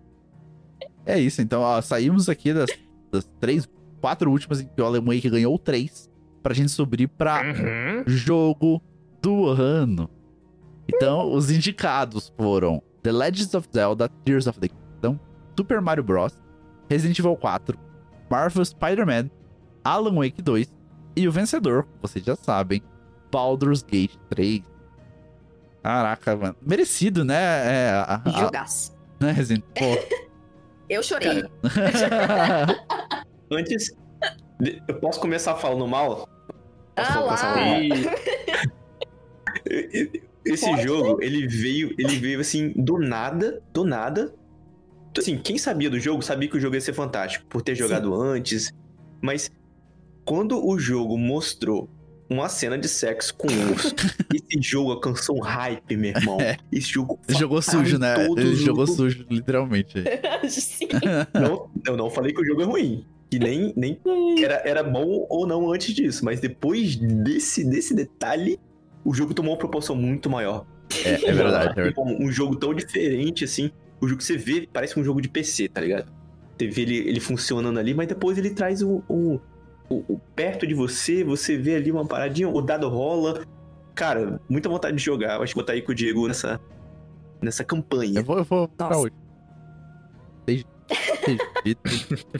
É 1.07 1.19
isso, 1.19 1.39
então, 1.39 1.61
ó, 1.61 1.79
saímos 1.83 2.27
aqui 2.27 2.51
das, 2.51 2.67
das 3.11 3.29
três, 3.39 3.69
quatro 4.05 4.29
últimas 4.29 4.61
em 4.61 4.67
que 4.67 4.79
o 4.79 4.85
Alan 4.85 5.01
Wake 5.03 5.27
ganhou 5.31 5.57
três, 5.57 6.07
pra 6.43 6.53
gente 6.53 6.69
subir 6.69 7.07
pra 7.07 7.41
Uhum. 7.41 8.03
jogo 8.05 8.79
do 9.19 9.47
ano. 9.47 10.07
Então, 10.87 11.33
os 11.33 11.49
indicados 11.49 12.31
foram 12.37 12.83
The 13.01 13.11
Legends 13.11 13.55
of 13.55 13.67
Zelda 13.73 14.07
Tears 14.23 14.45
of 14.45 14.59
the 14.59 14.67
Kingdom, 14.67 15.19
Super 15.57 15.81
Mario 15.81 16.03
Bros, 16.03 16.37
Resident 16.87 17.17
Evil 17.17 17.35
4, 17.35 17.75
Marvel 18.29 18.63
Spider-Man, 18.63 19.31
Alan 19.83 20.13
Wake 20.13 20.39
2 20.43 20.71
e 21.15 21.27
o 21.27 21.31
vencedor, 21.31 21.87
vocês 21.99 22.23
já 22.23 22.35
sabem, 22.35 22.83
Baldur's 23.31 23.81
Gate 23.81 24.15
3. 24.29 24.61
Caraca, 25.81 26.35
mano. 26.35 26.55
Merecido, 26.61 27.25
né? 27.25 27.35
É, 27.35 27.89
a, 27.91 28.21
a, 28.23 28.29
Jogaço. 28.29 28.95
né, 29.19 29.31
Resident? 29.31 29.63
Pô. 29.73 30.25
Eu 30.87 31.01
chorei. 31.01 31.43
Antes. 33.51 33.95
Eu 34.87 34.95
posso 34.99 35.19
começar 35.19 35.55
falando 35.55 35.87
mal? 35.87 36.27
Posso 36.95 37.11
Ah 37.11 37.19
lá. 37.21 37.35
E 39.69 40.21
Esse 40.45 40.69
Pode. 40.69 40.83
jogo, 40.83 41.21
ele 41.23 41.47
veio, 41.47 41.93
ele 41.97 42.17
veio 42.17 42.39
assim, 42.39 42.71
do 42.75 42.99
nada, 42.99 43.61
do 43.73 43.83
nada. 43.83 44.33
Assim, 45.17 45.37
quem 45.37 45.57
sabia 45.57 45.89
do 45.89 45.99
jogo, 45.99 46.21
sabia 46.21 46.47
que 46.49 46.57
o 46.57 46.59
jogo 46.59 46.75
ia 46.75 46.81
ser 46.81 46.93
fantástico, 46.93 47.45
por 47.47 47.61
ter 47.63 47.73
jogado 47.73 48.13
antes. 48.13 48.71
Mas 49.21 49.49
quando 50.23 50.63
o 50.63 50.77
jogo 50.77 51.17
mostrou 51.17 51.89
uma 52.29 52.47
cena 52.49 52.77
de 52.77 52.87
sexo 52.87 53.33
com 53.35 53.47
um 53.51 53.71
urso, 53.71 53.95
esse 54.33 54.61
jogo 54.61 54.91
alcançou 54.91 55.37
um 55.37 55.41
hype, 55.41 55.95
meu 55.97 56.11
irmão. 56.11 56.39
É. 56.39 56.57
Esse 56.71 56.89
jogo 56.89 57.19
jogou 57.29 57.61
sujo, 57.61 57.97
né? 57.97 58.13
Ele 58.37 58.55
jogou 58.55 58.85
lu- 58.85 58.91
sujo, 58.93 59.25
literalmente. 59.29 60.03
Sim. 60.47 60.89
Não, 61.33 61.69
eu 61.87 61.97
não 61.97 62.09
falei 62.11 62.31
que 62.33 62.41
o 62.41 62.45
jogo 62.45 62.61
é 62.61 62.65
ruim. 62.65 63.05
Que 63.29 63.39
nem, 63.39 63.73
nem 63.75 63.99
era, 64.43 64.61
era 64.65 64.83
bom 64.83 65.25
ou 65.29 65.47
não 65.47 65.71
antes 65.71 65.93
disso. 65.93 66.23
Mas 66.23 66.39
depois 66.39 66.95
desse, 66.95 67.63
desse 67.67 67.93
detalhe, 67.95 68.59
o 69.03 69.13
jogo 69.13 69.33
tomou 69.33 69.51
uma 69.53 69.57
proporção 69.57 69.95
muito 69.95 70.29
maior. 70.29 70.65
É, 71.03 71.09
é 71.13 71.17
verdade, 71.17 71.29
é 71.29 71.33
verdade. 71.33 71.89
Tipo, 71.89 72.03
um 72.03 72.31
jogo 72.31 72.55
tão 72.55 72.73
diferente 72.73 73.43
assim. 73.43 73.71
O 73.99 74.07
jogo 74.07 74.19
que 74.19 74.23
você 74.25 74.37
vê 74.37 74.67
parece 74.71 74.99
um 74.99 75.03
jogo 75.03 75.19
de 75.21 75.27
PC, 75.27 75.67
tá 75.69 75.81
ligado? 75.81 76.11
Você 76.57 76.67
vê 76.67 76.81
ele, 76.83 76.97
ele 76.97 77.19
funcionando 77.19 77.79
ali, 77.79 77.93
mas 77.93 78.07
depois 78.07 78.37
ele 78.37 78.51
traz 78.51 78.81
o, 78.81 79.03
o, 79.09 79.39
o- 79.89 80.03
o 80.13 80.21
perto 80.35 80.65
de 80.67 80.73
você, 80.73 81.23
você 81.23 81.57
vê 81.57 81.75
ali 81.75 81.91
uma 81.91 82.05
paradinha, 82.05 82.47
o 82.47 82.61
dado 82.61 82.87
rola. 82.87 83.43
Cara, 83.95 84.39
muita 84.47 84.69
vontade 84.69 84.95
de 84.97 85.03
jogar. 85.03 85.35
Eu 85.37 85.43
acho 85.43 85.51
que 85.53 85.55
vou 85.55 85.63
botar 85.63 85.73
aí 85.73 85.81
com 85.81 85.91
o 85.91 85.95
Diego 85.95 86.27
nessa, 86.27 86.59
nessa 87.41 87.63
campanha. 87.63 88.19
Eu 88.19 88.23
vou, 88.23 88.37
eu 88.37 88.43
vou 88.43 88.67
pra 88.67 88.97
hoje. 88.97 89.13
Desde 90.45 90.65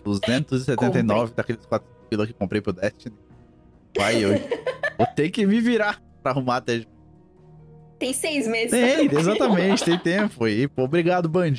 279 0.04 1.34
daqueles 1.36 1.66
4 1.66 1.88
pila 2.10 2.28
que 2.28 2.34
comprei 2.34 2.62
pro 2.62 2.74
Destiny. 2.74 3.16
Vai 3.98 4.26
hoje. 4.26 4.44
Vou 4.98 5.08
ter 5.16 5.30
que 5.30 5.46
me 5.46 5.60
virar 5.60 6.02
pra 6.22 6.32
arrumar 6.32 6.58
até. 6.58 6.86
Tem 7.98 8.14
seis 8.14 8.48
meses. 8.48 8.72
Tem, 8.72 9.06
exatamente, 9.06 9.84
tem 9.84 9.98
tempo. 9.98 10.48
E, 10.48 10.68
pô, 10.68 10.84
obrigado, 10.84 11.30
Band. 11.30 11.54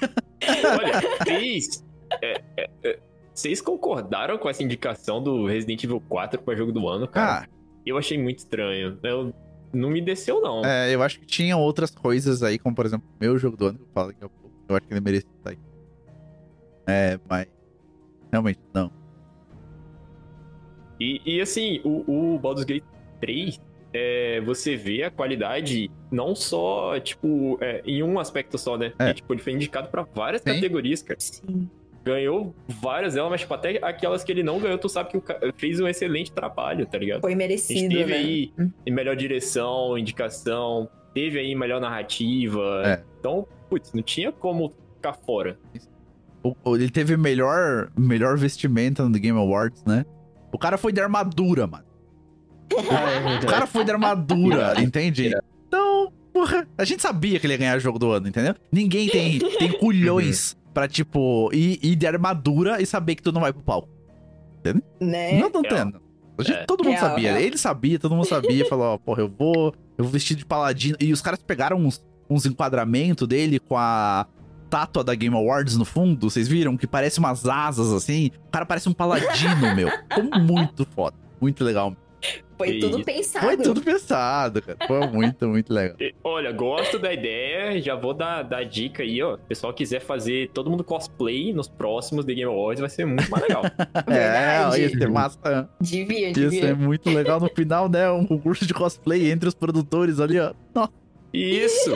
olha, 0.00 1.00
vocês. 1.20 1.84
é, 2.22 2.40
é, 2.56 2.70
é, 2.84 2.98
vocês 3.34 3.60
concordaram 3.60 4.38
com 4.38 4.48
essa 4.48 4.62
indicação 4.62 5.22
do 5.22 5.46
Resident 5.46 5.82
Evil 5.84 6.00
4 6.08 6.40
pra 6.42 6.54
jogo 6.54 6.70
do 6.72 6.88
ano, 6.88 7.08
cara? 7.08 7.44
Ah, 7.44 7.48
Eu 7.84 7.98
achei 7.98 8.16
muito 8.16 8.38
estranho. 8.38 8.98
Eu, 9.02 9.34
não 9.72 9.90
me 9.90 10.00
desceu, 10.00 10.40
não. 10.40 10.64
é, 10.64 10.94
eu 10.94 11.02
acho 11.02 11.18
que 11.18 11.26
tinha 11.26 11.56
outras 11.56 11.90
coisas 11.90 12.42
aí, 12.42 12.58
como 12.58 12.74
por 12.76 12.86
exemplo, 12.86 13.08
o 13.08 13.24
meu 13.24 13.36
jogo 13.38 13.56
do 13.56 13.66
ano, 13.66 13.78
que 13.78 13.84
eu 13.84 13.88
falo 13.92 14.10
a 14.10 14.28
pouco. 14.28 14.52
Eu 14.68 14.76
acho 14.76 14.86
que 14.86 14.92
ele 14.94 15.00
merecia 15.00 15.28
estar 15.36 15.50
aí. 15.50 15.58
É, 16.86 17.18
mas. 17.28 17.46
Realmente, 18.30 18.60
não. 18.72 18.90
E, 20.98 21.20
e, 21.24 21.40
assim, 21.40 21.80
o, 21.84 22.34
o 22.34 22.38
Baldur's 22.38 22.64
Gate 22.64 22.84
3, 23.20 23.60
é, 23.92 24.40
você 24.40 24.76
vê 24.76 25.02
a 25.02 25.10
qualidade 25.10 25.90
não 26.10 26.34
só, 26.34 26.98
tipo, 27.00 27.58
é, 27.60 27.82
em 27.84 28.02
um 28.02 28.18
aspecto 28.18 28.56
só, 28.56 28.78
né? 28.78 28.92
É. 28.98 29.08
Que, 29.08 29.14
tipo, 29.14 29.32
ele 29.32 29.42
foi 29.42 29.52
indicado 29.52 29.88
pra 29.88 30.02
várias 30.02 30.42
Sim. 30.42 30.54
categorias, 30.54 31.02
cara. 31.02 31.18
Sim. 31.20 31.68
Ganhou 32.04 32.52
várias 32.66 33.14
delas, 33.14 33.30
mas 33.30 33.40
tipo, 33.42 33.54
até 33.54 33.78
aquelas 33.80 34.24
que 34.24 34.32
ele 34.32 34.42
não 34.42 34.58
ganhou, 34.58 34.76
tu 34.76 34.88
sabe 34.88 35.10
que 35.10 35.16
o 35.16 35.22
fez 35.54 35.78
um 35.78 35.86
excelente 35.86 36.32
trabalho, 36.32 36.84
tá 36.84 36.98
ligado? 36.98 37.20
Foi 37.20 37.30
A 37.30 37.32
gente 37.32 37.38
merecido, 37.38 37.94
teve 37.94 38.10
né? 38.10 38.16
aí 38.16 38.52
em 38.84 38.90
melhor 38.90 39.14
direção, 39.14 39.96
indicação, 39.96 40.88
teve 41.14 41.38
aí 41.38 41.54
melhor 41.54 41.80
narrativa. 41.80 42.82
É. 42.84 43.04
Então, 43.20 43.46
putz, 43.70 43.92
não 43.92 44.02
tinha 44.02 44.32
como 44.32 44.72
ficar 44.96 45.12
fora. 45.12 45.56
Ele 46.66 46.90
teve 46.90 47.16
melhor, 47.16 47.90
melhor 47.96 48.36
vestimenta 48.36 49.04
no 49.04 49.12
The 49.12 49.18
Game 49.18 49.38
Awards, 49.38 49.84
né? 49.84 50.04
O 50.52 50.58
cara 50.58 50.76
foi 50.76 50.92
de 50.92 51.00
armadura, 51.00 51.66
mano. 51.66 51.84
O 53.42 53.46
cara 53.46 53.66
foi 53.66 53.84
de 53.84 53.90
armadura, 53.90 54.74
entende? 54.82 55.32
Então, 55.68 56.12
porra, 56.32 56.66
a 56.76 56.84
gente 56.84 57.02
sabia 57.02 57.38
que 57.38 57.46
ele 57.46 57.54
ia 57.54 57.58
ganhar 57.58 57.76
o 57.76 57.80
jogo 57.80 57.98
do 57.98 58.10
ano, 58.10 58.28
entendeu? 58.28 58.54
Ninguém 58.70 59.08
tem, 59.08 59.38
tem 59.38 59.72
culhões 59.78 60.56
pra, 60.72 60.88
tipo, 60.88 61.50
ir, 61.52 61.78
ir 61.82 61.96
de 61.96 62.06
armadura 62.06 62.80
e 62.80 62.86
saber 62.86 63.14
que 63.14 63.22
tu 63.22 63.30
não 63.32 63.40
vai 63.40 63.52
pro 63.52 63.62
palco. 63.62 63.88
Né? 65.00 65.38
Não 65.40 65.50
tô 65.50 65.60
Real. 65.60 65.74
tendo. 65.76 66.00
A 66.38 66.42
gente- 66.42 66.56
É. 66.58 66.64
Todo 66.64 66.84
mundo 66.84 66.98
sabia. 66.98 67.40
Ele 67.40 67.58
sabia, 67.58 67.98
todo 67.98 68.14
mundo 68.14 68.26
sabia. 68.26 68.66
Falou, 68.66 68.94
ó, 68.94 68.98
porra, 68.98 69.22
eu 69.22 69.28
vou. 69.28 69.74
Eu 69.98 70.04
vou 70.04 70.08
vestir 70.12 70.34
de 70.36 70.44
paladino. 70.46 70.96
E 70.98 71.12
os 71.12 71.20
caras 71.20 71.40
pegaram 71.42 71.76
uns, 71.76 72.02
uns 72.28 72.46
enquadramentos 72.46 73.28
dele 73.28 73.58
com 73.58 73.76
a 73.76 74.26
estátua 74.72 75.04
da 75.04 75.14
Game 75.14 75.36
Awards 75.36 75.76
no 75.76 75.84
fundo. 75.84 76.30
Vocês 76.30 76.48
viram? 76.48 76.76
Que 76.76 76.86
parece 76.86 77.18
umas 77.18 77.46
asas 77.46 77.92
assim. 77.92 78.30
O 78.48 78.50
cara 78.50 78.64
parece 78.64 78.88
um 78.88 78.94
paladino, 78.94 79.74
meu. 79.76 79.88
Ficou 79.90 80.40
muito 80.40 80.86
foda. 80.86 81.14
Muito 81.40 81.62
legal. 81.62 81.94
Foi 82.56 82.78
tudo 82.78 82.96
isso. 82.98 83.04
pensado. 83.04 83.44
Foi 83.46 83.56
tudo 83.56 83.82
pensado, 83.82 84.62
cara. 84.62 84.78
Foi 84.86 85.06
muito, 85.08 85.48
muito 85.48 85.74
legal. 85.74 85.96
Olha, 86.22 86.52
gosto 86.52 86.96
da 86.98 87.12
ideia, 87.12 87.82
já 87.82 87.96
vou 87.96 88.14
dar, 88.14 88.44
dar 88.44 88.64
dica 88.64 89.02
aí, 89.02 89.20
ó. 89.20 89.36
Se 89.36 89.42
o 89.42 89.46
pessoal 89.46 89.74
quiser 89.74 90.00
fazer 90.00 90.48
todo 90.54 90.70
mundo 90.70 90.84
cosplay 90.84 91.52
nos 91.52 91.68
próximos 91.68 92.24
The 92.24 92.32
Game 92.34 92.50
Awards, 92.50 92.80
vai 92.80 92.88
ser 92.88 93.04
muito 93.04 93.28
mais 93.30 93.42
legal. 93.42 93.62
É, 94.06 94.60
ia 94.62 94.70
Verdade. 94.70 94.98
ser 94.98 95.10
massa. 95.10 95.68
Devia, 95.80 96.28
Ia 96.28 96.34
ser 96.34 96.50
devia. 96.50 96.74
muito 96.76 97.10
legal 97.10 97.40
no 97.40 97.48
final, 97.48 97.88
né? 97.88 98.08
Um 98.10 98.24
concurso 98.24 98.64
de 98.64 98.72
cosplay 98.72 99.30
entre 99.30 99.48
os 99.48 99.54
produtores 99.54 100.20
ali, 100.20 100.38
ó. 100.38 100.54
Nossa. 100.72 100.92
Isso! 101.34 101.90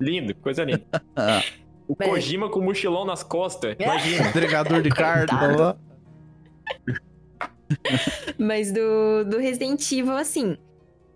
Lindo, 0.00 0.34
coisa 0.34 0.64
linda. 0.64 0.82
O 1.88 1.94
Mas- 1.98 2.08
Kojima 2.08 2.48
com 2.50 2.60
o 2.60 2.62
mochilão 2.62 3.04
nas 3.04 3.22
costas, 3.22 3.76
imagina. 3.78 4.28
entregador 4.30 4.80
de 4.82 4.88
carta 4.90 5.34
lá. 5.56 5.76
Mas 8.38 8.72
do, 8.72 9.24
do 9.28 9.38
Resident 9.38 9.80
Evil, 9.92 10.12
assim, 10.16 10.56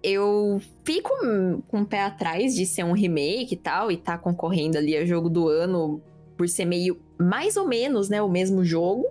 eu 0.03 0.61
fico 0.85 1.11
com 1.69 1.81
o 1.83 1.87
pé 1.87 2.03
atrás 2.03 2.55
de 2.55 2.65
ser 2.67 2.85
um 2.85 2.93
remake 2.93 3.55
e 3.55 3.57
tal, 3.57 3.91
e 3.91 3.97
tá 3.97 4.17
concorrendo 4.17 4.79
ali 4.79 4.97
a 4.97 5.05
jogo 5.05 5.29
do 5.29 5.49
ano 5.49 6.01
por 6.37 6.49
ser 6.49 6.65
meio, 6.65 6.99
mais 7.19 7.57
ou 7.57 7.67
menos, 7.67 8.09
né, 8.09 8.21
o 8.23 8.29
mesmo 8.29 8.65
jogo. 8.65 9.07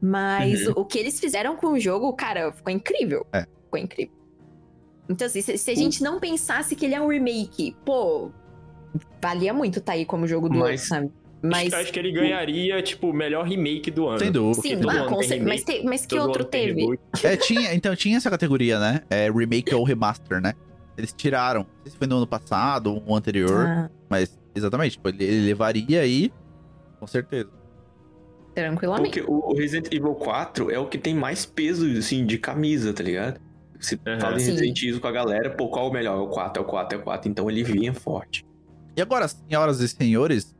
Mas 0.00 0.66
Uhum. 0.66 0.74
o, 0.76 0.80
o 0.80 0.84
que 0.84 0.98
eles 0.98 1.18
fizeram 1.18 1.56
com 1.56 1.68
o 1.68 1.80
jogo, 1.80 2.12
cara, 2.12 2.52
ficou 2.52 2.72
incrível. 2.72 3.26
É. 3.32 3.46
Ficou 3.64 3.80
incrível. 3.80 4.14
Então, 5.08 5.26
assim, 5.26 5.40
se, 5.40 5.56
se 5.56 5.70
a 5.70 5.74
gente 5.74 6.02
não 6.02 6.18
pensasse 6.20 6.74
que 6.76 6.84
ele 6.84 6.94
é 6.94 7.00
um 7.00 7.08
remake, 7.08 7.74
pô, 7.84 8.30
valia 9.20 9.52
muito 9.52 9.80
tá 9.80 9.92
aí 9.92 10.04
como 10.04 10.26
jogo 10.26 10.48
do 10.48 10.58
Mas- 10.58 10.90
ano, 10.90 11.02
sabe? 11.08 11.12
Mas. 11.42 11.72
Acho 11.72 11.92
que 11.92 11.98
ele 11.98 12.10
ganharia, 12.12 12.82
tipo, 12.82 13.10
o 13.10 13.12
melhor 13.12 13.44
remake 13.46 13.90
do 13.90 14.08
ano. 14.08 14.18
Sem 14.18 14.32
dúvida. 14.32 14.62
Sim, 14.62 14.78
todo 14.80 14.90
ah, 14.90 15.06
com 15.06 15.16
remake, 15.20 15.44
mas, 15.44 15.62
te- 15.64 15.82
mas 15.84 16.06
que 16.06 16.18
outro 16.18 16.44
teve? 16.44 16.98
É, 17.22 17.36
tinha, 17.36 17.74
então 17.74 17.94
tinha 17.94 18.16
essa 18.16 18.30
categoria, 18.30 18.78
né? 18.80 19.02
É 19.10 19.30
remake 19.30 19.72
ou 19.74 19.84
remaster, 19.84 20.40
né? 20.40 20.54
Eles 20.96 21.12
tiraram. 21.12 21.60
Não 21.60 21.68
sei 21.84 21.92
se 21.92 21.98
foi 21.98 22.06
no 22.06 22.16
ano 22.16 22.26
passado 22.26 22.92
ou 22.94 23.00
no 23.06 23.14
anterior, 23.14 23.66
Ah, 23.66 23.90
mas 24.08 24.36
exatamente. 24.54 24.92
Tipo, 24.92 25.10
ele, 25.10 25.24
ele 25.24 25.46
levaria 25.46 26.00
aí, 26.00 26.32
com 26.98 27.06
certeza. 27.06 27.50
tranquilamente. 28.54 29.20
Porque 29.20 29.30
o 29.30 29.52
Resident 29.54 29.92
Evil 29.92 30.14
4 30.14 30.70
é 30.70 30.78
o 30.78 30.86
que 30.86 30.96
tem 30.98 31.14
mais 31.14 31.44
peso, 31.44 31.86
assim, 31.98 32.24
de 32.24 32.38
camisa, 32.38 32.92
tá 32.94 33.02
ligado? 33.02 33.38
Você 33.78 33.98
Aham. 34.06 34.20
fala 34.20 34.40
em. 34.40 34.44
Resident 34.44 34.82
Evil 34.82 35.00
com 35.00 35.06
a 35.06 35.12
galera, 35.12 35.50
pô, 35.50 35.68
qual 35.68 35.86
é 35.86 35.90
o 35.90 35.92
melhor? 35.92 36.16
É 36.16 36.20
o 36.22 36.28
4, 36.28 36.62
é 36.62 36.64
o 36.64 36.68
4, 36.68 36.98
é 36.98 37.00
o 37.00 37.04
4. 37.04 37.30
Então 37.30 37.50
ele 37.50 37.62
vinha 37.62 37.92
forte. 37.92 38.45
E 38.96 39.02
agora, 39.02 39.28
senhoras 39.28 39.80
e 39.80 39.88
senhores, 39.88 40.56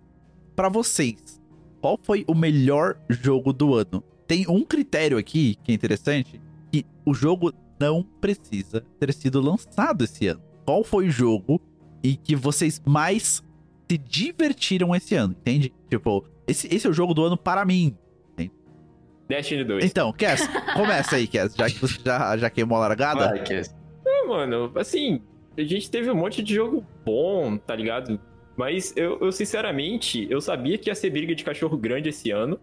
pra 0.55 0.69
vocês, 0.69 1.41
qual 1.81 1.99
foi 2.03 2.25
o 2.29 2.35
melhor 2.35 2.99
jogo 3.09 3.53
do 3.53 3.75
ano? 3.75 4.05
Tem 4.27 4.45
um 4.49 4.63
critério 4.63 5.17
aqui 5.17 5.57
que 5.65 5.73
é 5.73 5.75
interessante, 5.75 6.41
que 6.71 6.85
o 7.05 7.15
jogo 7.15 7.53
não 7.81 8.03
precisa 8.03 8.85
ter 9.01 9.13
sido 9.15 9.41
lançado 9.41 10.05
esse 10.05 10.27
ano. 10.27 10.43
Qual 10.65 10.85
foi 10.85 11.07
o 11.07 11.11
jogo 11.11 11.61
e 12.03 12.17
que 12.17 12.37
vocês 12.37 12.83
mais 12.85 13.43
se 13.91 13.99
divertiram 13.99 14.95
esse 14.95 15.15
ano, 15.15 15.35
entende? 15.39 15.73
Tipo, 15.89 16.27
esse, 16.47 16.67
esse 16.75 16.87
é 16.87 16.91
o 16.91 16.93
jogo 16.93 17.15
do 17.15 17.25
ano 17.25 17.37
para 17.37 17.65
mim. 17.65 17.97
Destiny 19.29 19.65
2. 19.65 19.85
Então, 19.85 20.13
Cass, 20.13 20.49
começa 20.75 21.17
aí, 21.17 21.27
Cass, 21.27 21.55
já 21.57 21.69
que 21.69 21.81
você 21.81 21.99
já, 22.05 22.37
já 22.37 22.51
queimou 22.51 22.79
a 22.79 22.81
largada. 22.83 23.29
Vai, 23.31 23.45
Cass. 23.45 23.75
É, 24.07 24.27
mano, 24.27 24.71
assim, 24.77 25.21
a 25.57 25.65
gente 25.65 25.91
teve 25.91 26.11
um 26.11 26.15
monte 26.15 26.43
de 26.43 26.55
jogo 26.55 26.85
bom, 27.05 27.57
tá 27.57 27.75
ligado? 27.75 28.21
Mas 28.57 28.93
eu, 28.97 29.19
eu, 29.21 29.33
sinceramente, 29.33 30.27
eu 30.31 30.41
sabia 30.41 30.79
que 30.79 30.89
ia 30.89 30.95
ser 30.95 31.11
briga 31.11 31.35
de 31.35 31.45
cachorro 31.45 31.77
grande 31.77 32.09
esse 32.09 32.31
ano. 32.31 32.59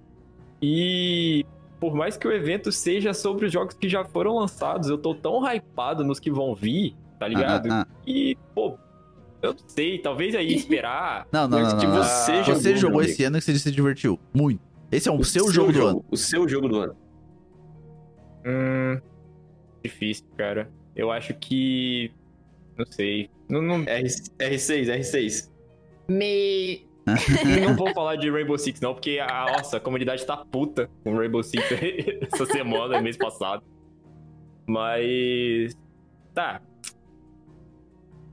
E 0.61 1.45
por 1.80 1.94
mais 1.94 2.15
que 2.18 2.28
o 2.28 2.32
evento 2.32 2.72
seja 2.72 3.14
sobre 3.14 3.45
os 3.45 3.52
jogos 3.52 3.76
que 3.76 3.90
já 3.90 4.03
foram 4.06 4.36
lançados, 4.36 4.90
eu 4.90 4.98
tô 4.98 5.14
tão 5.14 5.44
hypado 5.45 6.03
nos 6.03 6.20
que 6.20 6.32
vão 6.32 6.56
vir, 6.56 6.95
tá 7.20 7.28
ligado? 7.28 7.70
Ah, 7.72 7.86
ah, 7.88 7.95
E, 8.07 8.38
pô, 8.56 8.78
eu 9.41 9.53
não 9.53 9.60
sei, 9.68 9.99
talvez 9.99 10.34
aí 10.34 10.53
esperar. 10.56 11.28
Não, 11.32 11.48
não, 11.48 11.60
não, 11.60 11.78
não, 11.78 12.03
você 12.03 12.32
Ah, 12.32 12.44
jogou, 12.44 12.61
Você 12.61 12.78
jogou 12.78 13.02
esse 13.02 13.24
ano 13.24 13.38
que 13.38 13.44
você 13.44 13.60
se 13.60 13.72
divertiu. 13.72 14.20
Muito. 14.34 14.61
Esse 14.91 15.10
é 15.10 15.11
o, 15.11 15.24
seu, 15.24 15.52
jogo, 15.52 15.74
do 15.74 15.86
ano. 15.86 16.06
O 16.10 16.15
seu 16.15 16.48
jogo 16.48 16.70
do 16.70 16.80
ano. 16.80 16.95
Hum. 18.45 19.02
Difícil, 19.84 20.26
cara. 20.38 20.72
Eu 20.95 21.11
acho 21.11 21.34
que. 21.34 22.11
Não 22.78 22.86
sei. 22.86 23.30
Não, 23.50 23.62
não, 23.62 23.84
R, 23.84 24.04
R6, 24.06 24.88
R6. 24.88 25.50
Me. 26.08 26.86
não 27.62 27.76
vou 27.76 27.94
falar 27.94 28.16
de 28.16 28.30
Rainbow 28.32 28.58
Six, 28.58 28.80
não, 28.80 28.94
porque 28.94 29.20
a 29.20 29.45
nossa 29.58 29.76
a 29.78 29.80
comunidade 29.80 30.26
tá 30.26 30.38
puta 30.38 30.90
com 31.04 31.16
Rainbow 31.18 31.44
Six 31.44 31.64
essa 32.34 32.45
semana, 32.45 33.02
mês 33.02 33.18
passado. 33.18 33.62
Mas. 34.66 35.76
Tá. 36.34 36.62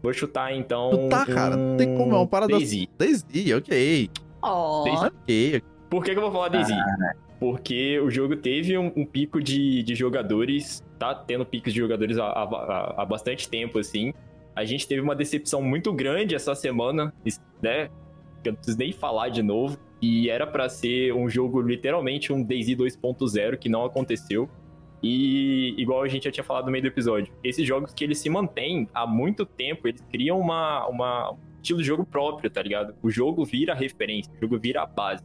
Vou 0.02 0.12
chutar 0.12 0.54
então. 0.54 1.08
Tá, 1.10 1.26
cara, 1.26 1.56
não 1.56 1.76
tem 1.76 1.94
como, 1.96 2.14
é 2.14 2.18
uma 2.18 2.26
parada- 2.26 2.52
Daisy. 2.56 2.88
Daisy, 2.96 3.52
ok. 3.54 4.10
Ó. 4.40 4.84
Daisy. 4.84 5.04
Ok. 5.06 5.62
Por 5.90 6.04
que, 6.04 6.12
que 6.12 6.16
eu 6.18 6.22
vou 6.22 6.32
falar 6.32 6.48
Daisy? 6.48 6.72
Porque 7.38 7.98
o 8.00 8.10
jogo 8.10 8.36
teve 8.36 8.78
um, 8.78 8.92
um 8.96 9.04
pico 9.04 9.42
de, 9.42 9.82
de 9.82 9.94
jogadores, 9.94 10.82
tá 10.98 11.14
tendo 11.14 11.44
picos 11.44 11.72
de 11.72 11.80
jogadores 11.80 12.16
há, 12.18 12.26
há- 12.26 12.94
há 12.98 13.04
bastante 13.04 13.48
tempo, 13.48 13.78
assim. 13.78 14.14
A 14.54 14.64
gente 14.64 14.86
teve 14.86 15.00
uma 15.00 15.14
decepção 15.14 15.62
muito 15.62 15.92
grande 15.92 16.34
essa 16.34 16.54
semana, 16.54 17.12
né? 17.62 17.88
Eu 18.44 18.52
não 18.52 18.56
preciso 18.56 18.78
nem 18.78 18.92
falar 18.92 19.28
de 19.28 19.42
novo. 19.42 19.78
E 20.02 20.30
era 20.30 20.46
pra 20.46 20.68
ser 20.68 21.12
um 21.14 21.28
jogo, 21.28 21.60
literalmente, 21.60 22.32
um 22.32 22.42
DayZ 22.42 22.70
2.0, 22.70 23.58
que 23.58 23.68
não 23.68 23.84
aconteceu. 23.84 24.48
E, 25.02 25.74
igual 25.78 26.02
a 26.02 26.08
gente 26.08 26.24
já 26.24 26.30
tinha 26.30 26.44
falado 26.44 26.66
no 26.66 26.72
meio 26.72 26.82
do 26.82 26.88
episódio, 26.88 27.32
esses 27.42 27.66
jogos 27.66 27.92
que 27.92 28.04
eles 28.04 28.18
se 28.18 28.28
mantêm 28.28 28.86
há 28.92 29.06
muito 29.06 29.46
tempo, 29.46 29.88
eles 29.88 30.00
criam 30.10 30.38
uma, 30.38 30.86
uma 30.88 31.32
um 31.32 31.38
estilo 31.62 31.80
de 31.80 31.86
jogo 31.86 32.04
próprio, 32.04 32.50
tá 32.50 32.62
ligado? 32.62 32.94
O 33.02 33.10
jogo 33.10 33.44
vira 33.44 33.74
referência, 33.74 34.32
o 34.34 34.40
jogo 34.40 34.58
vira 34.58 34.82
a 34.82 34.86
base. 34.86 35.22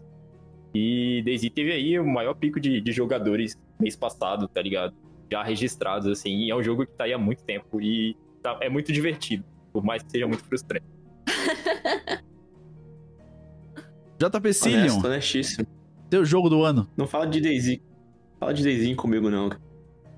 E 0.73 1.21
Daisy 1.23 1.49
teve 1.49 1.71
aí 1.71 1.99
o 1.99 2.05
maior 2.05 2.33
pico 2.35 2.59
de, 2.59 2.81
de 2.81 2.91
jogadores 2.91 3.57
mês 3.79 3.95
passado, 3.95 4.47
tá 4.47 4.61
ligado? 4.61 4.93
Já 5.31 5.41
registrados, 5.41 6.07
assim. 6.07 6.45
E 6.45 6.51
é 6.51 6.55
um 6.55 6.63
jogo 6.63 6.85
que 6.85 6.93
tá 6.93 7.05
aí 7.05 7.13
há 7.13 7.17
muito 7.17 7.43
tempo 7.43 7.81
e 7.81 8.15
tá- 8.53 8.57
é 8.61 8.69
muito 8.69 8.93
divertido, 8.93 9.43
por 9.73 9.83
mais 9.83 10.03
que 10.03 10.11
seja 10.11 10.27
muito 10.27 10.43
frustrante. 10.43 10.85
JP 14.19 14.53
Cillion, 14.53 14.79
Honesto, 14.81 15.07
honestíssimo. 15.07 15.67
seu 16.09 16.23
jogo 16.23 16.49
do 16.49 16.63
ano. 16.63 16.87
Não 16.95 17.05
fala 17.07 17.27
de 17.27 17.41
Daisy. 17.41 17.81
Fala 18.39 18.53
de 18.53 18.63
Daisy 18.63 18.95
comigo, 18.95 19.29
não. 19.29 19.49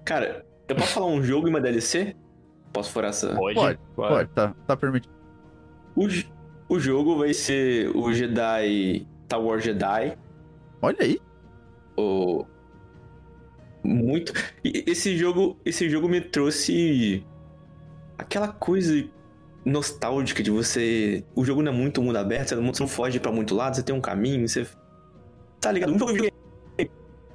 Cara, 0.06 0.46
eu 0.68 0.76
posso 0.76 0.94
falar 0.94 1.08
um 1.08 1.24
jogo 1.24 1.48
e 1.48 1.50
uma 1.50 1.60
DLC? 1.60 2.16
Posso 2.72 2.92
furar 2.92 3.10
essa? 3.10 3.34
Pode? 3.34 3.56
Pode. 3.56 3.80
Pode, 3.96 4.30
tá, 4.32 4.54
tá 4.68 4.78
permitido. 4.78 5.14
O, 5.96 6.06
o 6.70 6.80
jogo 6.80 7.18
vai 7.18 7.34
ser 7.34 7.90
o 7.96 8.14
Jedi 8.14 9.08
Tower 9.28 9.60
Jedi. 9.60 10.18
Olha 10.82 10.98
aí. 11.02 11.20
O... 11.98 12.46
Muito. 13.84 14.32
Esse 14.64 15.18
jogo, 15.18 15.58
esse 15.66 15.90
jogo 15.90 16.08
me 16.08 16.22
trouxe 16.22 17.26
aquela 18.18 18.50
coisa 18.50 19.08
nostálgica 19.64 20.42
de 20.42 20.50
você. 20.50 21.24
O 21.36 21.44
jogo 21.44 21.62
não 21.62 21.72
é 21.72 21.76
muito 21.76 22.02
mundo 22.02 22.18
aberto, 22.18 22.50
você 22.50 22.56
não 22.56 22.74
você 22.74 22.84
não 22.84 22.88
foge 22.88 23.20
pra 23.20 23.32
muito 23.32 23.54
lado, 23.56 23.76
você 23.76 23.84
tem 23.84 23.96
um 23.96 24.02
caminho, 24.02 24.48
você. 24.48 24.66
Tá 25.60 25.72
ligado? 25.72 25.94
Um 25.94 26.00
jogo 26.00 26.14
de 26.14 26.20
videogame 26.20 26.38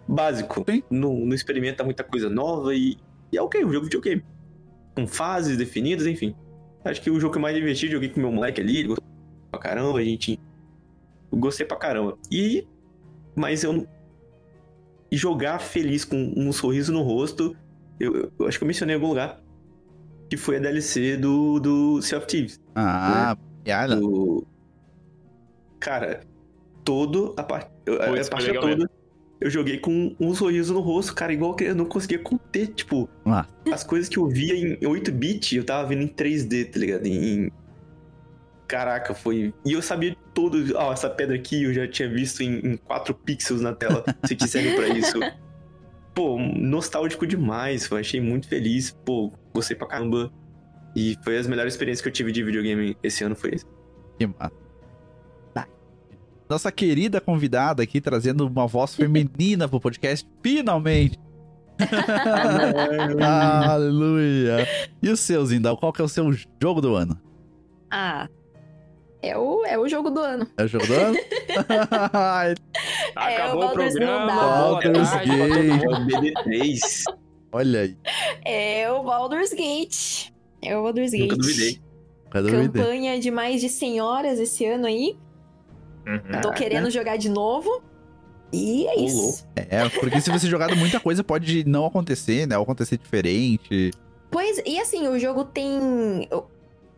básico. 0.08 0.64
Sim. 0.68 0.82
Não, 0.90 1.14
não 1.14 1.34
experimenta 1.34 1.84
muita 1.84 2.04
coisa 2.04 2.28
nova 2.28 2.74
e, 2.74 2.96
e 3.32 3.36
é 3.36 3.42
ok, 3.42 3.64
um 3.64 3.72
jogo 3.72 3.88
de 3.88 3.96
videogame. 3.96 4.24
Com 4.94 5.06
fases 5.06 5.56
definidas, 5.56 6.06
enfim. 6.06 6.34
Acho 6.84 7.00
que 7.00 7.10
o 7.10 7.18
jogo 7.20 7.32
que 7.32 7.38
eu 7.38 7.42
mais 7.42 7.54
diverti, 7.54 7.88
joguei 7.88 8.08
com 8.08 8.20
meu 8.20 8.32
moleque 8.32 8.60
ali, 8.60 8.78
ele 8.78 8.88
gostou 8.88 9.06
pra 9.50 9.60
caramba, 9.60 9.98
a 9.98 10.04
gente. 10.04 10.38
Eu 11.30 11.38
gostei 11.38 11.66
pra 11.66 11.76
caramba. 11.76 12.18
E. 12.30 12.66
Mas 13.34 13.64
eu. 13.64 13.86
Jogar 15.10 15.58
feliz 15.58 16.06
com 16.06 16.32
um 16.34 16.50
sorriso 16.52 16.90
no 16.90 17.02
rosto, 17.02 17.54
eu, 18.00 18.32
eu 18.38 18.46
acho 18.46 18.56
que 18.56 18.64
eu 18.64 18.66
mencionei 18.66 18.94
em 18.94 18.96
algum 18.96 19.08
lugar. 19.08 19.41
Que 20.32 20.36
foi 20.38 20.56
a 20.56 20.60
DLC 20.60 21.18
do, 21.18 21.60
do 21.60 22.00
Sea 22.00 22.16
of 22.16 22.26
Thieves. 22.26 22.58
Ah, 22.74 23.36
piada. 23.62 23.96
Do... 23.96 24.46
Cara, 25.78 26.22
todo 26.82 27.34
a 27.36 27.42
parte. 27.42 27.70
A, 27.86 28.06
Putz, 28.06 28.28
a 28.28 28.30
parte 28.30 28.50
toda. 28.54 28.90
eu 29.42 29.50
joguei 29.50 29.76
com 29.76 30.16
um 30.18 30.34
sorriso 30.34 30.72
no 30.72 30.80
rosto, 30.80 31.14
cara, 31.14 31.34
igual 31.34 31.54
que 31.54 31.64
eu 31.64 31.74
não 31.74 31.84
conseguia 31.84 32.18
conter, 32.18 32.68
tipo, 32.68 33.10
Ah. 33.26 33.46
as 33.70 33.84
coisas 33.84 34.08
que 34.08 34.16
eu 34.18 34.26
via 34.26 34.54
em 34.54 34.78
8-bit, 34.78 35.54
eu 35.54 35.66
tava 35.66 35.86
vendo 35.86 36.00
em 36.04 36.08
3D, 36.08 36.70
tá 36.72 36.78
ligado? 36.80 37.04
Em... 37.04 37.52
Caraca, 38.66 39.12
foi. 39.12 39.52
E 39.66 39.72
eu 39.74 39.82
sabia 39.82 40.16
todo. 40.32 40.64
Ó, 40.78 40.94
essa 40.94 41.10
pedra 41.10 41.36
aqui 41.36 41.64
eu 41.64 41.74
já 41.74 41.86
tinha 41.86 42.08
visto 42.08 42.42
em, 42.42 42.54
em 42.72 42.76
4 42.78 43.14
pixels 43.16 43.60
na 43.60 43.74
tela. 43.74 44.02
Isso 44.24 44.32
aqui 44.32 44.48
serve 44.48 44.76
pra 44.76 44.88
isso. 44.88 45.18
Pô, 46.14 46.38
nostálgico 46.38 47.26
demais. 47.26 47.90
Eu 47.90 47.96
achei 47.96 48.20
muito 48.20 48.48
feliz. 48.48 48.90
Pô, 49.04 49.32
gostei 49.54 49.76
pra 49.76 49.86
caramba. 49.86 50.30
E 50.94 51.16
foi 51.24 51.38
as 51.38 51.46
melhores 51.46 51.74
experiências 51.74 52.02
que 52.02 52.08
eu 52.08 52.12
tive 52.12 52.32
de 52.32 52.42
videogame 52.42 52.96
esse 53.02 53.24
ano, 53.24 53.34
foi 53.34 53.54
esse. 53.54 53.66
Que 54.18 54.26
massa. 54.26 54.62
Nossa 56.52 56.70
querida 56.70 57.18
convidada 57.18 57.82
aqui 57.82 57.98
trazendo 57.98 58.46
uma 58.46 58.66
voz 58.66 58.94
feminina 58.94 59.66
pro 59.66 59.80
podcast, 59.80 60.28
finalmente. 60.42 61.18
Aleluia. 63.66 64.68
E 65.02 65.08
o 65.08 65.16
seu, 65.16 65.46
Zindal? 65.46 65.78
Qual 65.78 65.94
que 65.94 66.02
é 66.02 66.04
o 66.04 66.08
seu 66.08 66.30
jogo 66.62 66.82
do 66.82 66.94
ano? 66.94 67.18
Ah, 67.90 68.28
é 69.22 69.38
o, 69.38 69.64
é 69.64 69.78
o 69.78 69.88
jogo 69.88 70.10
do 70.10 70.20
ano. 70.20 70.46
É 70.58 70.64
o 70.64 70.68
jogo 70.68 70.86
do 70.86 70.94
ano? 70.94 71.16
Acabou 73.14 73.54
o 73.54 73.64
o 73.64 73.66
Baldur's 73.66 73.94
não 73.94 74.00
programa. 74.00 74.34
Baldur's 74.34 75.10
Gate. 75.12 75.28
É 75.30 75.86
mundo. 75.86 75.92
o 75.92 76.06
BD3. 76.06 77.04
Olha 77.52 77.80
aí. 77.80 77.96
É 78.44 78.90
o 78.90 79.02
Baldur's 79.04 79.52
Gate. 79.52 80.32
É 80.60 80.76
o 80.76 80.82
Baldur's 80.82 81.12
Gate. 81.12 81.22
Nunca 81.22 81.36
duvidei. 81.36 81.80
O? 82.28 82.32
Campanha 82.32 83.20
de 83.20 83.30
mais 83.30 83.60
de 83.60 83.68
100 83.68 84.00
horas 84.00 84.40
esse 84.40 84.64
ano 84.66 84.86
aí. 84.86 85.16
Uhum. 86.06 86.40
Tô 86.40 86.50
querendo 86.50 86.90
jogar 86.90 87.16
de 87.16 87.28
novo. 87.28 87.82
E 88.52 88.86
é 88.86 89.00
isso. 89.00 89.46
É, 89.54 89.88
porque 89.88 90.20
se 90.20 90.30
você 90.30 90.48
jogar 90.48 90.74
muita 90.76 90.98
coisa 90.98 91.22
pode 91.22 91.64
não 91.64 91.86
acontecer, 91.86 92.46
né? 92.46 92.56
Ou 92.56 92.64
acontecer 92.64 92.98
diferente. 92.98 93.92
Pois, 94.30 94.60
e 94.66 94.78
assim, 94.78 95.06
o 95.08 95.18
jogo 95.18 95.44
tem. 95.44 96.28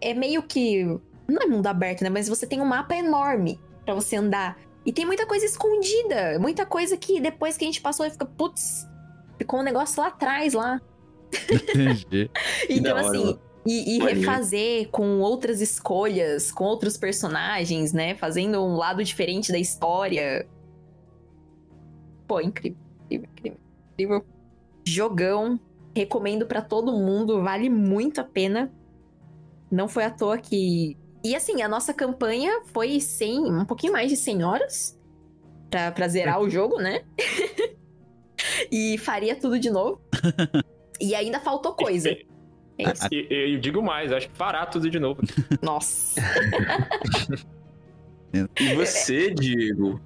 É 0.00 0.14
meio 0.14 0.42
que. 0.42 0.98
Não 1.28 1.42
é 1.42 1.46
mundo 1.46 1.66
aberto, 1.66 2.02
né? 2.02 2.10
Mas 2.10 2.28
você 2.28 2.46
tem 2.46 2.60
um 2.60 2.66
mapa 2.66 2.94
enorme 2.94 3.60
pra 3.84 3.94
você 3.94 4.16
andar. 4.16 4.58
E 4.84 4.92
tem 4.92 5.06
muita 5.06 5.26
coisa 5.26 5.44
escondida. 5.44 6.38
Muita 6.38 6.66
coisa 6.66 6.96
que 6.96 7.20
depois 7.20 7.56
que 7.56 7.64
a 7.64 7.66
gente 7.66 7.80
passou, 7.80 8.08
fica, 8.10 8.26
putz, 8.26 8.86
ficou 9.38 9.60
um 9.60 9.62
negócio 9.62 10.00
lá 10.02 10.08
atrás 10.08 10.52
lá. 10.52 10.80
Entendi. 11.50 12.30
Então, 12.68 12.96
assim, 12.96 13.38
e, 13.66 13.96
e 13.96 13.98
refazer 13.98 14.88
com 14.90 15.20
outras 15.20 15.60
escolhas, 15.60 16.52
com 16.52 16.64
outros 16.64 16.96
personagens, 16.96 17.92
né? 17.92 18.14
Fazendo 18.14 18.62
um 18.62 18.76
lado 18.76 19.02
diferente 19.02 19.50
da 19.50 19.58
história. 19.58 20.46
Pô, 22.26 22.40
incrível, 22.40 22.78
incrível, 23.06 23.28
incrível. 23.32 23.58
incrível. 23.92 24.26
Jogão. 24.84 25.58
Recomendo 25.96 26.44
pra 26.44 26.60
todo 26.60 26.90
mundo, 26.92 27.40
vale 27.40 27.70
muito 27.70 28.20
a 28.20 28.24
pena. 28.24 28.72
Não 29.70 29.88
foi 29.88 30.04
à 30.04 30.10
toa 30.10 30.36
que. 30.36 30.96
E 31.24 31.34
assim, 31.34 31.62
a 31.62 31.68
nossa 31.68 31.94
campanha 31.94 32.60
foi 32.72 33.00
100, 33.00 33.50
um 33.50 33.64
pouquinho 33.64 33.94
mais 33.94 34.10
de 34.10 34.16
100 34.16 34.44
horas 34.44 35.00
pra, 35.70 35.90
pra 35.90 36.06
zerar 36.06 36.38
o 36.38 36.50
jogo, 36.50 36.76
né? 36.78 37.02
e 38.70 38.98
faria 38.98 39.34
tudo 39.34 39.58
de 39.58 39.70
novo. 39.70 40.02
e 41.00 41.14
ainda 41.14 41.40
faltou 41.40 41.72
coisa. 41.72 42.14
É 42.76 42.90
isso. 42.90 43.06
E 43.12 43.54
eu 43.54 43.60
digo 43.60 43.80
mais, 43.80 44.10
acho 44.10 44.28
que 44.28 44.36
fará 44.36 44.66
tudo 44.66 44.90
de 44.90 44.98
novo. 44.98 45.22
Nossa. 45.62 46.20
E 48.58 48.74
você, 48.74 49.30
Diego? 49.30 50.00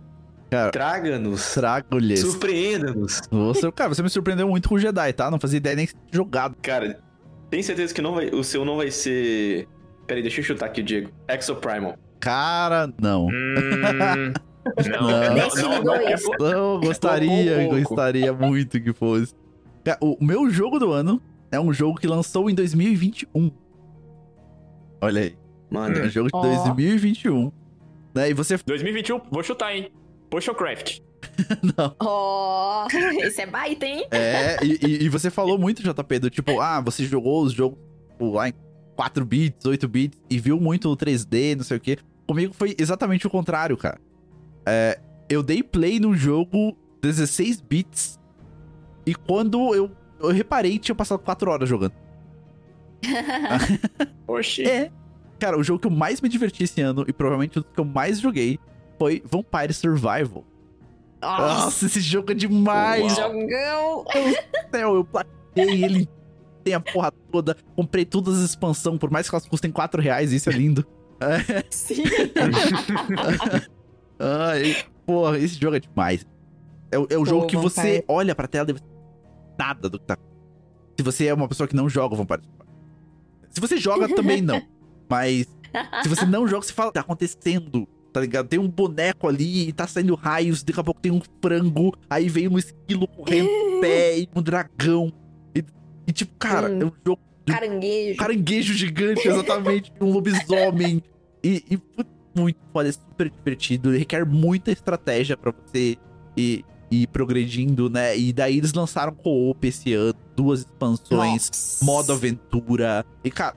Traga-nos. 0.71 1.55
Trago-lhes. 1.55 2.21
Surpreenda-nos. 2.21 3.23
Você, 3.31 3.73
cara, 3.73 3.95
você 3.95 4.03
me 4.03 4.11
surpreendeu 4.11 4.47
muito 4.49 4.69
com 4.69 4.75
o 4.75 4.79
Jedi, 4.79 5.15
tá? 5.15 5.31
Não 5.31 5.41
fazia 5.41 5.57
ideia 5.57 5.77
nem 5.77 5.89
jogado. 6.13 6.57
Cara, 6.61 7.01
tem 7.49 7.63
certeza 7.63 7.95
que 7.95 8.03
não 8.03 8.15
vai, 8.15 8.29
o 8.29 8.45
seu 8.45 8.67
não 8.67 8.77
vai 8.77 8.91
ser. 8.91 9.67
Peraí, 10.09 10.23
deixa 10.23 10.41
eu 10.41 10.45
chutar 10.45 10.67
aqui, 10.67 10.83
Diego. 10.83 11.11
Exoprimal. 11.29 11.97
Cara, 12.19 12.93
não. 13.01 13.27
Hum, 13.27 13.31
não, 14.91 15.01
Não. 15.01 15.37
não, 15.37 15.49
não, 15.57 15.83
não, 15.85 15.95
é- 15.95 16.17
Não, 16.41 16.81
gostaria, 16.81 17.69
gostaria 17.69 18.33
muito 18.33 18.81
que 18.81 18.93
fosse. 18.93 19.35
Cara, 19.85 19.99
O 20.01 20.17
meu 20.21 20.51
jogo 20.51 20.79
do 20.81 20.91
ano 20.93 21.23
é 21.53 21.61
um 21.61 21.73
jogo 21.73 22.01
que 22.01 22.07
lançou 22.07 22.51
em 22.51 22.55
2021. 22.55 23.51
Olha 25.01 25.23
aí. 25.23 25.37
É 25.71 25.79
um 26.07 26.09
jogo 26.09 26.29
de 26.29 26.37
Ó. 26.37 26.41
2021. 26.65 27.53
Né? 28.15 28.31
E 28.31 28.35
você. 28.35 28.57
2021, 28.67 29.21
vou 29.31 29.43
chutar, 29.43 29.77
hein? 29.77 29.93
Potioncraft. 30.31 31.01
Oh, 32.01 32.87
esse 33.23 33.43
é 33.43 33.47
baita, 33.47 33.85
hein? 33.87 34.07
É, 34.11 34.57
e, 34.65 34.79
e- 34.85 35.05
e 35.05 35.09
você 35.09 35.31
falou 35.31 35.59
muito, 35.59 35.83
JP, 35.83 36.19
do 36.21 36.31
tipo, 36.31 36.61
ah, 36.61 36.81
você 36.81 37.05
jogou 37.05 37.43
os 37.43 37.53
jogos 37.53 37.79
tipo, 38.11 38.33
lá 38.33 38.49
em 38.49 38.55
4 38.99 39.25
bits, 39.25 39.65
8 39.65 39.87
bits, 39.87 40.19
e 40.29 40.41
viu 40.41 40.59
muito 40.59 40.91
o 40.91 40.97
3D, 40.97 41.55
não 41.57 41.63
sei 41.63 41.77
o 41.77 41.81
quê. 41.81 41.99
Comigo 42.27 42.53
foi 42.53 42.75
exatamente 42.77 43.29
o 43.29 43.31
contrário, 43.31 43.77
cara. 43.77 44.01
É, 44.67 44.99
eu 45.29 45.41
dei 45.41 45.63
play 45.63 46.01
no 46.01 46.17
jogo 46.17 46.77
16 47.01 47.61
bits, 47.61 48.19
e 49.07 49.15
quando 49.15 49.73
eu, 49.73 49.89
eu 50.19 50.31
reparei, 50.31 50.81
tinha 50.81 50.97
passado 50.97 51.21
4 51.21 51.49
horas 51.49 51.69
jogando. 51.69 51.93
Oxi. 54.27 54.65
É. 54.65 54.91
Cara, 55.39 55.57
o 55.57 55.63
jogo 55.63 55.79
que 55.79 55.87
eu 55.87 55.93
mais 55.93 56.21
me 56.21 56.29
diverti 56.29 56.65
esse 56.65 56.81
ano, 56.81 57.05
e 57.07 57.13
provavelmente 57.13 57.61
o 57.61 57.63
que 57.63 57.79
eu 57.79 57.85
mais 57.85 58.19
joguei, 58.19 58.59
foi 58.99 59.23
Vampire 59.25 59.73
Survival. 59.73 60.45
Nossa, 61.23 61.65
Nossa, 61.67 61.87
esse 61.87 62.01
jogo 62.01 62.33
é 62.33 62.35
demais! 62.35 63.17
Uau. 63.17 63.33
jogão. 63.33 64.05
céu, 64.73 64.97
eu 64.97 65.05
platinei 65.05 65.85
ele 65.85 66.09
tem 66.69 66.75
a 66.75 66.81
porra 66.81 67.11
toda, 67.33 67.57
comprei 67.75 68.05
todas 68.05 68.39
as 68.39 68.51
expansões, 68.51 68.99
por 68.99 69.11
mais 69.11 69.29
que 69.29 69.35
elas 69.35 69.47
custem 69.49 69.73
4 69.73 70.01
reais, 70.03 70.33
isso 70.33 70.51
é 70.51 70.53
lindo. 70.53 70.87
Sim. 71.71 72.05
Ai, 74.19 74.77
porra, 75.07 75.39
esse 75.39 75.59
jogo 75.61 75.77
é 75.77 75.81
demais. 75.81 76.27
É, 76.91 76.99
o- 76.99 77.07
é 77.11 77.19
o 77.19 77.25
jogo 77.25 77.47
que 77.47 77.57
você 77.57 77.81
Vampire. 77.81 78.05
olha 78.09 78.35
pra 78.35 78.49
tela 78.49 78.71
e 78.71 78.73
você 78.75 78.83
nada 79.59 79.89
do 79.89 79.99
que 79.99 80.07
tá. 80.07 80.17
Se 80.97 81.03
você 81.03 81.27
é 81.27 81.35
uma 81.35 81.49
pessoa 81.49 81.69
que 81.69 81.77
não 81.77 81.89
joga 81.89 82.15
o 82.15 82.19
Vampire 82.19 82.43
Survivor. 82.43 82.67
Se 83.51 83.61
você 83.61 83.77
joga, 83.77 84.13
também 84.15 84.43
não. 84.43 84.61
Mas 85.09 85.47
se 86.03 86.09
você 86.09 86.25
não 86.27 86.47
joga, 86.47 86.65
você 86.67 86.73
fala, 86.73 86.93
tá 86.93 87.01
acontecendo, 87.01 87.87
tá 88.13 88.21
ligado? 88.21 88.49
Tem 88.49 88.59
um 88.59 88.69
boneco 88.69 89.29
ali 89.29 89.69
e 89.69 89.73
tá 89.73 89.87
saindo 89.87 90.15
raios, 90.15 90.63
daqui 90.63 90.79
a 90.81 90.85
pouco 90.85 91.01
tem 91.01 91.13
um 91.13 91.21
frango, 91.43 91.95
aí 92.11 92.29
vem 92.29 92.49
um 92.49 92.59
esquilo 92.59 93.07
correndo 93.09 93.49
no 93.49 93.79
pé 93.81 94.19
e 94.21 94.29
um 94.35 94.43
dragão. 94.43 95.13
E, 96.09 96.13
tipo, 96.13 96.35
cara, 96.39 96.69
Hum. 96.71 96.81
é 96.81 96.85
um 96.87 96.93
jogo 97.07 97.21
Caranguejo. 97.47 98.17
caranguejo 98.19 98.75
gigante, 98.75 99.29
exatamente, 99.29 99.93
um 100.01 100.11
lobisomem. 100.11 101.03
E, 101.45 101.63
e 101.71 101.79
muito 102.37 102.59
foda, 102.73 102.89
é 102.89 102.93
super 102.93 103.31
divertido, 103.31 103.91
requer 103.93 104.27
muita 104.27 104.73
estratégia 104.73 105.37
pra 105.37 105.53
você 105.53 105.97
ir, 106.37 106.65
ir 106.91 107.07
progredindo, 107.07 107.89
né? 107.89 108.19
E 108.19 108.33
daí 108.33 108.59
eles 108.59 108.73
lançaram 108.73 109.15
co-op 109.15 109.65
esse 109.67 109.93
ano, 109.95 110.15
duas 110.35 110.61
expansões, 110.63 111.49
Nossa. 111.49 111.85
modo 111.85 112.13
aventura. 112.13 113.07
E, 113.23 113.31
cara, 113.31 113.57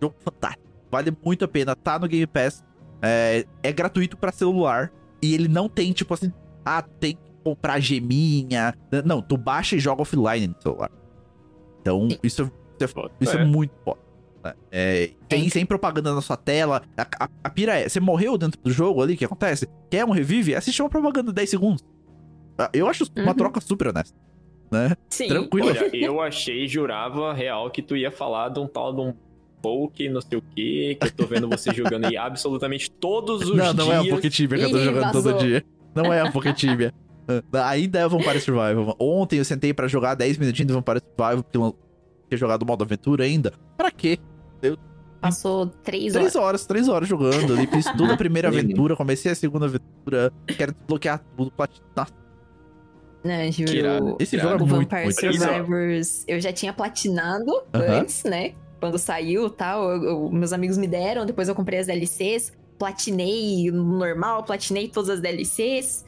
jogo 0.00 0.14
fantástico. 0.24 0.64
Vale 0.90 1.12
muito 1.22 1.44
a 1.44 1.48
pena. 1.48 1.76
Tá 1.76 1.98
no 1.98 2.08
Game 2.08 2.26
Pass. 2.26 2.64
É, 3.02 3.44
é 3.62 3.70
gratuito 3.70 4.16
pra 4.16 4.32
celular. 4.32 4.90
E 5.22 5.34
ele 5.34 5.46
não 5.46 5.68
tem, 5.68 5.92
tipo 5.92 6.14
assim, 6.14 6.32
ah, 6.64 6.80
tem 6.80 7.16
que 7.16 7.20
comprar 7.44 7.78
geminha. 7.80 8.74
Não, 9.04 9.20
tu 9.20 9.36
baixa 9.36 9.76
e 9.76 9.78
joga 9.78 10.00
offline 10.00 10.48
no 10.48 10.56
celular. 10.62 10.90
Então, 11.80 12.08
isso, 12.22 12.42
é- 12.42 12.84
isso, 12.84 12.98
é, 13.00 13.10
isso 13.20 13.36
é 13.38 13.42
É. 13.42 13.44
muito 13.44 13.72
foda. 13.84 14.00
né? 14.42 14.54
É, 14.72 15.10
tem 15.28 15.48
sem 15.50 15.66
propaganda 15.66 16.14
na 16.14 16.20
sua 16.22 16.36
tela. 16.36 16.82
A, 16.96 17.24
a- 17.24 17.28
a 17.44 17.50
pira 17.50 17.78
é, 17.78 17.88
você 17.88 18.00
morreu 18.00 18.38
dentro 18.38 18.58
do 18.62 18.70
jogo 18.70 19.02
ali, 19.02 19.12
o 19.14 19.16
que 19.16 19.24
acontece? 19.24 19.68
Quer 19.90 20.04
um 20.04 20.10
revive? 20.10 20.54
Assiste 20.54 20.80
uma 20.82 20.88
propaganda 20.88 21.30
10 21.32 21.50
segundos. 21.50 21.84
Ah, 22.58 22.70
Eu 22.72 22.86
acho 22.88 23.04
uma 23.16 23.28
Uhum. 23.28 23.34
troca 23.34 23.60
super 23.60 23.88
honesta. 23.88 24.16
Né? 24.70 24.96
Sim. 25.10 25.28
Tranquilo. 25.28 25.68
Olha, 25.68 25.90
eu 25.94 26.20
achei, 26.20 26.66
jurava 26.68 27.32
real 27.34 27.70
que 27.70 27.82
tu 27.82 27.96
ia 27.96 28.10
falar 28.10 28.48
de 28.50 28.60
um 28.60 28.66
tal 28.66 28.94
de 28.94 29.00
um 29.00 29.12
poke, 29.60 30.08
não 30.08 30.20
sei 30.22 30.38
o 30.38 30.42
que, 30.42 30.94
que 30.94 31.06
eu 31.06 31.10
tô 31.12 31.26
vendo 31.26 31.46
você 31.48 31.70
jogando 31.74 32.06
aí 32.06 32.16
absolutamente 32.16 32.90
todos 32.90 33.42
os 33.42 33.48
Não, 33.56 33.74
dias. 33.74 33.74
não 33.74 33.92
é 33.92 33.96
a 33.98 34.04
Poketibia 34.04 34.58
que 34.58 34.64
eu 34.64 34.70
tô 34.70 34.78
jogando 34.78 35.12
todo 35.12 35.24
vazou. 35.24 35.38
dia. 35.40 35.64
Não 35.94 36.12
é 36.12 36.20
a 36.20 36.30
Poketibia. 36.32 36.94
Ainda 37.66 37.98
é 38.00 38.06
o 38.06 38.10
Vampire 38.10 38.40
Survival. 38.40 38.96
Ontem 38.98 39.38
eu 39.38 39.44
sentei 39.44 39.72
pra 39.74 39.86
jogar 39.88 40.14
10 40.14 40.38
minutinhos 40.38 40.68
do 40.68 40.74
Vampire 40.74 41.00
Survival, 41.00 41.42
porque 41.42 41.56
eu 41.58 41.76
tinha 42.28 42.38
jogado 42.38 42.62
o 42.62 42.66
modo 42.66 42.84
aventura 42.84 43.24
ainda. 43.24 43.52
Pra 43.76 43.90
quê? 43.90 44.18
Passou 45.20 45.66
três 45.66 46.14
horas. 46.16 46.32
Três 46.32 46.36
horas, 46.36 46.66
três 46.66 46.88
horas 46.88 47.08
jogando. 47.08 47.52
Ali 47.52 47.66
fiz 47.66 47.84
toda 47.96 48.14
a 48.14 48.16
primeira 48.16 48.48
aventura, 48.48 48.96
comecei 48.96 49.30
a 49.30 49.34
segunda 49.34 49.66
aventura. 49.66 50.32
Quero 50.56 50.72
desbloquear 50.72 51.22
tudo. 51.36 51.50
platinar. 51.50 52.08
Né, 53.22 53.50
Que 53.52 53.66
juro. 53.66 53.76
irado. 53.78 54.16
Esse 54.18 54.38
jogo 54.38 54.52
é 54.54 54.56
O 54.56 54.66
muito, 54.66 54.88
Vampire 54.90 55.02
muito. 55.04 55.20
Survivors 55.20 56.24
eu 56.26 56.40
já 56.40 56.52
tinha 56.54 56.72
platinado 56.72 57.52
antes, 57.74 58.24
né? 58.24 58.52
Quando 58.80 58.96
saiu 58.96 59.48
e 59.48 59.50
tal, 59.50 59.90
eu- 59.90 60.02
eu- 60.04 60.30
meus 60.32 60.54
amigos 60.54 60.78
me 60.78 60.88
deram, 60.88 61.26
depois 61.26 61.46
eu 61.50 61.54
comprei 61.54 61.78
as 61.80 61.86
DLCs, 61.86 62.50
platinei 62.78 63.70
no 63.70 63.98
normal, 63.98 64.42
platinei 64.44 64.88
todas 64.88 65.10
as 65.10 65.20
DLCs. 65.20 66.06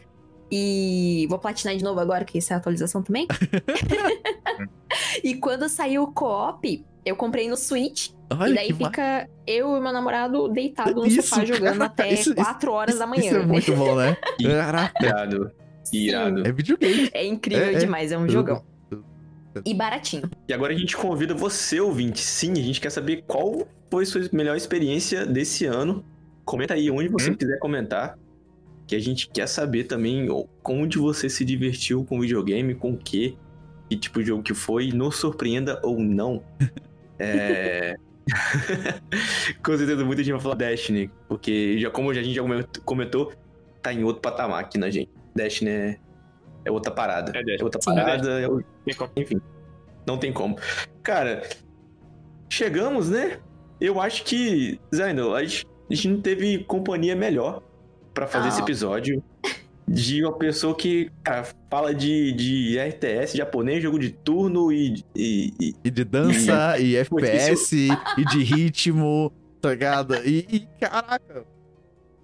E 0.54 1.26
vou 1.30 1.38
platinar 1.38 1.74
de 1.74 1.82
novo 1.82 1.98
agora, 1.98 2.26
que 2.26 2.36
isso 2.36 2.52
é 2.52 2.56
a 2.56 2.58
atualização 2.58 3.02
também. 3.02 3.26
e 5.24 5.34
quando 5.34 5.66
saiu 5.68 6.02
o 6.02 6.12
co-op, 6.12 6.84
eu 7.04 7.16
comprei 7.16 7.48
no 7.48 7.56
Switch. 7.56 8.10
Olha 8.30 8.50
e 8.50 8.54
daí 8.54 8.72
fica 8.72 9.28
eu 9.46 9.76
e 9.76 9.80
meu 9.80 9.92
namorado 9.92 10.48
deitado 10.48 10.94
no 10.94 11.06
Isso, 11.06 11.22
sofá 11.22 11.44
jogando 11.44 11.78
cara, 11.78 11.84
até 11.92 12.12
isso- 12.12 12.34
4 12.34 12.70
horas 12.72 12.98
da 12.98 13.06
manhã. 13.06 13.24
Isso 13.24 13.36
é 13.36 13.46
muito 13.46 13.74
bom, 13.74 13.96
né? 13.96 14.16
Caraca, 14.42 15.04
Irado. 15.06 15.50
Sim, 15.84 15.96
Irado. 15.98 16.46
é 16.46 16.52
videogame. 16.52 17.10
É 17.12 17.26
incrível 17.26 17.64
É, 17.64 17.74
é. 17.74 17.78
demais, 17.78 18.12
é 18.12 18.18
um 18.18 18.22
Eu- 18.26 18.28
jogão. 18.28 18.62
E 19.66 19.74
baratinho. 19.74 20.30
E 20.48 20.52
agora 20.54 20.72
a 20.72 20.76
gente 20.76 20.96
convida 20.96 21.34
você, 21.34 21.78
ouvinte. 21.78 22.20
Sim, 22.20 22.52
a 22.52 22.56
gente 22.62 22.80
quer 22.80 22.88
saber 22.90 23.22
qual 23.26 23.66
foi 23.90 24.06
sua 24.06 24.22
melhor 24.32 24.56
experiência 24.56 25.26
desse 25.26 25.66
ano. 25.66 26.02
Comenta 26.42 26.72
aí 26.72 26.90
onde 26.90 27.08
você 27.08 27.30
Hum? 27.30 27.34
quiser 27.34 27.58
comentar. 27.58 28.18
Que 28.92 28.96
a 28.96 29.00
gente 29.00 29.26
quer 29.30 29.46
saber 29.46 29.84
também 29.84 30.28
onde 30.62 30.98
você 30.98 31.26
se 31.30 31.46
divertiu 31.46 32.04
com 32.04 32.20
videogame, 32.20 32.74
com 32.74 32.90
o 32.92 32.98
quê, 32.98 33.34
que 33.88 33.96
tipo 33.96 34.20
de 34.20 34.26
jogo 34.26 34.42
que 34.42 34.52
foi, 34.52 34.88
nos 34.92 35.16
surpreenda 35.16 35.80
ou 35.82 35.98
não. 35.98 36.42
É. 37.18 37.94
com 39.64 39.76
certeza 39.78 40.04
muita 40.04 40.22
gente 40.24 40.32
vai 40.32 40.40
falar 40.42 40.56
Destiny, 40.56 41.08
porque 41.28 41.78
já, 41.78 41.88
como 41.88 42.10
a 42.10 42.14
gente 42.14 42.34
já 42.34 42.42
comentou, 42.84 43.32
tá 43.80 43.94
em 43.94 44.02
outro 44.02 44.20
patamar 44.20 44.60
aqui 44.60 44.76
na 44.76 44.90
gente. 44.90 45.10
Destiny 45.34 45.70
é, 45.70 45.98
é 46.64 46.70
outra 46.70 46.92
parada. 46.92 47.32
É. 47.34 47.56
É 47.60 47.64
outra 47.64 47.80
Sim. 47.80 47.94
parada, 47.94 48.40
é 48.40 48.48
o- 48.48 48.62
enfim, 49.16 49.40
não 50.06 50.18
tem 50.18 50.32
como. 50.32 50.58
Cara, 51.02 51.48
chegamos, 52.50 53.08
né? 53.08 53.38
Eu 53.80 54.00
acho 54.00 54.24
que, 54.24 54.80
Zaino, 54.92 55.34
a 55.34 55.44
gente, 55.44 55.66
a 55.90 55.94
gente 55.94 56.08
não 56.08 56.20
teve 56.20 56.64
companhia 56.64 57.14
melhor 57.14 57.62
pra 58.14 58.26
fazer 58.26 58.46
Ah. 58.46 58.48
esse 58.48 58.60
episódio 58.60 59.22
de 59.88 60.24
uma 60.24 60.32
pessoa 60.32 60.74
que 60.74 61.10
cara, 61.22 61.44
fala 61.70 61.94
de, 61.94 62.32
de 62.32 62.78
RTS 62.78 63.36
japonês, 63.36 63.82
jogo 63.82 63.98
de 63.98 64.10
turno 64.10 64.72
e. 64.72 65.02
e- 65.14 65.52
e- 65.60 65.74
E 65.84 65.90
de 65.90 66.04
dança, 66.04 66.78
e 66.78 66.96
FPS, 66.96 67.88
e 68.16 68.24
de 68.24 68.42
ritmo, 68.42 69.32
tá 69.60 69.70
ligado? 69.70 70.14
E, 70.24 70.46
e, 70.50 70.68
caraca. 70.80 71.44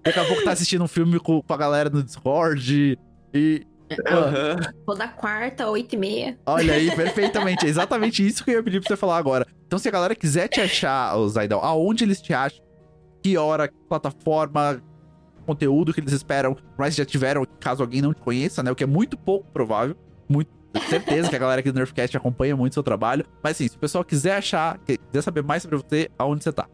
Daqui 0.05 0.19
a 0.20 0.24
pouco 0.24 0.44
tá 0.44 0.52
assistindo 0.52 0.85
um 0.85 0.89
filme 0.89 1.19
com, 1.19 1.43
com 1.43 1.52
a 1.52 1.56
galera 1.56 1.90
no 1.90 2.02
Discord. 2.02 2.98
E 3.35 3.66
Aham. 4.06 4.56
Toda 4.86 5.09
quarta, 5.09 5.69
8 5.69 5.94
e 5.94 5.98
meia. 5.98 6.39
olha 6.47 6.74
aí, 6.74 6.94
perfeitamente. 6.94 7.66
É 7.66 7.69
exatamente 7.69 8.27
isso 8.27 8.44
que 8.44 8.51
eu 8.51 8.55
ia 8.56 8.62
pedir 8.62 8.81
pra 8.81 8.89
você 8.89 8.97
falar 8.97 9.16
agora. 9.19 9.47
Então, 9.66 9.78
se 9.78 9.89
a 9.89 9.90
galera 9.90 10.15
quiser 10.15 10.47
te 10.48 10.60
achar, 10.60 11.15
Zaidão, 11.28 11.60
aonde 11.62 12.05
eles 12.05 12.20
te 12.23 12.32
acham? 12.32 12.62
Que 13.23 13.36
hora, 13.36 13.66
que 13.69 13.74
plataforma, 13.89 14.81
conteúdo 15.48 15.94
que 15.94 16.00
eles 16.00 16.12
esperam, 16.12 16.54
mas 16.76 16.94
já 16.94 17.06
tiveram, 17.06 17.46
caso 17.58 17.82
alguém 17.82 18.02
não 18.02 18.12
te 18.12 18.20
conheça, 18.20 18.62
né? 18.62 18.70
O 18.70 18.76
que 18.76 18.84
é 18.84 18.86
muito 18.86 19.16
pouco 19.16 19.50
provável. 19.50 19.96
Muito 20.28 20.50
certeza 20.90 21.30
que 21.30 21.36
a 21.36 21.38
galera 21.38 21.60
aqui 21.60 21.72
do 21.72 21.78
Nerfcast 21.78 22.14
acompanha 22.14 22.54
muito 22.54 22.74
seu 22.74 22.82
trabalho. 22.82 23.24
Mas 23.42 23.56
assim, 23.56 23.66
se 23.66 23.76
o 23.76 23.78
pessoal 23.78 24.04
quiser 24.04 24.36
achar, 24.36 24.78
quiser 24.78 25.22
saber 25.22 25.42
mais 25.42 25.62
sobre 25.62 25.78
você, 25.78 26.10
aonde 26.18 26.44
você 26.44 26.52
tá? 26.52 26.68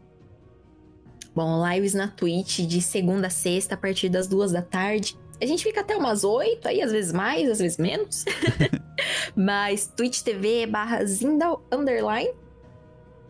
Bom, 1.33 1.65
lives 1.65 1.93
na 1.93 2.09
Twitch 2.09 2.59
de 2.59 2.81
segunda 2.81 3.27
a 3.27 3.29
sexta, 3.29 3.75
a 3.75 3.77
partir 3.77 4.09
das 4.09 4.27
duas 4.27 4.51
da 4.51 4.61
tarde. 4.61 5.17
A 5.41 5.45
gente 5.45 5.63
fica 5.63 5.81
até 5.81 5.95
umas 5.95 6.23
oito 6.23 6.67
aí, 6.67 6.81
às 6.81 6.91
vezes 6.91 7.11
mais, 7.13 7.49
às 7.49 7.59
vezes 7.59 7.77
menos. 7.77 8.25
Mas 9.35 9.87
Twitch 9.87 10.21
TV 10.21 10.65
barra 10.65 11.05
Zindal 11.05 11.65
Underline. 11.71 12.31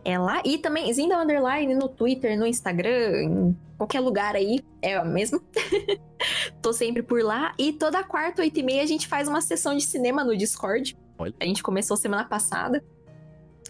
É 0.08 0.16
lá. 0.18 0.40
E 0.44 0.56
também 0.58 0.92
Zindal 0.92 1.20
Underline 1.22 1.74
no 1.74 1.88
Twitter, 1.88 2.38
no 2.38 2.46
Instagram, 2.46 3.22
em 3.24 3.56
qualquer 3.76 3.98
lugar 3.98 4.36
aí. 4.36 4.60
É 4.80 5.00
o 5.00 5.04
mesmo. 5.04 5.42
Tô 6.62 6.72
sempre 6.72 7.02
por 7.02 7.22
lá. 7.24 7.52
E 7.58 7.72
toda 7.72 8.04
quarta, 8.04 8.42
oito 8.42 8.60
e 8.60 8.62
meia, 8.62 8.82
a 8.82 8.86
gente 8.86 9.08
faz 9.08 9.26
uma 9.26 9.40
sessão 9.40 9.76
de 9.76 9.82
cinema 9.84 10.22
no 10.22 10.36
Discord. 10.36 10.96
Olha. 11.18 11.34
A 11.40 11.44
gente 11.44 11.60
começou 11.60 11.96
semana 11.96 12.24
passada. 12.24 12.84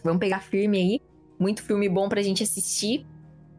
Vamos 0.05 0.21
pegar 0.21 0.41
firme 0.41 0.77
aí. 0.79 1.01
Muito 1.39 1.63
filme 1.63 1.89
bom 1.89 2.07
pra 2.07 2.21
gente 2.21 2.43
assistir. 2.43 3.07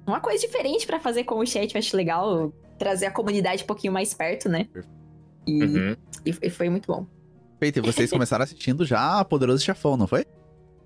Uma 0.06 0.20
coisa 0.20 0.40
diferente 0.45 0.86
pra 0.86 0.99
fazer 0.99 1.24
com 1.24 1.40
o 1.40 1.45
chat, 1.48 1.74
eu 1.74 1.80
acho 1.80 1.98
legal. 1.98 2.54
Trazer 2.78 3.08
a 3.08 3.12
comunidade 3.12 3.64
um 3.64 3.68
pouquinho 3.68 3.91
mais 3.91 4.14
perto, 4.14 4.48
né? 4.49 4.68
E, 5.48 5.64
Uhum. 5.64 5.95
e- 6.26 6.38
e 6.44 6.49
foi 6.52 6.70
muito 6.70 6.86
bom. 6.86 7.08
Feito, 7.60 7.80
e 7.80 7.82
vocês 7.82 8.10
começaram 8.12 8.44
assistindo 8.44 8.86
já 8.86 9.26
Poderoso 9.26 9.64
Chefão, 9.64 9.98
não 9.98 10.06
foi? 10.06 10.26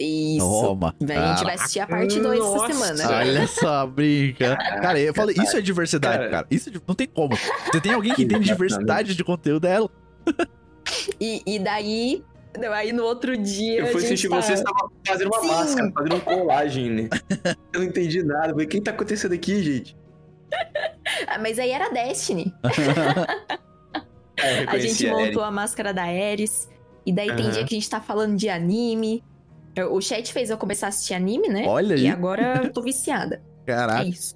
Isso. 0.01 0.39
Toma. 0.61 0.95
a 0.99 1.33
gente 1.35 1.43
vai 1.43 1.55
assistir 1.55 1.79
a 1.79 1.87
parte 1.87 2.19
2 2.19 2.39
essa 2.39 2.67
semana. 2.93 3.17
Olha 3.17 3.47
só, 3.47 3.85
brinca. 3.87 4.55
Cara, 4.81 4.99
eu 4.99 5.13
falei, 5.13 5.35
isso 5.41 5.55
é 5.57 5.61
diversidade, 5.61 6.17
Cara. 6.17 6.29
cara. 6.29 6.47
Isso 6.49 6.69
é 6.69 6.73
não 6.87 6.95
tem 6.95 7.07
como. 7.07 7.35
Você 7.71 7.79
tem 7.81 7.93
alguém 7.93 8.13
que 8.13 8.23
entende 8.23 8.45
diversidade 8.45 9.15
de 9.15 9.23
conteúdo, 9.23 9.65
é 9.65 9.75
ela. 9.75 9.89
E, 11.19 11.41
e 11.45 11.59
daí. 11.59 12.23
não, 12.59 12.73
Aí 12.73 12.91
no 12.91 13.03
outro 13.03 13.37
dia. 13.37 13.79
Eu 13.79 13.85
a 13.85 13.89
fui 13.89 14.03
assistir 14.03 14.29
tá- 14.29 14.41
vocês 14.41 14.59
estavam 14.59 14.89
fazendo 15.05 15.27
uma 15.27 15.39
Sim. 15.41 15.47
máscara, 15.47 15.91
fazendo 15.93 16.15
uma 16.15 16.21
colagem, 16.21 16.89
né? 16.89 17.09
Eu 17.73 17.79
não 17.81 17.87
entendi 17.87 18.23
nada. 18.23 18.49
Falei, 18.49 18.65
o 18.65 18.69
que 18.69 18.81
tá 18.81 18.91
acontecendo 18.91 19.33
aqui, 19.33 19.61
gente? 19.63 19.97
Ah, 21.27 21.37
mas 21.39 21.57
aí 21.59 21.71
era 21.71 21.89
Destiny. 21.89 22.53
É, 24.37 24.63
A 24.67 24.79
gente 24.79 25.07
a 25.07 25.11
montou 25.11 25.43
a 25.43 25.51
máscara 25.51 25.93
da 25.93 26.03
Ares. 26.03 26.67
E 27.05 27.13
daí 27.13 27.27
tem 27.35 27.45
Aham. 27.45 27.51
dia 27.51 27.63
que 27.65 27.75
a 27.75 27.77
gente 27.79 27.89
tá 27.89 28.01
falando 28.01 28.35
de 28.35 28.49
anime. 28.49 29.23
O 29.89 30.01
chat 30.01 30.31
fez 30.33 30.49
eu 30.49 30.57
começar 30.57 30.87
a 30.87 30.89
assistir 30.89 31.13
anime, 31.13 31.47
né? 31.47 31.65
Olha 31.67 31.95
E 31.95 31.99
aí. 32.01 32.07
agora 32.09 32.61
eu 32.63 32.73
tô 32.73 32.81
viciada. 32.81 33.41
É 33.65 33.71
Caraca, 33.73 34.03
isso. 34.05 34.35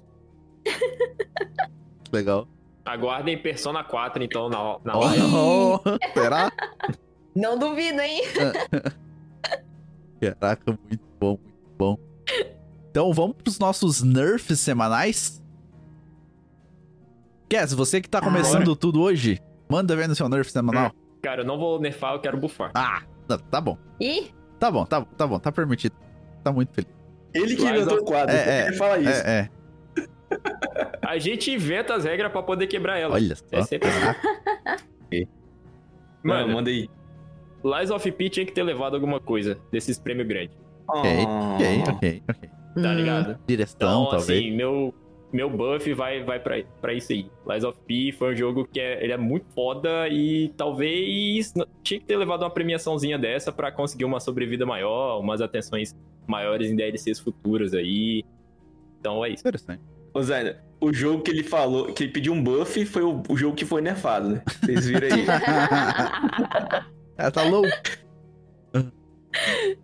que 0.64 2.10
legal. 2.12 2.48
Aguardem 2.84 3.36
Persona 3.42 3.82
4, 3.84 4.22
então, 4.22 4.48
na, 4.48 4.78
na 4.84 4.96
live. 4.98 5.22
Oh, 5.34 5.78
será? 6.14 6.50
Não 7.34 7.58
duvido, 7.58 8.00
hein? 8.00 8.22
Caraca, 10.20 10.78
muito 10.88 11.04
bom, 11.20 11.38
muito 11.42 11.76
bom. 11.76 11.98
Então 12.90 13.12
vamos 13.12 13.36
pros 13.36 13.58
nossos 13.58 14.02
nerfs 14.02 14.58
semanais? 14.60 15.42
Cass, 17.50 17.72
você 17.74 18.00
que 18.00 18.08
tá 18.08 18.20
começando 18.20 18.74
tudo 18.74 19.02
hoje, 19.02 19.38
manda 19.70 19.94
ver 19.94 20.08
no 20.08 20.14
seu 20.14 20.28
nerf 20.28 20.50
semanal. 20.50 20.90
Cara, 21.22 21.42
eu 21.42 21.46
não 21.46 21.58
vou 21.58 21.78
nerfar, 21.80 22.14
eu 22.14 22.20
quero 22.20 22.38
bufar. 22.38 22.70
Ah, 22.74 23.02
tá- 23.28 23.38
tá 23.38 23.60
bom. 23.60 23.76
Ih, 24.00 24.30
Tá 24.58 24.70
bom, 24.70 24.84
tá, 24.84 25.04
tá 25.16 25.26
bom, 25.26 25.38
tá 25.38 25.52
permitido. 25.52 25.94
Tá 26.42 26.52
muito 26.52 26.72
feliz. 26.72 26.90
Ele 27.34 27.54
que 27.56 27.62
Mas 27.64 27.72
inventou 27.82 27.98
o 27.98 28.04
quadro. 28.04 28.34
É, 28.34 28.62
é, 28.62 28.66
ele 28.68 28.76
fala 28.76 28.98
isso. 28.98 29.22
É, 29.26 29.38
é. 29.40 29.50
A 31.02 31.18
gente 31.18 31.50
inventa 31.50 31.94
as 31.94 32.04
regras 32.04 32.32
pra 32.32 32.42
poder 32.42 32.66
quebrar 32.66 32.98
elas. 32.98 33.14
Olha 33.14 33.36
só. 33.36 33.44
É 33.52 33.62
sempre 33.62 33.88
assim. 33.88 35.26
Mano, 36.22 36.40
Mano, 36.42 36.54
manda 36.54 36.70
aí. 36.70 36.88
Lies 37.64 37.90
of 37.90 38.12
P 38.12 38.28
tinha 38.30 38.46
que 38.46 38.52
ter 38.52 38.62
levado 38.62 38.94
alguma 38.94 39.20
coisa 39.20 39.58
desses 39.72 39.98
prêmios 39.98 40.26
grandes, 40.28 40.56
Ok, 40.88 41.10
ok, 41.54 41.82
ok, 41.94 42.22
ok. 42.28 42.48
tá 42.48 42.90
hum, 42.90 42.94
ligado? 42.94 43.38
Direção, 43.46 43.76
Então, 43.76 44.10
talvez. 44.10 44.30
assim, 44.40 44.52
meu, 44.56 44.94
meu 45.36 45.50
buff 45.50 45.92
vai, 45.92 46.24
vai 46.24 46.40
pra, 46.40 46.62
pra 46.80 46.94
isso 46.94 47.12
aí. 47.12 47.30
Lies 47.46 47.62
of 47.62 47.78
P 47.86 48.12
foi 48.12 48.32
um 48.32 48.36
jogo 48.36 48.66
que 48.66 48.80
é, 48.80 49.04
ele 49.04 49.12
é 49.12 49.16
muito 49.18 49.46
foda 49.54 50.08
e 50.08 50.48
talvez 50.56 51.52
tinha 51.82 52.00
que 52.00 52.06
ter 52.06 52.16
levado 52.16 52.42
uma 52.42 52.50
premiaçãozinha 52.50 53.18
dessa 53.18 53.52
pra 53.52 53.70
conseguir 53.70 54.06
uma 54.06 54.18
sobrevida 54.18 54.64
maior, 54.64 55.20
umas 55.20 55.42
atenções 55.42 55.94
maiores 56.26 56.70
em 56.70 56.74
DLCs 56.76 57.20
futuros 57.20 57.74
aí. 57.74 58.24
Então 58.98 59.22
é 59.24 59.28
isso. 59.28 59.42
Interessante. 59.42 59.82
Ô, 60.14 60.22
Zaina, 60.22 60.64
o 60.80 60.90
jogo 60.92 61.22
que 61.22 61.30
ele 61.30 61.42
falou, 61.42 61.92
que 61.92 62.04
ele 62.04 62.12
pediu 62.12 62.32
um 62.32 62.42
buff 62.42 62.84
foi 62.86 63.02
o, 63.02 63.22
o 63.28 63.36
jogo 63.36 63.54
que 63.54 63.66
foi 63.66 63.82
nerfado, 63.82 64.30
né? 64.30 64.42
Vocês 64.62 64.86
viram 64.86 65.08
aí. 65.14 65.26
Ela 67.18 67.30
tá 67.30 67.42
louco. 67.42 67.68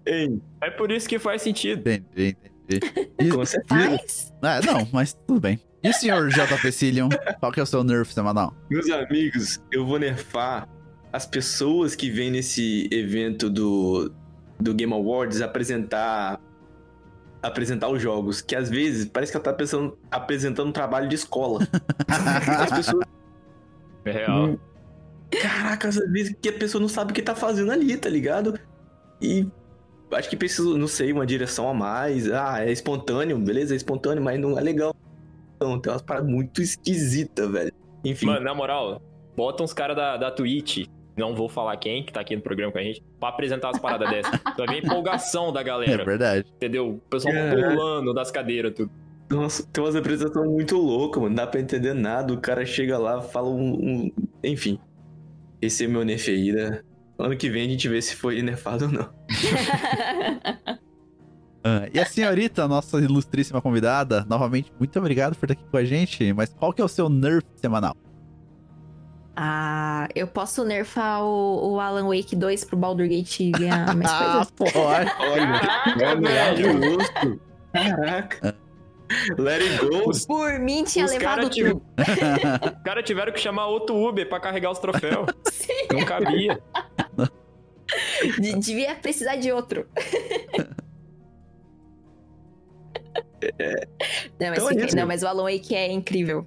Ei, 0.07 0.41
É 0.63 0.71
por 0.71 0.91
isso 0.91 1.07
que 1.07 1.19
faz 1.19 1.43
sentido. 1.43 1.81
Entendi, 1.81 2.29
entendi. 2.29 2.52
Com 3.33 3.45
certeza. 3.45 4.01
Mas, 4.01 4.33
Ah, 4.43 4.61
não, 4.65 4.89
mas 4.93 5.13
tudo 5.15 5.41
bem. 5.41 5.61
E 5.83 5.89
o 5.89 5.93
senhor 5.93 6.29
JP 6.29 6.71
Cillion? 6.73 7.09
Qual 7.41 7.51
que 7.51 7.59
é 7.59 7.63
o 7.63 7.67
seu 7.67 7.83
nerf 7.83 8.13
semanal? 8.15 8.55
Meus 8.71 8.89
amigos, 8.91 9.61
eu 9.73 9.85
vou 9.85 9.99
nerfar 9.99 10.69
as 11.13 11.27
pessoas 11.27 11.95
que 11.97 12.09
vêm 12.09 12.31
nesse 12.31 12.89
evento 12.93 13.51
do, 13.51 14.13
do 14.61 14.73
Game 14.75 14.93
Awards 14.93 15.41
apresentar 15.41 16.41
apresentar 17.43 17.89
os 17.89 18.01
jogos, 18.01 18.41
que 18.41 18.55
às 18.55 18.71
vezes 18.71 19.05
parece 19.07 19.33
que 19.33 19.37
ela 19.37 19.43
tá 19.45 19.53
pensando, 19.53 19.99
apresentando 20.09 20.69
um 20.69 20.73
trabalho 20.73 21.09
de 21.09 21.17
escola. 21.17 21.67
As 22.07 22.71
pessoas, 22.71 23.05
É 24.05 24.13
real. 24.13 24.61
caraca, 25.43 25.89
às 25.89 25.97
vezes 25.97 26.37
que 26.41 26.49
a 26.49 26.53
pessoa 26.53 26.81
não 26.81 26.89
sabe 26.89 27.11
o 27.11 27.15
que 27.15 27.21
tá 27.21 27.35
fazendo 27.35 27.73
ali, 27.73 27.97
tá 27.97 28.09
ligado? 28.09 28.57
E 29.21 29.49
acho 30.15 30.29
que 30.31 30.37
precisa, 30.37 30.77
não 30.77 30.87
sei, 30.87 31.13
uma 31.13 31.27
direção 31.27 31.69
a 31.69 31.75
mais. 31.75 32.31
Ah, 32.31 32.65
é 32.65 32.71
espontâneo, 32.73 33.39
beleza, 33.39 33.75
é 33.75 33.77
espontâneo, 33.77 34.23
mas 34.23 34.39
não 34.41 34.59
é 34.59 34.63
legal. 34.63 34.95
Então, 35.57 35.79
tem 35.79 35.93
umas 35.93 36.03
paradas 36.03 36.29
muito 36.31 36.61
esquisitas, 36.63 37.51
velho. 37.51 37.73
Enfim. 38.05 38.27
Mano, 38.27 38.41
na 38.45 38.55
moral, 38.55 39.01
bota 39.37 39.63
uns 39.63 39.73
caras 39.73 39.97
da, 39.97 40.17
da 40.17 40.31
Twitch, 40.31 40.87
não 41.17 41.35
vou 41.37 41.49
falar 41.49 41.77
quem, 41.77 42.05
que 42.05 42.13
tá 42.13 42.21
aqui 42.21 42.35
no 42.35 42.43
programa 42.43 42.73
com 42.73 42.79
a 42.79 42.83
gente, 42.83 43.03
pra 43.21 43.29
apresentar 43.29 43.71
as 43.71 43.79
paradas 43.79 44.09
dessas. 44.11 44.33
Ver 44.57 44.71
a 44.71 44.79
empolgação 44.79 45.53
da 45.53 45.61
É 45.61 45.65
galera, 45.65 46.05
verdade. 46.05 46.47
entendeu? 46.57 46.91
O 46.95 46.99
pessoal 47.09 47.33
Caralho. 47.35 47.69
pulando 47.77 48.13
das 48.15 48.31
cadeiras, 48.31 48.73
tudo. 48.75 48.91
Nossa, 49.31 49.65
tem 49.73 49.83
umas 49.83 49.97
apresentações 49.97 50.51
muito 50.51 50.77
loucas, 50.77 51.23
mano. 51.23 51.35
Não 51.35 51.43
dá 51.45 51.47
pra 51.47 51.61
entender 51.61 51.95
nada. 51.95 52.35
O 52.35 52.39
cara 52.41 52.67
chega 52.67 52.99
lá, 52.99 53.23
fala 53.23 53.49
um. 53.49 53.73
um- 53.73 54.13
Enfim. 54.45 54.79
Esse 55.61 55.85
é 55.85 55.89
meu 55.89 56.05
Nefeira. 56.05 56.85
Ano 57.19 57.37
que 57.37 57.49
vem 57.51 57.67
a 57.67 57.69
gente 57.71 57.89
vê 57.89 58.01
se 58.03 58.17
foi 58.17 58.41
nerfado 58.43 58.87
ou 58.87 58.91
não. 58.93 59.09
Ah, 61.65 61.87
e 61.95 62.01
a 62.01 62.05
senhorita, 62.05 62.67
nossa 62.67 62.99
ilustríssima 62.99 63.63
convidada, 63.63 64.27
novamente, 64.29 64.73
muito 64.81 64.99
obrigado 64.99 65.37
por 65.37 65.49
estar 65.49 65.53
aqui 65.63 65.71
com 65.71 65.77
a 65.77 65.85
gente. 65.85 66.33
Mas 66.33 66.53
qual 66.53 66.73
que 66.73 66.83
é 66.83 66.85
o 66.85 66.89
seu 66.89 67.09
nerf 67.09 67.47
semanal? 67.55 67.95
ah, 69.37 70.09
eu 70.15 70.27
posso 70.27 70.65
nerfar 70.65 71.23
o, 71.23 71.75
o 71.75 71.81
Alan 71.81 72.09
Wake 72.09 72.35
2 72.35 72.65
pro 72.65 72.77
Baldur 72.77 73.07
Gate 73.09 73.41
e 73.41 73.51
ganhar 73.53 73.95
mais 73.95 74.11
Ah, 74.13 74.45
coisas? 74.59 74.75
pode. 74.75 75.11
Olha, 75.21 76.17
velho. 76.21 76.97
gosto. 76.97 77.41
Caraca. 77.73 78.57
Let 79.39 79.63
it 79.63 79.79
go. 79.87 80.11
Por 80.27 80.59
mim, 80.59 80.85
tinha 80.85 81.05
Os 81.05 81.11
levado 81.13 81.25
caras 81.37 81.51
tive- 81.51 81.71
tudo. 81.71 81.83
Os 82.77 82.83
caras 82.85 83.05
tiveram 83.05 83.33
que 83.33 83.41
chamar 83.41 83.67
outro 83.67 83.97
Uber 83.97 84.29
pra 84.29 84.41
carregar 84.41 84.71
os 84.71 84.79
troféus. 84.79 85.27
Não 85.93 86.05
cabia. 86.05 86.61
De- 88.41 88.59
Devia 88.59 88.95
precisar 88.97 89.37
de 89.37 89.51
outro. 89.53 89.87
Não, 94.41 94.51
mas, 94.51 94.59
Então 94.59 94.71
é 94.71 94.87
isso. 94.87 94.97
não, 94.97 95.07
mas 95.07 95.23
o 95.23 95.27
Alan 95.27 95.45
Wake 95.45 95.75
é 95.75 95.91
incrível. 95.91 96.47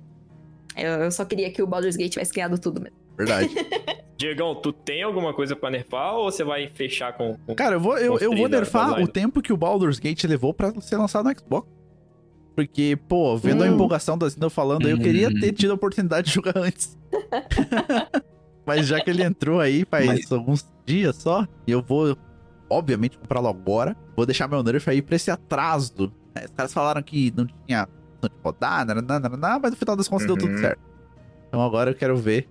Eu, 0.75 0.91
eu 1.03 1.11
só 1.11 1.23
queria 1.25 1.51
que 1.51 1.61
o 1.61 1.67
Baldur's 1.67 1.95
Gate 1.95 2.11
tivesse 2.13 2.33
ganhado 2.33 2.57
tudo 2.59 2.81
mesmo. 2.81 2.97
Verdade. 3.17 3.49
Diegão, 4.17 4.55
tu 4.55 4.71
tem 4.71 5.03
alguma 5.03 5.33
coisa 5.33 5.55
pra 5.57 5.69
nerfar 5.69 6.15
ou 6.15 6.31
você 6.31 6.43
vai 6.43 6.69
fechar 6.73 7.13
com. 7.17 7.37
com... 7.45 7.53
Cara, 7.53 7.75
eu 7.75 7.79
vou, 7.81 7.97
eu, 7.97 8.17
eu 8.17 8.31
vou 8.33 8.47
nerfar 8.47 9.01
o 9.01 9.07
tempo 9.07 9.41
que 9.41 9.51
o 9.51 9.57
Baldur's 9.57 9.99
Gate 9.99 10.23
levou 10.23 10.53
pra 10.53 10.71
ser 10.81 10.95
lançado 10.97 11.29
no 11.29 11.37
Xbox. 11.37 11.67
Porque, 12.55 12.97
pô, 13.07 13.35
vendo 13.37 13.63
a 13.63 13.67
Hum. 13.67 13.73
empolgação 13.73 14.17
da 14.17 14.29
Zinda 14.29 14.49
falando, 14.49 14.85
aí, 14.85 14.91
eu 14.91 14.97
queria 14.97 15.29
ter 15.39 15.51
tido 15.51 15.71
a 15.71 15.73
oportunidade 15.75 16.27
de 16.27 16.33
jogar 16.33 16.57
antes. 16.57 16.97
Mas 18.65 18.87
já 18.87 18.99
que 18.99 19.09
ele 19.09 19.23
entrou 19.23 19.59
aí 19.59 19.85
faz 19.89 20.05
Mas- 20.07 20.31
alguns 20.31 20.65
dias 20.85 21.15
só, 21.17 21.45
e 21.67 21.71
eu 21.71 21.81
vou, 21.81 22.17
obviamente, 22.69 23.17
comprá-lo 23.17 23.47
agora. 23.47 23.95
Vou 24.15 24.25
deixar 24.25 24.47
meu 24.47 24.63
nerf 24.63 24.89
aí 24.89 25.01
pra 25.01 25.15
esse 25.15 25.29
atraso. 25.29 26.11
né? 26.35 26.45
Os 26.45 26.51
caras 26.51 26.73
falaram 26.73 27.01
que 27.03 27.31
não 27.35 27.45
tinha 27.65 27.83
opção 27.83 28.29
de 28.29 28.43
rodar, 28.43 28.85
nananá, 28.85 29.19
nananá, 29.19 29.59
mas 29.61 29.71
no 29.71 29.77
final 29.77 29.95
das 29.95 30.07
contas 30.07 30.25
deu 30.25 30.37
tudo 30.37 30.51
Uhum. 30.53 30.57
certo. 30.59 30.79
Então 31.47 31.61
agora 31.61 31.91
eu 31.91 31.95
quero 31.95 32.15
ver 32.17 32.43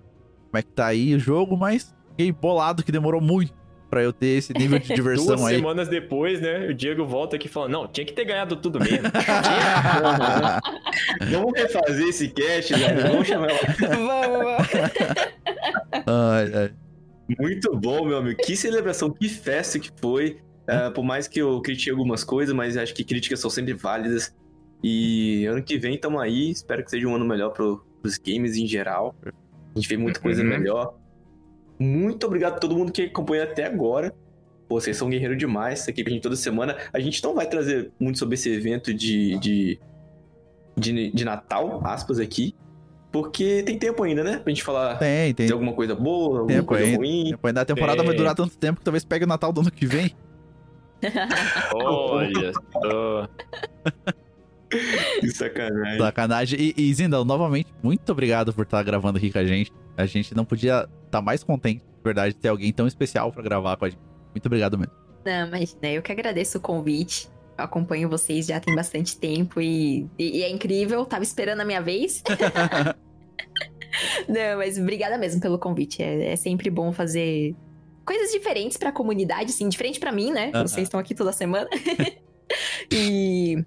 como 0.50 0.58
é 0.58 0.62
que 0.62 0.70
tá 0.70 0.86
aí 0.86 1.14
o 1.14 1.18
jogo, 1.18 1.56
mas 1.56 1.94
fiquei 2.10 2.30
bolado 2.30 2.82
que 2.84 2.92
demorou 2.92 3.20
muito 3.20 3.52
pra 3.94 4.02
eu 4.02 4.12
ter 4.12 4.38
esse 4.38 4.52
nível 4.52 4.80
de 4.80 4.88
diversão 4.92 5.36
Duas 5.36 5.44
aí. 5.46 5.54
semanas 5.56 5.86
depois, 5.86 6.40
né? 6.40 6.66
O 6.66 6.74
Diego 6.74 7.06
volta 7.06 7.36
aqui 7.36 7.48
falando: 7.48 7.70
Não, 7.70 7.86
tinha 7.86 8.04
que 8.04 8.12
ter 8.12 8.24
ganhado 8.24 8.56
tudo 8.56 8.80
mesmo. 8.80 9.06
Vamos 11.30 11.52
refazer 11.56 12.08
esse 12.08 12.28
cast, 12.28 12.74
velho. 12.74 13.02
Vamos 13.12 13.26
chamar 13.28 13.50
ela. 13.50 13.58
vamos, 13.90 14.44
vamos. 14.44 14.68
Ai, 16.06 16.52
ai. 16.54 16.72
Muito 17.38 17.74
bom, 17.76 18.04
meu 18.04 18.18
amigo. 18.18 18.38
Que 18.44 18.56
celebração, 18.56 19.10
que 19.10 19.28
festa 19.28 19.78
que 19.78 19.90
foi. 20.00 20.38
Ah, 20.66 20.90
por 20.90 21.04
mais 21.04 21.28
que 21.28 21.40
eu 21.40 21.60
critique 21.62 21.90
algumas 21.90 22.24
coisas, 22.24 22.52
mas 22.54 22.76
acho 22.76 22.92
que 22.94 23.04
críticas 23.04 23.38
são 23.38 23.50
sempre 23.50 23.74
válidas. 23.74 24.34
E 24.82 25.46
ano 25.46 25.62
que 25.62 25.78
vem 25.78 25.96
tamo 25.98 26.18
aí. 26.18 26.50
Espero 26.50 26.82
que 26.84 26.90
seja 26.90 27.06
um 27.06 27.14
ano 27.14 27.24
melhor 27.24 27.50
pro, 27.50 27.84
pros 28.02 28.18
games 28.18 28.56
em 28.56 28.66
geral. 28.66 29.14
A 29.24 29.78
gente 29.78 29.88
vê 29.88 29.96
muita 29.96 30.18
coisa 30.20 30.42
Uhum. 30.42 30.48
melhor. 30.48 30.94
Muito 31.78 32.26
obrigado 32.26 32.54
a 32.54 32.58
todo 32.58 32.76
mundo 32.76 32.92
que 32.92 33.02
acompanhou 33.02 33.44
até 33.44 33.64
agora. 33.64 34.14
Pô, 34.68 34.80
vocês 34.80 34.96
são 34.96 35.10
guerreiro 35.10 35.36
demais. 35.36 35.84
Tá 35.84 35.90
aqui 35.90 36.02
com 36.02 36.10
a 36.10 36.12
gente 36.12 36.22
toda 36.22 36.36
semana. 36.36 36.76
A 36.92 36.98
gente 37.00 37.22
não 37.22 37.34
vai 37.34 37.46
trazer 37.46 37.90
muito 38.00 38.18
sobre 38.18 38.34
esse 38.34 38.48
evento 38.50 38.94
de, 38.94 39.38
de, 39.38 39.78
de, 40.76 41.10
de 41.12 41.24
Natal, 41.24 41.80
aspas, 41.84 42.18
aqui. 42.18 42.54
Porque 43.12 43.62
tem 43.62 43.78
tempo 43.78 44.02
ainda, 44.02 44.24
né? 44.24 44.38
Pra 44.38 44.50
gente 44.50 44.64
falar 44.64 44.98
Tem, 44.98 45.32
tem. 45.34 45.46
de 45.46 45.52
alguma 45.52 45.72
coisa 45.72 45.94
boa, 45.94 46.40
alguma 46.40 46.46
Tempo 46.48 46.66
coisa 46.66 46.84
ainda. 46.84 46.96
ruim. 46.96 47.30
Depois 47.30 47.54
da 47.54 47.64
temporada 47.64 47.98
Tem. 47.98 48.06
vai 48.06 48.16
durar 48.16 48.34
tanto 48.34 48.56
tempo 48.56 48.78
que 48.80 48.84
talvez 48.84 49.04
pegue 49.04 49.24
o 49.24 49.28
Natal 49.28 49.52
do 49.52 49.60
ano 49.60 49.70
que 49.70 49.86
vem. 49.86 50.12
Olha 51.74 52.52
só. 52.72 53.28
Que 55.20 55.30
sacanagem. 55.30 55.98
Sacanagem. 55.98 56.58
E, 56.60 56.74
e 56.76 56.92
Zindão, 56.94 57.24
novamente, 57.24 57.72
muito 57.80 58.10
obrigado 58.10 58.52
por 58.52 58.62
estar 58.64 58.82
gravando 58.82 59.18
aqui 59.18 59.30
com 59.30 59.38
a 59.38 59.44
gente. 59.44 59.72
A 59.96 60.04
gente 60.04 60.34
não 60.34 60.44
podia 60.44 60.88
estar 61.14 61.22
mais 61.22 61.42
contente, 61.44 61.80
de 61.80 62.02
verdade, 62.02 62.34
de 62.34 62.40
ter 62.40 62.48
alguém 62.48 62.72
tão 62.72 62.86
especial 62.86 63.30
pra 63.32 63.42
gravar 63.42 63.76
com 63.76 63.84
a 63.84 63.90
gente. 63.90 64.00
Muito 64.34 64.46
obrigado 64.46 64.76
mesmo. 64.78 64.92
Não, 65.24 65.46
imagina, 65.46 65.86
eu 65.88 66.02
que 66.02 66.12
agradeço 66.12 66.58
o 66.58 66.60
convite. 66.60 67.28
Eu 67.56 67.64
acompanho 67.64 68.08
vocês 68.08 68.46
já 68.46 68.58
tem 68.58 68.74
bastante 68.74 69.16
tempo 69.16 69.60
e, 69.60 70.08
e- 70.18 70.38
e 70.38 70.42
é 70.42 70.50
incrível. 70.50 71.04
Tava 71.06 71.22
esperando 71.22 71.60
a 71.60 71.64
minha 71.64 71.80
vez. 71.80 72.22
Não, 74.28 74.58
mas 74.58 74.76
obrigada 74.76 75.16
mesmo 75.16 75.40
pelo 75.40 75.56
convite. 75.58 76.02
É, 76.02 76.32
é 76.32 76.36
sempre 76.36 76.68
bom 76.68 76.92
fazer 76.92 77.54
coisas 78.04 78.32
diferentes 78.32 78.76
pra 78.76 78.90
comunidade, 78.90 79.50
assim, 79.52 79.68
diferente 79.68 80.00
pra 80.00 80.10
mim, 80.12 80.32
né? 80.32 80.50
Aham. 80.52 80.66
Vocês 80.66 80.88
estão 80.88 80.98
aqui 80.98 81.14
toda 81.14 81.32
semana. 81.32 81.68
e 82.92 83.64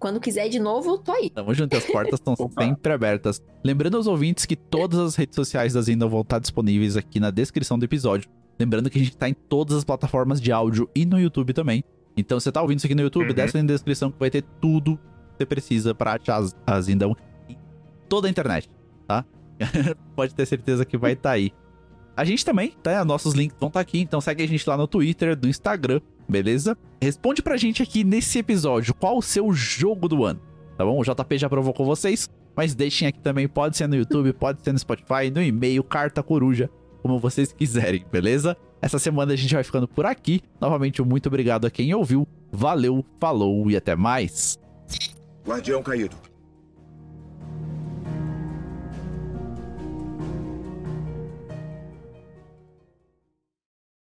quando 0.00 0.18
quiser 0.18 0.48
de 0.48 0.58
novo, 0.58 0.98
tô 0.98 1.12
aí. 1.12 1.30
Tamo 1.30 1.54
junto, 1.54 1.76
as 1.76 1.84
portas 1.84 2.14
estão 2.14 2.34
sempre 2.36 2.92
abertas. 2.92 3.40
Lembrando 3.62 3.96
aos 3.96 4.06
ouvintes 4.08 4.44
que 4.46 4.56
todas 4.56 4.98
as 4.98 5.14
redes 5.14 5.36
sociais 5.36 5.74
da 5.74 5.80
Zinda 5.82 6.08
vão 6.08 6.22
estar 6.22 6.38
disponíveis 6.40 6.96
aqui 6.96 7.20
na 7.20 7.30
descrição 7.30 7.78
do 7.78 7.84
episódio. 7.84 8.28
Lembrando 8.58 8.90
que 8.90 8.98
a 8.98 9.02
gente 9.04 9.16
tá 9.16 9.28
em 9.28 9.34
todas 9.34 9.76
as 9.76 9.84
plataformas 9.84 10.40
de 10.40 10.50
áudio 10.50 10.88
e 10.94 11.04
no 11.06 11.20
YouTube 11.20 11.52
também. 11.52 11.84
Então, 12.16 12.40
você 12.40 12.50
tá 12.50 12.60
ouvindo 12.60 12.78
isso 12.78 12.86
aqui 12.86 12.94
no 12.94 13.02
YouTube, 13.02 13.28
Uhum. 13.28 13.34
desce 13.34 13.56
na 13.56 13.66
descrição 13.66 14.10
que 14.10 14.18
vai 14.18 14.30
ter 14.30 14.42
tudo 14.60 14.96
que 14.96 15.36
você 15.38 15.46
precisa 15.46 15.94
pra 15.94 16.14
achar 16.14 16.36
as- 16.38 16.56
a 16.66 16.80
Zindão 16.80 17.16
em 17.48 17.56
toda 18.08 18.26
a 18.26 18.30
internet, 18.30 18.68
tá? 19.06 19.24
Pode 20.16 20.34
ter 20.34 20.44
certeza 20.46 20.84
que 20.84 20.98
vai 20.98 21.12
estar 21.12 21.30
aí. 21.30 21.52
A 22.16 22.24
gente 22.24 22.44
também, 22.44 22.74
tá? 22.82 23.04
Nossos 23.04 23.32
links 23.34 23.56
vão 23.58 23.68
estar 23.68 23.80
aqui, 23.80 24.00
então 24.00 24.20
segue 24.20 24.42
a 24.42 24.48
gente 24.48 24.68
lá 24.68 24.76
no 24.76 24.86
Twitter, 24.86 25.38
no 25.40 25.48
Instagram, 25.48 26.00
beleza? 26.30 26.76
Responde 27.02 27.42
pra 27.42 27.56
gente 27.56 27.82
aqui 27.82 28.04
nesse 28.04 28.38
episódio 28.38 28.94
qual 28.94 29.18
o 29.18 29.22
seu 29.22 29.52
jogo 29.52 30.08
do 30.08 30.24
ano, 30.24 30.40
tá 30.76 30.84
bom? 30.84 30.98
O 30.98 31.04
JP 31.04 31.38
já 31.38 31.48
provocou 31.48 31.84
vocês, 31.84 32.28
mas 32.56 32.74
deixem 32.74 33.08
aqui 33.08 33.20
também, 33.20 33.48
pode 33.48 33.76
ser 33.76 33.88
no 33.88 33.96
YouTube, 33.96 34.32
pode 34.32 34.62
ser 34.62 34.72
no 34.72 34.78
Spotify, 34.78 35.30
no 35.34 35.42
e-mail, 35.42 35.82
carta 35.82 36.22
coruja, 36.22 36.70
como 37.02 37.18
vocês 37.18 37.52
quiserem, 37.52 38.04
beleza? 38.10 38.56
Essa 38.82 38.98
semana 38.98 39.32
a 39.32 39.36
gente 39.36 39.54
vai 39.54 39.62
ficando 39.62 39.86
por 39.86 40.06
aqui. 40.06 40.40
Novamente, 40.60 41.02
muito 41.02 41.26
obrigado 41.26 41.66
a 41.66 41.70
quem 41.70 41.94
ouviu. 41.94 42.26
Valeu, 42.50 43.04
falou 43.20 43.70
e 43.70 43.76
até 43.76 43.94
mais. 43.94 44.58
Guardião 45.46 45.82
caído. 45.82 46.29